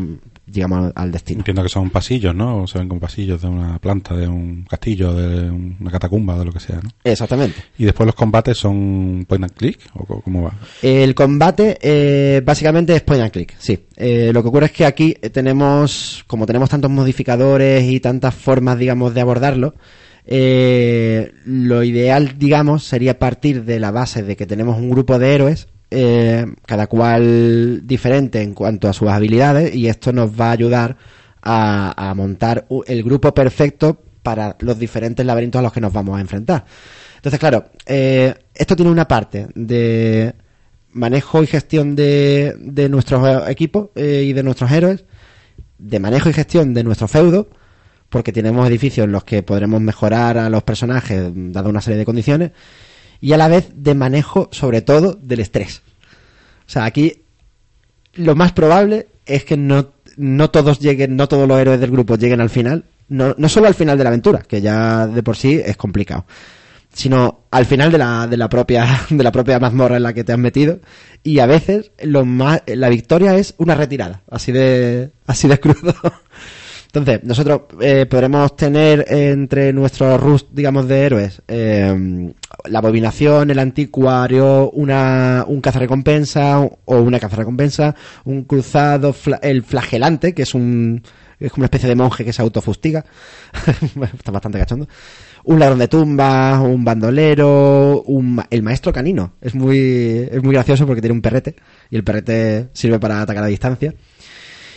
llegamos 0.52 0.92
al 0.96 1.12
destino. 1.12 1.40
Entiendo 1.40 1.64
que 1.64 1.70
son 1.70 1.90
pasillos, 1.90 2.34
¿no? 2.36 2.64
O 2.64 2.68
se 2.68 2.80
ven 2.80 2.88
como 2.88 3.00
pasillos 3.00 3.42
de 3.42 3.48
una 3.48 3.80
planta, 3.80 4.16
de 4.16 4.28
un 4.28 4.64
castillo, 4.64 5.14
de 5.14 5.50
una 5.50 5.92
catacumba, 5.92 6.38
de 6.38 6.46
lo 6.46 6.52
que 6.52 6.60
sea, 6.60 6.80
¿no? 6.82 6.90
Exactamente. 7.04 7.62
Y 7.78 7.86
después 7.86 8.06
los 8.06 8.16
combates 8.16 8.58
son 8.58 9.26
point 9.28 9.44
and 9.44 9.54
click, 9.54 9.80
¿o 9.94 10.22
cómo 10.22 10.44
va? 10.44 10.54
El 10.82 11.14
combate 11.14 11.78
eh, 11.82 12.42
básicamente 12.44 12.96
es 12.96 13.02
point 13.02 13.22
and 13.22 13.32
click, 13.32 13.56
sí. 13.60 13.88
Eh, 13.96 14.32
lo 14.34 14.42
que 14.42 14.50
ocurre 14.50 14.66
es 14.66 14.72
que 14.72 14.86
aquí 14.86 15.16
eh, 15.22 15.30
tenemos, 15.30 16.24
como 16.26 16.46
tenemos 16.46 16.70
tantos 16.70 16.90
modificadores 16.90 17.84
y 17.84 18.00
tantas 18.00 18.34
formas, 18.34 18.80
digamos, 18.80 19.14
de 19.14 19.22
abordarlo, 19.22 19.76
eh, 20.26 21.34
lo 21.46 21.84
ideal, 21.84 22.38
digamos, 22.38 22.84
sería 22.84 23.20
partir 23.20 23.64
de 23.64 23.80
la 23.80 23.92
base 23.92 24.24
de 24.24 24.36
que 24.36 24.46
tenemos 24.46 24.78
un 24.78 24.90
grupo 24.90 25.20
de 25.20 25.34
héroes, 25.34 25.68
eh, 25.92 26.46
cada 26.66 26.88
cual 26.88 27.82
diferente 27.86 28.42
en 28.42 28.54
cuanto 28.54 28.90
a 28.90 28.94
sus 28.94 29.10
habilidades, 29.10 29.76
y 29.76 29.88
esto 29.88 30.12
nos 30.12 30.32
va 30.32 30.48
a 30.48 30.52
ayudar 30.52 30.98
a, 31.42 32.10
a 32.10 32.14
montar 32.16 32.66
el 32.88 33.04
grupo 33.04 33.34
perfecto 33.34 34.02
para 34.24 34.56
los 34.60 34.80
diferentes 34.80 35.26
laberintos 35.26 35.60
a 35.60 35.64
los 35.64 35.74
que 35.74 35.82
nos 35.82 35.94
vamos 35.94 36.18
a 36.18 36.22
enfrentar. 36.22 36.66
Entonces, 37.18 37.40
claro, 37.40 37.66
eh, 37.86 38.34
esto 38.54 38.76
tiene 38.76 38.92
una 38.92 39.08
parte 39.08 39.48
de 39.54 40.34
manejo 40.92 41.44
y 41.44 41.48
gestión 41.48 41.96
de, 41.96 42.56
de 42.60 42.90
nuestros 42.90 43.48
equipos 43.48 43.90
eh, 43.96 44.24
y 44.26 44.34
de 44.34 44.44
nuestros 44.44 44.72
héroes, 44.72 45.06
de 45.78 46.00
manejo 46.00 46.30
y 46.30 46.34
gestión 46.34 46.74
de 46.74 46.84
nuestro 46.84 47.08
feudo, 47.08 47.50
porque 48.10 48.32
tenemos 48.32 48.68
edificios 48.68 49.06
en 49.06 49.12
los 49.12 49.24
que 49.24 49.44
podremos 49.44 49.80
mejorar 49.82 50.38
a 50.38 50.50
los 50.50 50.64
personajes 50.64 51.32
dado 51.34 51.70
una 51.70 51.82
serie 51.82 51.98
de 52.00 52.06
condiciones, 52.06 52.52
y 53.22 53.34
a 53.34 53.38
la 53.38 53.48
vez 53.48 53.70
de 53.76 53.94
manejo, 53.94 54.50
sobre 54.52 54.82
todo, 54.82 55.18
del 55.22 55.40
estrés. 55.40 55.84
O 56.68 56.70
sea, 56.70 56.86
aquí 56.86 57.22
lo 58.14 58.36
más 58.36 58.52
probable 58.52 59.08
es 59.26 59.46
que 59.46 59.56
no, 59.56 59.94
no 60.18 60.50
todos 60.50 60.80
lleguen, 60.80 61.16
no 61.16 61.28
todos 61.28 61.48
los 61.48 61.60
héroes 61.60 61.80
del 61.80 61.92
grupo 61.92 62.16
lleguen 62.16 62.42
al 62.42 62.50
final, 62.50 62.86
no, 63.08 63.36
no 63.38 63.48
solo 63.48 63.68
al 63.68 63.76
final 63.76 63.98
de 63.98 64.04
la 64.04 64.10
aventura, 64.10 64.42
que 64.42 64.62
ya 64.62 65.06
de 65.06 65.24
por 65.24 65.38
sí 65.38 65.62
es 65.64 65.78
complicado, 65.78 66.26
sino 66.94 67.42
al 67.52 67.66
final 67.66 67.92
de 67.92 67.98
la, 68.00 68.28
de 68.28 68.38
la 68.38 68.50
propia, 68.50 69.02
de 69.10 69.24
la 69.24 69.32
propia 69.32 69.60
mazmorra 69.60 69.98
en 69.98 70.04
la 70.04 70.14
que 70.14 70.24
te 70.24 70.34
has 70.34 70.40
metido, 70.40 70.80
y 71.24 71.40
a 71.40 71.46
veces 71.46 71.92
lo 72.02 72.26
más, 72.26 72.64
la 72.66 72.90
victoria 72.90 73.36
es 73.36 73.54
una 73.58 73.76
retirada, 73.76 74.24
así 74.30 74.52
de, 74.52 75.12
así 75.28 75.48
de 75.48 75.60
crudo. 75.60 75.94
Entonces, 76.94 77.24
nosotros 77.24 77.62
eh, 77.80 78.06
podremos 78.06 78.54
tener 78.58 79.06
entre 79.08 79.72
nuestros 79.72 80.20
rust, 80.20 80.50
digamos, 80.52 80.90
de 80.90 81.06
héroes, 81.06 81.42
eh, 81.48 82.34
la 82.66 82.80
abominación, 82.80 83.50
el 83.50 83.60
anticuario, 83.60 84.70
una, 84.72 85.46
un 85.48 85.62
cazarrecompensa 85.62 86.60
o 86.60 86.98
una 86.98 87.18
cazarrecompensa, 87.20 87.96
un 88.26 88.44
cruzado, 88.44 89.14
fla- 89.14 89.40
el 89.42 89.64
flagelante, 89.64 90.34
que 90.34 90.42
es 90.42 90.54
un, 90.54 91.02
es 91.40 91.50
como 91.52 91.62
una 91.62 91.68
especie 91.68 91.88
de 91.88 91.96
monje 91.96 92.26
que 92.26 92.34
se 92.34 92.42
autofustiga. 92.42 93.06
Está 94.18 94.32
bastante 94.32 94.60
cachondo. 94.60 94.88
Un 95.46 95.60
ladrón 95.60 95.80
de 95.80 95.88
tumbas, 95.88 96.60
un 96.60 96.84
bandolero, 96.84 98.04
un, 98.06 98.44
el 98.50 98.64
maestro 98.64 98.92
canino. 98.92 99.34
Es 99.42 99.56
muy, 99.56 100.28
es 100.30 100.44
muy 100.44 100.54
gracioso 100.54 100.86
porque 100.86 101.02
tiene 101.02 101.14
un 101.16 101.22
perrete 101.22 101.56
y 101.90 101.96
el 101.96 102.04
perrete 102.04 102.68
sirve 102.74 103.00
para 103.00 103.22
atacar 103.22 103.44
a 103.46 103.48
distancia. 103.48 103.94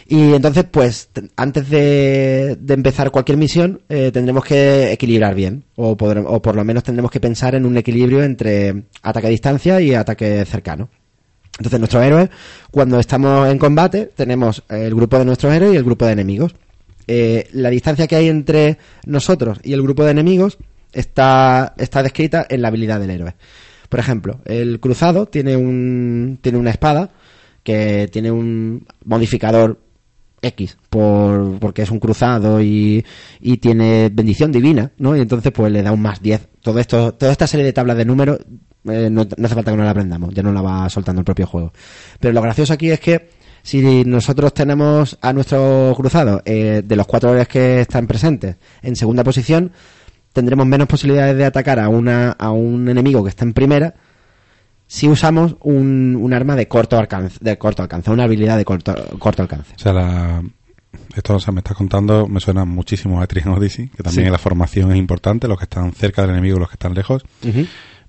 Y 0.07 0.35
entonces, 0.35 0.65
pues, 0.71 1.09
antes 1.37 1.71
de, 1.71 2.57
de 2.61 2.75
empezar 2.75 3.11
cualquier 3.11 3.39
misión, 3.39 3.81
eh, 3.89 4.11
tendremos 4.13 4.45
que 4.45 4.93
equilibrar 4.93 5.35
bien. 5.35 5.65
O, 5.77 5.97
podrem- 5.97 6.27
o 6.29 6.43
por 6.43 6.57
lo 6.57 6.65
menos 6.65 6.83
tendremos 6.83 7.11
que 7.11 7.21
pensar 7.21 7.55
en 7.55 7.65
un 7.65 7.77
equilibrio 7.79 8.23
entre 8.23 8.85
ataque 9.03 9.29
a 9.29 9.31
distancia 9.31 9.81
y 9.81 9.95
ataque 9.95 10.45
cercano. 10.45 10.91
Entonces, 11.59 11.79
nuestros 11.79 12.03
héroes, 12.05 12.29
cuando 12.71 12.99
estamos 12.99 13.49
en 13.49 13.59
combate, 13.59 14.11
tenemos 14.15 14.63
el 14.69 14.95
grupo 14.95 15.19
de 15.19 15.25
nuestros 15.25 15.53
héroes 15.55 15.73
y 15.73 15.77
el 15.77 15.85
grupo 15.85 16.05
de 16.05 16.13
enemigos. 16.13 16.55
Eh, 17.07 17.49
la 17.53 17.71
distancia 17.71 18.07
que 18.07 18.17
hay 18.17 18.29
entre 18.29 18.79
nosotros 19.07 19.59
y 19.63 19.73
el 19.73 19.83
grupo 19.83 20.05
de 20.05 20.11
enemigos 20.11 20.59
está, 20.93 21.75
está 21.79 22.03
descrita 22.03 22.47
en 22.49 22.61
la 22.61 22.69
habilidad 22.69 22.99
del 23.01 23.11
héroe. 23.11 23.35
Por 23.89 24.01
ejemplo, 24.01 24.41
el 24.45 24.81
cruzado 24.81 25.27
tiene, 25.27 25.57
un, 25.57 26.39
tiene 26.43 26.59
una 26.59 26.71
espada 26.71 27.11
que 27.63 28.09
tiene 28.11 28.31
un 28.31 28.87
modificador 29.05 29.79
X 30.45 30.77
por, 30.91 31.59
porque 31.59 31.83
es 31.83 31.91
un 31.91 31.99
cruzado 31.99 32.61
y, 32.61 33.05
y 33.41 33.57
tiene 33.59 34.11
bendición 34.13 34.53
divina, 34.53 34.93
¿no? 34.99 35.17
Y 35.17 35.21
entonces 35.21 35.53
pues 35.53 35.73
le 35.73 35.83
da 35.83 35.93
un 35.93 36.01
más 36.01 36.23
10. 36.23 36.49
Todo 36.61 36.79
esto, 36.79 37.15
toda 37.15 37.33
esta 37.33 37.47
serie 37.47 37.67
de 37.67 37.73
tablas 37.73 37.97
de 37.97 38.05
números 38.05 38.39
eh, 38.85 39.09
no, 39.11 39.27
no 39.37 39.47
hace 39.47 39.55
falta 39.55 39.71
que 39.71 39.77
nos 39.77 39.85
la 39.85 39.91
aprendamos, 39.91 40.35
ya 40.35 40.43
no 40.43 40.53
la 40.53 40.61
va 40.61 40.89
soltando 40.91 41.21
el 41.21 41.25
propio 41.25 41.47
juego. 41.47 41.73
Pero 42.21 42.33
lo 42.33 42.43
gracioso 42.43 42.73
aquí 42.73 42.91
es 42.91 43.01
que 43.01 43.31
si 43.63 44.05
nosotros 44.05 44.53
tenemos 44.53 45.19
a 45.23 45.33
nuestro 45.33 45.95
cruzado 45.97 46.43
eh, 46.45 46.83
de 46.85 46.97
los 46.97 47.07
cuatro 47.07 47.31
héroes 47.31 47.49
que 47.49 47.81
están 47.81 48.07
presentes 48.07 48.57
en 48.83 48.95
segunda 48.95 49.25
posición, 49.25 49.73
tendremos 50.35 50.67
menos 50.67 50.87
posibilidades 50.87 51.37
de 51.37 51.47
atacar 51.47 51.81
a, 51.81 51.89
una, 51.89 52.33
a 52.33 52.51
un 52.51 52.89
enemigo 52.89 53.25
que 53.25 53.31
está 53.31 53.45
en 53.45 53.55
primera 53.55 53.95
si 54.87 55.09
usamos 55.09 55.57
un, 55.61 56.17
un 56.21 56.33
arma 56.35 56.55
de 56.57 56.69
corto 56.69 56.99
alcance, 56.99 57.39
de 57.41 57.57
corto 57.59 57.83
alcance, 57.83 58.11
una 58.11 58.25
habilidad 58.25 58.57
de 58.57 58.65
corto, 58.65 58.95
corto 59.19 59.43
alcance. 59.43 59.75
O 59.77 59.79
sea, 59.79 59.93
la, 59.93 60.43
esto 61.17 61.35
o 61.37 61.41
sea, 61.41 61.53
me 61.53 61.61
está 61.61 61.75
contando, 61.75 62.29
me 62.29 62.41
suena 62.41 62.65
muchísimo 62.65 63.21
a 63.21 63.27
Trian 63.27 63.49
Odyssey, 63.49 63.89
que 63.89 64.03
también 64.03 64.27
Sí. 64.27 64.31
la 64.33 64.39
formación 64.39 64.91
es 64.93 64.99
importante, 64.99 65.49
los 65.49 65.59
que 65.59 65.65
están 65.65 65.93
cerca 65.93 66.23
del 66.23 66.33
enemigo 66.33 66.57
y 66.57 66.61
los 66.61 66.69
que 66.69 66.75
están 66.75 66.95
lejos. 66.95 67.25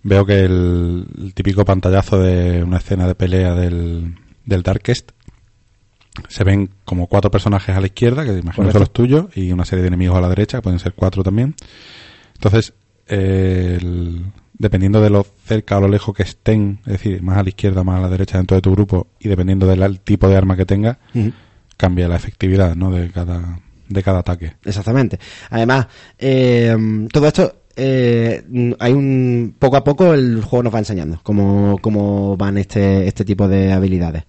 Veo 0.03 0.25
que 0.25 0.41
el, 0.41 1.07
el 1.17 1.33
típico 1.33 1.65
pantallazo 1.65 2.19
de 2.19 2.63
una 2.63 2.77
escena 2.77 3.07
de 3.07 3.15
pelea 3.15 3.55
del, 3.55 4.15
del 4.45 4.61
Darkest 4.61 5.11
se 6.29 6.43
ven 6.43 6.69
como 6.85 7.07
cuatro 7.07 7.31
personajes 7.31 7.75
a 7.75 7.79
la 7.81 7.87
izquierda, 7.87 8.23
que 8.23 8.29
imagino 8.31 8.53
Correcto. 8.67 8.71
son 8.73 8.79
los 8.81 8.93
tuyos, 8.93 9.25
y 9.35 9.51
una 9.51 9.65
serie 9.65 9.81
de 9.81 9.87
enemigos 9.87 10.17
a 10.17 10.21
la 10.21 10.29
derecha, 10.29 10.59
que 10.59 10.61
pueden 10.61 10.79
ser 10.79 10.93
cuatro 10.93 11.23
también. 11.23 11.55
Entonces, 12.35 12.73
eh, 13.07 13.77
el- 13.81 14.25
dependiendo 14.57 15.01
de 15.01 15.09
lo 15.09 15.25
cerca 15.45 15.77
o 15.77 15.81
lo 15.81 15.87
lejos 15.87 16.15
que 16.15 16.23
estén, 16.23 16.79
es 16.85 16.93
decir, 16.93 17.21
más 17.21 17.37
a 17.37 17.43
la 17.43 17.49
izquierda, 17.49 17.83
más 17.83 17.99
a 17.99 18.01
la 18.01 18.09
derecha 18.09 18.37
dentro 18.37 18.55
de 18.55 18.61
tu 18.61 18.71
grupo, 18.71 19.07
y 19.19 19.27
dependiendo 19.27 19.67
del 19.67 19.99
tipo 19.99 20.27
de 20.27 20.37
arma 20.37 20.55
que 20.55 20.65
tenga, 20.65 20.97
Ujú. 21.13 21.31
cambia 21.77 22.07
la 22.07 22.15
efectividad 22.15 22.75
¿no? 22.75 22.91
de, 22.91 23.09
cada, 23.11 23.59
de 23.87 24.03
cada 24.03 24.19
ataque. 24.19 24.53
Exactamente. 24.63 25.19
Además, 25.49 25.87
eh, 26.17 26.75
todo 27.11 27.27
esto, 27.27 27.53
eh, 27.75 28.43
hay 28.79 28.93
un 28.93 29.55
poco 29.59 29.77
a 29.77 29.83
poco 29.83 30.13
el 30.13 30.41
juego 30.41 30.63
nos 30.63 30.73
va 30.73 30.79
enseñando 30.79 31.19
cómo, 31.23 31.77
cómo 31.81 32.37
van 32.37 32.57
este, 32.57 33.07
este 33.07 33.25
tipo 33.25 33.47
de 33.47 33.73
habilidades. 33.73 34.23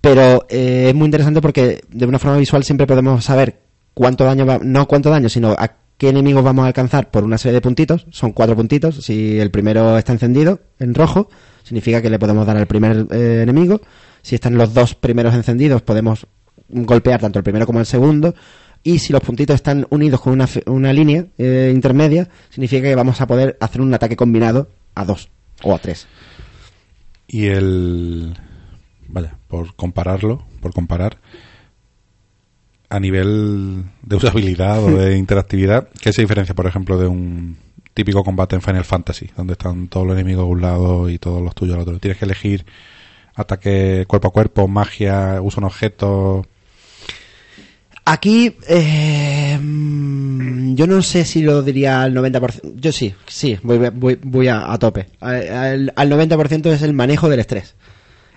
Pero 0.00 0.46
eh, 0.50 0.86
es 0.88 0.94
muy 0.94 1.06
interesante 1.06 1.40
porque 1.40 1.80
de 1.88 2.06
una 2.06 2.18
forma 2.18 2.36
visual 2.36 2.62
siempre 2.64 2.86
podemos 2.86 3.24
saber 3.24 3.60
cuánto 3.94 4.24
daño 4.24 4.44
va, 4.44 4.58
no 4.62 4.86
cuánto 4.86 5.08
daño, 5.08 5.28
sino 5.28 5.52
a 5.52 5.76
qué 6.04 6.10
enemigos 6.10 6.44
vamos 6.44 6.64
a 6.64 6.66
alcanzar 6.66 7.10
por 7.10 7.24
una 7.24 7.38
serie 7.38 7.54
de 7.54 7.60
puntitos. 7.62 8.06
Son 8.10 8.32
cuatro 8.32 8.54
puntitos. 8.54 8.96
Si 9.02 9.40
el 9.40 9.50
primero 9.50 9.96
está 9.96 10.12
encendido 10.12 10.60
en 10.78 10.94
rojo, 10.94 11.30
significa 11.62 12.02
que 12.02 12.10
le 12.10 12.18
podemos 12.18 12.46
dar 12.46 12.58
al 12.58 12.66
primer 12.66 13.06
eh, 13.10 13.40
enemigo. 13.42 13.80
Si 14.20 14.34
están 14.34 14.58
los 14.58 14.74
dos 14.74 14.94
primeros 14.94 15.34
encendidos, 15.34 15.80
podemos 15.80 16.26
golpear 16.68 17.22
tanto 17.22 17.38
el 17.38 17.42
primero 17.42 17.64
como 17.64 17.80
el 17.80 17.86
segundo. 17.86 18.34
Y 18.82 18.98
si 18.98 19.14
los 19.14 19.22
puntitos 19.22 19.54
están 19.54 19.86
unidos 19.88 20.20
con 20.20 20.34
una, 20.34 20.46
una 20.66 20.92
línea 20.92 21.24
eh, 21.38 21.72
intermedia, 21.74 22.28
significa 22.50 22.82
que 22.82 22.94
vamos 22.94 23.22
a 23.22 23.26
poder 23.26 23.56
hacer 23.58 23.80
un 23.80 23.94
ataque 23.94 24.14
combinado 24.14 24.68
a 24.94 25.06
dos 25.06 25.30
o 25.62 25.74
a 25.74 25.78
tres. 25.78 26.06
Y 27.26 27.46
el. 27.46 28.36
Vaya, 29.08 29.38
por 29.48 29.74
compararlo, 29.74 30.44
por 30.60 30.74
comparar, 30.74 31.16
a 32.94 33.00
nivel 33.00 33.84
de 34.02 34.16
usabilidad 34.16 34.82
o 34.82 34.90
de 34.96 35.16
interactividad, 35.18 35.88
¿qué 36.00 36.12
se 36.12 36.22
diferencia, 36.22 36.54
por 36.54 36.66
ejemplo, 36.66 36.96
de 36.96 37.08
un 37.08 37.56
típico 37.92 38.22
combate 38.22 38.54
en 38.54 38.62
Final 38.62 38.84
Fantasy, 38.84 39.30
donde 39.36 39.54
están 39.54 39.88
todos 39.88 40.06
los 40.06 40.14
enemigos 40.14 40.44
a 40.44 40.46
un 40.46 40.60
lado 40.60 41.10
y 41.10 41.18
todos 41.18 41.42
los 41.42 41.56
tuyos 41.56 41.74
al 41.74 41.82
otro? 41.82 41.98
Tienes 41.98 42.18
que 42.18 42.24
elegir 42.24 42.64
ataque 43.34 44.04
cuerpo 44.06 44.28
a 44.28 44.30
cuerpo, 44.30 44.68
magia, 44.68 45.40
uso 45.42 45.60
un 45.60 45.64
objeto. 45.64 46.46
Aquí, 48.04 48.56
eh, 48.68 49.58
yo 49.58 50.86
no 50.86 51.02
sé 51.02 51.24
si 51.24 51.42
lo 51.42 51.62
diría 51.62 52.02
al 52.02 52.14
90%. 52.14 52.74
Yo 52.76 52.92
sí, 52.92 53.12
sí, 53.26 53.58
voy, 53.64 53.78
voy, 53.90 54.20
voy 54.22 54.46
a, 54.46 54.72
a 54.72 54.78
tope. 54.78 55.08
Al, 55.20 55.92
al 55.96 56.10
90% 56.10 56.66
es 56.70 56.82
el 56.82 56.92
manejo 56.92 57.28
del 57.28 57.40
estrés. 57.40 57.74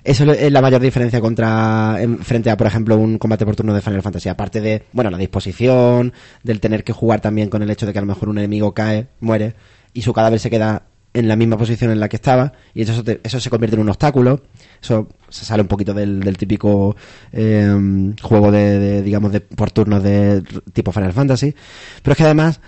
Eso 0.10 0.24
es 0.32 0.52
la 0.54 0.62
mayor 0.62 0.80
diferencia 0.82 1.20
contra 1.20 1.98
en- 2.02 2.20
frente 2.20 2.50
a, 2.50 2.56
por 2.56 2.66
ejemplo, 2.68 2.96
un 2.98 3.18
combate 3.18 3.46
por 3.46 3.56
turno 3.58 3.74
de 3.74 3.82
Final 3.82 4.02
Fantasy. 4.02 4.30
Aparte 4.30 4.62
de, 4.62 4.84
bueno, 4.94 5.10
la 5.10 5.18
disposición, 5.18 6.14
del 6.44 6.60
tener 6.62 6.84
que 6.86 6.94
jugar 6.94 7.20
también 7.20 7.50
con 7.50 7.62
el 7.62 7.70
hecho 7.70 7.86
de 7.86 7.92
que 7.92 8.00
a 8.00 8.02
lo 8.02 8.08
mejor 8.08 8.30
un 8.30 8.38
enemigo 8.38 8.74
cae, 8.74 9.08
muere, 9.20 9.56
y 9.94 10.02
su 10.04 10.14
cadáver 10.14 10.40
se 10.40 10.50
queda 10.50 10.84
en 11.14 11.28
la 11.28 11.36
misma 11.36 11.58
posición 11.58 11.92
en 11.92 12.00
la 12.00 12.08
que 12.08 12.16
estaba, 12.18 12.54
y 12.74 12.84
eso, 12.84 13.04
te- 13.04 13.20
eso 13.24 13.40
se 13.40 13.50
convierte 13.50 13.76
en 13.76 13.82
un 13.82 13.90
obstáculo. 13.90 14.44
Eso 14.82 15.10
se 15.30 15.44
sale 15.44 15.62
un 15.64 15.68
poquito 15.68 15.94
del, 15.94 16.22
del 16.22 16.38
típico 16.38 16.96
eh, 17.34 18.14
juego 18.22 18.52
de, 18.52 19.02
digamos, 19.02 19.32
de 19.34 19.42
por 19.42 19.72
turnos 19.72 20.04
de 20.04 20.42
tipo 20.74 20.92
Final 20.94 21.12
Fantasy. 21.14 21.54
Pero 22.02 22.12
es 22.14 22.18
que 22.18 22.24
además, 22.24 22.62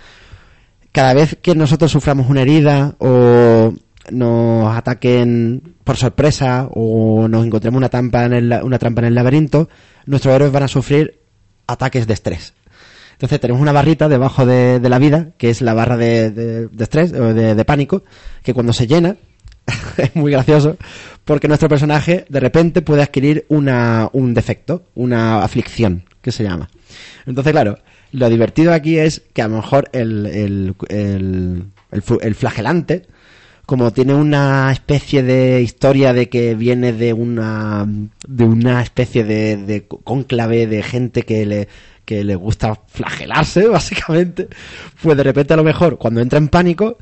cada 0.92 1.14
vez 1.14 1.38
que 1.40 1.54
nosotros 1.54 1.90
suframos 1.90 2.28
una 2.28 2.42
herida 2.42 2.96
o 2.98 3.72
nos 4.12 4.76
ataquen 4.76 5.74
por 5.84 5.96
sorpresa 5.96 6.68
o 6.70 7.28
nos 7.28 7.44
encontremos 7.46 7.78
una 7.78 7.88
trampa 7.88 8.24
en 8.24 8.32
el, 8.32 8.60
una 8.62 8.78
trampa 8.78 9.00
en 9.02 9.08
el 9.08 9.14
laberinto, 9.14 9.68
nuestros 10.06 10.34
héroes 10.34 10.52
van 10.52 10.64
a 10.64 10.68
sufrir 10.68 11.20
ataques 11.66 12.06
de 12.06 12.14
estrés. 12.14 12.54
Entonces 13.12 13.38
tenemos 13.38 13.60
una 13.60 13.72
barrita 13.72 14.08
debajo 14.08 14.46
de, 14.46 14.80
la 14.80 14.98
vida, 14.98 15.32
que 15.36 15.50
es 15.50 15.60
la 15.60 15.74
barra 15.74 15.98
de, 15.98 16.68
estrés 16.78 17.12
o 17.12 17.34
de, 17.34 17.64
pánico, 17.66 18.02
que 18.42 18.54
cuando 18.54 18.72
se 18.72 18.86
llena 18.86 19.16
es 19.98 20.16
muy 20.16 20.32
gracioso, 20.32 20.78
porque 21.26 21.46
nuestro 21.46 21.68
personaje 21.68 22.24
de 22.30 22.40
repente 22.40 22.80
puede 22.80 23.02
adquirir 23.02 23.44
una, 23.48 24.08
un 24.14 24.32
defecto, 24.32 24.84
una 24.94 25.42
aflicción, 25.44 26.04
que 26.22 26.32
se 26.32 26.44
llama. 26.44 26.70
Entonces, 27.26 27.52
claro, 27.52 27.78
lo 28.12 28.28
divertido 28.30 28.72
aquí 28.72 28.98
es 28.98 29.22
que 29.34 29.42
a 29.42 29.48
lo 29.48 29.56
mejor 29.56 29.90
el, 29.92 30.74
el, 30.88 31.64
el 31.90 32.34
flagelante, 32.34 33.02
como 33.70 33.92
tiene 33.92 34.14
una 34.14 34.72
especie 34.72 35.22
de 35.22 35.62
historia 35.62 36.12
de 36.12 36.28
que 36.28 36.56
viene 36.56 36.92
de 36.92 37.12
una 37.12 37.86
de 38.26 38.42
una 38.42 38.82
especie 38.82 39.22
de, 39.22 39.58
de 39.58 39.86
cónclave 39.86 40.66
de 40.66 40.82
gente 40.82 41.22
que 41.22 41.46
le 41.46 41.68
que 42.04 42.24
le 42.24 42.34
gusta 42.34 42.80
flagelarse 42.88 43.68
básicamente 43.68 44.48
pues 45.00 45.16
de 45.16 45.22
repente 45.22 45.54
a 45.54 45.56
lo 45.56 45.62
mejor 45.62 45.98
cuando 45.98 46.20
entra 46.20 46.40
en 46.40 46.48
pánico 46.48 46.98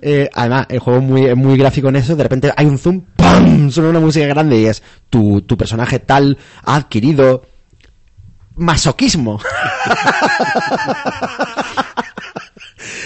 eh, 0.00 0.30
además 0.32 0.66
el 0.68 0.78
juego 0.78 1.00
es 1.00 1.04
muy, 1.04 1.34
muy 1.34 1.58
gráfico 1.58 1.88
en 1.88 1.96
eso 1.96 2.14
de 2.14 2.22
repente 2.22 2.52
hay 2.56 2.66
un 2.66 2.78
zoom 2.78 3.00
¡pam! 3.16 3.72
suena 3.72 3.90
una 3.90 3.98
música 3.98 4.26
grande 4.26 4.60
y 4.60 4.66
es 4.66 4.80
tu, 5.10 5.42
tu 5.42 5.56
personaje 5.56 5.98
tal 5.98 6.38
ha 6.62 6.76
adquirido 6.76 7.42
masoquismo 8.54 9.40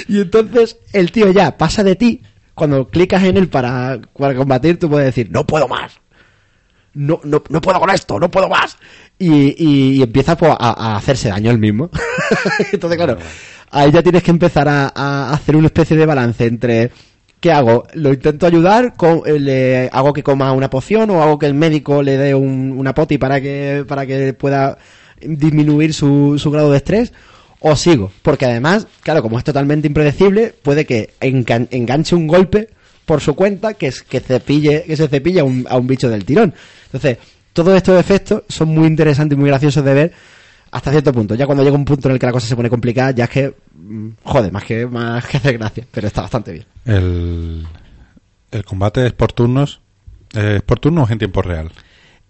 y 0.06 0.20
entonces 0.20 0.76
el 0.92 1.10
tío 1.12 1.30
ya 1.30 1.56
pasa 1.56 1.82
de 1.82 1.96
ti. 1.96 2.20
Cuando 2.56 2.88
clicas 2.88 3.22
en 3.22 3.36
él 3.36 3.48
para, 3.48 4.00
para 4.18 4.34
combatir, 4.34 4.80
tú 4.80 4.90
puedes 4.90 5.06
decir, 5.06 5.30
no 5.30 5.46
puedo 5.46 5.68
más. 5.68 6.00
No, 6.94 7.20
no, 7.24 7.42
no 7.50 7.60
puedo 7.60 7.78
con 7.78 7.90
esto, 7.90 8.18
no 8.18 8.30
puedo 8.30 8.48
más. 8.48 8.78
Y, 9.18 9.54
y, 9.62 9.92
y 9.98 10.02
empieza 10.02 10.36
pues, 10.36 10.52
a, 10.58 10.92
a 10.94 10.96
hacerse 10.96 11.28
daño 11.28 11.50
él 11.50 11.58
mismo. 11.58 11.90
entonces, 12.72 12.96
claro, 12.96 13.18
ahí 13.70 13.92
ya 13.92 14.02
tienes 14.02 14.22
que 14.22 14.30
empezar 14.30 14.66
a, 14.68 14.90
a 14.94 15.32
hacer 15.32 15.56
una 15.56 15.66
especie 15.66 15.96
de 15.96 16.06
balance 16.06 16.46
entre 16.46 16.90
¿qué 17.40 17.52
hago? 17.52 17.86
¿Lo 17.92 18.14
intento 18.14 18.46
ayudar? 18.46 18.94
Eh, 19.26 19.38
¿Le 19.38 19.90
hago 19.92 20.14
que 20.14 20.22
coma 20.22 20.52
una 20.52 20.70
poción 20.70 21.10
o 21.10 21.22
hago 21.22 21.38
que 21.38 21.46
el 21.46 21.54
médico 21.54 22.02
le 22.02 22.16
dé 22.16 22.34
un- 22.34 22.72
una 22.76 22.94
poti 22.94 23.18
para 23.18 23.40
que, 23.42 23.84
para 23.86 24.06
que 24.06 24.32
pueda 24.32 24.78
disminuir 25.20 25.92
su, 25.92 26.38
su 26.38 26.50
grado 26.50 26.70
de 26.70 26.78
estrés? 26.78 27.12
¿O 27.60 27.74
sigo? 27.76 28.12
Porque 28.22 28.44
además, 28.46 28.86
claro, 29.02 29.22
como 29.22 29.38
es 29.38 29.44
totalmente 29.44 29.86
impredecible, 29.88 30.54
puede 30.62 30.84
que 30.84 31.10
engan- 31.20 31.68
enganche 31.70 32.14
un 32.14 32.26
golpe 32.26 32.68
por 33.06 33.20
su 33.20 33.34
cuenta 33.34 33.74
que, 33.74 33.86
es, 33.88 34.02
que, 34.02 34.20
cepille, 34.20 34.84
que 34.84 34.96
se 34.96 35.08
cepilla 35.08 35.42
a 35.42 35.44
un, 35.44 35.66
a 35.68 35.76
un 35.76 35.86
bicho 35.86 36.08
del 36.08 36.24
tirón. 36.24 36.52
Entonces, 36.86 37.18
todos 37.52 37.74
estos 37.76 37.98
efectos 37.98 38.42
son 38.48 38.68
muy 38.68 38.86
interesantes 38.86 39.36
y 39.36 39.40
muy 39.40 39.48
graciosos 39.48 39.84
de 39.84 39.94
ver 39.94 40.12
hasta 40.70 40.90
cierto 40.90 41.12
punto. 41.12 41.34
Ya 41.34 41.46
cuando 41.46 41.64
llega 41.64 41.76
un 41.76 41.84
punto 41.84 42.08
en 42.08 42.14
el 42.14 42.18
que 42.20 42.26
la 42.26 42.32
cosa 42.32 42.46
se 42.46 42.56
pone 42.56 42.68
complicada, 42.68 43.12
ya 43.12 43.24
es 43.24 43.30
que, 43.30 43.54
mm, 43.74 44.08
joder, 44.22 44.52
más 44.52 44.64
que, 44.64 44.86
más 44.86 45.24
que 45.26 45.36
hacer 45.38 45.56
gracia, 45.56 45.86
pero 45.90 46.06
está 46.08 46.22
bastante 46.22 46.52
bien. 46.52 46.64
El, 46.84 47.66
el 48.50 48.64
combate 48.64 49.06
es 49.06 49.12
por 49.12 49.32
turnos. 49.32 49.80
eh, 50.34 50.56
¿Es 50.56 50.62
por 50.62 50.78
turnos 50.78 51.02
o 51.02 51.06
es 51.06 51.12
en 51.12 51.18
tiempo 51.18 51.40
real? 51.42 51.70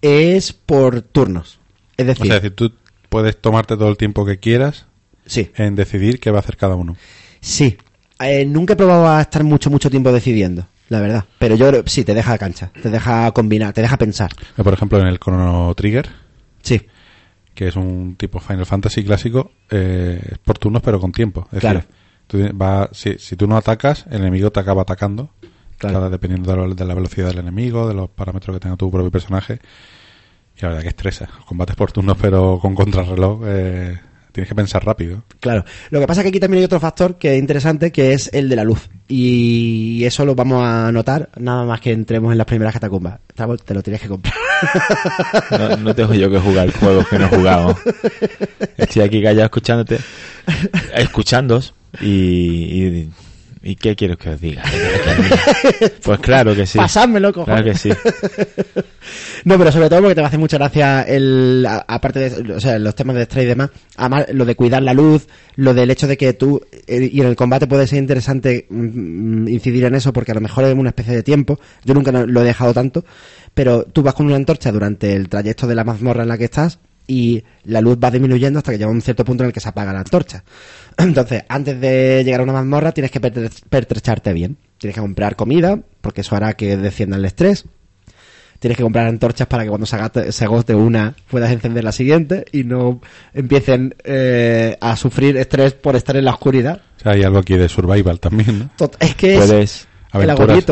Es 0.02 0.52
por 0.52 1.00
turnos. 1.02 1.58
Es 1.96 2.04
O 2.04 2.08
decir, 2.08 2.26
sea, 2.26 2.36
es 2.36 2.42
decir, 2.42 2.54
tú 2.56 2.72
puedes 3.08 3.40
tomarte 3.40 3.76
todo 3.76 3.88
el 3.88 3.96
tiempo 3.96 4.24
que 4.26 4.38
quieras 4.38 4.85
sí, 5.26 5.50
en 5.56 5.74
decidir 5.74 6.18
qué 6.20 6.30
va 6.30 6.38
a 6.38 6.40
hacer 6.40 6.56
cada 6.56 6.74
uno. 6.76 6.96
sí. 7.40 7.76
Eh, 8.18 8.46
nunca 8.46 8.72
he 8.72 8.76
probado 8.76 9.06
a 9.08 9.20
estar 9.20 9.44
mucho, 9.44 9.68
mucho 9.68 9.90
tiempo 9.90 10.10
decidiendo, 10.10 10.66
la 10.88 11.00
verdad. 11.02 11.26
Pero 11.38 11.54
yo 11.54 11.68
creo- 11.68 11.82
sí, 11.84 12.02
te 12.02 12.14
deja 12.14 12.38
cancha, 12.38 12.70
te 12.82 12.88
deja 12.88 13.30
combinar, 13.32 13.74
te 13.74 13.82
deja 13.82 13.98
pensar. 13.98 14.30
Eh, 14.56 14.62
Por 14.64 14.72
ejemplo, 14.72 14.98
en 14.98 15.06
el 15.08 15.18
Chrono 15.18 15.74
Trigger, 15.74 16.08
Sí, 16.62 16.80
que 17.54 17.68
es 17.68 17.76
un 17.76 18.16
tipo 18.16 18.40
Final 18.40 18.64
Fantasy 18.64 19.04
clásico, 19.04 19.52
eh, 19.70 20.18
es 20.32 20.38
por 20.38 20.56
turnos 20.56 20.80
pero 20.80 20.98
con 20.98 21.12
tiempo. 21.12 21.46
Es 21.52 21.60
Claro. 21.60 21.80
decir, 22.26 22.50
tú 22.50 22.56
va, 22.58 22.88
si, 22.92 23.18
si 23.18 23.36
tú 23.36 23.46
no 23.46 23.58
atacas, 23.58 24.06
el 24.10 24.22
enemigo 24.22 24.50
te 24.50 24.60
acaba 24.60 24.80
atacando, 24.80 25.28
Claro. 25.76 25.96
cada- 25.98 26.08
dependiendo 26.08 26.50
de 26.50 26.68
la, 26.68 26.74
de 26.74 26.84
la 26.86 26.94
velocidad 26.94 27.28
del 27.28 27.40
enemigo, 27.40 27.86
de 27.86 27.92
los 27.92 28.08
parámetros 28.08 28.56
que 28.56 28.60
tenga 28.60 28.76
tu 28.76 28.90
propio 28.90 29.10
personaje. 29.10 29.58
Y 30.56 30.62
la 30.62 30.68
verdad 30.68 30.82
que 30.84 30.88
estresa. 30.88 31.28
Combates 31.46 31.76
por 31.76 31.92
turnos, 31.92 32.16
pero 32.18 32.58
con 32.62 32.74
contrarreloj, 32.74 33.42
eh, 33.44 33.98
tienes 34.36 34.50
que 34.50 34.54
pensar 34.54 34.84
rápido. 34.84 35.22
Claro. 35.40 35.64
Lo 35.88 35.98
que 35.98 36.06
pasa 36.06 36.20
es 36.20 36.24
que 36.24 36.28
aquí 36.28 36.40
también 36.40 36.58
hay 36.58 36.66
otro 36.66 36.78
factor 36.78 37.16
que 37.16 37.32
es 37.32 37.38
interesante, 37.38 37.90
que 37.90 38.12
es 38.12 38.28
el 38.34 38.50
de 38.50 38.56
la 38.56 38.64
luz. 38.64 38.90
Y 39.08 40.04
eso 40.04 40.26
lo 40.26 40.34
vamos 40.34 40.62
a 40.62 40.92
notar 40.92 41.30
nada 41.38 41.64
más 41.64 41.80
que 41.80 41.90
entremos 41.90 42.32
en 42.32 42.38
las 42.38 42.46
primeras 42.46 42.74
catacumbas. 42.74 43.18
Te 43.64 43.72
lo 43.72 43.82
tienes 43.82 44.02
que 44.02 44.08
comprar. 44.08 44.34
No, 45.50 45.76
no 45.76 45.94
tengo 45.94 46.12
yo 46.12 46.30
que 46.30 46.38
jugar 46.38 46.70
juegos 46.70 47.08
que 47.08 47.18
no 47.18 47.24
he 47.24 47.28
jugado. 47.28 47.78
Estoy 48.76 49.02
aquí 49.02 49.22
callado 49.22 49.44
escuchándote, 49.44 49.98
escuchándos 50.94 51.74
y, 52.00 52.08
y, 52.08 53.10
¿y 53.66 53.76
qué 53.76 53.96
quieres 53.96 54.16
que 54.16 54.30
os 54.30 54.40
diga? 54.40 54.62
Pues 56.02 56.20
claro 56.20 56.54
que 56.54 56.66
sí. 56.66 56.78
Pasádmelo, 56.78 57.32
cojones. 57.32 57.62
Claro 57.62 57.72
que 57.72 57.78
sí. 57.78 57.90
No, 59.44 59.56
pero 59.58 59.70
sobre 59.70 59.88
todo 59.88 60.00
porque 60.00 60.14
te 60.16 60.20
va 60.20 60.26
a 60.26 60.28
hacer 60.28 60.40
mucha 60.40 60.58
gracia 60.58 61.02
el, 61.02 61.64
aparte 61.68 62.30
de, 62.30 62.52
o 62.52 62.60
sea, 62.60 62.78
los 62.78 62.94
temas 62.94 63.14
de 63.14 63.22
estrés 63.22 63.44
y 63.44 63.48
demás, 63.48 63.70
además 63.96 64.26
lo 64.32 64.44
de 64.44 64.56
cuidar 64.56 64.82
la 64.82 64.92
luz, 64.92 65.28
lo 65.54 65.72
del 65.72 65.90
hecho 65.90 66.08
de 66.08 66.16
que 66.16 66.32
tú, 66.32 66.60
eh, 66.86 67.10
y 67.12 67.20
en 67.20 67.26
el 67.26 67.36
combate 67.36 67.68
puede 67.68 67.86
ser 67.86 68.00
interesante 68.00 68.66
mm, 68.68 69.46
incidir 69.46 69.84
en 69.84 69.94
eso 69.94 70.12
porque 70.12 70.32
a 70.32 70.34
lo 70.34 70.40
mejor 70.40 70.64
es 70.64 70.74
una 70.74 70.88
especie 70.88 71.14
de 71.14 71.22
tiempo, 71.22 71.60
yo 71.84 71.94
nunca 71.94 72.10
lo 72.10 72.40
he 72.40 72.44
dejado 72.44 72.74
tanto, 72.74 73.04
pero 73.54 73.84
tú 73.84 74.02
vas 74.02 74.14
con 74.14 74.26
una 74.26 74.36
antorcha 74.36 74.72
durante 74.72 75.12
el 75.12 75.28
trayecto 75.28 75.66
de 75.66 75.76
la 75.76 75.84
mazmorra 75.84 76.24
en 76.24 76.28
la 76.28 76.38
que 76.38 76.44
estás 76.44 76.80
y 77.06 77.42
la 77.64 77.80
luz 77.80 77.98
va 78.02 78.10
disminuyendo 78.10 78.58
hasta 78.58 78.72
que 78.72 78.78
llega 78.78 78.90
un 78.90 79.00
cierto 79.02 79.24
punto 79.24 79.44
en 79.44 79.48
el 79.48 79.52
que 79.52 79.60
se 79.60 79.68
apaga 79.68 79.92
la 79.92 80.00
antorcha. 80.00 80.42
Entonces, 80.98 81.44
antes 81.48 81.80
de 81.80 82.22
llegar 82.24 82.40
a 82.40 82.44
una 82.44 82.52
mazmorra 82.52 82.92
tienes 82.92 83.10
que 83.10 83.20
pertre- 83.20 83.50
pertrecharte 83.68 84.32
bien. 84.32 84.56
Tienes 84.78 84.94
que 84.94 85.00
comprar 85.00 85.36
comida, 85.36 85.78
porque 86.00 86.20
eso 86.20 86.36
hará 86.36 86.54
que 86.54 86.76
descienda 86.76 87.16
el 87.16 87.24
estrés 87.24 87.64
tienes 88.58 88.78
que 88.78 88.82
comprar 88.84 89.06
antorchas 89.06 89.46
para 89.48 89.64
que 89.64 89.68
cuando 89.68 89.84
se 89.86 89.96
agote, 89.96 90.32
se 90.32 90.44
agote 90.46 90.74
una 90.74 91.14
puedas 91.28 91.52
encender 91.52 91.84
la 91.84 91.92
siguiente 91.92 92.46
y 92.52 92.64
no 92.64 93.02
empiecen 93.34 93.94
eh, 94.02 94.78
a 94.80 94.96
sufrir 94.96 95.36
estrés 95.36 95.74
por 95.74 95.94
estar 95.94 96.16
en 96.16 96.24
la 96.24 96.30
oscuridad. 96.30 96.80
O 96.96 97.00
sea, 97.02 97.12
hay 97.12 97.22
algo 97.22 97.38
aquí 97.38 97.54
de 97.54 97.68
survival 97.68 98.18
también, 98.18 98.70
¿no? 98.78 98.90
Es 98.98 99.14
que 99.14 99.34
es 99.34 99.44
Puedes, 99.46 99.88
el 100.14 100.30
Aventuras. 100.30 100.64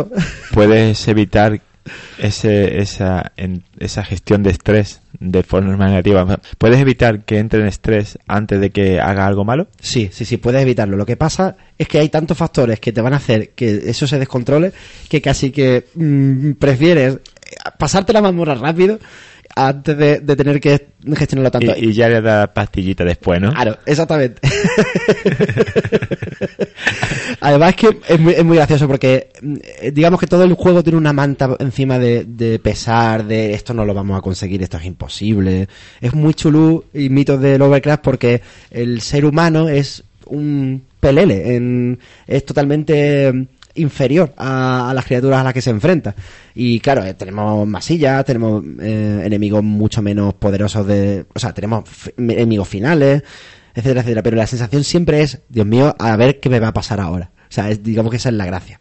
puedes 0.52 1.08
evitar 1.08 1.60
ese, 2.18 2.80
esa, 2.80 3.32
en- 3.36 3.64
esa 3.78 4.04
gestión 4.04 4.42
de 4.42 4.50
estrés 4.50 5.02
de 5.20 5.42
forma 5.42 5.86
negativa. 5.86 6.40
Puedes 6.58 6.80
evitar 6.80 7.24
que 7.24 7.38
entre 7.38 7.60
en 7.60 7.66
estrés 7.66 8.18
antes 8.26 8.60
de 8.60 8.70
que 8.70 9.00
haga 9.00 9.26
algo 9.26 9.44
malo. 9.44 9.68
Sí, 9.80 10.10
sí, 10.12 10.24
sí, 10.24 10.36
puedes 10.36 10.62
evitarlo. 10.62 10.96
Lo 10.96 11.06
que 11.06 11.16
pasa 11.16 11.56
es 11.78 11.88
que 11.88 11.98
hay 11.98 12.08
tantos 12.08 12.36
factores 12.38 12.80
que 12.80 12.92
te 12.92 13.00
van 13.00 13.12
a 13.12 13.16
hacer 13.16 13.50
que 13.50 13.82
eso 13.86 14.06
se 14.06 14.18
descontrole 14.18 14.72
que 15.08 15.20
casi 15.20 15.50
que 15.50 15.86
mm, 15.94 16.52
prefieres 16.52 17.18
pasarte 17.78 18.12
la 18.12 18.22
mazmorra 18.22 18.54
rápido 18.54 18.98
antes 19.56 19.96
de, 19.96 20.20
de 20.20 20.36
tener 20.36 20.60
que 20.60 20.88
gestionarlo 21.14 21.50
tanto. 21.50 21.74
Y, 21.76 21.90
y 21.90 21.92
ya 21.92 22.08
le 22.08 22.20
da 22.20 22.52
pastillita 22.52 23.04
después, 23.04 23.40
¿no? 23.40 23.52
Claro, 23.52 23.78
exactamente. 23.86 24.40
Además 27.40 27.70
es 27.70 27.76
que 27.76 27.98
es 28.08 28.20
muy, 28.20 28.32
es 28.34 28.44
muy 28.44 28.56
gracioso 28.56 28.86
porque 28.86 29.28
eh, 29.80 29.90
digamos 29.92 30.18
que 30.20 30.26
todo 30.26 30.44
el 30.44 30.54
juego 30.54 30.82
tiene 30.82 30.98
una 30.98 31.12
manta 31.12 31.56
encima 31.58 31.98
de, 31.98 32.24
de 32.24 32.58
pesar, 32.58 33.24
de 33.26 33.52
esto 33.54 33.74
no 33.74 33.84
lo 33.84 33.94
vamos 33.94 34.18
a 34.18 34.22
conseguir, 34.22 34.62
esto 34.62 34.76
es 34.78 34.84
imposible. 34.84 35.68
Es 36.00 36.14
muy 36.14 36.34
chulú 36.34 36.84
y 36.94 37.08
mitos 37.10 37.40
del 37.40 37.62
Overcraft 37.62 38.02
porque 38.02 38.40
el 38.70 39.00
ser 39.00 39.24
humano 39.24 39.68
es 39.68 40.04
un 40.26 40.84
pelele, 41.00 41.54
en- 41.54 41.98
es 42.26 42.44
totalmente 42.46 43.46
inferior 43.76 44.32
a, 44.36 44.92
las 44.94 45.04
criaturas 45.04 45.40
a 45.40 45.44
las 45.44 45.52
que 45.52 45.62
se 45.62 45.70
enfrenta. 45.70 46.14
Y 46.54 46.80
claro, 46.80 47.04
eh, 47.04 47.14
tenemos 47.14 47.66
masillas, 47.66 48.24
tenemos 48.24 48.62
eh, 48.80 49.22
enemigos 49.24 49.62
mucho 49.62 50.02
menos 50.02 50.34
poderosos 50.34 50.86
de... 50.86 51.26
O 51.34 51.38
sea, 51.38 51.52
tenemos 51.52 51.84
enemigos 52.16 52.68
finales, 52.68 53.22
etcétera, 53.74 54.00
etcétera. 54.00 54.22
Pero 54.22 54.36
la 54.36 54.46
sensación 54.46 54.84
siempre 54.84 55.22
es, 55.22 55.40
Dios 55.48 55.66
mío, 55.66 55.94
a 55.98 56.16
ver 56.16 56.40
qué 56.40 56.48
me 56.48 56.60
va 56.60 56.68
a 56.68 56.72
pasar 56.72 57.00
ahora. 57.00 57.30
O 57.48 57.52
sea, 57.52 57.70
es- 57.70 57.82
digamos 57.82 58.10
que 58.10 58.16
esa 58.18 58.28
es 58.28 58.34
la 58.34 58.46
gracia. 58.46 58.80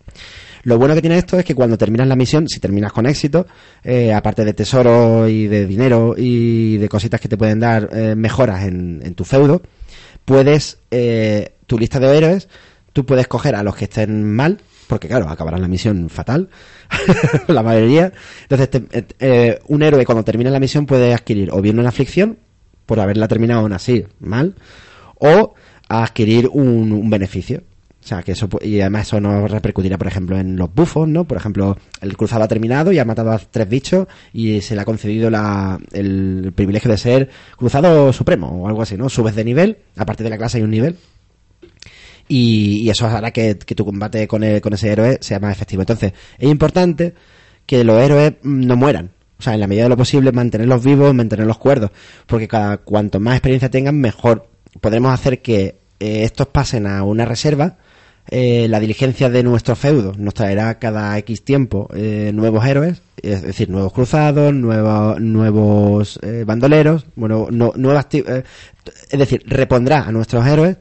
Lo 0.65 0.77
bueno 0.77 0.95
que 0.95 1.01
tiene 1.01 1.17
esto 1.17 1.37
es 1.37 1.43
que 1.43 1.55
cuando 1.55 1.77
terminas 1.77 2.07
la 2.07 2.15
misión, 2.15 2.47
si 2.47 2.59
terminas 2.61 2.93
con 2.93 3.05
éxito, 3.05 3.45
eh, 3.83 4.13
aparte 4.13 4.45
de 4.45 4.53
tesoro 4.53 5.27
y 5.27 5.47
de 5.47 5.65
dinero 5.65 6.15
y 6.17 6.77
de 6.77 6.87
cositas 6.87 7.19
que 7.19 7.27
te 7.27 7.35
pueden 7.35 7.59
dar 7.59 7.89
eh, 7.91 8.15
mejoras 8.15 8.63
en, 8.63 9.01
en 9.03 9.13
tu 9.13 9.25
feudo, 9.25 9.61
puedes, 10.23 10.77
tu 11.67 11.77
lista 11.77 11.99
de 11.99 12.17
héroes, 12.17 12.47
tú 12.93 13.05
puedes 13.05 13.27
coger 13.27 13.55
a 13.55 13.63
los 13.63 13.75
que 13.75 13.85
estén 13.85 14.23
mal, 14.33 14.61
porque 14.93 15.07
claro, 15.07 15.27
acabarán 15.27 15.61
la 15.61 15.67
misión 15.67 16.07
fatal, 16.09 16.49
la 17.47 17.63
mayoría. 17.63 18.11
Entonces, 18.43 18.69
te- 18.69 18.99
eh, 18.99 19.05
eh, 19.19 19.59
un 19.67 19.81
héroe 19.81 20.05
cuando 20.05 20.23
termina 20.23 20.51
la 20.51 20.59
misión 20.59 20.85
puede 20.85 21.13
adquirir 21.15 21.49
o 21.51 21.61
bien 21.61 21.79
una 21.79 21.89
aflicción, 21.89 22.37
por 22.85 22.99
haberla 22.99 23.27
terminado 23.27 23.61
aún 23.61 23.73
así 23.73 24.05
mal, 24.19 24.53
o 25.15 25.55
adquirir 25.89 26.47
un, 26.51 26.91
un 26.91 27.09
beneficio. 27.09 27.63
O 28.03 28.05
sea, 28.05 28.21
que 28.21 28.33
eso, 28.33 28.49
y 28.61 28.81
además 28.81 29.07
eso 29.07 29.19
nos 29.21 29.49
repercutirá, 29.49 29.97
por 29.97 30.07
ejemplo, 30.07 30.37
en 30.37 30.57
los 30.57 30.71
bufos, 30.75 31.07
¿no? 31.07 31.23
Por 31.23 31.37
ejemplo, 31.37 31.77
el 32.01 32.15
cruzado 32.17 32.43
ha 32.43 32.47
terminado 32.49 32.91
y 32.91 32.99
ha 32.99 33.05
matado 33.05 33.31
a 33.31 33.39
tres 33.39 33.67
bichos 33.69 34.07
y 34.33 34.59
se 34.61 34.75
le 34.75 34.81
ha 34.81 34.85
concedido 34.85 35.29
la, 35.31 35.79
el 35.93 36.51
privilegio 36.53 36.91
de 36.91 36.97
ser 36.97 37.29
cruzado 37.57 38.11
supremo 38.13 38.47
o 38.61 38.67
algo 38.67 38.81
así, 38.83 38.97
¿no? 38.97 39.07
Subes 39.09 39.35
de 39.35 39.45
nivel, 39.45 39.77
aparte 39.95 40.23
de 40.23 40.29
la 40.29 40.37
clase 40.37 40.57
hay 40.57 40.63
un 40.63 40.71
nivel, 40.71 40.97
y, 42.27 42.81
y 42.83 42.89
eso 42.89 43.05
hará 43.07 43.31
que, 43.31 43.55
tu 43.55 43.85
combate 43.85 44.27
con, 44.27 44.43
el- 44.43 44.61
con 44.61 44.73
ese 44.73 44.91
héroe 44.91 45.17
sea 45.21 45.39
más 45.39 45.51
efectivo. 45.53 45.81
Entonces, 45.81 46.13
es 46.37 46.49
importante 46.49 47.13
que 47.65 47.83
los 47.83 48.01
héroes 48.01 48.33
mm, 48.43 48.65
no 48.65 48.75
mueran. 48.75 49.11
O 49.39 49.41
sea, 49.43 49.53
en 49.55 49.59
la 49.59 49.67
medida 49.67 49.83
de 49.83 49.89
lo 49.89 49.97
posible, 49.97 50.31
mantenerlos 50.31 50.83
vivos, 50.83 51.13
mantenerlos 51.13 51.57
cuerdos. 51.57 51.91
Porque 52.27 52.47
cada, 52.47 52.77
cuanto 52.77 53.19
más 53.19 53.35
experiencia 53.35 53.69
tengan, 53.69 53.99
mejor 53.99 54.47
podremos 54.79 55.13
hacer 55.13 55.41
que 55.41 55.75
eh, 55.99 56.23
estos 56.23 56.47
pasen 56.47 56.87
a 56.87 57.03
una 57.03 57.25
reserva. 57.25 57.77
Eh, 58.29 58.67
la 58.69 58.79
diligencia 58.79 59.29
de 59.29 59.43
nuestro 59.43 59.75
feudo 59.75 60.13
nos 60.17 60.33
traerá 60.33 60.79
cada 60.79 61.17
X 61.17 61.43
tiempo 61.43 61.89
eh, 61.93 62.31
nuevos 62.33 62.65
héroes, 62.65 63.01
es 63.21 63.41
decir, 63.41 63.69
nuevos 63.69 63.91
cruzados, 63.91 64.53
nuevos, 64.53 65.19
nuevos 65.19 66.19
eh, 66.23 66.45
bandoleros, 66.47 67.05
bueno, 67.17 67.47
no- 67.51 67.73
nuevas, 67.75 68.07
eh, 68.13 68.43
es 69.11 69.19
decir, 69.19 69.43
repondrá 69.45 70.05
a 70.07 70.11
nuestros 70.13 70.47
héroes 70.47 70.77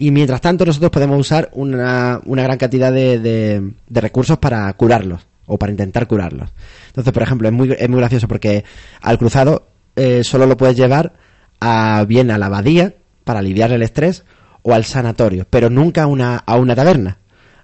y 0.00 0.10
mientras 0.12 0.40
tanto 0.40 0.64
nosotros 0.64 0.90
podemos 0.90 1.20
usar 1.20 1.50
una, 1.52 2.22
una 2.24 2.42
gran 2.42 2.56
cantidad 2.56 2.90
de, 2.90 3.18
de- 3.18 4.00
recursos 4.00 4.38
para 4.38 4.72
curarlos 4.72 5.26
o 5.44 5.58
para 5.58 5.72
intentar 5.72 6.06
curarlos. 6.06 6.50
Entonces, 6.86 7.12
por 7.12 7.22
ejemplo, 7.22 7.48
es 7.48 7.52
muy, 7.52 7.76
es 7.78 7.88
muy 7.88 7.98
gracioso 7.98 8.26
porque 8.26 8.64
al 9.02 9.18
cruzado 9.18 9.68
eh, 9.96 10.24
solo 10.24 10.46
lo 10.46 10.56
puedes 10.56 10.74
llevar 10.74 11.12
a, 11.60 12.06
bien 12.08 12.30
a 12.30 12.38
la 12.38 12.46
abadía 12.46 12.94
para 13.24 13.40
aliviar 13.40 13.72
el 13.72 13.82
estrés 13.82 14.24
o 14.62 14.72
al 14.72 14.86
sanatorio, 14.86 15.46
pero 15.50 15.68
nunca 15.68 16.06
una, 16.06 16.36
a 16.38 16.56
una 16.56 16.74
taberna. 16.74 17.18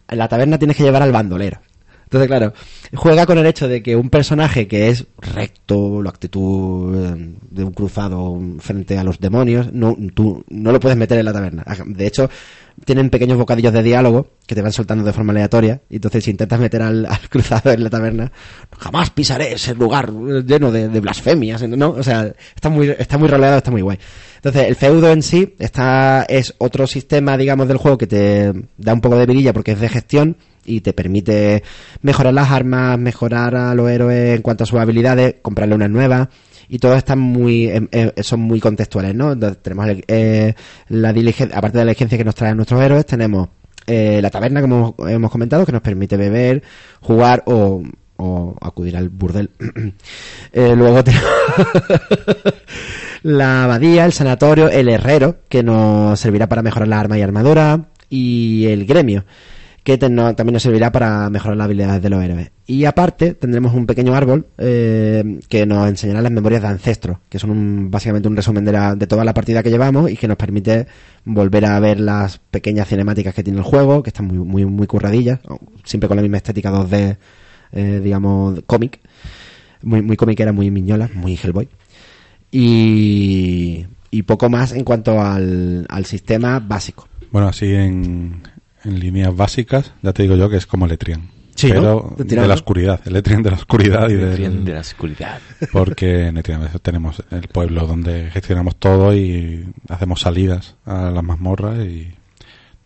En 0.06 0.18
la 0.18 0.28
taberna 0.28 0.58
tienes 0.58 0.76
que 0.76 0.82
llevar 0.82 1.02
al 1.02 1.12
bandolero. 1.12 1.60
Entonces, 2.07 2.28
claro, 2.28 2.53
juega 2.95 3.27
con 3.27 3.37
el 3.39 3.47
hecho 3.47 3.66
de 3.66 3.83
que 3.83 3.97
un 3.97 4.11
personaje 4.11 4.69
que 4.69 4.91
es 4.91 5.07
recto, 5.19 6.01
la 6.03 6.11
actitud 6.11 6.95
eh, 6.95 7.35
de 7.51 7.65
un 7.65 7.73
cruzado 7.73 8.39
frente 8.61 8.97
a 8.97 9.03
los 9.03 9.19
demonios, 9.19 9.73
no, 9.73 9.97
tú 10.15 10.45
no 10.49 10.70
lo 10.70 10.78
puedes 10.78 10.97
meter 10.97 11.19
en 11.19 11.24
la 11.24 11.33
taberna. 11.33 11.65
De 11.85 12.07
hecho, 12.07 12.31
tienen 12.85 13.11
pequeños 13.11 13.39
bocadillos 13.39 13.73
de 13.73 13.83
diálogo 13.83 14.28
que 14.47 14.55
te 14.55 14.62
van 14.62 14.70
soltando 14.70 15.03
de 15.03 15.12
forma 15.12 15.33
aleatoria. 15.33 15.81
Y 15.91 15.97
entonces, 15.97 16.23
si 16.23 16.31
intentas 16.31 16.61
meter 16.61 16.81
al, 16.81 17.07
al 17.07 17.19
cruzado 17.28 17.73
en 17.73 17.83
la 17.83 17.91
taberna, 17.91 18.31
jamás 18.78 19.11
pisaré 19.11 19.55
ese 19.55 19.74
lugar 19.74 20.12
lleno 20.12 20.70
de, 20.70 20.89
de 20.89 21.01
blasfemias. 21.01 21.69
¿no? 21.69 21.91
O 21.91 22.05
sea, 22.05 22.33
está 22.55 22.69
muy, 22.69 22.89
está 22.91 23.19
muy 23.19 23.27
roleado, 23.27 23.57
está 23.57 23.73
muy 23.73 23.83
guay. 23.83 23.99
Entonces, 24.37 24.69
el 24.69 24.77
feudo 24.77 25.11
en 25.11 25.23
sí 25.23 25.57
está, 25.59 26.23
es 26.28 26.55
otro 26.59 26.87
sistema, 26.87 27.37
digamos, 27.37 27.66
del 27.66 27.78
juego 27.78 27.99
que 27.99 28.07
te 28.07 28.53
da 28.77 28.95
un 28.95 29.01
poco 29.01 29.16
de 29.16 29.27
virilla 29.27 29.53
porque 29.53 29.73
es 29.73 29.81
de 29.81 29.89
gestión 29.89 30.37
y 30.66 30.80
te 30.80 30.93
permite 30.93 31.62
mejorar 32.02 32.34
las 32.34 32.51
armas, 32.51 32.98
mejorar 32.98 33.55
a 33.55 33.74
los 33.74 33.90
héroes 33.90 34.36
en 34.36 34.43
cuanto 34.43 34.64
a 34.64 34.66
sus 34.66 34.78
habilidades, 34.78 35.36
comprarle 35.43 35.74
unas 35.74 35.90
nuevas 35.90 36.28
y 36.68 36.78
todos 36.78 36.97
están 36.97 37.20
muy 37.20 37.66
eh, 37.66 38.12
son 38.22 38.40
muy 38.40 38.60
contextuales, 38.60 39.14
¿no? 39.14 39.32
Entonces, 39.32 39.62
tenemos 39.62 39.86
eh, 40.09 40.55
la 40.88 41.12
diligencia, 41.12 41.56
aparte 41.56 41.78
de 41.78 41.84
la 41.84 41.90
diligencia 41.90 42.18
que 42.18 42.24
nos 42.24 42.34
traen 42.34 42.56
nuestros 42.56 42.82
héroes, 42.82 43.06
tenemos 43.06 43.48
eh, 43.86 44.18
la 44.20 44.30
taberna, 44.30 44.60
como 44.60 44.97
hemos 45.09 45.30
comentado, 45.30 45.64
que 45.64 45.72
nos 45.72 45.82
permite 45.82 46.16
beber, 46.16 46.62
jugar 47.01 47.44
o, 47.47 47.82
acudir 48.60 48.97
al 48.97 49.09
burdel. 49.09 49.51
Eh, 50.52 50.74
luego 50.74 51.05
tenemos 51.05 51.28
la 53.22 53.64
abadía, 53.64 54.06
el 54.06 54.14
sanatorio, 54.14 54.70
el 54.70 54.88
herrero, 54.88 55.40
que 55.51 55.62
nos 55.62 56.18
servirá 56.18 56.48
para 56.48 56.62
mejorar 56.62 56.88
la 56.88 56.98
arma 56.98 57.18
y 57.18 57.22
armadura, 57.22 57.88
y 58.09 58.64
el 58.68 58.86
gremio, 58.86 59.26
que 59.86 59.98
también 59.98 60.52
nos 60.52 60.64
servirá 60.64 60.90
para 60.90 61.30
mejorar 61.30 61.56
las 61.56 61.66
habilidades 61.66 62.02
de 62.02 62.10
los 62.10 62.20
héroes. 62.20 62.50
Y 62.66 62.86
aparte 62.86 63.34
tendremos 63.34 63.72
un 63.72 63.86
pequeño 63.86 64.16
árbol 64.16 64.48
eh, 64.58 65.38
que 65.48 65.64
nos 65.64 65.88
enseñará 65.88 66.20
las 66.22 66.32
memorias 66.32 66.60
de 66.62 66.66
ancestros, 66.66 67.18
que 67.28 67.38
son 67.38 67.50
un- 67.50 67.88
básicamente 67.88 68.26
un 68.26 68.34
resumen 68.34 68.64
de 68.64 69.06
toda 69.06 69.24
la 69.24 69.32
partida 69.32 69.62
que 69.62 69.70
llevamos 69.70 70.10
y 70.10 70.16
que 70.16 70.26
nos 70.26 70.36
permite 70.36 70.88
volver 71.24 71.66
a 71.66 71.78
ver 71.78 72.00
las 72.00 72.38
pequeñas 72.38 72.88
cinemáticas 72.88 73.32
que 73.32 73.44
tiene 73.44 73.60
el 73.60 73.64
juego, 73.64 74.02
que 74.02 74.10
están 74.10 74.26
muy, 74.26 74.38
muy, 74.38 74.64
muy 74.66 74.88
curradillas, 74.88 75.38
siempre 75.84 76.08
con 76.08 76.16
la 76.16 76.22
misma 76.22 76.38
estética 76.38 76.72
2D, 76.72 77.16
eh, 77.70 78.00
digamos, 78.02 78.58
cómic, 78.66 78.98
muy, 79.82 80.02
muy 80.02 80.16
comiquera, 80.16 80.50
muy 80.52 80.68
miñola, 80.72 81.08
muy 81.14 81.38
Hellboy. 81.40 81.68
y, 82.50 83.86
y 84.10 84.22
poco 84.22 84.48
más 84.50 84.72
en 84.72 84.82
cuanto 84.82 85.20
al, 85.22 85.86
al 85.88 86.04
sistema 86.06 86.58
básico. 86.58 87.06
Bueno, 87.30 87.46
así 87.48 87.66
en, 87.72 88.40
en 88.86 89.00
líneas 89.00 89.34
básicas, 89.34 89.92
ya 90.02 90.12
te 90.12 90.22
digo 90.22 90.36
yo 90.36 90.48
que 90.48 90.56
es 90.56 90.66
como 90.66 90.86
Letrian. 90.86 91.30
Sí, 91.54 91.68
pero 91.70 92.14
De 92.18 92.46
la 92.46 92.54
oscuridad, 92.54 93.00
el 93.06 93.14
Letrian 93.14 93.42
de 93.42 93.50
la 93.50 93.56
oscuridad 93.56 94.10
y 94.10 94.14
Letrian 94.14 94.56
del, 94.56 94.64
de 94.66 94.72
la 94.74 94.80
oscuridad. 94.80 95.40
porque 95.72 96.26
en 96.26 96.36
Etrian 96.36 96.68
tenemos 96.82 97.22
el 97.30 97.48
pueblo 97.48 97.86
donde 97.86 98.30
gestionamos 98.30 98.76
todo 98.76 99.14
y 99.14 99.66
hacemos 99.88 100.20
salidas 100.20 100.76
a 100.84 101.10
las 101.10 101.24
mazmorras 101.24 101.78
y 101.78 102.12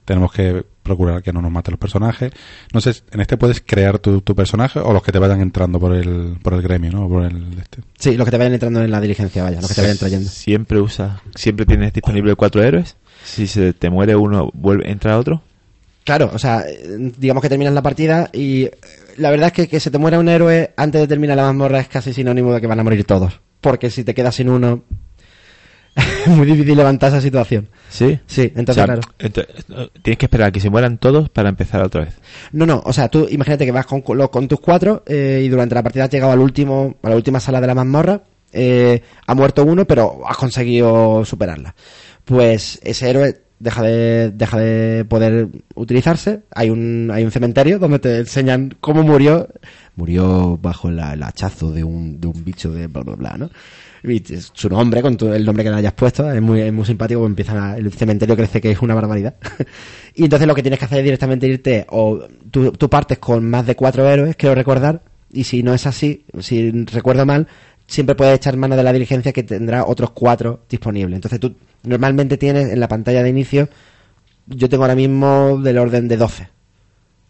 tenemos 0.04 0.32
que 0.32 0.64
procurar 0.82 1.22
que 1.22 1.32
no 1.32 1.42
nos 1.42 1.50
maten 1.52 1.72
los 1.72 1.78
personajes. 1.78 2.32
No 2.72 2.80
sé, 2.80 2.94
en 3.12 3.20
este 3.20 3.36
puedes 3.36 3.60
crear 3.60 3.98
tu, 3.98 4.22
tu 4.22 4.34
personaje 4.34 4.80
o 4.80 4.92
los 4.92 5.02
que 5.02 5.12
te 5.12 5.18
vayan 5.18 5.40
entrando 5.40 5.78
por 5.78 5.94
el, 5.94 6.36
por 6.42 6.54
el 6.54 6.62
gremio, 6.62 6.90
¿no? 6.92 7.08
Por 7.08 7.24
el, 7.24 7.58
este. 7.60 7.82
Sí, 7.98 8.16
los 8.16 8.24
que 8.24 8.30
te 8.30 8.38
vayan 8.38 8.54
entrando 8.54 8.82
en 8.82 8.90
la 8.90 9.00
diligencia, 9.00 9.42
vaya, 9.42 9.60
los 9.60 9.68
que 9.68 9.74
te 9.74 9.82
vayan 9.82 9.98
trayendo. 9.98 10.28
Siempre 10.28 10.80
usa, 10.80 11.20
siempre 11.34 11.66
tienes 11.66 11.92
disponible 11.92 12.34
cuatro 12.34 12.62
héroes. 12.62 12.96
Si 13.24 13.46
se 13.46 13.72
te 13.72 13.90
muere 13.90 14.16
uno, 14.16 14.50
vuelve, 14.54 14.90
entra 14.90 15.18
otro. 15.18 15.42
Claro, 16.04 16.30
o 16.32 16.38
sea, 16.38 16.64
digamos 17.18 17.42
que 17.42 17.48
terminas 17.48 17.74
la 17.74 17.82
partida 17.82 18.30
y 18.32 18.64
eh, 18.64 18.70
la 19.16 19.30
verdad 19.30 19.48
es 19.48 19.52
que 19.52 19.68
que 19.68 19.80
se 19.80 19.90
te 19.90 19.98
muera 19.98 20.18
un 20.18 20.28
héroe 20.28 20.72
antes 20.76 21.00
de 21.00 21.06
terminar 21.08 21.36
la 21.36 21.44
mazmorra 21.44 21.80
es 21.80 21.88
casi 21.88 22.12
sinónimo 22.12 22.54
de 22.54 22.60
que 22.60 22.66
van 22.66 22.80
a 22.80 22.84
morir 22.84 23.04
todos. 23.04 23.40
Porque 23.60 23.90
si 23.90 24.04
te 24.04 24.14
quedas 24.14 24.34
sin 24.34 24.48
uno, 24.48 24.82
es 25.94 26.26
muy 26.28 26.46
difícil 26.46 26.76
levantar 26.76 27.10
esa 27.10 27.20
situación. 27.20 27.68
Sí. 27.90 28.18
Sí, 28.26 28.52
entonces, 28.56 28.82
O 28.82 28.86
sea, 28.86 28.86
claro. 28.86 29.00
eh, 29.18 29.88
tienes 30.02 30.18
que 30.18 30.26
esperar 30.26 30.48
a 30.48 30.52
que 30.52 30.60
se 30.60 30.70
mueran 30.70 30.98
todos 30.98 31.28
para 31.28 31.48
empezar 31.48 31.82
otra 31.82 32.04
vez. 32.04 32.14
No, 32.52 32.64
no, 32.64 32.82
o 32.84 32.92
sea, 32.92 33.08
tú 33.08 33.26
imagínate 33.30 33.66
que 33.66 33.72
vas 33.72 33.86
con, 33.86 34.00
con 34.00 34.48
tus 34.48 34.60
cuatro 34.60 35.02
eh, 35.06 35.42
y 35.44 35.48
durante 35.48 35.74
la 35.74 35.82
partida 35.82 36.04
has 36.04 36.10
llegado 36.10 36.32
al 36.32 36.38
último, 36.38 36.96
a 37.02 37.10
la 37.10 37.16
última 37.16 37.40
sala 37.40 37.60
de 37.60 37.66
la 37.66 37.74
mazmorra, 37.74 38.22
eh, 38.52 39.02
ha 39.26 39.34
muerto 39.34 39.64
uno, 39.64 39.84
pero 39.84 40.20
has 40.26 40.36
conseguido 40.36 41.24
superarla. 41.24 41.74
Pues 42.24 42.80
ese 42.82 43.10
héroe 43.10 43.42
deja 43.60 43.82
de, 43.82 44.32
deja 44.34 44.58
de 44.58 45.04
poder 45.04 45.48
utilizarse, 45.76 46.40
hay 46.54 46.70
un, 46.70 47.10
hay 47.12 47.24
un 47.24 47.30
cementerio 47.30 47.78
donde 47.78 47.98
te 48.00 48.18
enseñan 48.18 48.74
cómo 48.80 49.02
murió, 49.04 49.48
murió 49.96 50.58
bajo 50.60 50.90
la- 50.90 51.12
el 51.12 51.22
hachazo 51.22 51.70
de 51.70 51.84
un, 51.84 52.20
de 52.20 52.26
un 52.26 52.44
bicho 52.44 52.72
de 52.72 52.88
bla 52.88 53.02
bla 53.02 53.14
bla, 53.14 53.36
¿no? 53.38 53.50
Y 54.02 54.22
su 54.54 54.70
nombre, 54.70 55.02
con 55.02 55.16
tu- 55.18 55.30
el 55.30 55.44
nombre 55.44 55.62
que 55.62 55.70
le 55.70 55.76
hayas 55.76 55.92
puesto, 55.92 56.30
es 56.32 56.40
muy, 56.40 56.62
es 56.62 56.72
muy 56.72 56.86
simpático, 56.86 57.24
empiezan 57.26 57.58
a- 57.58 57.76
el 57.76 57.92
cementerio 57.92 58.34
crece 58.34 58.60
que 58.60 58.70
es 58.70 58.80
una 58.80 58.94
barbaridad. 58.94 59.34
y 60.14 60.24
entonces 60.24 60.48
lo 60.48 60.54
que 60.54 60.62
tienes 60.62 60.78
que 60.78 60.86
hacer 60.86 60.98
es 60.98 61.04
directamente 61.04 61.46
irte, 61.46 61.86
o 61.90 62.18
tú, 62.50 62.72
tú 62.72 62.88
partes 62.88 63.18
con 63.18 63.48
más 63.48 63.66
de 63.66 63.76
cuatro 63.76 64.08
héroes, 64.08 64.36
quiero 64.36 64.54
recordar, 64.54 65.02
y 65.32 65.44
si 65.44 65.62
no 65.62 65.74
es 65.74 65.86
así, 65.86 66.24
si 66.40 66.70
recuerdo 66.86 67.26
mal, 67.26 67.46
siempre 67.86 68.14
puedes 68.14 68.36
echar 68.36 68.56
mano 68.56 68.74
de 68.76 68.82
la 68.84 68.92
diligencia 68.92 69.32
que 69.32 69.42
tendrá 69.42 69.84
otros 69.84 70.12
cuatro 70.12 70.60
disponibles. 70.68 71.14
Entonces 71.16 71.38
tú 71.38 71.54
normalmente 71.82 72.36
tienes 72.36 72.70
en 72.72 72.80
la 72.80 72.88
pantalla 72.88 73.22
de 73.22 73.28
inicio, 73.30 73.68
yo 74.46 74.68
tengo 74.68 74.84
ahora 74.84 74.94
mismo 74.96 75.58
del 75.62 75.78
orden 75.78 76.08
de 76.08 76.16
12. 76.16 76.48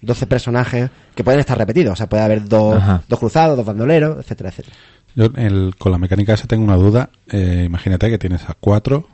12 0.03 0.27
personajes 0.27 0.91
que 1.15 1.23
pueden 1.25 1.41
estar 1.41 1.59
repetidos, 1.59 1.93
o 1.93 1.97
sea, 1.97 2.09
puede 2.09 2.23
haber 2.23 2.49
dos, 2.49 2.83
dos 3.07 3.19
cruzados, 3.19 3.57
dos 3.57 3.67
bandoleros, 3.67 4.19
etcétera, 4.19 4.49
etcétera. 4.49 4.77
Yo 5.15 5.27
el- 5.37 5.75
con 5.79 5.93
la 5.93 5.99
mecánica 5.99 6.33
esa 6.35 6.47
tengo 6.47 6.65
una 6.65 6.77
duda. 6.77 7.11
Eh, 7.31 7.65
imagínate 7.67 8.09
que 8.09 8.19
tienes 8.19 8.49
a 8.49 8.55
cuatro 8.59 9.09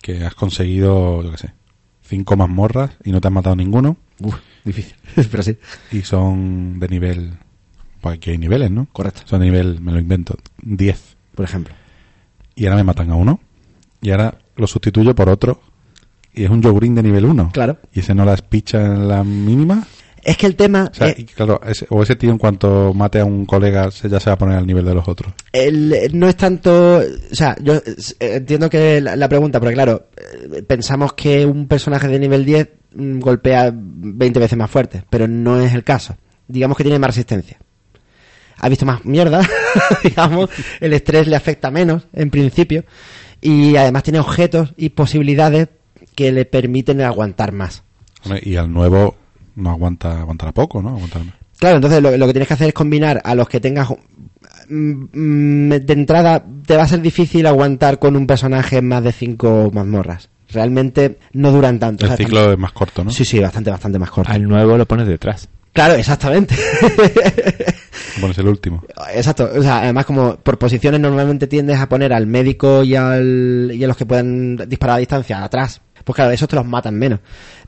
que 0.00 0.24
has 0.24 0.34
conseguido, 0.34 1.22
yo 1.22 1.30
qué 1.32 1.36
sé, 1.38 1.54
cinco 2.02 2.36
mazmorras 2.36 2.92
y 3.04 3.10
no 3.12 3.20
te 3.20 3.28
has 3.28 3.34
matado 3.34 3.56
ninguno 3.56 3.96
Uf, 4.20 4.36
difícil, 4.64 4.94
pero 5.30 5.42
sí. 5.42 5.58
y 5.92 6.00
son 6.02 6.78
de 6.80 6.88
nivel... 6.88 7.32
Pues 8.00 8.16
aquí 8.16 8.30
hay 8.30 8.38
niveles, 8.38 8.70
¿no? 8.70 8.86
Correcto. 8.92 9.22
Son 9.24 9.40
de 9.40 9.46
nivel, 9.46 9.80
me 9.80 9.90
lo 9.90 9.98
invento, 9.98 10.36
10. 10.62 11.16
Por 11.34 11.44
ejemplo. 11.44 11.74
Y 12.54 12.64
ahora 12.66 12.76
me 12.76 12.84
matan 12.84 13.10
a 13.10 13.16
uno 13.16 13.40
y 14.00 14.10
ahora 14.12 14.38
lo 14.56 14.66
sustituyo 14.66 15.14
por 15.14 15.28
otro 15.28 15.60
y 16.32 16.44
es 16.44 16.50
un 16.50 16.60
yogurín 16.62 16.94
de 16.94 17.02
nivel 17.02 17.24
1. 17.24 17.50
Claro. 17.52 17.78
Y 17.92 18.00
ese 18.00 18.14
no 18.14 18.24
las 18.24 18.42
picha 18.42 18.80
en 18.84 19.08
la 19.08 19.24
mínima. 19.24 19.86
Es 20.22 20.36
que 20.36 20.46
el 20.46 20.56
tema... 20.56 20.88
O 20.90 20.94
sea, 20.94 21.08
eh, 21.10 21.24
claro, 21.34 21.60
ese- 21.64 21.86
o 21.88 22.02
ese 22.02 22.16
tío 22.16 22.30
en 22.32 22.38
cuanto 22.38 22.92
mate 22.92 23.20
a 23.20 23.24
un 23.24 23.46
colega 23.46 23.90
se, 23.92 24.08
ya 24.08 24.18
se 24.18 24.28
va 24.28 24.34
a 24.34 24.38
poner 24.38 24.56
al 24.58 24.66
nivel 24.66 24.84
de 24.84 24.92
los 24.94 25.06
otros. 25.06 25.32
el- 25.52 26.10
no 26.14 26.28
es 26.28 26.36
tanto... 26.36 26.98
O 26.98 27.34
sea, 27.34 27.56
yo 27.62 27.74
eh, 27.76 27.82
entiendo 28.18 28.68
que 28.68 29.00
la, 29.00 29.14
la 29.14 29.28
pregunta, 29.28 29.60
porque 29.60 29.74
claro, 29.74 30.08
eh, 30.16 30.62
pensamos 30.64 31.12
que 31.12 31.46
un 31.46 31.68
personaje 31.68 32.08
de 32.08 32.18
nivel 32.18 32.44
10 32.44 32.68
mm, 32.96 33.18
golpea 33.20 33.70
20 33.72 34.40
veces 34.40 34.58
más 34.58 34.70
fuerte, 34.70 35.04
pero 35.08 35.28
no 35.28 35.60
es 35.60 35.72
el 35.72 35.84
caso. 35.84 36.16
Digamos 36.48 36.76
que 36.76 36.82
tiene 36.84 36.98
más 36.98 37.10
resistencia. 37.10 37.58
Ha 38.58 38.68
visto 38.68 38.84
más 38.86 39.04
mierda, 39.04 39.46
digamos, 40.02 40.48
el 40.80 40.92
estrés 40.92 41.26
le 41.28 41.36
afecta 41.36 41.70
menos, 41.70 42.08
en 42.12 42.30
principio, 42.30 42.84
y 43.40 43.76
además 43.76 44.02
tiene 44.02 44.18
objetos 44.20 44.74
y 44.76 44.90
posibilidades 44.90 45.68
que 46.14 46.32
le 46.32 46.44
permiten 46.44 47.00
aguantar 47.00 47.52
más. 47.52 47.82
Y 48.42 48.56
al 48.56 48.72
nuevo 48.72 49.16
no 49.54 49.70
aguanta, 49.70 50.20
aguantará 50.20 50.52
poco, 50.52 50.82
¿no? 50.82 50.90
Aguantará 50.90 51.24
más. 51.24 51.34
Claro, 51.58 51.76
entonces 51.76 52.02
lo, 52.02 52.16
lo 52.16 52.26
que 52.26 52.32
tienes 52.32 52.48
que 52.48 52.54
hacer 52.54 52.68
es 52.68 52.74
combinar 52.74 53.20
a 53.24 53.34
los 53.34 53.48
que 53.48 53.60
tengas... 53.60 53.88
mm, 54.68 55.04
mm, 55.12 55.68
De 55.70 55.92
entrada, 55.92 56.44
te 56.66 56.76
va 56.76 56.82
a 56.82 56.88
ser 56.88 57.00
difícil 57.00 57.46
aguantar 57.46 57.98
con 57.98 58.16
un 58.16 58.26
personaje 58.26 58.82
más 58.82 59.02
de 59.04 59.12
cinco 59.12 59.70
mazmorras. 59.72 60.28
Realmente 60.48 61.18
no 61.32 61.50
duran 61.52 61.78
tanto. 61.78 62.04
El 62.04 62.12
o 62.12 62.16
sea, 62.16 62.24
ciclo 62.24 62.52
es 62.52 62.58
más 62.58 62.72
corto, 62.72 63.02
¿no? 63.04 63.10
Sí, 63.10 63.24
sí, 63.24 63.38
bastante, 63.40 63.70
bastante 63.70 63.98
más 63.98 64.10
corto. 64.10 64.30
Al 64.32 64.42
nuevo 64.46 64.76
lo 64.76 64.86
pones 64.86 65.06
detrás. 65.08 65.48
Claro, 65.76 65.94
exactamente. 65.94 66.56
Pones 68.20 68.38
el 68.38 68.48
último. 68.48 68.82
Exacto. 69.14 69.48
O 69.56 69.62
sea, 69.62 69.80
además 69.82 70.06
como 70.06 70.36
por 70.36 70.58
posiciones 70.58 71.00
normalmente 71.00 71.46
tiendes 71.46 71.78
a 71.78 71.88
poner 71.88 72.12
al 72.12 72.26
médico 72.26 72.82
y, 72.82 72.94
al, 72.96 73.70
y 73.72 73.84
a 73.84 73.86
los 73.86 73.96
que 73.96 74.06
puedan 74.06 74.56
disparar 74.68 74.96
a 74.96 75.00
distancia 75.00 75.44
atrás. 75.44 75.80
Pues 76.04 76.14
claro, 76.16 76.30
esos 76.30 76.48
te 76.48 76.56
los 76.56 76.64
matan 76.64 76.94
menos. 76.98 77.20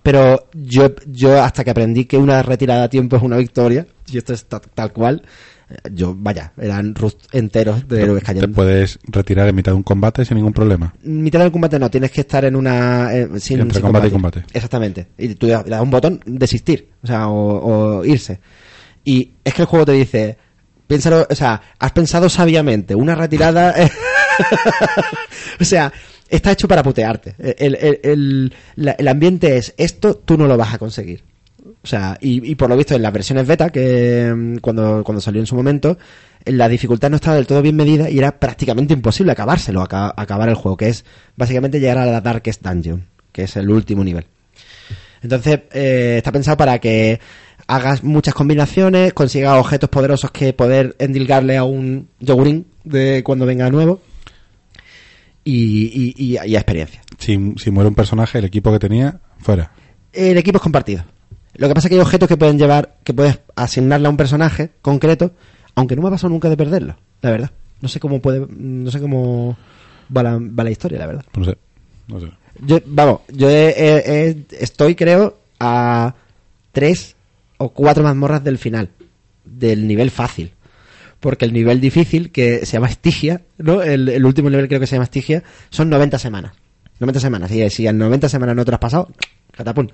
Pero 0.03 0.49
yo, 0.55 0.95
yo 1.07 1.43
hasta 1.43 1.65
que 1.65 1.71
aprendí 1.71 2.05
que 2.07 2.17
una 2.17 2.43
retirada 2.43 2.85
a 2.85 2.89
tiempo 2.89 3.17
es 3.17 3.23
una 3.23 3.37
victoria, 3.37 3.87
y 4.07 4.17
esto 4.19 4.33
es 4.33 4.47
ta- 4.47 4.61
tal 4.61 4.93
cual, 4.93 5.23
yo, 5.93 6.15
vaya, 6.17 6.53
eran 6.61 6.95
rust 6.95 7.21
enteros 7.33 7.87
de 7.89 8.03
héroes 8.03 8.21
Te 8.23 8.27
cayendo. 8.27 8.53
puedes 8.53 8.99
retirar 9.05 9.49
en 9.49 9.55
mitad 9.55 9.73
de 9.73 9.77
un 9.77 9.83
combate 9.83 10.25
sin 10.25 10.37
ningún 10.37 10.53
problema. 10.53 10.95
Mitad 11.03 11.41
del 11.41 11.53
combate 11.53 11.79
no, 11.79 11.91
tienes 11.91 12.11
que 12.11 12.23
estar 12.23 12.45
en 12.45 12.57
una... 12.57 13.15
eh, 13.15 13.29
sin, 13.39 13.61
Entre 13.61 13.75
sin 13.75 13.83
combate 13.83 14.09
y 14.09 14.11
combate. 14.11 14.45
Exactamente. 14.53 15.09
Y 15.19 15.35
tú 15.35 15.47
le 15.47 15.53
das 15.65 15.81
un 15.83 15.91
botón, 15.91 16.21
desistir, 16.27 16.89
o 17.03 17.07
sea, 17.07 17.29
o, 17.29 17.99
o 17.99 18.05
irse. 18.05 18.41
Y 19.05 19.33
es 19.45 19.55
que 19.55 19.63
el 19.63 19.69
juego 19.69 19.85
te 19.87 19.93
dice, 19.93 20.39
piénsalo, 20.87 21.27
o 21.29 21.35
sea, 21.35 21.61
has 21.79 21.93
pensado 21.93 22.29
sabiamente, 22.29 22.95
una 22.95 23.15
retirada... 23.15 23.75
o 25.61 25.65
sea, 25.65 25.93
está 26.29 26.53
hecho 26.53 26.69
para 26.69 26.83
putearte. 26.83 27.35
El, 27.59 27.75
el, 27.77 28.01
el- 28.03 28.55
el 28.99 29.09
ambiente 29.09 29.57
es, 29.57 29.75
esto 29.77 30.15
tú 30.17 30.37
no 30.37 30.47
lo 30.47 30.57
vas 30.57 30.75
a 30.75 30.79
conseguir. 30.79 31.25
O 31.83 31.87
sea, 31.87 32.19
y, 32.21 32.51
y 32.51 32.55
por 32.55 32.69
lo 32.69 32.77
visto 32.77 32.95
en 32.95 33.03
las 33.03 33.13
versiones 33.13 33.47
beta, 33.47 33.71
que 33.71 34.33
mm, 34.35 34.57
cuando, 34.59 35.03
cuando 35.05 35.21
salió 35.21 35.41
en 35.41 35.47
su 35.47 35.55
momento, 35.57 35.99
la 36.45 36.69
dificultad 36.69 37.11
no 37.11 37.17
estaba 37.17 37.37
del 37.37 37.47
todo 37.47 37.63
bien 37.63 37.77
medida 37.77 38.09
y 38.11 38.19
era 38.19 38.39
prácticamente 38.39 38.95
imposible 38.95 39.33
acabárselo, 39.33 39.83
aca- 39.83 40.13
acabar 40.17 40.49
el 40.49 40.55
juego, 40.55 40.77
que 40.77 40.89
es 40.89 41.05
básicamente 41.37 41.81
llegar 41.81 41.99
a 41.99 42.07
la 42.07 42.21
Darkest 42.21 42.63
Dungeon, 42.65 43.07
que 43.33 43.43
es 43.45 43.57
el 43.57 43.71
último 43.71 44.05
nivel. 44.05 44.27
Entonces, 45.23 45.61
eh, 45.73 46.15
está 46.19 46.31
pensado 46.33 46.57
para 46.57 46.79
que 46.79 47.21
hagas 47.67 48.03
muchas 48.05 48.35
combinaciones, 48.35 49.13
consigas 49.13 49.59
objetos 49.59 49.91
poderosos 49.91 50.31
que 50.31 50.53
poder 50.53 50.95
endilgarle 50.99 51.57
a 51.57 51.65
un 51.65 52.09
yogurín 52.21 52.67
de 52.85 53.23
cuando 53.25 53.45
venga 53.47 53.69
nuevo 53.71 54.01
y, 55.45 56.15
y, 56.15 56.15
y- 56.17 56.33
y 56.51 56.57
a 56.57 56.59
experiencia. 56.59 57.01
Si, 57.19 57.55
si 57.57 57.71
muere 57.71 57.89
un 57.89 57.95
personaje, 57.95 58.39
el 58.39 58.45
equipo 58.45 58.73
que 58.73 58.79
tenía, 58.79 59.21
fuera. 59.39 59.73
El 60.13 60.39
equipo 60.39 60.59
es 60.59 60.63
compartido. 60.63 61.05
Lo 61.55 61.69
que 61.69 61.75
pasa 61.75 61.89
es 61.89 61.91
que 61.91 61.95
hay 61.97 62.01
objetos 62.01 62.29
que 62.29 62.37
pueden 62.37 62.59
llevar, 62.59 62.97
que 63.05 63.15
puedes 63.15 63.39
asignarle 63.57 64.07
a 64.07 64.11
un 64.11 64.17
personaje 64.17 64.71
concreto, 64.83 65.33
aunque 65.75 65.97
no 65.97 66.03
me 66.03 66.09
ha 66.09 66.13
pasado 66.13 66.31
nunca 66.31 66.49
de 66.49 66.57
perderlo, 66.57 66.97
la 67.23 67.31
verdad. 67.31 67.51
No 67.81 67.89
sé 67.89 68.01
cómo 68.01 68.21
puede, 68.21 68.47
no 68.51 68.91
sé 68.91 69.01
cómo 69.01 69.57
va 70.15 70.23
la, 70.23 70.39
va 70.39 70.65
la 70.65 70.71
historia, 70.71 70.99
la 70.99 71.07
verdad. 71.07 71.25
No 71.37 71.45
sé. 71.45 71.57
No 72.09 72.21
sé. 72.21 72.27
Yo, 72.61 72.79
vamos, 72.87 73.21
yo 73.33 73.49
he- 73.51 73.75
he- 73.77 74.29
he- 74.31 74.47
estoy, 74.61 74.95
creo, 74.95 75.39
a 75.61 76.15
tres 76.73 77.15
o 77.59 77.69
cuatro 77.71 78.03
mazmorras 78.05 78.43
del 78.43 78.59
final, 78.59 78.91
del 79.45 79.87
nivel 79.87 80.11
fácil. 80.11 80.53
Porque 81.21 81.45
el 81.45 81.53
nivel 81.53 81.81
difícil, 81.81 82.31
que 82.31 82.65
se 82.67 82.73
llama 82.75 82.89
Estigia, 82.89 83.43
¿no? 83.59 83.83
El, 83.83 84.09
el 84.09 84.25
último 84.25 84.51
nivel 84.51 84.69
creo 84.69 84.79
que 84.81 84.87
se 84.87 84.95
llama 84.97 85.05
Estigia, 85.05 85.43
son 85.71 85.91
90 85.91 86.19
semanas. 86.19 86.53
90 87.01 87.21
semanas. 87.21 87.51
Y 87.51 87.69
si 87.71 87.87
en 87.87 87.99
90 87.99 88.29
semanas 88.29 88.57
no 88.57 88.65
te 88.65 88.71
lo 88.71 88.75
has 88.77 88.81
pasado, 88.81 89.09
catapum. 89.53 89.89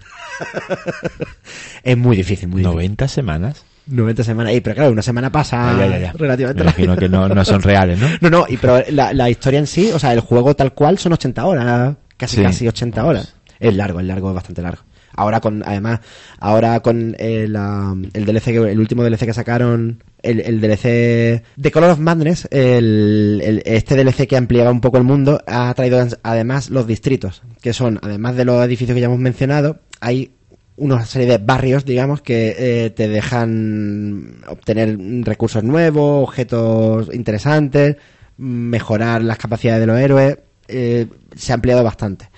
es 1.83 1.97
muy 1.97 2.17
difícil, 2.17 2.49
muy 2.49 2.59
difícil. 2.63 2.75
90 2.77 3.09
semanas. 3.09 3.65
90 3.87 4.25
semanas. 4.25 4.55
Y, 4.55 4.61
pero 4.61 4.77
claro, 4.77 4.93
una 4.93 5.03
semana 5.03 5.31
pasa 5.31 5.71
Ah, 5.71 5.79
ya, 5.79 5.87
ya, 5.87 5.99
ya. 5.99 6.13
relativamente 6.13 6.63
Me 6.65 6.71
imagino 6.71 6.97
que 6.97 7.09
no, 7.09 7.29
no 7.29 7.45
son 7.45 7.61
reales, 7.63 7.99
¿no? 7.99 8.09
No, 8.23 8.31
no, 8.31 8.47
y 8.49 8.57
pero 8.57 8.83
la, 8.91 9.13
la 9.13 9.29
historia 9.29 9.59
en 9.59 9.67
sí, 9.67 9.91
o 9.93 9.99
sea, 9.99 10.13
el 10.13 10.21
juego 10.21 10.55
tal 10.57 10.73
cual 10.73 10.99
son 10.99 11.13
80 11.13 11.45
horas, 11.45 11.97
casi 12.17 12.37
Sí. 12.37 12.43
casi 12.43 12.69
80 12.69 13.05
horas. 13.05 13.35
Es 13.61 13.75
largo, 13.75 14.01
es 14.01 14.07
largo, 14.07 14.31
es 14.31 14.35
bastante 14.35 14.63
largo. 14.63 14.83
Ahora 15.17 15.41
con, 15.41 15.63
además, 15.67 16.01
ahora 16.39 16.81
con 16.81 17.15
el, 17.19 17.53
la- 17.53 17.95
el 18.13 18.25
DLC, 18.25 18.49
el 18.49 18.81
último 18.81 19.03
DLC 19.05 19.27
que 19.27 19.33
sacaron, 19.35 20.03
el, 20.23 20.61
DLC 20.61 21.43
de 21.57 21.71
Color 21.73 21.91
of 21.91 21.99
Madness, 22.01 22.49
el, 22.51 23.41
el- 23.45 23.63
este 23.65 23.95
DLC 23.97 24.27
que 24.27 24.37
ampliaba 24.37 24.71
un 24.71 24.81
poco 24.81 24.99
el 24.99 25.05
mundo, 25.05 25.41
ha 25.47 25.73
traído 25.75 26.05
además 26.23 26.71
los 26.71 26.87
distritos, 26.87 27.43
que 27.63 27.73
son, 27.73 27.99
además 28.03 28.37
de 28.37 28.45
los 28.45 28.65
edificios 28.65 28.95
que 28.95 29.01
ya 29.01 29.07
hemos 29.07 29.19
mencionado, 29.21 29.81
hay 30.01 30.33
una 30.77 31.05
serie 31.07 31.29
de 31.29 31.39
barrios, 31.39 31.85
digamos, 31.85 32.21
que 32.21 32.57
eh, 32.59 32.91
te 32.91 33.07
dejan 33.09 34.39
obtener 34.49 34.99
recursos 35.25 35.63
nuevos, 35.63 36.25
objetos 36.29 37.15
interesantes, 37.15 37.97
mejorar 38.37 39.23
las 39.23 39.39
capacidades 39.39 39.81
de 39.81 39.87
los 39.87 39.99
héroes. 40.01 40.39
eh, 40.69 41.07
se 41.37 41.53
ha 41.53 41.55
ampliado 41.57 41.85
bastante. 41.85 42.29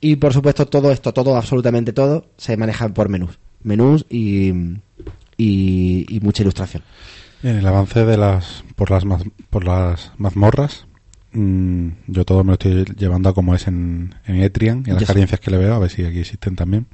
Y 0.00 0.16
por 0.16 0.32
supuesto, 0.32 0.66
todo 0.66 0.90
esto, 0.90 1.12
todo, 1.12 1.36
absolutamente 1.36 1.92
todo, 1.92 2.26
se 2.36 2.56
maneja 2.56 2.88
por 2.88 3.08
menús. 3.08 3.38
Menús 3.62 4.06
y, 4.08 4.50
y, 5.36 6.06
y 6.08 6.20
mucha 6.20 6.42
ilustración. 6.42 6.82
En 7.42 7.56
el 7.56 7.66
avance 7.66 8.04
de 8.04 8.16
las 8.16 8.64
por 8.76 8.90
las 8.90 9.04
por 9.50 9.64
las 9.64 10.12
mazmorras, 10.18 10.86
mm, 11.32 11.88
yo 12.06 12.24
todo 12.24 12.44
me 12.44 12.48
lo 12.48 12.52
estoy 12.54 12.84
llevando 12.96 13.28
a 13.28 13.34
como 13.34 13.54
es 13.54 13.66
en, 13.66 14.14
en 14.26 14.42
Etrian 14.42 14.84
y 14.86 14.90
a 14.90 14.94
las 14.94 15.06
Yo 15.06 15.26
sí. 15.26 15.36
que 15.40 15.50
le 15.50 15.58
veo, 15.58 15.74
a 15.74 15.78
ver 15.78 15.90
si 15.90 16.04
aquí 16.04 16.20
existen 16.20 16.56
también. 16.56 16.86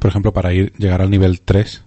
Por 0.00 0.10
ejemplo, 0.10 0.32
para 0.32 0.52
ir 0.52 0.72
llegar 0.78 1.00
al 1.00 1.10
nivel 1.10 1.40
3 1.40 1.82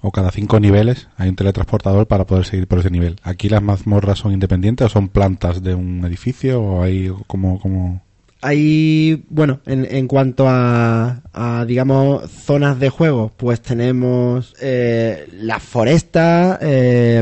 o 0.00 0.12
cada 0.12 0.30
5 0.30 0.60
niveles 0.60 1.08
hay 1.16 1.28
un 1.28 1.36
teletransportador 1.36 2.06
para 2.06 2.26
poder 2.26 2.44
seguir 2.44 2.66
por 2.66 2.78
ese 2.78 2.90
nivel. 2.90 3.16
¿Aquí 3.22 3.48
las 3.48 3.62
mazmorras 3.62 4.18
son 4.18 4.32
independientes 4.32 4.86
o 4.86 4.88
son 4.88 5.08
plantas 5.08 5.62
de 5.62 5.74
un 5.74 6.04
edificio 6.04 6.62
o 6.62 6.82
hay 6.82 7.12
como 7.26 7.60
como 7.60 8.02
Hay, 8.40 9.24
bueno, 9.30 9.60
en, 9.66 9.84
en 9.90 10.06
cuanto 10.06 10.48
a, 10.48 11.22
a, 11.32 11.64
digamos, 11.66 12.30
zonas 12.30 12.78
de 12.78 12.88
juego, 12.88 13.32
pues 13.36 13.60
tenemos 13.60 14.54
eh, 14.60 15.28
las 15.40 15.60
forestas, 15.60 16.58
eh, 16.62 17.20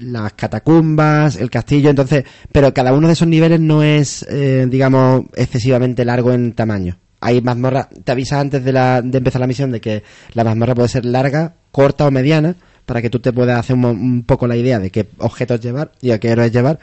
las 0.00 0.32
catacumbas, 0.32 1.36
el 1.36 1.48
castillo, 1.48 1.90
entonces, 1.90 2.24
pero 2.50 2.74
cada 2.74 2.92
uno 2.92 3.06
de 3.06 3.12
esos 3.12 3.28
niveles 3.28 3.60
no 3.60 3.84
es, 3.84 4.26
eh, 4.28 4.66
digamos, 4.68 5.26
excesivamente 5.36 6.04
largo 6.04 6.32
en 6.32 6.52
tamaño. 6.54 6.98
Hay 7.20 7.40
mazmorras, 7.40 7.88
te 8.02 8.12
avisa 8.12 8.40
antes 8.40 8.64
de, 8.64 8.72
la, 8.72 9.00
de 9.02 9.18
empezar 9.18 9.40
la 9.40 9.46
misión 9.46 9.70
de 9.70 9.80
que 9.80 10.02
la 10.34 10.42
mazmorra 10.44 10.74
puede 10.74 10.88
ser 10.88 11.04
larga, 11.04 11.54
corta 11.70 12.06
o 12.06 12.10
mediana, 12.10 12.56
para 12.84 13.02
que 13.02 13.10
tú 13.10 13.20
te 13.20 13.32
puedas 13.32 13.60
hacer 13.60 13.76
un, 13.76 13.84
un 13.84 14.24
poco 14.24 14.46
la 14.46 14.56
idea 14.56 14.78
de 14.78 14.90
qué 14.90 15.06
objetos 15.18 15.60
llevar 15.60 15.92
y 16.00 16.10
a 16.10 16.18
qué 16.18 16.30
héroes 16.30 16.50
llevar. 16.52 16.78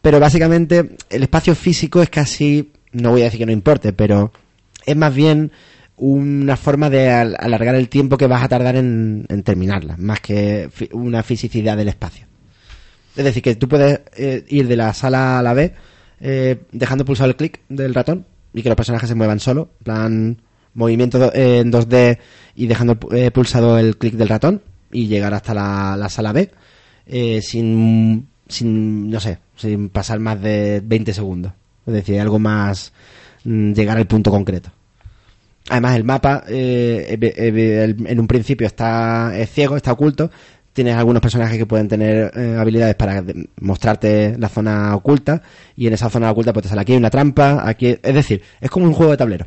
Pero 0.00 0.18
básicamente 0.18 0.96
el 1.10 1.22
espacio 1.22 1.54
físico 1.54 2.02
es 2.02 2.10
casi, 2.10 2.72
no 2.92 3.10
voy 3.10 3.22
a 3.22 3.24
decir 3.24 3.38
que 3.40 3.46
no 3.46 3.52
importe, 3.52 3.92
pero 3.92 4.32
es 4.86 4.96
más 4.96 5.14
bien 5.14 5.52
una 5.96 6.56
forma 6.56 6.90
de 6.90 7.10
al- 7.10 7.36
alargar 7.38 7.74
el 7.74 7.88
tiempo 7.88 8.16
que 8.18 8.26
vas 8.26 8.42
a 8.42 8.48
tardar 8.48 8.76
en, 8.76 9.26
terminarla, 9.44 9.96
más 9.98 10.20
que 10.20 10.68
una 10.92 11.22
fisicidad 11.22 11.76
del 11.76 11.88
espacio. 11.88 12.26
Es 13.16 13.24
decir, 13.24 13.42
que 13.42 13.54
tú 13.56 13.68
puedes 13.68 14.00
eh, 14.16 14.44
ir 14.48 14.66
de 14.68 14.76
la 14.76 14.92
sala 14.94 15.38
a 15.38 15.42
la 15.42 15.52
B 15.52 15.72
eh, 16.20 16.62
dejando 16.72 17.04
pulsado 17.04 17.28
el 17.28 17.36
clic 17.36 17.60
del 17.68 17.94
ratón 17.94 18.26
y 18.54 18.62
que 18.62 18.68
los 18.68 18.76
personajes 18.76 19.08
se 19.08 19.14
muevan 19.14 19.38
solo, 19.40 19.70
plan 19.84 20.38
movimiento 20.74 21.32
eh, 21.34 21.58
en 21.58 21.70
2D 21.70 22.18
y 22.56 22.66
dejando 22.66 22.98
eh, 23.12 23.30
pulsado 23.30 23.78
el 23.78 23.98
clic 23.98 24.14
del 24.14 24.28
ratón 24.28 24.62
y 24.90 25.06
llegar 25.08 25.34
hasta 25.34 25.52
la, 25.54 25.96
la 25.98 26.08
sala 26.08 26.32
B 26.32 26.50
eh, 27.06 27.40
sin, 27.42 28.28
sin, 28.48 29.10
no 29.10 29.20
sé, 29.20 29.38
sin 29.56 29.88
pasar 29.90 30.18
más 30.20 30.40
de 30.40 30.80
20 30.84 31.12
segundos. 31.12 31.52
Es 31.86 31.92
decir, 31.92 32.20
algo 32.20 32.38
más 32.38 32.92
mm, 33.44 33.72
llegar 33.72 33.96
al 33.96 34.06
punto 34.06 34.30
concreto. 34.30 34.70
Además, 35.68 35.96
el 35.96 36.04
mapa 36.04 36.44
eh, 36.48 37.16
en 38.06 38.20
un 38.20 38.26
principio 38.26 38.66
está 38.66 39.32
es 39.38 39.50
ciego, 39.50 39.76
está 39.76 39.92
oculto. 39.92 40.30
Tienes 40.72 40.96
algunos 40.96 41.20
personajes 41.20 41.58
que 41.58 41.66
pueden 41.66 41.86
tener 41.86 42.32
eh, 42.34 42.56
habilidades 42.58 42.94
para 42.94 43.22
mostrarte 43.60 44.36
la 44.38 44.48
zona 44.48 44.94
oculta. 44.96 45.42
Y 45.76 45.86
en 45.86 45.92
esa 45.92 46.08
zona 46.10 46.30
oculta, 46.30 46.52
pues 46.52 46.64
te 46.64 46.68
sale 46.70 46.80
aquí 46.80 46.92
hay 46.92 46.98
una 46.98 47.10
trampa. 47.10 47.68
aquí 47.68 47.88
Es 48.02 48.14
decir, 48.14 48.42
es 48.60 48.70
como 48.70 48.86
un 48.86 48.92
juego 48.92 49.12
de 49.12 49.18
tablero, 49.18 49.46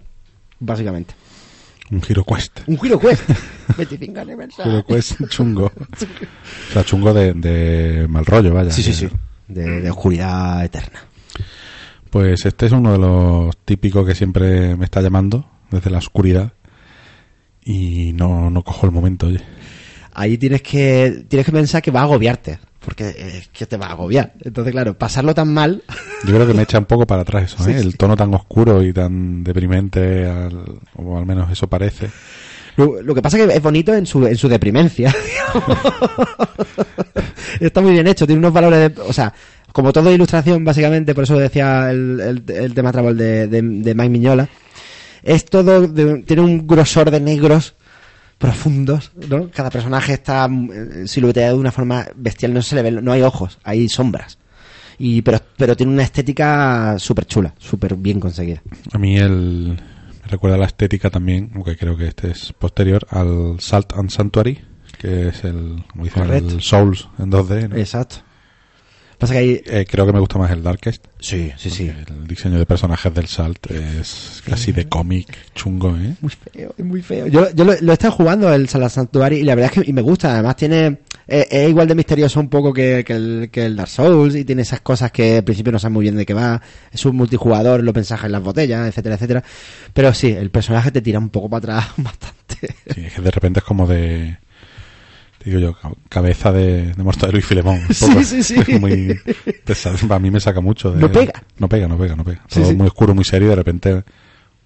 básicamente. 0.59 1.13
un 1.91 2.01
Hero 2.07 2.23
Quest? 2.23 2.59
Un 2.67 2.79
giro 2.79 2.99
quest. 2.99 3.23
25 3.77 4.19
aniversario. 4.19 4.71
Hero 4.71 4.85
Quest 4.85 5.19
chungo. 5.29 5.65
o 5.65 6.73
sea, 6.73 6.83
chungo 6.83 7.13
de, 7.13 7.33
de 7.33 8.07
mal 8.07 8.25
rollo, 8.25 8.53
vaya. 8.53 8.71
Sí, 8.71 8.83
sí, 8.83 8.93
sí. 8.93 9.09
De, 9.47 9.81
de 9.81 9.89
oscuridad 9.89 10.63
eterna. 10.63 10.99
Pues 12.15 12.45
este 12.45 12.67
es 12.67 12.71
uno 12.71 12.93
de 12.93 12.97
los 12.97 13.57
típicos 13.65 14.07
que 14.07 14.15
siempre 14.15 14.77
me 14.77 14.85
está 14.85 15.01
llamando 15.01 15.49
desde 15.69 15.89
la 15.89 15.97
oscuridad 15.97 16.53
y 17.61 18.13
no, 18.13 18.49
no 18.49 18.63
cojo 18.63 18.85
el 18.85 18.93
momento, 18.93 19.27
oye. 19.27 19.41
ahí 20.13 20.37
tienes 20.37 20.61
que 20.61 21.25
tienes 21.27 21.45
que 21.45 21.51
pensar 21.51 21.81
que 21.81 21.91
va 21.91 21.99
a 21.99 22.03
agobiarte 22.03 22.59
porque 22.79 23.09
es 23.09 23.49
que 23.49 23.65
te 23.65 23.75
va 23.75 23.87
a 23.87 23.91
agobiar 23.91 24.31
entonces 24.45 24.71
claro 24.71 24.97
pasarlo 24.97 25.33
tan 25.33 25.53
mal 25.53 25.83
Yo 26.25 26.35
creo 26.35 26.47
que 26.47 26.53
me 26.53 26.61
echa 26.63 26.79
un 26.79 26.85
poco 26.85 27.05
para 27.05 27.23
atrás 27.23 27.51
eso, 27.51 27.57
Sí, 27.65 27.71
¿eh? 27.71 27.79
sí. 27.81 27.85
El 27.87 27.97
tono 27.97 28.15
tan 28.15 28.33
oscuro 28.33 28.81
y 28.81 28.93
tan 28.93 29.43
deprimente, 29.43 30.25
al- 30.25 30.79
o 30.95 31.17
al 31.17 31.25
menos 31.25 31.51
eso 31.51 31.67
parece. 31.67 32.09
lo, 32.77 33.01
lo 33.01 33.13
que 33.13 33.21
pasa 33.21 33.37
es 33.37 33.45
que 33.45 33.53
es 33.55 33.61
bonito 33.61 33.93
en 33.93 34.05
su 34.05 34.25
en 34.25 34.37
su 34.37 34.47
deprimencia 34.47 35.13
está 37.59 37.81
muy 37.81 37.91
bien 37.91 38.07
hecho 38.07 38.25
tiene 38.25 38.39
unos 38.39 38.53
valores 38.53 38.95
de, 38.95 39.01
o 39.01 39.11
sea 39.11 39.33
como 39.75 39.91
todo 39.91 40.09
ilustración 40.09 40.63
básicamente 40.63 41.13
por 41.13 41.25
eso 41.25 41.37
decía 41.37 41.91
el, 41.91 42.21
el, 42.21 42.43
el 42.55 42.73
tema 42.73 42.93
travel 42.93 43.17
de, 43.17 43.47
de, 43.47 43.61
de 43.61 43.93
Mike 43.93 44.09
Miñola 44.09 44.47
es 45.21 45.43
todo 45.43 45.85
de- 45.85 46.21
tiene 46.23 46.41
un 46.43 46.65
grosor 46.65 47.11
de 47.11 47.19
negros 47.19 47.75
profundos, 48.37 49.11
¿no? 49.29 49.49
Cada 49.51 49.69
personaje 49.69 50.13
está 50.13 50.47
mm, 50.47 51.07
silueteado 51.07 51.55
de 51.55 51.59
una 51.61 51.71
forma 51.71 52.05
bestial, 52.15 52.53
no 52.53 52.61
se 52.61 52.75
le 52.75 52.83
ve, 52.83 52.91
no 52.91 53.11
hay 53.11 53.21
ojos, 53.21 53.57
hay 53.63 53.89
sombras. 53.89 54.37
Y 54.97 55.21
pero 55.23 55.39
pero 55.57 55.75
tiene 55.75 55.91
una 55.91 56.03
estética 56.03 56.95
súper 56.99 57.25
chula, 57.25 57.53
súper 57.57 57.95
bien 57.95 58.19
conseguida. 58.19 58.61
A 58.93 58.97
mí 58.97 59.17
el, 59.17 59.77
me 60.23 60.27
recuerda 60.29 60.57
la 60.57 60.65
estética 60.67 61.09
también, 61.09 61.51
aunque 61.55 61.75
creo 61.75 61.97
que 61.97 62.07
este 62.07 62.31
es 62.31 62.53
posterior, 62.53 63.05
al 63.09 63.59
Salt 63.59 63.93
and 63.97 64.09
Sanctuary, 64.09 64.59
que 64.99 65.29
es 65.29 65.43
el, 65.43 65.83
como 65.91 66.03
dicen, 66.05 66.29
el 66.31 66.61
Souls 66.61 67.07
en 67.19 67.31
2D. 67.31 67.69
¿no? 67.69 67.75
Exacto. 67.77 68.17
Pasa 69.17 69.33
que 69.33 69.39
hay 69.39 69.61
Eh, 69.65 69.85
creo 69.89 70.05
que 70.05 70.13
me 70.13 70.19
gusta 70.19 70.37
más 70.37 70.51
el 70.51 70.61
Darkest. 70.63 71.05
sí, 71.19 71.51
sí, 71.57 71.69
sí. 71.69 71.89
El 71.89 72.27
diseño 72.27 72.57
de 72.57 72.65
personajes 72.65 73.13
del 73.13 73.27
Salt 73.27 73.71
es 73.71 74.41
casi 74.45 74.71
de 74.71 74.87
cómic 74.87 75.27
chungo, 75.53 75.95
¿eh? 75.95 76.15
Muy 76.21 76.31
feo, 76.31 76.73
es 76.77 76.85
muy 76.85 77.01
feo. 77.01 77.27
Yo, 77.27 77.49
yo 77.53 77.63
lo, 77.63 77.73
lo 77.79 77.91
he 77.91 77.93
estado 77.93 78.13
jugando 78.13 78.53
el 78.53 78.67
Salas 78.69 78.93
Sanctuary 78.93 79.37
y 79.37 79.43
la 79.43 79.55
verdad 79.55 79.71
es 79.75 79.83
que 79.83 79.89
y 79.89 79.93
me 79.93 80.01
gusta. 80.01 80.33
Además 80.33 80.55
tiene 80.55 80.99
eh, 81.27 81.47
es 81.49 81.69
igual 81.69 81.87
de 81.87 81.95
misterioso 81.95 82.39
un 82.39 82.49
poco 82.49 82.71
que, 82.71 83.03
que 83.05 83.13
el, 83.13 83.49
que 83.51 83.65
el 83.65 83.75
Dark 83.75 83.89
Souls 83.89 84.35
y 84.35 84.45
tiene 84.45 84.61
esas 84.61 84.81
cosas 84.81 85.11
que 85.11 85.37
al 85.37 85.43
principio 85.43 85.71
no 85.71 85.79
sabes 85.79 85.93
muy 85.93 86.03
bien 86.03 86.15
de 86.15 86.25
qué 86.25 86.33
va. 86.33 86.61
Es 86.91 87.05
un 87.05 87.15
multijugador, 87.15 87.83
lo 87.83 87.93
mensajes 87.93 88.25
en 88.25 88.31
las 88.33 88.43
botellas, 88.43 88.87
etcétera, 88.87 89.15
etcétera. 89.15 89.43
Pero 89.93 90.13
sí, 90.13 90.29
el 90.29 90.51
personaje 90.51 90.91
te 90.91 91.01
tira 91.01 91.19
un 91.19 91.29
poco 91.29 91.49
para 91.49 91.79
atrás 91.79 91.93
bastante. 91.97 92.75
Sí, 92.93 93.05
es 93.05 93.13
que 93.13 93.21
de 93.21 93.31
repente 93.31 93.59
es 93.59 93.63
como 93.65 93.87
de. 93.87 94.37
Digo 95.45 95.59
yo, 95.59 95.73
ca- 95.79 95.91
cabeza 96.09 96.51
de, 96.51 96.93
de 96.93 97.03
Mortadelo 97.03 97.37
y 97.37 97.41
Filemón. 97.43 97.79
un 97.87 97.87
Sí, 97.93 98.05
poco. 98.07 98.23
sí, 98.23 98.43
sí. 98.43 98.55
Es 98.67 98.81
muy 98.81 99.17
pesado. 99.63 100.13
A 100.13 100.19
mí 100.19 100.31
me 100.31 100.39
saca 100.39 100.59
mucho. 100.59 100.91
de- 100.91 100.99
No 100.99 101.11
pega. 101.11 101.33
No 101.59 101.69
pega, 101.69 101.87
no 101.87 101.97
pega, 101.97 102.15
no 102.15 102.23
pega. 102.23 102.41
Sí, 102.47 102.59
Todo 102.61 102.71
sí. 102.71 102.75
muy 102.75 102.87
oscuro, 102.87 103.13
muy 103.15 103.23
serio 103.23 103.47
y 103.47 103.49
de 103.51 103.55
repente 103.55 104.03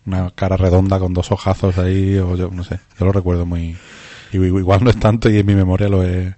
una 0.06 0.32
cara 0.32 0.56
redonda 0.58 0.98
con 0.98 1.14
dos 1.14 1.32
ojazos 1.32 1.78
ahí, 1.78 2.18
o 2.18 2.36
yo 2.38 2.50
no 2.50 2.64
sé. 2.64 2.80
Yo 2.98 3.06
lo 3.06 3.12
recuerdo 3.12 3.46
muy. 3.46 3.76
y 4.32 4.38
Igual 4.38 4.84
no 4.84 4.90
es 4.90 4.98
tanto 5.00 5.30
y 5.30 5.38
en 5.38 5.46
mi 5.46 5.54
memoria 5.56 5.90
lo 5.90 6.04
he 6.04 6.34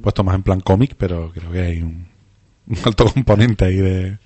puesto 0.00 0.22
más 0.24 0.36
en 0.36 0.42
plan 0.44 0.60
cómic, 0.60 0.94
pero 0.96 1.32
creo 1.32 1.50
que 1.50 1.60
hay 1.60 1.78
un, 1.82 2.06
un 2.68 2.78
alto 2.84 3.06
componente 3.12 3.64
ahí 3.64 3.76
de. 3.76 4.18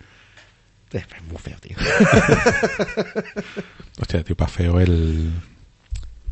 Es 0.92 1.04
muy 1.28 1.38
feo, 1.38 1.56
tío. 1.60 1.76
Hostia, 4.00 4.22
tío, 4.22 4.36
pa' 4.36 4.46
feo 4.46 4.78
el. 4.80 5.32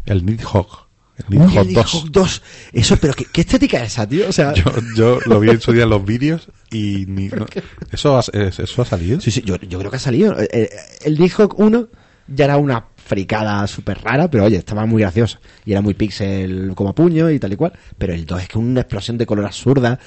El 0.04 0.26
Nidhogg. 0.26 0.86
El 1.30 1.38
Nidhogg 1.38 1.58
el 1.58 1.74
2. 1.74 1.94
Nidhogg 1.94 2.10
2. 2.12 2.42
Eso, 2.72 2.96
pero 2.96 3.14
¿qué, 3.14 3.24
qué 3.32 3.40
estética 3.42 3.78
es 3.82 3.92
esa, 3.92 4.08
tío? 4.08 4.28
O 4.28 4.32
sea, 4.32 4.52
Yo, 4.54 4.64
yo 4.96 5.18
lo 5.26 5.40
vi 5.40 5.50
en 5.50 5.60
su 5.60 5.72
día 5.72 5.84
en 5.84 5.90
los 5.90 6.04
vídeos 6.04 6.48
y 6.70 7.04
ni, 7.08 7.28
no- 7.28 7.46
¿eso, 7.90 8.16
ha, 8.16 8.20
es- 8.20 8.58
¿eso 8.58 8.82
ha 8.82 8.84
salido? 8.84 9.20
Sí, 9.20 9.30
sí, 9.30 9.42
yo, 9.44 9.56
yo 9.56 9.78
creo 9.78 9.90
que 9.90 9.96
ha 9.96 10.00
salido. 10.00 10.38
Eh, 10.40 10.48
eh, 10.52 10.70
El 11.04 11.18
Nidhogg 11.18 11.58
1 11.60 11.88
ya 12.28 12.44
era 12.46 12.56
una 12.56 12.84
fricada 13.04 13.66
súper 13.66 14.00
rara, 14.00 14.30
pero 14.30 14.44
oye, 14.44 14.56
estaba 14.56 14.86
muy 14.86 15.02
gracioso. 15.02 15.38
Y 15.64 15.72
era 15.72 15.80
muy 15.82 15.92
pixel 15.94 16.72
como 16.74 16.94
puño 16.94 17.28
y 17.30 17.38
tal 17.40 17.52
y 17.52 17.56
cual. 17.56 17.72
Pero 17.98 18.14
el 18.14 18.24
2 18.24 18.42
es 18.42 18.48
que 18.48 18.58
una 18.58 18.80
explosión 18.82 19.18
de 19.18 19.26
color 19.26 19.44
absurda. 19.44 19.98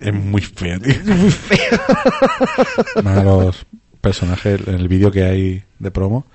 Es 0.00 0.14
muy 0.14 0.40
feo, 0.40 0.78
tío. 0.80 0.94
Más 3.04 3.24
los 3.24 3.66
personajes 4.00 4.60
en 4.66 4.74
el 4.74 4.88
vídeo 4.88 5.10
que 5.10 5.24
hay 5.24 5.64
de 5.78 5.90
promo, 5.90 6.26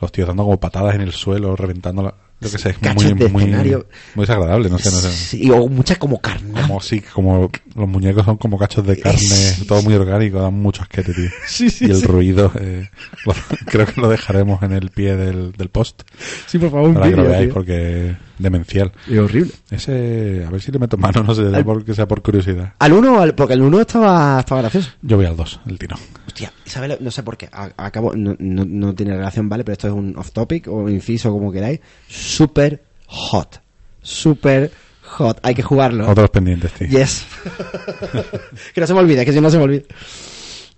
los 0.00 0.10
tíos 0.12 0.26
dando 0.28 0.44
como 0.44 0.58
patadas 0.60 0.94
en 0.94 1.02
el 1.02 1.12
suelo, 1.12 1.54
reventando 1.56 2.02
la- 2.02 2.14
Yo 2.40 2.50
que 2.52 2.58
sé, 2.58 2.70
es 2.70 2.94
muy, 2.94 3.14
de 3.14 3.28
muy, 3.28 3.42
escenario. 3.42 3.86
muy 4.14 4.22
desagradable, 4.22 4.70
no 4.70 4.78
sé, 4.78 4.90
no 4.92 4.98
sé. 4.98 5.10
Sí, 5.10 5.50
o 5.50 5.66
mucha 5.68 5.96
como 5.96 6.20
carne. 6.20 6.52
Como, 6.52 6.80
sí, 6.80 7.00
como 7.00 7.50
los 7.74 7.88
muñecos 7.88 8.24
son 8.24 8.36
como 8.36 8.56
cachos 8.58 8.86
de 8.86 8.96
carne, 9.00 9.18
Sí. 9.18 9.64
todo 9.66 9.82
muy 9.82 9.94
orgánico, 9.94 10.40
dan 10.40 10.54
mucho 10.54 10.82
asquete, 10.82 11.12
tío. 11.14 11.28
Sí, 11.48 11.68
sí, 11.68 11.86
y 11.86 11.90
el 11.90 12.00
ruido, 12.02 12.52
eh, 12.60 12.88
lo- 13.24 13.34
creo 13.66 13.86
que 13.86 14.00
lo 14.00 14.08
dejaremos 14.08 14.62
en 14.62 14.70
el 14.72 14.90
pie 14.90 15.16
del, 15.16 15.50
del 15.52 15.68
post 15.68 16.02
Sí, 16.46 16.58
por 16.58 16.70
favor, 16.70 16.90
un 16.90 16.94
para 16.94 17.10
que 17.10 17.16
lo 17.16 17.24
veáis 17.24 17.46
tío. 17.46 17.54
porque 17.54 18.16
demencial. 18.38 18.92
Es 19.08 19.18
horrible. 19.18 19.52
Ese, 19.70 20.44
a 20.46 20.50
ver 20.50 20.60
si 20.60 20.70
le 20.72 20.78
meto 20.78 20.96
mano, 20.96 21.22
no 21.22 21.34
sé, 21.34 21.42
Al- 21.54 21.64
porque 21.64 21.94
sea 21.94 22.06
por 22.08 22.22
curiosidad. 22.22 22.74
Al 22.78 22.92
1, 22.92 23.20
al- 23.20 23.34
porque 23.34 23.54
el 23.54 23.62
1 23.62 23.80
estaba, 23.80 24.40
estaba 24.40 24.60
gracioso. 24.62 24.90
Yo 25.02 25.16
voy 25.16 25.26
al 25.26 25.36
2, 25.36 25.60
el 25.66 25.78
tiro. 25.78 25.96
Hostia, 26.26 26.52
¿sabes? 26.64 26.90
lo- 26.90 26.96
No 27.00 27.10
sé 27.10 27.22
por 27.22 27.36
qué. 27.36 27.48
Acabo, 27.76 28.14
no, 28.14 28.34
no, 28.38 28.64
no 28.64 28.94
tiene 28.94 29.16
relación, 29.16 29.48
¿vale? 29.48 29.64
Pero 29.64 29.72
esto 29.74 29.88
es 29.88 29.92
un 29.94 30.16
off 30.16 30.30
topic 30.32 30.68
o 30.68 30.88
inciso, 30.88 31.30
como 31.30 31.50
queráis. 31.52 31.80
Super 32.08 32.82
hot. 33.06 33.60
Super 34.02 34.70
hot. 35.02 35.38
Hay 35.42 35.54
que 35.54 35.62
jugarlo. 35.62 36.08
Otros 36.10 36.30
pendientes, 36.30 36.72
tío. 36.72 36.88
Yes. 36.88 37.26
que 38.74 38.80
no 38.80 38.86
se 38.86 38.94
me 38.94 39.00
olvide, 39.00 39.24
que 39.24 39.32
si 39.32 39.40
no 39.40 39.50
se 39.50 39.58
me 39.58 39.64
olvide. 39.64 39.86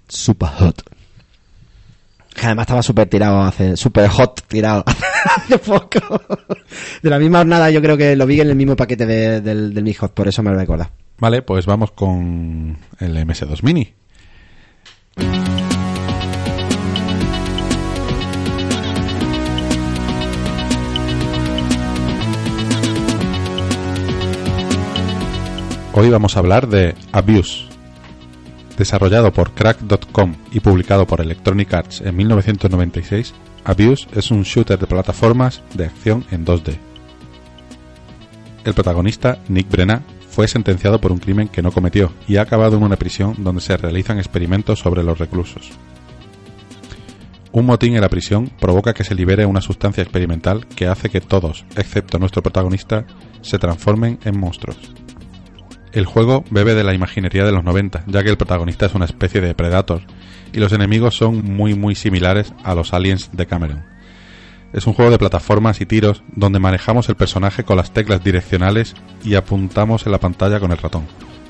Super 0.09 0.49
hot. 0.49 0.83
Que 2.35 2.47
además 2.47 2.65
estaba 2.65 2.83
súper 2.83 3.09
tirado 3.09 3.41
hace. 3.43 3.77
Super 3.77 4.09
hot 4.09 4.43
tirado 4.47 4.85
hace 5.37 5.59
poco. 5.59 5.99
De 7.03 7.11
la 7.11 7.19
misma 7.19 7.39
jornada, 7.39 7.71
yo 7.71 7.83
creo 7.83 7.97
que 7.97 8.17
lo 8.17 8.27
vi 8.27 8.41
en 8.41 8.49
el 8.49 8.57
mismo 8.57 8.77
paquete 8.77 9.05
de- 9.07 9.41
del, 9.41 9.75
del 9.75 9.85
Mi 9.85 9.93
Hot, 9.95 10.13
por 10.15 10.29
eso 10.29 10.43
me 10.43 10.51
lo 10.51 10.57
recuerda. 10.57 10.91
Vale, 11.19 11.43
pues 11.43 11.67
vamos 11.67 11.91
con 11.91 12.79
el 12.99 13.17
MS2 13.17 13.63
Mini. 13.63 13.93
Hoy 25.93 26.09
vamos 26.09 26.37
a 26.37 26.39
hablar 26.39 26.69
de 26.69 26.95
Abuse. 27.13 27.67
Desarrollado 28.81 29.31
por 29.31 29.51
Crack.com 29.51 30.37
y 30.53 30.61
publicado 30.61 31.07
por 31.07 31.21
Electronic 31.21 31.75
Arts 31.75 32.01
en 32.01 32.17
1996, 32.17 33.35
Abuse 33.63 34.07
es 34.15 34.31
un 34.31 34.43
shooter 34.43 34.79
de 34.79 34.87
plataformas 34.87 35.63
de 35.75 35.85
acción 35.85 36.25
en 36.31 36.47
2D. 36.47 36.79
El 38.65 38.73
protagonista, 38.73 39.37
Nick 39.49 39.69
Brenna, 39.71 40.01
fue 40.31 40.49
sentenciado 40.49 40.99
por 40.99 41.13
un 41.13 41.19
crimen 41.19 41.49
que 41.49 41.61
no 41.61 41.73
cometió 41.73 42.11
y 42.27 42.39
ha 42.39 42.43
acabado 42.43 42.79
en 42.79 42.83
una 42.83 42.97
prisión 42.97 43.35
donde 43.45 43.61
se 43.61 43.77
realizan 43.77 44.17
experimentos 44.17 44.79
sobre 44.79 45.03
los 45.03 45.19
reclusos. 45.19 45.73
Un 47.53 47.67
motín 47.67 47.97
en 47.97 48.01
la 48.01 48.09
prisión 48.09 48.51
provoca 48.61 48.95
que 48.95 49.05
se 49.05 49.15
libere 49.15 49.45
una 49.45 49.61
sustancia 49.61 50.03
experimental 50.03 50.67
que 50.69 50.87
hace 50.87 51.11
que 51.11 51.21
todos, 51.21 51.67
excepto 51.77 52.19
nuestro 52.19 52.43
protagonista, 52.43 53.05
se 53.43 53.59
transformen 53.59 54.19
en 54.25 54.41
monstruos. 54.41 54.79
El 55.93 56.07
juego 56.07 56.45
bebe 56.51 56.75
de 56.75 56.85
la 56.85 56.95
imaginería 56.95 57.45
de 57.45 57.51
los 57.51 57.65
90, 57.65 58.05
ya 58.07 58.23
que 58.23 58.31
el 58.31 58.37
protagonista 58.37 58.87
es 58.87 58.95
una 58.95 59.07
especie 59.07 59.41
de 59.41 59.55
Predator 59.55 60.03
y 60.53 60.59
los 60.59 60.73
enemigos 60.73 61.17
son 61.17 61.45
muy 61.45 61.75
muy 61.75 61.95
similares 61.95 62.53
a 62.63 62.75
los 62.75 62.93
aliens 62.93 63.31
de 63.33 63.47
Cameron. 63.47 63.85
Es 64.73 64.87
un 64.87 64.93
juego 64.93 65.11
de 65.11 65.19
plataformas 65.19 65.81
y 65.81 65.87
tiros 65.87 66.23
donde 66.37 66.61
manejamos 66.61 67.09
el 67.09 67.17
personaje 67.17 67.65
con 67.65 67.77
las 67.77 67.93
teclas 67.93 68.23
direccionales 68.23 68.95
y 69.25 69.35
apuntamos 69.35 70.07
en 70.07 70.13
la 70.13 70.21
pantalla 70.21 70.61
con 70.61 70.71
el 70.71 70.79
ratón. 70.79 71.07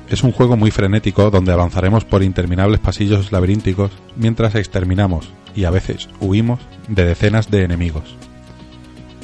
Es 0.09 0.23
un 0.23 0.31
juego 0.31 0.57
muy 0.57 0.71
frenético 0.71 1.29
donde 1.29 1.53
avanzaremos 1.53 2.03
por 2.03 2.23
interminables 2.23 2.79
pasillos 2.79 3.31
laberínticos 3.31 3.91
mientras 4.15 4.55
exterminamos 4.55 5.31
y 5.55 5.65
a 5.65 5.69
veces 5.69 6.09
huimos 6.19 6.59
de 6.87 7.05
decenas 7.05 7.51
de 7.51 7.63
enemigos. 7.63 8.15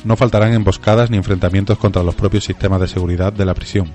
No 0.06 0.16
faltarán 0.16 0.54
emboscadas 0.54 1.10
ni 1.10 1.18
enfrentamientos 1.18 1.80
contra 1.80 2.04
los 2.04 2.14
propios 2.14 2.44
sistemas 2.44 2.80
de 2.80 2.88
seguridad 2.88 3.34
de 3.34 3.46
la 3.46 3.56
prisión. 3.56 3.92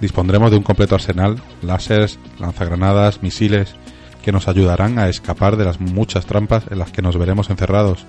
Dispondremos 0.00 0.50
de 0.50 0.58
un 0.58 0.62
completo 0.62 0.94
arsenal, 0.94 1.40
láseres, 1.62 2.18
lanzagranadas, 2.38 3.22
misiles, 3.22 3.74
que 4.22 4.32
nos 4.32 4.48
ayudarán 4.48 4.98
a 4.98 5.08
escapar 5.08 5.56
de 5.56 5.64
las 5.64 5.80
muchas 5.80 6.26
trampas 6.26 6.64
en 6.70 6.80
las 6.80 6.90
que 6.90 7.00
nos 7.00 7.16
veremos 7.16 7.48
encerrados 7.48 8.04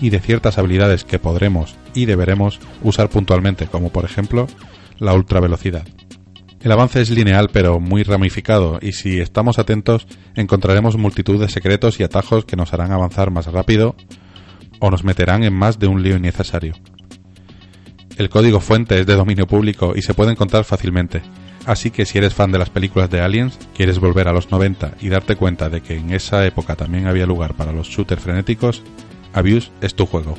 y 0.00 0.10
de 0.10 0.20
ciertas 0.20 0.58
habilidades 0.58 1.04
que 1.04 1.18
podremos 1.18 1.74
y 1.94 2.06
deberemos 2.06 2.60
usar 2.82 3.10
puntualmente, 3.10 3.66
como 3.66 3.90
por 3.90 4.04
ejemplo 4.04 4.46
la 4.98 5.12
ultravelocidad. 5.12 5.86
El 6.60 6.72
avance 6.72 7.00
es 7.00 7.10
lineal 7.10 7.48
pero 7.52 7.80
muy 7.80 8.02
ramificado 8.02 8.78
y 8.80 8.92
si 8.92 9.18
estamos 9.18 9.58
atentos 9.58 10.06
encontraremos 10.36 10.96
multitud 10.96 11.40
de 11.40 11.48
secretos 11.48 11.98
y 11.98 12.02
atajos 12.02 12.44
que 12.44 12.56
nos 12.56 12.72
harán 12.72 12.92
avanzar 12.92 13.30
más 13.30 13.46
rápido 13.46 13.96
o 14.78 14.90
nos 14.90 15.04
meterán 15.04 15.42
en 15.42 15.54
más 15.54 15.78
de 15.78 15.86
un 15.86 16.02
lío 16.02 16.16
innecesario. 16.16 16.74
El 18.20 18.28
código 18.28 18.60
fuente 18.60 19.00
es 19.00 19.06
de 19.06 19.14
dominio 19.14 19.46
público 19.46 19.94
y 19.96 20.02
se 20.02 20.12
puede 20.12 20.32
encontrar 20.32 20.64
fácilmente, 20.64 21.22
así 21.64 21.90
que 21.90 22.04
si 22.04 22.18
eres 22.18 22.34
fan 22.34 22.52
de 22.52 22.58
las 22.58 22.68
películas 22.68 23.08
de 23.08 23.22
Aliens, 23.22 23.58
quieres 23.74 23.98
volver 23.98 24.28
a 24.28 24.32
los 24.34 24.50
90 24.50 24.96
y 25.00 25.08
darte 25.08 25.36
cuenta 25.36 25.70
de 25.70 25.80
que 25.80 25.96
en 25.96 26.12
esa 26.12 26.44
época 26.44 26.76
también 26.76 27.06
había 27.06 27.24
lugar 27.24 27.54
para 27.54 27.72
los 27.72 27.88
shooters 27.88 28.22
frenéticos, 28.22 28.82
Abuse 29.32 29.70
es 29.80 29.94
tu 29.94 30.04
juego. 30.04 30.36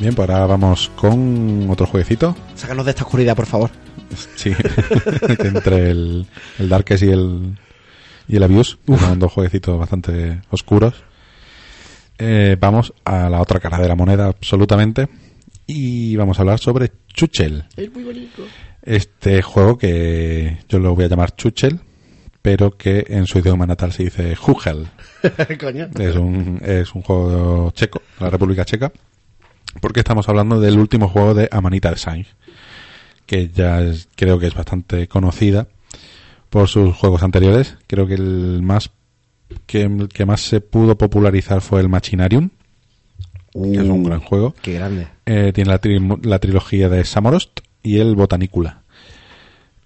Bien, 0.00 0.16
pues 0.16 0.30
ahora 0.30 0.46
vamos 0.46 0.90
con 0.96 1.70
otro 1.70 1.86
jueguecito. 1.86 2.34
Sácanos 2.56 2.86
de 2.86 2.90
esta 2.90 3.04
oscuridad, 3.04 3.36
por 3.36 3.46
favor. 3.46 3.70
Sí, 4.34 4.52
entre 5.28 5.90
el, 5.92 6.26
el 6.58 6.68
Darkest 6.68 7.04
y 7.04 7.10
el, 7.10 7.54
y 8.30 8.36
el 8.36 8.42
Abuse, 8.44 8.76
que 8.86 8.96
son 8.96 9.18
dos 9.18 9.32
jueguecitos 9.32 9.78
bastante 9.78 10.40
oscuros. 10.50 10.94
Eh, 12.18 12.56
vamos 12.60 12.92
a 13.04 13.28
la 13.30 13.40
otra 13.40 13.60
cara 13.60 13.78
de 13.78 13.88
la 13.88 13.96
moneda, 13.96 14.26
absolutamente. 14.26 15.08
Y 15.66 16.16
vamos 16.16 16.38
a 16.38 16.42
hablar 16.42 16.58
sobre 16.58 16.92
Chuchel. 17.08 17.64
Es 17.76 17.92
muy 17.92 18.04
bonito. 18.04 18.42
Este 18.82 19.40
juego 19.42 19.78
que 19.78 20.58
yo 20.68 20.78
lo 20.78 20.94
voy 20.94 21.04
a 21.04 21.08
llamar 21.08 21.34
Chuchel, 21.36 21.80
pero 22.42 22.76
que 22.76 23.04
en 23.08 23.26
su 23.26 23.38
idioma 23.38 23.66
natal 23.66 23.92
se 23.92 24.04
dice 24.04 24.34
Hugel. 24.46 24.86
Coño. 25.60 25.88
Es 25.98 26.16
un, 26.16 26.60
es 26.64 26.94
un 26.94 27.02
juego 27.02 27.70
checo, 27.72 28.02
la 28.20 28.30
República 28.30 28.64
Checa, 28.64 28.90
porque 29.80 30.00
estamos 30.00 30.28
hablando 30.28 30.60
del 30.60 30.78
último 30.78 31.08
juego 31.08 31.34
de 31.34 31.48
Amanita 31.52 31.90
Design, 31.90 32.26
que 33.26 33.48
ya 33.48 33.80
es- 33.82 34.08
creo 34.16 34.38
que 34.38 34.46
es 34.48 34.54
bastante 34.54 35.06
conocida 35.08 35.68
por 36.50 36.68
sus 36.68 36.94
juegos 36.94 37.22
anteriores. 37.22 37.78
Creo 37.86 38.06
que 38.06 38.14
el 38.14 38.60
más 38.62 38.90
que, 39.66 39.82
el 39.82 40.08
que 40.08 40.26
más 40.26 40.42
se 40.42 40.60
pudo 40.60 40.96
popularizar 40.98 41.60
fue 41.60 41.80
el 41.80 41.88
Machinarium, 41.88 42.50
que 43.52 43.78
es 43.80 43.88
un 43.88 44.04
gran 44.04 44.20
juego. 44.20 44.54
Qué 44.62 44.74
grande. 44.74 45.08
Eh, 45.26 45.52
tiene 45.54 45.70
la, 45.70 45.80
tri- 45.80 46.24
la 46.24 46.38
trilogía 46.38 46.88
de 46.88 47.04
Samorost 47.04 47.60
y 47.82 47.98
el 47.98 48.14
Botanicula. 48.14 48.82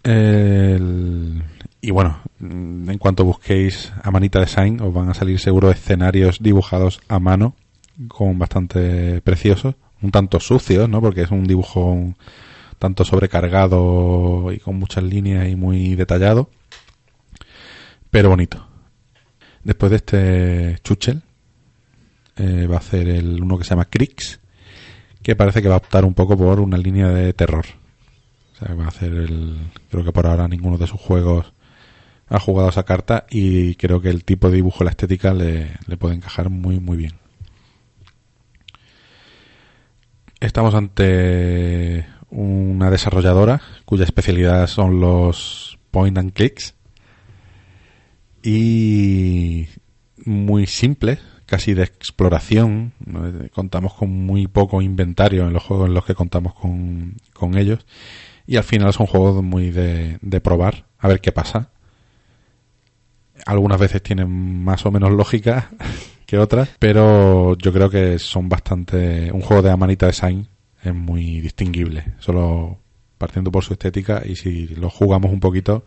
El- 0.03 1.43
y 1.81 1.91
bueno, 1.91 2.19
mm, 2.39 2.91
en 2.91 2.99
cuanto 2.99 3.25
busquéis 3.25 3.93
Amanita 4.03 4.41
Design, 4.41 4.81
os 4.81 4.93
van 4.93 5.09
a 5.09 5.15
salir 5.15 5.39
seguro 5.39 5.71
escenarios 5.71 6.39
dibujados 6.43 7.01
a 7.09 7.19
mano, 7.19 7.55
con 8.09 8.39
bastante 8.39 9.21
preciosos, 9.23 9.75
un 10.03 10.11
tanto 10.11 10.41
sucios, 10.41 10.89
¿no? 10.89 11.01
Porque 11.01 11.23
es 11.23 11.31
un 11.31 11.45
dibujo 11.45 12.15
tanto 12.85 13.03
sobrecargado 13.03 14.53
y 14.53 14.59
con 14.59 14.77
muchas 14.77 15.03
líneas 15.05 15.49
y 15.49 15.57
muy 15.57 15.95
detallado, 15.95 16.51
pero 18.11 18.29
bonito. 18.29 18.69
Después 19.63 19.89
de 19.89 19.97
este 19.97 20.79
Chuchel, 20.85 21.23
eh, 22.37 22.67
va 22.67 22.75
a 22.75 22.81
hacer 22.81 23.09
el 23.09 23.43
uno 23.43 23.57
que 23.57 23.65
se 23.65 23.71
llama 23.71 23.87
Crix, 23.87 24.39
que 25.23 25.35
parece 25.35 25.63
que 25.63 25.69
va 25.69 25.77
a 25.77 25.79
optar 25.79 26.05
un 26.05 26.13
poco 26.13 26.37
por 26.37 26.61
una 26.61 26.77
línea 26.77 27.09
de 27.09 27.33
terror. 27.33 27.65
O 28.53 28.57
sea, 28.59 28.75
va 28.75 28.85
a 28.85 28.89
hacer 28.89 29.15
el. 29.15 29.71
Creo 29.91 30.05
que 30.05 30.13
por 30.13 30.27
ahora 30.27 30.47
ninguno 30.47 30.77
de 30.77 30.87
sus 30.87 31.01
juegos 31.01 31.55
ha 32.29 32.39
jugado 32.39 32.69
esa 32.69 32.83
carta 32.83 33.25
y 33.31 33.77
creo 33.77 34.03
que 34.03 34.11
el 34.11 34.25
tipo 34.25 34.51
de 34.51 34.57
dibujo 34.57 34.85
la 34.85 34.91
estética 34.91 35.33
le, 35.33 35.71
le 35.87 35.97
puede 35.97 36.17
encajar 36.17 36.51
muy, 36.51 36.81
muy 36.81 36.99
bien. 36.99 37.13
Estamos 40.39 40.75
ante 40.75 42.05
una 42.35 42.91
desarrolladora 42.91 43.61
cuya 43.85 44.05
especialidad 44.05 44.67
son 44.67 45.01
los 45.01 45.79
point 45.91 46.19
and 46.19 46.33
clicks 46.33 46.75
y 48.43 49.69
muy 50.25 50.67
simple, 50.67 51.19
casi 51.47 51.73
de 51.73 51.85
exploración. 51.85 52.93
Contamos 53.55 53.95
con 53.95 54.11
muy 54.11 54.49
poco 54.49 54.83
inventario 54.83 55.47
en 55.47 55.55
los 55.55 55.63
juegos 55.63 55.89
en 55.89 55.95
los 55.95 56.05
que 56.05 56.15
contamos 56.15 56.55
con, 56.55 57.17
con 57.33 57.57
ellos. 57.57 57.87
Y 58.47 58.57
al 58.57 58.65
final 58.65 58.93
son 58.93 59.07
juegos 59.07 59.43
muy 59.43 59.71
de, 59.71 60.19
de 60.21 60.41
probar, 60.43 60.85
a 60.99 61.09
ver 61.09 61.21
qué 61.21 61.33
pasa. 61.33 61.71
Algunas 63.47 63.81
veces 63.81 64.03
tienen 64.03 64.63
más 64.63 64.85
o 64.85 64.91
menos 64.91 65.11
lógica 65.11 65.71
que 66.27 66.39
otras, 66.39 66.69
pero 66.79 67.57
yo 67.57 67.73
creo 67.73 67.89
que 67.89 68.19
son 68.19 68.51
bastante. 68.51 69.33
Un 69.33 69.41
juego 69.41 69.63
de 69.63 69.71
Amanita 69.71 70.07
Design 70.07 70.49
es 70.85 70.95
muy 70.95 71.41
distinguible, 71.41 72.05
solo 72.19 72.79
partiendo 73.19 73.51
por 73.51 73.65
su 73.65 73.73
estética. 73.73 74.23
Y 74.25 74.37
si 74.37 74.67
lo 74.69 74.91
jugamos 74.91 75.33
un 75.33 75.41
poquito, 75.41 75.85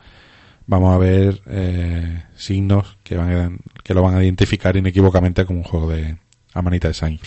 vamos 0.65 0.93
a 0.93 0.97
ver 0.97 1.41
eh, 1.47 2.23
signos 2.35 2.97
que, 3.03 3.15
van 3.15 3.31
a- 3.31 3.51
que 3.83 3.93
lo 3.93 4.01
van 4.01 4.15
a 4.15 4.23
identificar 4.23 4.75
inequívocamente 4.75 5.45
como 5.45 5.59
un 5.59 5.65
juego 5.65 5.89
de 5.89 6.17
a 6.53 6.61
manita 6.61 6.87
de 6.87 6.93
Sain. 6.93 7.19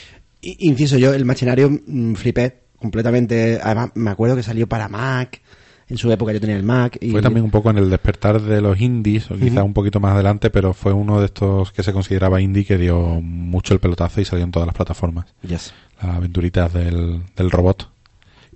I- 0.43 0.57
Inciso 0.69 0.99
yo, 0.99 1.13
el 1.15 1.25
machinario 1.25 1.71
mm, 1.71 2.15
flipé 2.15 2.61
completamente. 2.79 3.61
Además, 3.63 3.91
me 3.95 4.11
acuerdo 4.11 4.37
que 4.37 4.43
salió 4.43 4.67
para 4.69 4.89
Mac. 4.89 5.41
En 5.89 5.97
su 5.99 6.11
época 6.13 6.33
yo 6.33 6.41
tenía 6.41 6.57
el 6.57 6.63
Mac. 6.63 6.99
Y 7.01 7.11
Fue 7.11 7.21
también 7.21 7.45
un 7.45 7.51
poco 7.51 7.69
en 7.69 7.77
el 7.79 7.91
despertar 7.91 8.41
de 8.41 8.61
los 8.61 8.81
indies, 8.81 9.29
o 9.31 9.35
quizá 9.37 9.57
Ujú. 9.61 9.67
un 9.67 9.75
poquito 9.75 9.99
más 9.99 10.13
adelante, 10.15 10.49
pero 10.49 10.73
fue 10.73 10.93
uno 10.93 11.19
de 11.19 11.27
estos 11.27 11.73
que 11.73 11.83
se 11.83 11.93
consideraba 11.93 12.41
indie 12.41 12.65
que 12.65 12.79
dio 12.79 13.21
mucho 13.21 13.75
el 13.75 13.81
pelotazo 13.81 14.21
y 14.21 14.25
salió 14.25 14.45
en 14.45 14.53
todas 14.53 14.67
las 14.69 14.77
plataformas. 14.77 15.27
Yes. 15.43 15.75
Las 16.03 16.17
aventuritas 16.17 16.73
del, 16.73 17.23
del 17.37 17.51
robot. 17.51 17.91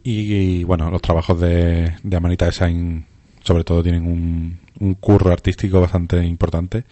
Y, 0.03 0.35
y, 0.35 0.65
bueno, 0.65 0.91
los 0.91 1.01
trabajos 1.01 1.41
de, 1.41 1.95
de 2.03 2.17
Amanita 2.17 2.47
Design 2.47 3.07
sobre 3.45 3.63
todo 3.63 3.83
tienen 3.83 4.07
un, 4.07 4.59
un 4.81 4.95
curro 4.95 5.31
artístico 5.31 5.81
bastante 5.81 6.25
importante. 6.25 6.85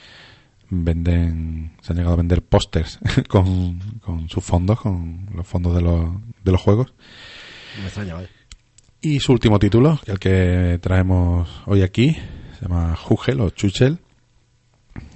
Venden, 0.68 1.72
se 1.82 1.92
han 1.92 1.96
llegado 1.96 2.14
a 2.14 2.18
vender 2.18 2.42
pósters 2.42 2.98
con, 3.28 3.78
con 4.00 4.28
sus 4.28 4.44
fondos, 4.44 4.80
con 4.80 5.26
los 5.34 5.46
fondos 5.46 5.74
de 5.74 5.82
los, 5.82 6.10
de 6.44 6.52
los 6.52 6.60
juegos. 6.60 6.94
Me 7.78 7.86
extraña, 7.86 8.14
vale. 8.14 8.28
Y 9.00 9.18
su 9.20 9.32
último 9.32 9.58
título, 9.58 9.98
el 10.06 10.18
que 10.18 10.78
traemos 10.80 11.62
hoy 11.66 11.82
aquí, 11.82 12.16
se 12.58 12.62
llama 12.62 12.96
Hugel 13.08 13.40
o 13.40 13.50
Chuchel, 13.50 13.98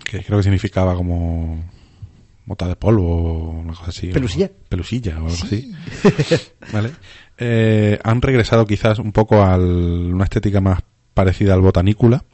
que 0.05 0.25
creo 0.25 0.39
que 0.39 0.43
significaba 0.43 0.97
como 0.97 1.63
mota 2.47 2.67
de 2.69 2.77
polvo 2.77 3.05
o 3.07 3.51
una 3.61 3.75
cosa 3.75 3.91
así. 3.91 4.11
o- 4.11 4.13
Pelusilla. 4.15 4.51
pelusilla 4.69 5.15
o 5.17 5.27
algo 5.27 5.29
así. 5.29 5.73
¿Vale? 6.73 6.91
Eh, 7.39 7.99
han 8.03 8.23
regresado 8.23 8.67
quizás 8.67 8.99
un 8.99 9.13
poco 9.13 9.43
a 9.43 9.57
una 9.59 10.25
estética 10.25 10.61
más 10.61 10.81
parecida 11.13 11.55
al 11.55 11.61
botanícula, 11.61 12.25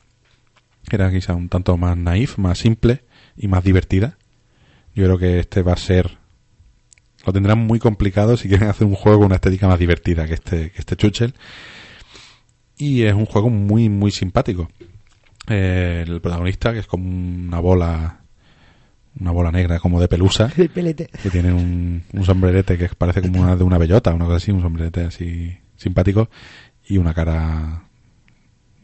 que 0.88 0.96
era 0.96 1.10
quizá 1.10 1.34
un 1.34 1.48
tanto 1.48 1.76
más 1.76 1.96
naif, 1.96 2.38
más 2.38 2.58
simple 2.58 3.04
y 3.36 3.48
más 3.48 3.64
divertida. 3.64 4.16
Yo 4.94 5.04
creo 5.04 5.18
que 5.18 5.38
este 5.40 5.62
va 5.62 5.72
a 5.72 5.76
ser 5.76 6.18
lo 7.24 7.32
tendrán 7.32 7.58
muy 7.58 7.78
complicado 7.78 8.36
si 8.36 8.48
quieren 8.48 8.68
hacer 8.68 8.84
un 8.86 8.94
juego 8.96 9.18
con 9.18 9.26
una 9.26 9.36
estética 9.36 9.68
más 9.68 9.78
divertida 9.78 10.26
que 10.26 10.34
este, 10.34 10.70
que 10.72 10.78
este 10.80 10.96
Chuchel. 10.96 11.34
Y 12.76 13.02
es 13.02 13.14
un 13.14 13.26
juego 13.26 13.48
muy, 13.48 13.88
muy 13.88 14.10
simpático. 14.10 14.68
Eh, 15.48 16.04
el 16.06 16.20
protagonista, 16.20 16.72
que 16.72 16.80
es 16.80 16.86
como 16.86 17.08
una 17.08 17.60
bola, 17.60 18.21
una 19.20 19.30
bola 19.30 19.50
negra 19.50 19.78
como 19.78 20.00
de 20.00 20.08
pelusa, 20.08 20.50
El 20.56 20.68
pelete. 20.70 21.08
que 21.22 21.30
tiene 21.30 21.52
un, 21.52 22.02
un 22.12 22.24
sombrerete 22.24 22.78
que 22.78 22.88
parece 22.88 23.20
como 23.22 23.40
una 23.42 23.56
de 23.56 23.64
una 23.64 23.78
bellota, 23.78 24.12
una 24.14 24.24
cosa 24.24 24.36
así, 24.38 24.50
un 24.50 24.62
sombrerete 24.62 25.02
así 25.04 25.56
simpático 25.76 26.28
y 26.86 26.98
una 26.98 27.12
cara 27.14 27.84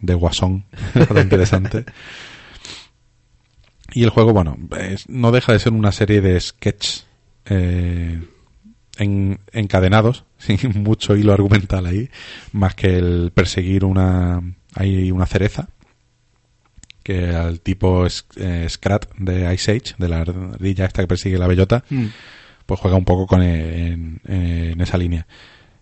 de 0.01 0.15
guasón, 0.15 0.65
bastante 0.95 1.23
interesante. 1.23 1.85
Y 3.93 4.05
el 4.05 4.11
juego, 4.11 4.33
bueno, 4.33 4.57
es- 4.79 5.09
no 5.09 5.33
deja 5.33 5.53
de 5.53 5.59
ser 5.59 5.73
una 5.73 5.93
serie 5.93 6.21
de 6.21 6.39
sketches 6.41 7.07
eh, 7.47 8.23
en- 8.99 9.41
encadenados, 9.53 10.25
sin 10.39 10.83
mucho 10.83 11.17
hilo 11.17 11.33
argumental 11.33 11.87
ahí, 11.87 12.11
más 12.53 12.75
que 12.75 12.99
el 12.99 13.33
perseguir 13.35 13.85
una, 13.85 14.43
hay 14.75 15.11
una 15.11 15.27
cereza 15.27 15.69
que 17.09 17.35
al 17.35 17.61
tipo 17.61 18.07
eh, 18.37 18.67
Scrat 18.69 19.07
de 19.17 19.55
Ice 19.55 19.73
Age, 19.73 19.95
de 19.97 20.09
la 20.11 20.19
ardilla 20.21 20.85
esta 20.85 21.01
que 21.01 21.09
persigue 21.09 21.39
la 21.39 21.47
bellota, 21.47 21.83
pues 22.67 22.79
juega 22.81 22.99
un 22.99 23.07
poco 23.07 23.27
con 23.27 23.43
e- 23.43 23.87
en, 23.89 24.21
en 24.27 24.79
esa 24.83 24.99
línea. 24.99 25.27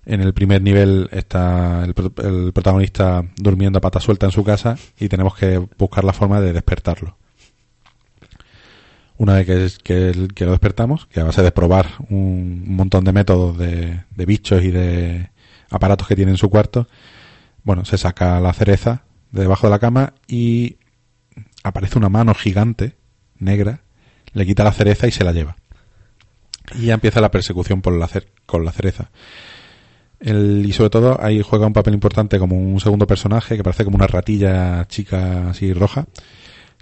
En 0.04 0.20
el 0.20 0.32
primer 0.34 0.62
nivel 0.62 1.08
está 1.10 1.82
el, 1.84 1.94
el 2.24 2.52
protagonista 2.52 3.24
durmiendo 3.36 3.78
a 3.78 3.80
pata 3.80 3.98
suelta 3.98 4.26
en 4.26 4.30
su 4.32 4.44
casa 4.44 4.78
y 5.00 5.08
tenemos 5.08 5.34
que 5.34 5.58
buscar 5.76 6.04
la 6.04 6.12
forma 6.12 6.40
de 6.40 6.52
despertarlo. 6.52 7.16
Una 9.18 9.34
vez 9.42 9.78
que, 9.80 10.28
que 10.32 10.44
lo 10.44 10.52
despertamos, 10.52 11.06
que 11.06 11.18
a 11.18 11.24
base 11.24 11.42
de 11.42 11.50
probar 11.50 11.86
un, 12.08 12.64
un 12.68 12.76
montón 12.76 13.02
de 13.04 13.12
métodos 13.12 13.58
de, 13.58 14.04
de 14.14 14.26
bichos 14.26 14.62
y 14.62 14.70
de 14.70 15.30
aparatos 15.70 16.06
que 16.06 16.14
tiene 16.14 16.30
en 16.30 16.36
su 16.36 16.50
cuarto, 16.50 16.86
bueno, 17.64 17.84
se 17.84 17.98
saca 17.98 18.38
la 18.38 18.52
cereza 18.52 19.02
de 19.32 19.40
debajo 19.40 19.66
de 19.66 19.70
la 19.72 19.80
cama 19.80 20.14
y 20.28 20.76
aparece 21.68 21.98
una 21.98 22.08
mano 22.08 22.34
gigante, 22.34 22.96
negra, 23.38 23.80
le 24.32 24.46
quita 24.46 24.64
la 24.64 24.72
cereza 24.72 25.06
y 25.06 25.12
se 25.12 25.24
la 25.24 25.32
lleva. 25.32 25.56
Y 26.74 26.86
ya 26.86 26.94
empieza 26.94 27.20
la 27.20 27.30
persecución 27.30 27.80
con 27.80 27.98
la 27.98 28.72
cereza. 28.72 29.10
Y 30.20 30.72
sobre 30.72 30.90
todo 30.90 31.22
ahí 31.22 31.42
juega 31.42 31.66
un 31.66 31.72
papel 31.72 31.94
importante 31.94 32.38
como 32.38 32.56
un 32.56 32.80
segundo 32.80 33.06
personaje 33.06 33.56
que 33.56 33.62
parece 33.62 33.84
como 33.84 33.96
una 33.96 34.06
ratilla 34.06 34.86
chica 34.88 35.50
así 35.50 35.72
roja 35.74 36.06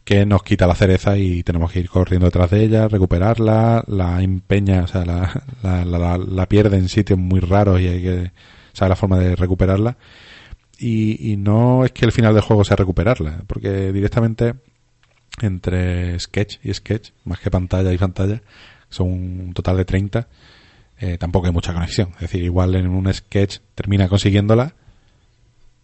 que 0.05 0.27
nos 0.27 0.43
quita 0.43 0.66
la 0.66 0.74
cereza 0.74 1.16
y 1.16 1.43
tenemos 1.43 1.73
que 1.73 1.81
ir 1.81 1.89
corriendo 1.89 2.27
detrás 2.27 2.51
de 2.51 2.62
ella, 2.62 2.89
recuperarla, 2.89 3.85
la 3.86 4.23
empeña, 4.23 4.82
o 4.82 4.86
sea, 4.86 5.05
la, 5.05 5.44
la, 5.82 6.47
pierde 6.47 6.77
en 6.77 6.90
sitios 6.90 7.19
muy 7.19 7.40
raros 7.40 7.81
y 7.81 7.89
hay 7.89 8.02
que 8.02 8.31
saber 8.74 8.90
la 8.90 8.97
forma 8.97 9.19
de 9.19 9.35
recuperarla. 9.35 9.97
Y 10.78 11.36
no 11.39 11.86
es 11.86 11.93
que 11.93 12.05
el 12.05 12.12
final 12.12 12.35
del 12.35 12.43
juego 12.43 12.65
sea 12.65 12.77
recuperarla, 12.77 13.44
porque 13.47 13.93
directamente 13.93 14.55
entre 15.40 16.19
sketch 16.20 16.59
y 16.65 16.73
sketch, 16.73 17.11
más 17.24 17.40
que 17.40 17.51
pantalla 17.51 17.93
y 17.93 17.98
pantalla, 17.98 18.40
son 18.89 19.09
un 19.11 19.52
total 19.55 19.77
de 19.78 19.85
30, 19.85 20.28
eh, 21.01 21.19
tampoco 21.19 21.47
hay 21.47 21.52
mucha 21.52 21.74
conexión. 21.74 22.11
Es 22.15 22.20
decir, 22.23 22.43
igual 22.44 22.74
en 22.77 22.86
un 22.89 23.12
sketch 23.12 23.59
termina 23.74 24.09
consiguiéndola 24.09 24.74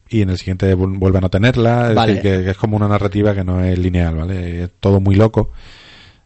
y 0.08 0.22
en 0.22 0.30
el 0.30 0.38
siguiente 0.38 0.74
vu- 0.76 0.98
vuelve 0.98 1.18
a 1.18 1.20
no 1.20 1.30
tenerla. 1.30 1.90
Es 1.92 1.96
decir, 1.96 2.22
que, 2.22 2.50
es 2.50 2.56
como 2.56 2.76
una 2.76 2.88
narrativa 2.88 3.34
que 3.34 3.44
no 3.44 3.62
es 3.64 3.78
lineal, 3.78 4.14
¿vale? 4.16 4.64
Es 4.64 4.70
todo 4.80 5.00
muy 5.00 5.16
loco. 5.16 5.50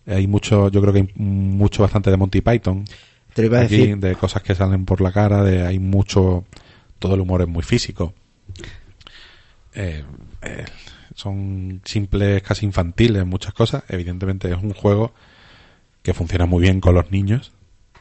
Hay 0.06 0.26
mucho, 0.26 0.68
yo 0.70 0.80
creo 0.82 0.92
que 0.92 0.98
hay 1.01 1.09
mucho 1.16 1.82
bastante 1.82 2.10
de 2.10 2.16
Monty 2.18 2.42
Python. 2.42 2.84
Te 3.32 3.42
lo 3.42 3.46
iba 3.46 3.59
a 3.59 3.62
Aquí, 3.62 3.76
decir. 3.78 3.98
de 3.98 4.14
cosas 4.16 4.42
que 4.42 4.55
salen 4.55 4.84
por 4.84 5.01
la 5.01 5.10
cara, 5.12 5.42
de 5.42 5.66
hay 5.66 5.78
mucho, 5.78 6.44
todo 6.98 7.14
el 7.14 7.20
humor 7.22 7.40
es 7.42 7.48
muy 7.48 7.62
físico. 7.62 8.12
Eh, 9.74 10.05
eh, 10.42 10.64
son 11.15 11.81
simples, 11.85 12.43
casi 12.43 12.66
infantiles, 12.66 13.24
muchas 13.24 13.55
cosas. 13.55 13.85
Evidentemente 13.89 14.51
es 14.51 14.62
un 14.62 14.73
juego 14.74 15.12
que 16.03 16.15
funciona 16.15 16.47
muy 16.47 16.62
bien 16.62 16.81
con 16.81 16.95
los 16.95 17.11
niños. 17.11 17.53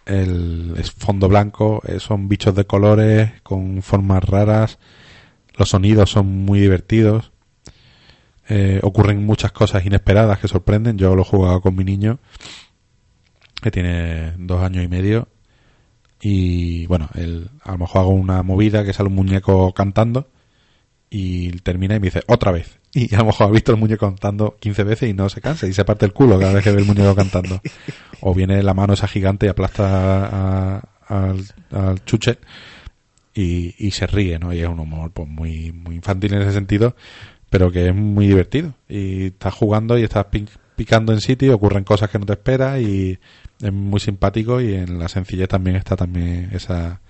El, 0.06 0.74
es 0.78 0.92
fondo 0.92 1.30
blanco, 1.30 1.82
eh, 1.88 2.00
son 2.00 2.28
bichos 2.28 2.56
de 2.56 2.66
colores 2.66 3.42
con 3.44 3.82
formas 3.82 4.24
raras. 4.24 4.80
Los 5.56 5.70
sonidos 5.70 6.10
son 6.10 6.28
muy 6.46 6.60
divertidos. 6.60 7.32
Eh, 8.50 8.80
ocurren 8.84 9.26
muchas 9.26 9.52
cosas 9.52 9.86
inesperadas 9.86 10.40
que 10.40 10.48
sorprenden. 10.48 10.98
Yo 10.98 11.16
lo 11.16 11.22
he 11.22 11.26
jugado 11.26 11.62
con 11.62 11.76
mi 11.76 11.84
niño, 11.84 12.20
que 13.62 13.72
tiene 13.72 14.34
dos 14.38 14.62
años 14.64 14.84
y 14.84 14.88
medio. 14.88 15.30
Y 16.20 16.88
bueno, 16.88 17.10
él, 17.16 17.50
a 17.64 17.74
lo 17.74 17.78
mejor 17.80 18.02
hago 18.02 18.12
una 18.12 18.44
movida 18.44 18.84
que 18.84 18.94
sale 18.94 19.10
un 19.10 19.16
muñeco 19.16 19.74
cantando 19.74 20.30
y 21.10 21.52
termina 21.60 21.96
y 21.96 22.00
me 22.00 22.08
dice 22.08 22.24
otra 22.28 22.52
vez. 22.52 22.80
Y 22.96 23.14
a 23.16 23.20
lo 23.20 23.26
mejor 23.26 23.48
ha 23.48 23.52
visto 23.52 23.72
el 23.72 23.80
muñeco 23.80 24.06
cantando 24.06 24.56
15 24.60 24.84
veces 24.84 25.10
y 25.10 25.14
no 25.14 25.28
se 25.28 25.42
cansa 25.42 25.68
y 25.68 25.74
se 25.74 25.84
parte 25.84 26.06
el 26.06 26.14
culo 26.14 26.40
cada 26.40 26.54
vez 26.54 26.64
que 26.64 26.72
ve 26.72 26.82
el 26.82 26.88
muñeco 26.88 27.16
cantando. 27.16 27.60
O 28.22 28.34
viene 28.34 28.62
la 28.62 28.74
mano 28.74 28.94
esa 28.94 29.08
gigante 29.08 29.48
y 29.48 29.50
aplasta 29.50 30.78
al, 31.08 31.44
al 31.72 32.06
chuche 32.06 32.38
y, 33.34 33.74
y 33.78 33.92
se 33.92 34.08
ríe, 34.08 34.38
¿no? 34.40 34.54
Y 34.54 34.60
es 34.60 34.68
un 34.68 34.80
humor 34.80 35.12
pues 35.12 35.28
muy, 35.28 35.72
muy 35.72 35.96
infantil 35.96 36.34
en 36.34 36.44
ese 36.44 36.54
sentido, 36.54 36.96
pero 37.50 37.72
que 37.72 37.88
es 37.88 37.96
muy 37.96 38.28
divertido. 38.28 38.74
Y 38.88 39.28
estás 39.28 39.54
jugando 39.54 39.98
y 39.98 40.04
estás 40.04 40.28
picando 40.76 41.14
en 41.14 41.22
sitio, 41.22 41.56
ocurren 41.56 41.84
cosas 41.84 42.10
que 42.10 42.20
no 42.20 42.26
te 42.26 42.34
esperas 42.34 42.80
y 42.80 43.20
es 43.62 43.74
muy 43.74 44.00
simpático 44.00 44.62
y 44.62 44.76
en 44.76 45.00
la 45.00 45.08
sencillez 45.08 45.48
también 45.48 45.76
está 45.78 45.96
también 45.96 46.50
esa 46.54 47.02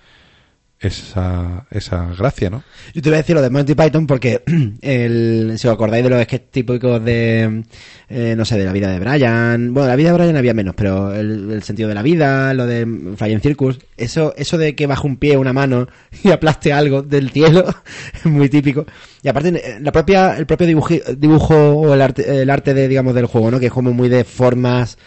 esa, 0.88 1.66
esa 1.72 2.14
gracia, 2.18 2.50
¿no? 2.50 2.64
Yo 2.94 3.02
te 3.02 3.10
voy 3.10 3.16
a 3.16 3.22
decir 3.22 3.36
lo 3.36 3.42
de 3.42 3.50
Monty 3.50 3.76
Python 3.76 4.06
porque 4.08 4.42
el, 4.82 5.54
si 5.58 5.68
os 5.68 5.74
acordáis 5.74 6.04
de 6.04 6.10
los 6.10 6.22
sketches 6.24 6.52
típicos 6.52 7.04
de, 7.04 7.64
eh, 8.10 8.34
no 8.38 8.46
sé, 8.46 8.58
de 8.58 8.66
la 8.66 8.74
vida 8.74 8.90
de 8.92 9.00
Brian, 9.00 9.74
bueno, 9.74 9.88
la 9.90 9.96
vida 9.96 10.12
de 10.12 10.18
Brian 10.18 10.38
había 10.38 10.54
menos, 10.54 10.76
pero 10.76 11.14
el, 11.14 11.62
sentido 11.64 11.90
de 11.90 11.96
la 11.96 12.02
vida, 12.02 12.54
lo 12.54 12.66
de 12.66 12.86
Flying 13.16 13.42
Circus, 13.42 13.80
eso, 13.98 14.34
eso 14.38 14.58
de 14.58 14.76
que 14.76 14.88
baje 14.88 15.08
un 15.08 15.18
pie, 15.18 15.38
una 15.38 15.54
mano 15.54 15.88
y 16.24 16.30
aplaste 16.32 16.74
algo 16.74 17.02
del 17.02 17.30
cielo, 17.32 17.66
es 18.14 18.26
muy 18.26 18.50
típico. 18.50 18.86
Y 19.22 19.30
aparte, 19.30 19.50
eh, 19.50 19.80
la 19.82 19.92
propia, 19.92 20.38
el 20.38 20.46
propio 20.46 20.68
dibuji- 20.68 21.16
dibujo 21.16 21.56
o 21.56 21.94
el 21.94 22.02
arte, 22.02 22.42
el 22.42 22.50
arte 22.50 22.74
de, 22.74 22.88
digamos, 22.88 23.16
del 23.16 23.26
juego, 23.26 23.50
¿no? 23.52 23.60
Que 23.60 23.68
es 23.68 23.72
como 23.72 23.94
muy 23.94 24.10
de 24.10 24.24
formas 24.24 24.98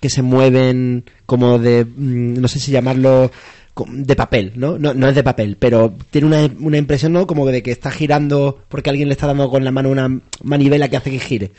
que 0.00 0.10
se 0.10 0.22
mueven 0.22 1.04
como 1.26 1.60
de, 1.60 1.84
mm, 1.84 2.40
no 2.40 2.48
sé 2.48 2.58
si 2.58 2.72
llamarlo 2.72 3.30
de 3.88 4.16
papel, 4.16 4.52
¿no? 4.56 4.78
No, 4.78 4.94
no 4.94 5.08
es 5.08 5.14
de 5.14 5.22
papel, 5.22 5.56
pero 5.58 5.94
tiene 6.10 6.26
una, 6.26 6.50
una 6.60 6.78
impresión, 6.78 7.12
¿no? 7.12 7.26
Como 7.26 7.46
de 7.46 7.62
que 7.62 7.70
está 7.70 7.90
girando 7.90 8.64
porque 8.68 8.90
alguien 8.90 9.08
le 9.08 9.14
está 9.14 9.26
dando 9.26 9.48
con 9.50 9.64
la 9.64 9.70
mano 9.70 9.90
una 9.90 10.20
manivela 10.42 10.88
que 10.88 10.96
hace 10.96 11.10
que 11.10 11.18
gire. 11.18 11.52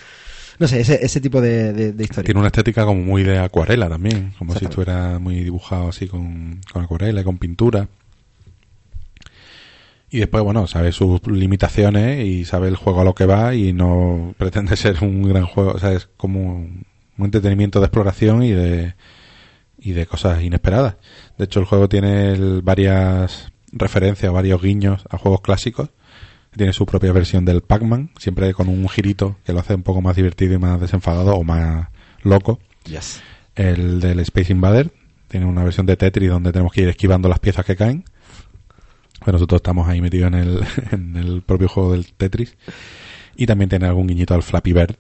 No 0.60 0.68
sé, 0.68 0.82
ese, 0.82 1.04
ese 1.04 1.20
tipo 1.20 1.42
de, 1.42 1.74
de, 1.74 1.94
de 1.94 2.04
historia. 2.04 2.26
Tiene 2.26 2.40
una 2.40 2.48
estética 2.48 2.86
como 2.86 3.02
muy 3.02 3.24
de 3.24 3.40
acuarela 3.40 3.90
también, 3.90 4.34
como 4.38 4.56
si 4.56 4.66
estuviera 4.66 5.18
muy 5.18 5.44
dibujado 5.44 5.90
así 5.90 6.08
con, 6.08 6.62
con 6.72 6.84
acuarela 6.84 7.22
y 7.22 7.24
con 7.24 7.38
pintura. 7.40 7.88
Y 10.12 10.20
después, 10.20 10.44
bueno, 10.44 10.68
sabe 10.68 10.92
sus 10.92 11.26
limitaciones 11.26 12.24
y 12.24 12.46
sabe 12.46 12.68
el 12.68 12.76
juego 12.76 13.02
a 13.02 13.04
lo 13.04 13.16
que 13.16 13.26
va 13.26 13.56
y 13.56 13.74
no 13.74 14.36
pretende 14.38 14.76
ser 14.78 15.04
un 15.04 15.24
gran 15.24 15.48
juego. 15.48 15.72
O 15.72 15.80
sea, 15.80 15.94
es 15.94 16.08
como 16.18 16.56
un 16.56 16.86
un 17.18 17.26
entretenimiento 17.26 17.80
de 17.80 17.86
exploración 17.86 18.44
y 18.44 18.52
de, 18.52 18.96
y 19.78 19.92
de 19.92 20.06
cosas 20.06 20.42
inesperadas. 20.42 20.96
De 21.38 21.46
hecho, 21.46 21.60
el 21.60 21.66
juego 21.66 21.90
tiene 21.90 22.34
el- 22.34 22.62
varias 22.62 23.52
referencias, 23.72 24.32
varios 24.32 24.62
guiños 24.62 25.04
a 25.10 25.18
juegos 25.18 25.42
clásicos. 25.42 25.90
Tiene 26.56 26.74
su 26.74 26.86
propia 26.86 27.12
versión 27.12 27.46
del 27.46 27.62
Pac-Man, 27.62 28.12
siempre 28.20 28.54
con 28.54 28.70
un 28.70 28.88
girito 28.88 29.38
que 29.44 29.54
lo 29.54 29.60
hace 29.60 29.74
un 29.74 29.82
poco 29.84 30.02
más 30.02 30.16
divertido 30.16 30.54
y 30.54 30.60
más 30.60 30.80
desenfadado 30.80 31.34
o 31.36 31.44
más 31.44 31.88
loco. 32.22 32.60
Yes. 32.86 33.22
El 33.56 34.00
del 34.00 34.20
Space 34.20 34.52
Invader 34.52 34.92
tiene 35.28 35.48
una 35.48 35.64
versión 35.64 35.88
de 35.88 35.98
Tetris 35.98 36.30
donde 36.30 36.52
tenemos 36.52 36.72
que 36.72 36.82
ir 36.84 36.90
esquivando 36.90 37.28
las 37.28 37.40
piezas 37.40 37.66
que 37.66 37.76
caen. 37.76 38.04
Bueno, 39.22 39.34
nosotros 39.38 39.60
estamos 39.60 39.88
ahí 39.88 40.02
metidos 40.02 40.28
en 40.28 40.36
el, 40.36 40.64
en 40.92 41.16
el 41.16 41.42
propio 41.42 41.68
juego 41.68 41.94
del 41.94 42.06
Tetris. 42.14 42.56
Y 43.36 43.48
también 43.48 43.70
tiene 43.70 43.88
algún 43.88 44.06
guiñito 44.06 44.36
al 44.36 44.44
Flappy 44.44 44.74
Bird, 44.74 44.96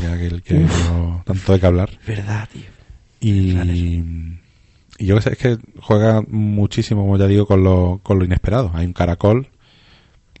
que 0.00 0.06
aquel 0.06 0.42
que 0.42 0.54
dio 0.54 1.22
tanto 1.26 1.52
de 1.52 1.60
que 1.60 1.66
hablar. 1.66 1.90
Verdad, 2.06 2.48
tío. 2.50 2.62
Y, 3.20 3.52
y 5.02 5.06
yo 5.06 5.16
que 5.16 5.22
sé, 5.22 5.32
es 5.32 5.38
que 5.38 5.58
juega 5.80 6.22
muchísimo, 6.28 7.02
como 7.02 7.18
ya 7.18 7.26
digo, 7.26 7.44
con 7.44 7.64
lo, 7.64 7.98
con 8.04 8.20
lo 8.20 8.24
inesperado. 8.24 8.70
Hay 8.72 8.86
un 8.86 8.92
caracol, 8.92 9.48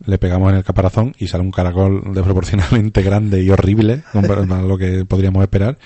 le 0.06 0.18
pegamos 0.18 0.52
en 0.52 0.58
el 0.58 0.62
caparazón 0.62 1.16
y 1.18 1.26
sale 1.26 1.42
un 1.42 1.50
caracol 1.50 2.14
desproporcionadamente 2.14 3.02
grande 3.02 3.42
y 3.42 3.50
horrible, 3.50 4.04
a 4.14 4.62
lo 4.62 4.78
que 4.78 5.04
podríamos 5.04 5.42
esperar. 5.42 5.78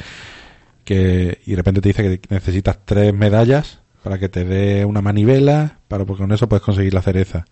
Que, 0.84 1.40
y 1.46 1.52
de 1.52 1.56
repente 1.56 1.80
te 1.80 1.88
dice 1.88 2.02
que 2.02 2.20
necesitas 2.28 2.84
tres 2.84 3.14
medallas 3.14 3.80
para 4.02 4.18
que 4.18 4.28
te 4.28 4.44
dé 4.44 4.84
una 4.84 5.00
manivela, 5.00 5.78
para 5.88 6.04
porque 6.04 6.24
con 6.24 6.32
eso 6.32 6.46
puedes 6.46 6.62
conseguir 6.62 6.92
la 6.92 7.00
cereza. 7.00 7.46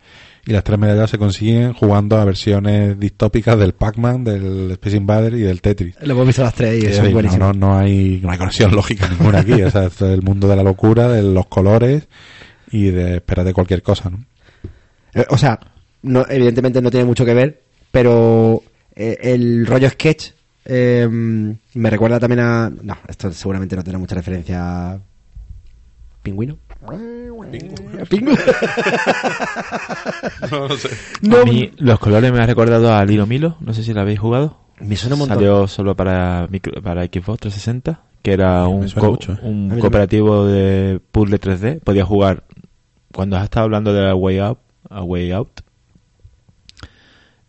Y 0.46 0.52
las 0.52 0.62
tres 0.62 0.78
medallas 0.78 1.08
se 1.08 1.16
consiguen 1.16 1.72
jugando 1.72 2.18
a 2.18 2.24
versiones 2.24 2.98
distópicas 3.00 3.58
del 3.58 3.72
Pac-Man, 3.72 4.24
del 4.24 4.70
Space 4.72 4.96
Invader 4.96 5.34
y 5.34 5.40
del 5.40 5.62
Tetris. 5.62 5.94
Lo 6.02 6.12
hemos 6.12 6.26
visto 6.26 6.42
las 6.42 6.52
tres 6.54 6.82
y 6.82 6.86
eso 6.86 7.02
es 7.02 7.08
no, 7.08 7.12
buenísimo. 7.12 7.46
no, 7.46 7.52
no 7.54 7.78
hay, 7.78 8.20
no 8.22 8.30
hay 8.30 8.36
conexión 8.36 8.72
lógica 8.76 9.08
ninguna 9.08 9.40
aquí. 9.40 9.62
O 9.62 9.70
sea, 9.70 9.84
es 9.84 10.02
el 10.02 10.20
mundo 10.22 10.46
de 10.46 10.56
la 10.56 10.62
locura, 10.62 11.08
de 11.08 11.22
los 11.22 11.46
colores 11.46 12.08
y 12.70 12.90
de 12.90 13.16
esperar 13.16 13.46
de 13.46 13.54
cualquier 13.54 13.82
cosa, 13.82 14.10
¿no? 14.10 14.24
Eh, 15.14 15.24
O 15.30 15.38
sea, 15.38 15.58
no, 16.02 16.26
evidentemente 16.28 16.82
no 16.82 16.90
tiene 16.90 17.06
mucho 17.06 17.24
que 17.24 17.32
ver, 17.32 17.62
pero 17.90 18.62
eh, 18.94 19.16
el 19.22 19.64
rollo 19.66 19.88
sketch 19.88 20.32
eh, 20.66 21.08
me 21.10 21.90
recuerda 21.90 22.20
también 22.20 22.40
a... 22.40 22.70
No, 22.70 22.98
esto 23.08 23.32
seguramente 23.32 23.76
no 23.76 23.82
tendrá 23.82 23.98
mucha 23.98 24.14
referencia 24.14 24.92
a... 24.92 25.00
¿Pingüino? 26.88 28.06
¿Pingüino? 28.08 28.38
No, 30.50 30.68
no 30.68 30.76
sé. 30.76 30.88
No, 31.22 31.38
A 31.38 31.44
mí 31.44 31.70
los 31.78 31.98
colores 31.98 32.32
me 32.32 32.38
han 32.40 32.46
recordado 32.46 32.92
a 32.94 33.04
Lilo 33.04 33.26
Milo, 33.26 33.56
no 33.60 33.74
sé 33.74 33.82
si 33.82 33.92
lo 33.92 34.00
habéis 34.00 34.18
jugado. 34.20 34.56
me 34.80 34.96
suena 34.96 35.14
un 35.14 35.20
montón. 35.20 35.36
Salió 35.38 35.66
solo 35.68 35.94
para, 35.96 36.46
micro- 36.48 36.80
para 36.82 37.02
Xbox 37.04 37.40
360, 37.40 38.00
que 38.22 38.32
era 38.32 38.62
me 38.62 38.68
un, 38.68 38.88
co- 38.90 39.10
mucho, 39.12 39.32
¿eh? 39.32 39.38
Un 39.42 39.78
cooperativo 39.80 40.46
de 40.46 41.00
puzzle 41.12 41.40
3D. 41.40 41.80
Podía 41.80 42.04
jugar, 42.04 42.44
cuando 43.12 43.36
has 43.36 43.44
estado 43.44 43.64
hablando 43.64 43.92
de 43.92 44.02
la 44.02 44.14
Way 44.14 44.38
Out, 44.38 44.58
a 44.90 45.02
Way 45.02 45.32
Out 45.32 45.60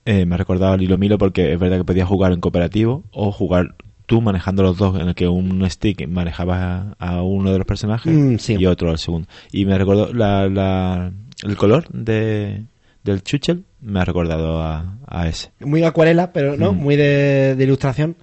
eh, 0.05 0.25
me 0.25 0.35
ha 0.35 0.37
recordado 0.37 0.73
a 0.73 0.77
Lilo 0.77 0.97
Milo 0.99 1.17
porque 1.17 1.51
es 1.53 1.59
verdad 1.59 1.77
que 1.77 1.83
podías 1.83 2.07
jugar 2.07 2.31
en 2.31 2.39
cooperativo 2.39 3.03
o 3.11 3.31
jugar 3.31 3.73
tú 4.05 4.21
manejando 4.21 4.63
los 4.63 4.77
dos, 4.77 4.99
en 4.99 5.07
el 5.09 5.15
que 5.15 5.27
un 5.27 5.67
stick 5.69 6.07
manejaba 6.07 6.95
a, 6.99 7.21
uno 7.21 7.51
de 7.51 7.57
los 7.57 7.67
personajes 7.67 8.13
Mm, 8.13 8.37
sí. 8.37 8.55
y 8.59 8.65
otro 8.65 8.89
al 8.91 8.97
segundo. 8.99 9.27
Y 9.51 9.65
me 9.65 9.77
recordó 9.77 10.13
la, 10.13 10.47
la- 10.49 11.11
el 11.43 11.57
color 11.57 11.87
de, 11.89 12.63
del 13.03 13.23
chuchel, 13.23 13.65
me 13.81 13.99
ha 13.99 14.05
recordado 14.05 14.61
a, 14.61 14.97
a 15.07 15.27
ese. 15.27 15.51
Muy 15.59 15.83
acuarela, 15.83 16.31
pero 16.33 16.55
no, 16.57 16.73
Mm. 16.73 16.77
muy 16.77 16.95
de, 16.95 17.55
de 17.55 17.63
ilustración. 17.63 18.15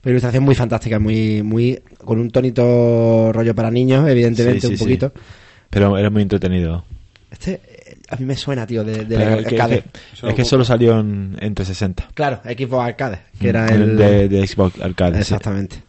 Pero 0.00 0.12
ilustración 0.14 0.44
muy 0.44 0.54
fantástica, 0.54 0.98
muy, 1.00 1.42
muy 1.42 1.80
con 2.04 2.20
un 2.20 2.30
tonito 2.30 3.32
rollo 3.32 3.54
para 3.56 3.70
niños, 3.72 4.08
evidentemente, 4.08 4.60
Sí, 4.60 4.66
sí, 4.68 4.72
un 4.74 4.78
poquito. 4.78 5.12
Pero 5.70 5.98
era 5.98 6.10
muy 6.10 6.22
entretenido. 6.22 6.84
Este 7.30 7.60
a 8.08 8.16
mí 8.16 8.24
me 8.24 8.36
suena, 8.36 8.66
tío, 8.66 8.84
de, 8.84 9.04
de 9.04 9.16
arcade. 9.24 9.84
es 10.12 10.20
que- 10.20 10.28
es 10.28 10.34
que 10.34 10.44
solo 10.44 10.64
salió 10.64 10.98
en, 11.00 11.36
en 11.40 11.54
360. 11.54 12.08
Claro, 12.14 12.40
Xbox 12.44 12.84
Arcade, 12.84 13.20
que 13.40 13.48
era 13.48 13.66
Mm, 13.66 13.72
el... 13.72 13.96
de, 13.96 14.28
de 14.28 14.46
Xbox 14.46 14.80
Arcade. 14.80 15.14
sí. 15.16 15.20
Exactamente. 15.20 15.82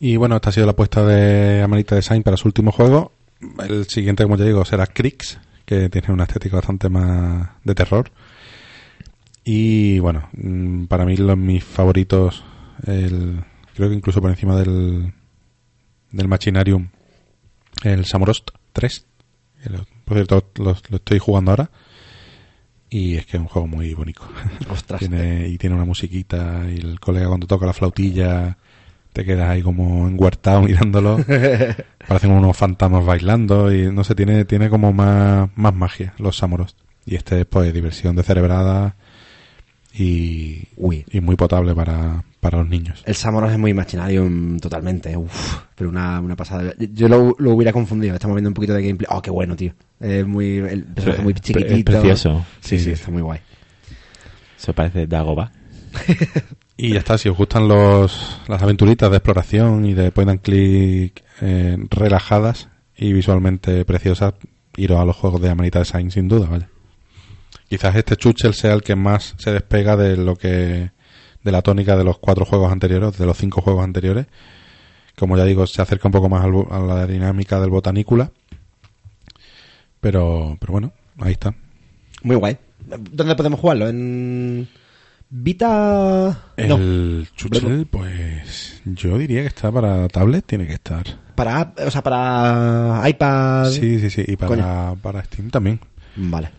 Y 0.00 0.16
bueno, 0.16 0.36
esta 0.36 0.50
ha 0.50 0.52
sido 0.52 0.66
la 0.66 0.72
apuesta 0.72 1.04
de 1.04 1.60
Amanita 1.62 1.94
Design 1.96 2.22
para 2.22 2.36
su 2.36 2.46
último 2.48 2.70
juego. 2.72 3.12
El 3.68 3.86
siguiente, 3.86 4.22
como 4.24 4.36
ya 4.36 4.44
digo, 4.44 4.64
será 4.64 4.86
Crix, 4.86 5.38
que 5.64 5.88
tiene 5.88 6.12
una 6.12 6.24
estética 6.24 6.56
bastante 6.56 6.88
más 6.88 7.48
de 7.64 7.74
terror. 7.74 8.10
Y 9.44 9.98
bueno, 9.98 10.28
mm, 10.32 10.84
para 10.86 11.04
mí 11.04 11.16
los 11.16 11.36
mis 11.36 11.64
favoritos, 11.64 12.44
el, 12.86 13.42
creo 13.74 13.88
que 13.88 13.94
incluso 13.94 14.20
por 14.20 14.30
encima 14.30 14.56
del, 14.56 15.12
del 16.12 16.28
Machinarium, 16.28 16.88
el 17.82 18.04
Samorost 18.04 18.50
3. 18.72 19.06
que 19.62 19.70
lo- 19.70 19.86
Por 20.08 20.16
cierto, 20.16 20.42
lo, 20.56 20.76
lo 20.88 20.96
estoy 20.96 21.18
jugando 21.18 21.52
ahora. 21.52 21.70
Y 22.90 23.16
es 23.16 23.26
que 23.26 23.36
es 23.36 23.40
un 23.40 23.48
juego 23.48 23.68
muy 23.68 23.92
bonito. 23.94 24.22
Ostras. 24.70 24.98
Tiene, 24.98 25.46
y 25.48 25.58
tiene 25.58 25.76
una 25.76 25.84
musiquita 25.84 26.64
y 26.68 26.78
el 26.78 26.98
colega 26.98 27.28
cuando 27.28 27.46
toca 27.46 27.66
la 27.66 27.74
flautilla 27.74 28.56
te 29.12 29.24
quedas 29.24 29.48
ahí 29.48 29.62
como 29.62 30.08
enguartado 30.08 30.62
mirándolo. 30.62 31.18
Parecen 32.06 32.30
unos 32.30 32.56
fantasmas 32.56 33.04
bailando 33.04 33.74
y 33.74 33.92
no 33.92 34.04
sé, 34.04 34.14
tiene, 34.14 34.44
tiene 34.44 34.70
como 34.70 34.92
más, 34.92 35.50
más 35.56 35.74
magia 35.74 36.14
los 36.18 36.36
Samoros. 36.36 36.76
Y 37.04 37.16
este 37.16 37.40
es 37.40 37.46
pues 37.46 37.72
diversión 37.72 38.16
de 38.16 38.22
cerebrada 38.22 38.96
y, 39.98 40.62
Uy. 40.76 41.04
y 41.10 41.20
muy 41.20 41.34
potable 41.36 41.74
para, 41.74 42.22
para 42.40 42.58
los 42.58 42.68
niños. 42.68 43.02
El 43.06 43.14
Samoros 43.14 43.50
es 43.52 43.58
muy 43.58 43.74
Machinarium 43.74 44.58
totalmente. 44.60 45.16
Uf, 45.16 45.56
pero 45.74 45.90
una, 45.90 46.20
una 46.20 46.36
pasada. 46.36 46.72
Yo 46.78 47.08
lo, 47.08 47.34
lo 47.38 47.52
hubiera 47.52 47.72
confundido. 47.72 48.14
Estamos 48.14 48.36
viendo 48.36 48.50
un 48.50 48.54
poquito 48.54 48.74
de 48.74 48.82
gameplay. 48.82 49.08
Oh, 49.10 49.20
qué 49.22 49.30
bueno, 49.30 49.56
tío. 49.56 49.72
Es 50.00 50.26
muy, 50.26 50.58
el 50.58 50.84
personaje 50.84 51.22
muy 51.22 51.32
Es 51.32 51.40
chiquitito. 51.40 51.92
precioso. 51.92 52.44
Sí, 52.60 52.78
sí, 52.78 52.84
Sí. 52.84 52.90
está 52.92 53.10
muy 53.10 53.22
guay. 53.22 53.40
Eso 54.58 54.72
parece 54.72 55.06
Dagoba. 55.06 55.50
Y 56.80 56.92
ya 56.92 57.00
está, 57.00 57.18
si 57.18 57.28
os 57.28 57.36
gustan 57.36 57.66
los, 57.66 58.40
las 58.46 58.62
aventuritas 58.62 59.10
de 59.10 59.16
exploración 59.16 59.84
y 59.84 59.94
de 59.94 60.12
point 60.12 60.30
and 60.30 60.40
click 60.40 61.24
eh, 61.40 61.76
relajadas 61.90 62.68
y 62.96 63.12
visualmente 63.12 63.84
preciosas, 63.84 64.34
iros 64.76 65.00
a 65.00 65.04
los 65.04 65.16
juegos 65.16 65.40
de 65.42 65.50
Amanita 65.50 65.80
Design 65.80 66.12
sin 66.12 66.28
duda, 66.28 66.46
vaya. 66.48 66.68
Quizás 67.68 67.94
este 67.96 68.16
Chuchel 68.16 68.54
sea 68.54 68.72
el 68.72 68.82
que 68.82 68.96
más 68.96 69.34
se 69.38 69.52
despega 69.52 69.96
de 69.96 70.16
lo 70.16 70.36
que 70.36 70.90
de 71.42 71.52
la 71.52 71.62
tónica 71.62 71.96
de 71.96 72.04
los 72.04 72.18
cuatro 72.18 72.44
juegos 72.44 72.72
anteriores, 72.72 73.16
de 73.18 73.26
los 73.26 73.36
cinco 73.36 73.60
juegos 73.60 73.84
anteriores. 73.84 74.26
Como 75.16 75.36
ya 75.36 75.44
digo, 75.44 75.66
se 75.66 75.82
acerca 75.82 76.08
un 76.08 76.12
poco 76.12 76.28
más 76.28 76.44
a 76.44 76.78
la 76.78 77.06
dinámica 77.06 77.60
del 77.60 77.70
botanícula. 77.70 78.30
Pero, 80.00 80.56
pero 80.60 80.72
bueno, 80.72 80.92
ahí 81.18 81.32
está. 81.32 81.54
Muy 82.22 82.36
guay. 82.36 82.56
¿Dónde 82.86 83.34
podemos 83.34 83.60
jugarlo? 83.60 83.88
¿En 83.88 84.68
Vita? 85.30 86.38
No, 86.56 86.76
El 86.76 87.28
Chuchel, 87.36 87.86
pues 87.86 88.80
yo 88.84 89.18
diría 89.18 89.42
que 89.42 89.48
está 89.48 89.70
para 89.70 90.08
tablet, 90.08 90.46
tiene 90.46 90.66
que 90.66 90.74
estar. 90.74 91.04
para, 91.34 91.74
o 91.86 91.90
sea, 91.90 92.02
para 92.02 93.02
iPad. 93.08 93.70
Sí, 93.70 93.98
sí, 94.00 94.08
sí. 94.10 94.24
Y 94.26 94.36
para, 94.36 94.48
Coño. 94.48 94.96
para 95.02 95.24
Steam 95.24 95.50
también. 95.50 95.80
Vale. 96.16 96.50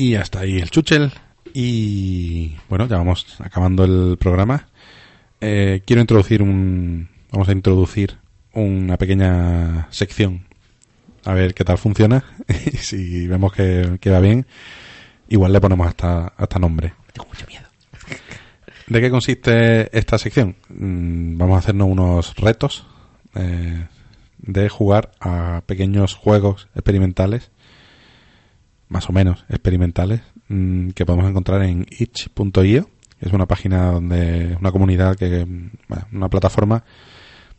Y 0.00 0.14
hasta 0.14 0.40
ahí 0.40 0.56
el 0.56 0.70
Chuchel. 0.70 1.12
Y 1.52 2.56
bueno, 2.70 2.88
ya 2.88 2.96
vamos 2.96 3.36
acabando 3.38 3.84
el 3.84 4.16
programa. 4.16 4.66
Eh, 5.42 5.82
quiero 5.84 6.00
introducir 6.00 6.40
un. 6.40 7.10
Vamos 7.30 7.50
a 7.50 7.52
introducir 7.52 8.16
una 8.54 8.96
pequeña 8.96 9.88
sección. 9.90 10.46
A 11.26 11.34
ver 11.34 11.52
qué 11.52 11.64
tal 11.64 11.76
funciona. 11.76 12.24
y 12.48 12.76
si 12.78 13.26
vemos 13.26 13.52
que, 13.52 13.98
que 14.00 14.08
va 14.08 14.20
bien, 14.20 14.46
igual 15.28 15.52
le 15.52 15.60
ponemos 15.60 15.86
hasta, 15.86 16.28
hasta 16.28 16.58
nombre. 16.58 16.94
Tengo 17.12 17.28
mucho 17.28 17.46
miedo. 17.46 17.66
¿De 18.86 19.02
qué 19.02 19.10
consiste 19.10 19.94
esta 19.98 20.16
sección? 20.16 20.56
Mm, 20.70 21.36
Vamos 21.36 21.56
a 21.56 21.58
hacernos 21.58 21.88
unos 21.88 22.36
retos 22.36 22.86
eh, 23.34 23.86
de 24.38 24.68
jugar 24.70 25.10
a 25.20 25.62
pequeños 25.66 26.14
juegos 26.14 26.68
experimentales, 26.74 27.50
más 28.90 29.08
o 29.08 29.12
menos 29.12 29.44
experimentales, 29.48 30.20
mm, 30.48 30.90
que 30.90 31.06
podemos 31.06 31.30
encontrar 31.30 31.62
en 31.62 31.86
itch.io. 31.88 32.90
Es 33.20 33.32
una 33.32 33.46
página 33.46 33.92
donde, 33.92 34.56
una 34.60 34.72
comunidad 34.72 35.16
que, 35.16 35.46
una 36.12 36.28
plataforma 36.28 36.84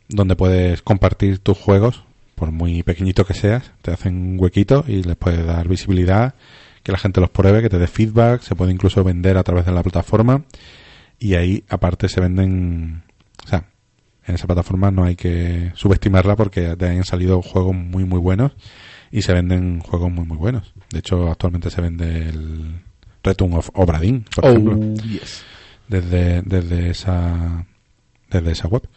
donde 0.08 0.36
puedes 0.36 0.82
compartir 0.82 1.38
tus 1.38 1.58
juegos, 1.58 2.04
por 2.34 2.52
muy 2.52 2.82
pequeñito 2.82 3.24
que 3.24 3.34
seas, 3.34 3.72
te 3.82 3.92
hacen 3.92 4.14
un 4.16 4.36
huequito 4.38 4.84
y 4.86 5.02
les 5.02 5.16
puedes 5.16 5.44
dar 5.44 5.68
visibilidad, 5.68 6.34
que 6.82 6.92
la 6.92 6.98
gente 6.98 7.20
los 7.20 7.30
pruebe, 7.30 7.62
que 7.62 7.70
te 7.70 7.78
dé 7.78 7.86
feedback, 7.86 8.42
se 8.42 8.54
puede 8.54 8.72
incluso 8.72 9.02
vender 9.04 9.38
a 9.38 9.42
través 9.42 9.64
de 9.64 9.72
la 9.72 9.82
plataforma 9.82 10.44
y 11.18 11.34
ahí 11.34 11.64
aparte 11.68 12.08
se 12.08 12.20
venden, 12.20 13.04
o 13.44 13.48
sea, 13.48 13.64
en 14.26 14.34
esa 14.34 14.46
plataforma 14.46 14.90
no 14.90 15.04
hay 15.04 15.16
que 15.16 15.72
subestimarla 15.76 16.36
porque 16.36 16.74
ahí 16.78 16.96
han 16.96 17.04
salido 17.04 17.40
juegos 17.42 17.74
muy 17.74 18.04
muy 18.04 18.18
buenos 18.18 18.52
Y 19.12 19.22
se 19.22 19.34
venden 19.34 19.80
juegos 19.80 20.10
muy, 20.10 20.24
muy 20.24 20.38
buenos. 20.38 20.72
De 20.90 21.00
hecho, 21.00 21.30
actualmente 21.30 21.70
se 21.70 21.82
vende 21.82 22.28
el 22.28 22.80
Return 23.22 23.52
of 23.52 23.70
Obra 23.74 24.00
Dinn, 24.00 24.24
por 24.34 24.46
ejemplo, 24.46 24.94
yes. 25.02 25.44
desde, 25.86 26.40
desde, 26.42 26.90
esa, 26.90 27.66
desde 28.30 28.52
esa 28.52 28.68
web. 28.68 28.88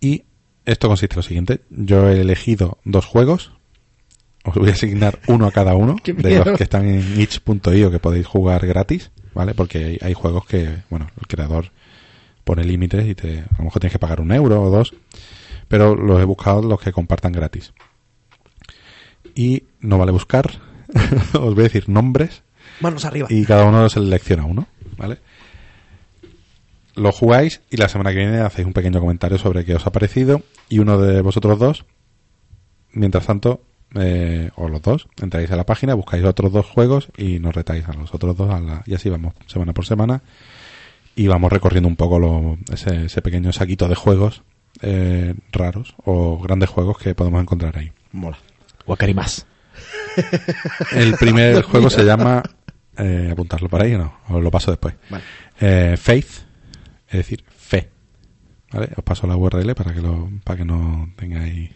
Y 0.00 0.24
esto 0.64 0.88
consiste 0.88 1.14
en 1.14 1.18
lo 1.18 1.22
siguiente. 1.22 1.60
Yo 1.70 2.08
he 2.08 2.22
elegido 2.22 2.78
dos 2.84 3.04
juegos. 3.04 3.52
Os 4.44 4.54
voy 4.54 4.70
a 4.70 4.72
asignar 4.72 5.20
uno 5.28 5.46
a 5.46 5.52
cada 5.52 5.76
uno 5.76 5.96
¡Qué 6.02 6.14
de 6.14 6.44
los 6.44 6.56
que 6.56 6.64
están 6.64 6.88
en 6.88 7.20
itch.io 7.20 7.90
que 7.90 8.00
podéis 8.00 8.26
jugar 8.26 8.66
gratis, 8.66 9.12
¿vale? 9.34 9.54
Porque 9.54 9.84
hay, 9.84 9.98
hay 10.00 10.14
juegos 10.14 10.46
que, 10.46 10.78
bueno, 10.90 11.06
el 11.20 11.26
creador 11.28 11.70
pone 12.44 12.64
límites 12.64 13.06
y 13.06 13.14
te, 13.14 13.40
a 13.40 13.58
lo 13.58 13.64
mejor 13.64 13.80
tienes 13.80 13.92
que 13.92 13.98
pagar 13.98 14.20
un 14.20 14.32
euro 14.32 14.62
o 14.62 14.70
dos, 14.70 14.94
pero 15.68 15.94
los 15.94 16.20
he 16.20 16.24
buscado 16.24 16.62
los 16.62 16.80
que 16.80 16.92
compartan 16.92 17.32
gratis. 17.32 17.72
Y 19.34 19.64
no 19.80 19.98
vale 19.98 20.12
buscar, 20.12 20.50
os 21.34 21.54
voy 21.54 21.60
a 21.60 21.68
decir 21.68 21.88
nombres 21.88 22.42
Manos 22.80 23.04
arriba. 23.04 23.28
y 23.30 23.44
cada 23.44 23.64
uno 23.64 23.88
selecciona 23.88 24.44
uno, 24.44 24.66
¿vale? 24.96 25.18
Lo 26.94 27.10
jugáis 27.12 27.62
y 27.70 27.78
la 27.78 27.88
semana 27.88 28.10
que 28.10 28.18
viene 28.18 28.40
hacéis 28.40 28.66
un 28.66 28.74
pequeño 28.74 29.00
comentario 29.00 29.38
sobre 29.38 29.64
qué 29.64 29.74
os 29.74 29.86
ha 29.86 29.92
parecido 29.92 30.42
y 30.68 30.78
uno 30.78 30.98
de 30.98 31.22
vosotros 31.22 31.58
dos, 31.58 31.84
mientras 32.92 33.26
tanto, 33.26 33.62
eh, 33.94 34.50
o 34.56 34.68
los 34.68 34.82
dos, 34.82 35.08
entráis 35.22 35.50
a 35.50 35.56
la 35.56 35.64
página, 35.64 35.94
buscáis 35.94 36.22
otros 36.24 36.52
dos 36.52 36.66
juegos 36.66 37.08
y 37.16 37.38
nos 37.38 37.54
retáis 37.54 37.88
a 37.88 37.94
los 37.94 38.12
otros 38.14 38.36
dos 38.36 38.50
a 38.50 38.60
la- 38.60 38.82
y 38.86 38.94
así 38.94 39.08
vamos 39.08 39.32
semana 39.46 39.72
por 39.72 39.86
semana 39.86 40.22
y 41.16 41.26
vamos 41.28 41.50
recorriendo 41.50 41.88
un 41.88 41.96
poco 41.96 42.18
lo- 42.18 42.58
ese, 42.70 43.06
ese 43.06 43.22
pequeño 43.22 43.52
saquito 43.52 43.88
de 43.88 43.94
juegos 43.94 44.42
eh, 44.82 45.34
raros 45.50 45.94
o 46.04 46.38
grandes 46.40 46.68
juegos 46.68 46.98
que 46.98 47.14
podemos 47.14 47.40
encontrar 47.40 47.78
ahí. 47.78 47.92
Mola. 48.12 48.36
Wakarimas. 48.86 49.46
El 50.92 51.14
primer 51.14 51.62
juego 51.62 51.90
se 51.90 52.04
llama. 52.04 52.42
Eh, 52.96 53.30
apuntarlo 53.32 53.70
para 53.70 53.84
ahí 53.84 53.94
o 53.94 53.98
no, 53.98 54.18
os 54.28 54.42
lo 54.42 54.50
paso 54.50 54.70
después. 54.70 54.94
Vale. 55.08 55.24
Eh, 55.60 55.96
Faith, 55.96 56.28
es 57.08 57.12
decir, 57.12 57.42
fe. 57.56 57.88
¿Vale? 58.70 58.90
Os 58.96 59.04
paso 59.04 59.26
la 59.26 59.36
URL 59.36 59.74
para 59.74 59.94
que, 59.94 60.00
lo, 60.00 60.30
para 60.44 60.58
que 60.58 60.64
no 60.64 61.10
tengáis 61.16 61.70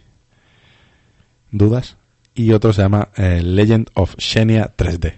dudas. 1.51 1.97
Y 2.35 2.53
otro 2.53 2.73
se 2.73 2.83
llama 2.83 3.09
eh, 3.17 3.41
Legend 3.43 3.89
of 3.95 4.15
Xenia 4.19 4.75
3D. 4.77 5.15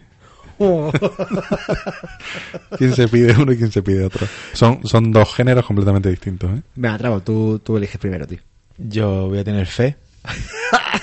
¿Quién 2.78 2.94
se 2.94 3.09
pide 3.09 3.35
uno 3.40 3.52
y 3.52 3.56
quién 3.56 3.70
se 3.70 3.82
pide 3.82 4.05
otro? 4.05 4.27
Son, 4.52 4.81
son 4.85 5.12
dos 5.12 5.32
géneros 5.35 5.65
completamente 5.65 6.10
distintos. 6.10 6.51
¿eh? 6.51 6.62
Venga, 6.74 6.98
Travo, 6.98 7.20
tú, 7.20 7.60
tú 7.60 7.77
eliges 7.77 7.98
primero, 7.98 8.27
tío. 8.27 8.39
Yo 8.77 9.28
voy 9.28 9.39
a 9.39 9.44
tener 9.44 9.66
fe 9.66 9.97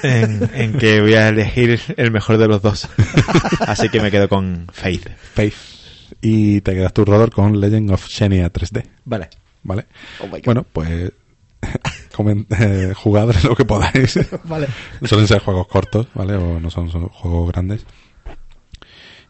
en, 0.04 0.50
en 0.54 0.78
que 0.78 1.02
voy 1.02 1.14
a 1.14 1.30
elegir 1.30 1.80
el 1.98 2.12
mejor 2.12 2.38
de 2.38 2.48
los 2.48 2.62
dos. 2.62 2.88
Así 3.60 3.90
que 3.90 4.02
me 4.02 4.12
quedo 4.12 4.30
con 4.30 4.68
Faith. 4.72 5.10
Faith. 5.34 5.56
Y 6.22 6.62
te 6.62 6.74
quedas 6.74 6.94
tú, 6.94 7.06
Rodor, 7.06 7.32
con 7.32 7.60
Legend 7.60 7.92
of 7.92 8.08
Xenia 8.08 8.52
3D. 8.52 8.84
Vale. 9.06 9.30
¿Vale? 9.64 9.86
Oh 10.20 10.28
my 10.28 10.34
God. 10.34 10.44
Bueno, 10.46 10.66
pues 10.72 11.12
eh, 12.60 12.94
jugad 12.96 13.36
lo 13.44 13.56
que 13.56 13.66
podáis. 13.66 14.20
Vale. 14.46 14.68
Suelen 15.04 15.28
ser 15.28 15.40
juegos 15.40 15.68
cortos, 15.68 16.08
¿vale? 16.14 16.36
O 16.36 16.60
no 16.60 16.70
son, 16.70 16.90
son 16.90 17.10
juegos 17.10 17.52
grandes. 17.52 17.86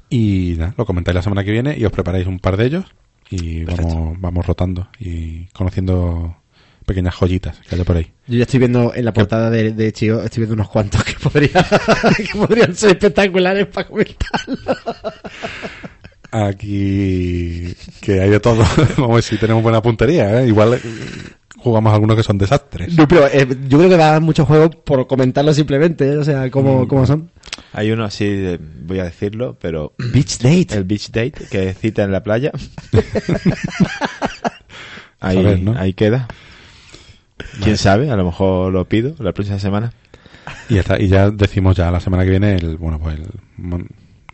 Y 0.09 0.55
nada, 0.57 0.73
lo 0.77 0.85
comentáis 0.85 1.15
la 1.15 1.21
semana 1.21 1.43
que 1.43 1.51
viene 1.51 1.77
y 1.77 1.85
os 1.85 1.91
preparáis 1.91 2.27
un 2.27 2.39
par 2.39 2.57
de 2.57 2.65
ellos 2.67 2.85
y 3.29 3.63
vamos, 3.63 4.19
vamos 4.19 4.45
rotando 4.45 4.87
y 4.99 5.45
conociendo 5.47 6.37
pequeñas 6.85 7.15
joyitas 7.15 7.57
que 7.67 7.75
haya 7.75 7.83
por 7.83 7.97
ahí. 7.97 8.11
Yo 8.27 8.37
ya 8.37 8.43
estoy 8.43 8.59
viendo 8.59 8.93
en 8.95 9.05
la 9.05 9.13
portada 9.13 9.49
de, 9.49 9.71
de 9.71 9.91
Chio, 9.91 10.21
estoy 10.23 10.41
viendo 10.41 10.53
unos 10.53 10.69
cuantos 10.69 11.03
que, 11.03 11.13
podría, 11.13 11.49
que 12.17 12.37
podrían 12.37 12.75
ser 12.75 12.91
espectaculares 12.91 13.67
para 13.67 13.87
comentar. 13.87 14.41
Aquí 16.31 17.75
que 18.01 18.21
hay 18.21 18.29
de 18.29 18.39
todo. 18.39 18.63
Vamos 18.97 19.11
a 19.11 19.15
ver 19.15 19.23
si 19.23 19.37
tenemos 19.37 19.63
buena 19.63 19.81
puntería, 19.81 20.41
¿eh? 20.41 20.47
Igual 20.47 20.73
eh, 20.75 20.79
jugamos 21.57 21.93
algunos 21.93 22.17
que 22.17 22.23
son 22.23 22.37
desastres. 22.37 22.95
No, 22.97 23.07
pero 23.07 23.27
eh, 23.27 23.47
yo 23.67 23.77
creo 23.77 23.89
que 23.89 23.97
va 23.97 24.09
a 24.09 24.11
dar 24.13 24.21
muchos 24.21 24.47
juegos 24.47 24.71
por 24.83 25.07
comentarlo 25.07 25.53
simplemente, 25.53 26.11
¿eh? 26.11 26.17
o 26.17 26.23
sea, 26.25 26.49
cómo, 26.51 26.87
cómo 26.87 27.05
son. 27.05 27.31
Hay 27.73 27.91
uno 27.91 28.03
así, 28.03 28.25
de- 28.27 28.59
voy 28.59 28.99
a 28.99 29.05
decirlo, 29.05 29.57
pero 29.61 29.93
Beach 30.13 30.39
Date. 30.39 30.75
el 30.75 30.83
beach 30.83 31.09
date 31.11 31.45
que 31.49 31.73
cita 31.73 32.03
en 32.03 32.11
la 32.11 32.21
playa. 32.23 32.51
ahí, 35.19 35.37
A 35.37 35.41
ver, 35.41 35.61
¿no? 35.61 35.77
ahí 35.77 35.93
queda. 35.93 36.27
¿Quién 37.63 37.77
sabe? 37.77 38.09
A 38.11 38.15
lo 38.15 38.25
mejor 38.25 38.71
lo 38.71 38.85
pido 38.85 39.15
la 39.19 39.33
próxima 39.33 39.59
semana. 39.59 39.91
Y 40.69 40.75
ya, 40.75 40.81
está, 40.81 41.01
y 41.01 41.07
ya 41.07 41.29
decimos 41.31 41.75
ya 41.75 41.89
la 41.91 41.99
semana 41.99 42.23
que 42.23 42.29
viene 42.29 42.55
el, 42.55 42.77
bueno, 42.77 42.99
pues 42.99 43.15
el, 43.17 43.27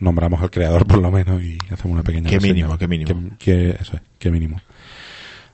nombramos 0.00 0.40
al 0.42 0.50
creador 0.50 0.86
por 0.86 0.98
lo 0.98 1.10
menos 1.10 1.42
y 1.42 1.56
hacemos 1.70 1.94
una 1.94 2.02
pequeña 2.02 2.28
Qué 2.28 2.36
reseña. 2.36 2.54
mínimo, 2.54 2.78
qué 2.78 2.88
mínimo. 2.88 3.30
Que, 3.38 3.44
que- 3.44 3.70
eso 3.80 3.96
es, 3.96 4.02
qué 4.18 4.30
mínimo. 4.30 4.60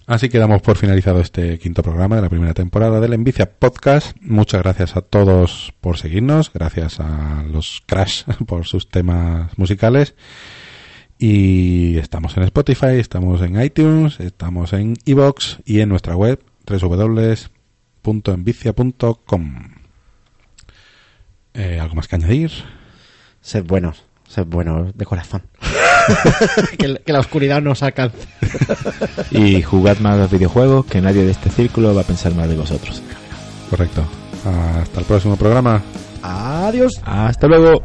Así 0.06 0.30
que 0.30 0.38
damos 0.38 0.62
por 0.62 0.76
finalizado 0.78 1.20
este 1.20 1.58
quinto 1.58 1.82
programa 1.82 2.16
de 2.16 2.22
la 2.22 2.30
primera 2.30 2.54
temporada 2.54 2.98
del 2.98 3.12
Envicia 3.12 3.50
Podcast. 3.50 4.16
Muchas 4.22 4.62
gracias 4.62 4.96
a 4.96 5.02
todos 5.02 5.74
por 5.82 5.98
seguirnos, 5.98 6.50
gracias 6.52 6.98
a 6.98 7.44
los 7.50 7.82
Crash 7.86 8.22
por 8.46 8.66
sus 8.66 8.88
temas 8.88 9.56
musicales. 9.58 10.14
Y 11.18 11.98
estamos 11.98 12.36
en 12.36 12.44
Spotify, 12.44 12.96
estamos 12.98 13.42
en 13.42 13.60
iTunes, 13.60 14.18
estamos 14.20 14.72
en 14.72 14.94
iBox 15.04 15.58
y 15.66 15.80
en 15.80 15.88
nuestra 15.88 16.16
web 16.16 16.40
www.envicia.com. 16.68 19.54
Eh, 21.54 21.80
¿Algo 21.80 21.94
más 21.94 22.08
que 22.08 22.16
añadir? 22.16 22.50
Sed 23.40 23.64
buenos, 23.64 24.04
sed 24.28 24.44
buenos 24.46 24.96
de 24.96 25.04
corazón. 25.04 25.42
que, 26.78 27.00
que 27.04 27.12
la 27.12 27.20
oscuridad 27.20 27.62
nos 27.62 27.82
alcance. 27.82 28.26
Y 29.30 29.62
jugad 29.62 29.98
más 29.98 30.18
los 30.18 30.30
videojuegos, 30.30 30.86
que 30.86 31.00
nadie 31.00 31.24
de 31.24 31.32
este 31.32 31.50
círculo 31.50 31.94
va 31.94 32.02
a 32.02 32.04
pensar 32.04 32.34
más 32.34 32.48
de 32.48 32.56
vosotros. 32.56 33.02
Correcto. 33.70 34.04
Hasta 34.44 35.00
el 35.00 35.06
próximo 35.06 35.36
programa. 35.36 35.82
Adiós. 36.22 37.00
Hasta 37.04 37.46
luego. 37.46 37.82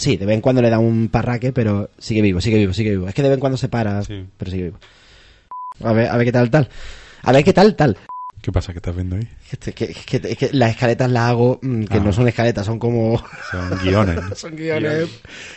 Sí, 0.00 0.16
de 0.16 0.24
vez 0.24 0.34
en 0.36 0.40
cuando 0.40 0.62
le 0.62 0.70
da 0.70 0.78
un 0.78 1.10
parraque, 1.10 1.52
pero 1.52 1.90
sigue 1.98 2.22
vivo, 2.22 2.40
sigue 2.40 2.56
vivo, 2.56 2.72
sigue 2.72 2.92
vivo. 2.92 3.06
Es 3.06 3.14
que 3.14 3.22
de 3.22 3.28
vez 3.28 3.36
en 3.36 3.40
cuando 3.40 3.58
se 3.58 3.68
para, 3.68 4.02
Sí. 4.02 4.24
pero 4.38 4.50
sigue 4.50 4.62
vivo. 4.64 4.78
A 5.84 5.92
ver, 5.92 6.08
a 6.08 6.16
ver 6.16 6.24
qué 6.24 6.32
tal, 6.32 6.48
tal. 6.50 6.70
A 7.22 7.32
ver 7.32 7.44
qué 7.44 7.52
tal, 7.52 7.76
tal. 7.76 7.98
¿Qué 8.40 8.50
pasa? 8.50 8.72
¿Qué 8.72 8.78
estás 8.78 8.94
viendo 8.96 9.16
ahí? 9.16 9.28
Que, 9.50 9.74
que- 9.74 9.88
que- 9.92 10.20
que- 10.22 10.36
que 10.36 10.50
las 10.54 10.70
escaletas 10.70 11.10
las 11.10 11.24
hago, 11.28 11.58
mm, 11.60 11.84
que 11.84 11.98
Ah. 11.98 12.00
no 12.00 12.14
son 12.14 12.26
escaletas, 12.28 12.64
son 12.64 12.78
como... 12.78 13.22
Son 13.50 13.78
guiones. 13.82 14.18
son 14.38 14.56
guiones. 14.56 15.06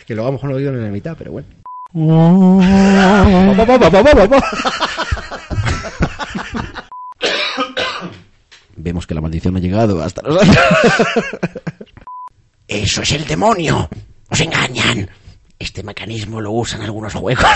Que 0.05 0.13
luego 0.13 0.27
a 0.27 0.31
lo 0.31 0.37
mejor 0.37 0.49
no 0.49 0.57
guiones 0.57 0.79
en 0.79 0.85
la 0.87 0.91
mitad, 0.91 1.15
pero 1.17 1.31
bueno. 1.31 1.47
Vemos 8.75 9.05
que 9.07 9.13
la 9.13 9.21
maldición 9.21 9.55
ha 9.55 9.59
llegado 9.59 10.01
hasta 10.01 10.21
nosotros. 10.23 10.57
Eso 12.67 13.01
es 13.01 13.11
el 13.11 13.25
demonio. 13.25 13.89
Os 14.33 14.41
engañan. 14.41 15.09
Este 15.59 15.83
mecanismo 15.83 16.41
lo 16.41 16.51
usan 16.53 16.81
algunos 16.81 17.13
juegos. 17.13 17.45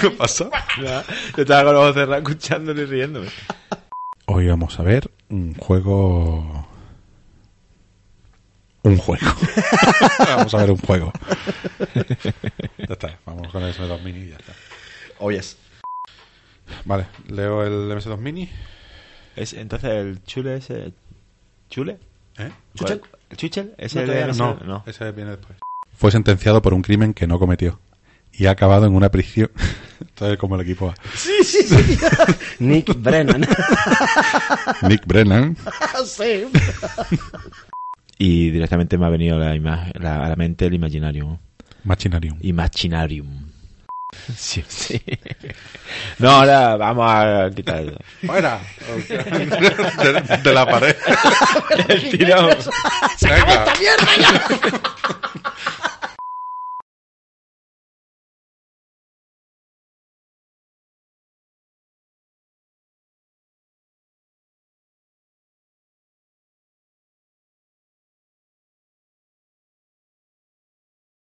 ¿Qué 0.00 0.10
pasa? 0.10 0.50
Yo 0.78 1.02
estaba 1.42 1.64
con 1.64 1.72
los 1.72 1.82
ojos 1.82 1.94
cerrados 1.94 2.28
escuchándolo 2.28 2.82
y 2.82 2.84
riéndome. 2.84 3.28
Hoy 4.26 4.48
vamos 4.48 4.78
a 4.78 4.82
ver 4.82 5.10
un 5.30 5.54
juego. 5.54 6.68
Un 8.82 8.98
juego. 8.98 9.34
vamos 10.18 10.52
a 10.52 10.58
ver 10.58 10.72
un 10.72 10.78
juego. 10.78 11.10
ya 11.94 12.04
está, 12.90 13.18
vamos 13.24 13.50
con 13.50 13.62
el 13.62 13.74
MS2 13.74 14.02
Mini 14.02 14.26
y 14.26 14.28
ya 14.28 14.36
está. 14.36 14.52
Oyes. 15.20 15.56
Vale, 16.84 17.06
leo 17.28 17.64
el 17.64 17.90
MS2 17.96 18.18
Mini. 18.18 18.50
Es, 19.36 19.54
entonces 19.54 19.90
el 19.90 20.22
chule 20.24 20.56
ese... 20.56 20.92
¿Chule? 21.72 21.98
¿Eh? 22.38 22.50
¿Chuchel? 22.76 23.00
¿Cuál? 23.00 23.10
¿El 23.30 23.36
chuchel? 23.38 23.74
¿Ese 23.78 24.04
No, 24.04 24.54
No, 24.60 24.60
no. 24.66 24.84
ese 24.86 25.10
viene 25.12 25.30
después. 25.30 25.56
Fue 25.96 26.10
sentenciado 26.10 26.60
por 26.60 26.74
un 26.74 26.82
crimen 26.82 27.14
que 27.14 27.26
no 27.26 27.38
cometió 27.38 27.80
y 28.30 28.44
ha 28.44 28.50
acabado 28.50 28.84
en 28.86 28.94
una 28.94 29.10
prisión. 29.10 29.50
Esto 30.00 30.30
es 30.30 30.36
como 30.36 30.56
el 30.56 30.60
equipo 30.62 30.90
A. 30.90 30.94
Sí, 31.14 31.32
sí, 31.42 31.62
sí. 31.62 31.98
Nick 32.58 32.94
Brennan. 33.00 33.40
Nick 34.88 35.06
Brennan. 35.06 35.56
sí. 36.04 36.44
Y 38.18 38.50
directamente 38.50 38.98
me 38.98 39.06
ha 39.06 39.08
venido 39.08 39.38
la 39.38 39.54
imagen, 39.54 39.92
la- 39.98 40.24
a 40.24 40.28
la 40.28 40.36
mente 40.36 40.66
el 40.66 40.74
Imaginarium. 40.74 41.38
Machinarium. 41.84 42.36
Imaginarium. 42.42 43.46
Sí, 44.36 44.64
sí. 44.68 45.02
No, 46.18 46.30
ahora 46.30 46.76
vamos 46.76 47.04
a 47.08 47.50
quitar 47.54 47.84
¡Fuera! 48.24 48.60
de, 49.08 50.38
de 50.42 50.52
la 50.54 50.66
pared. 50.66 50.96
el 51.88 52.10
tirón. 52.10 52.56
Venga. 53.20 53.64
¡Mierda 53.78 54.16
ya! 54.18 54.80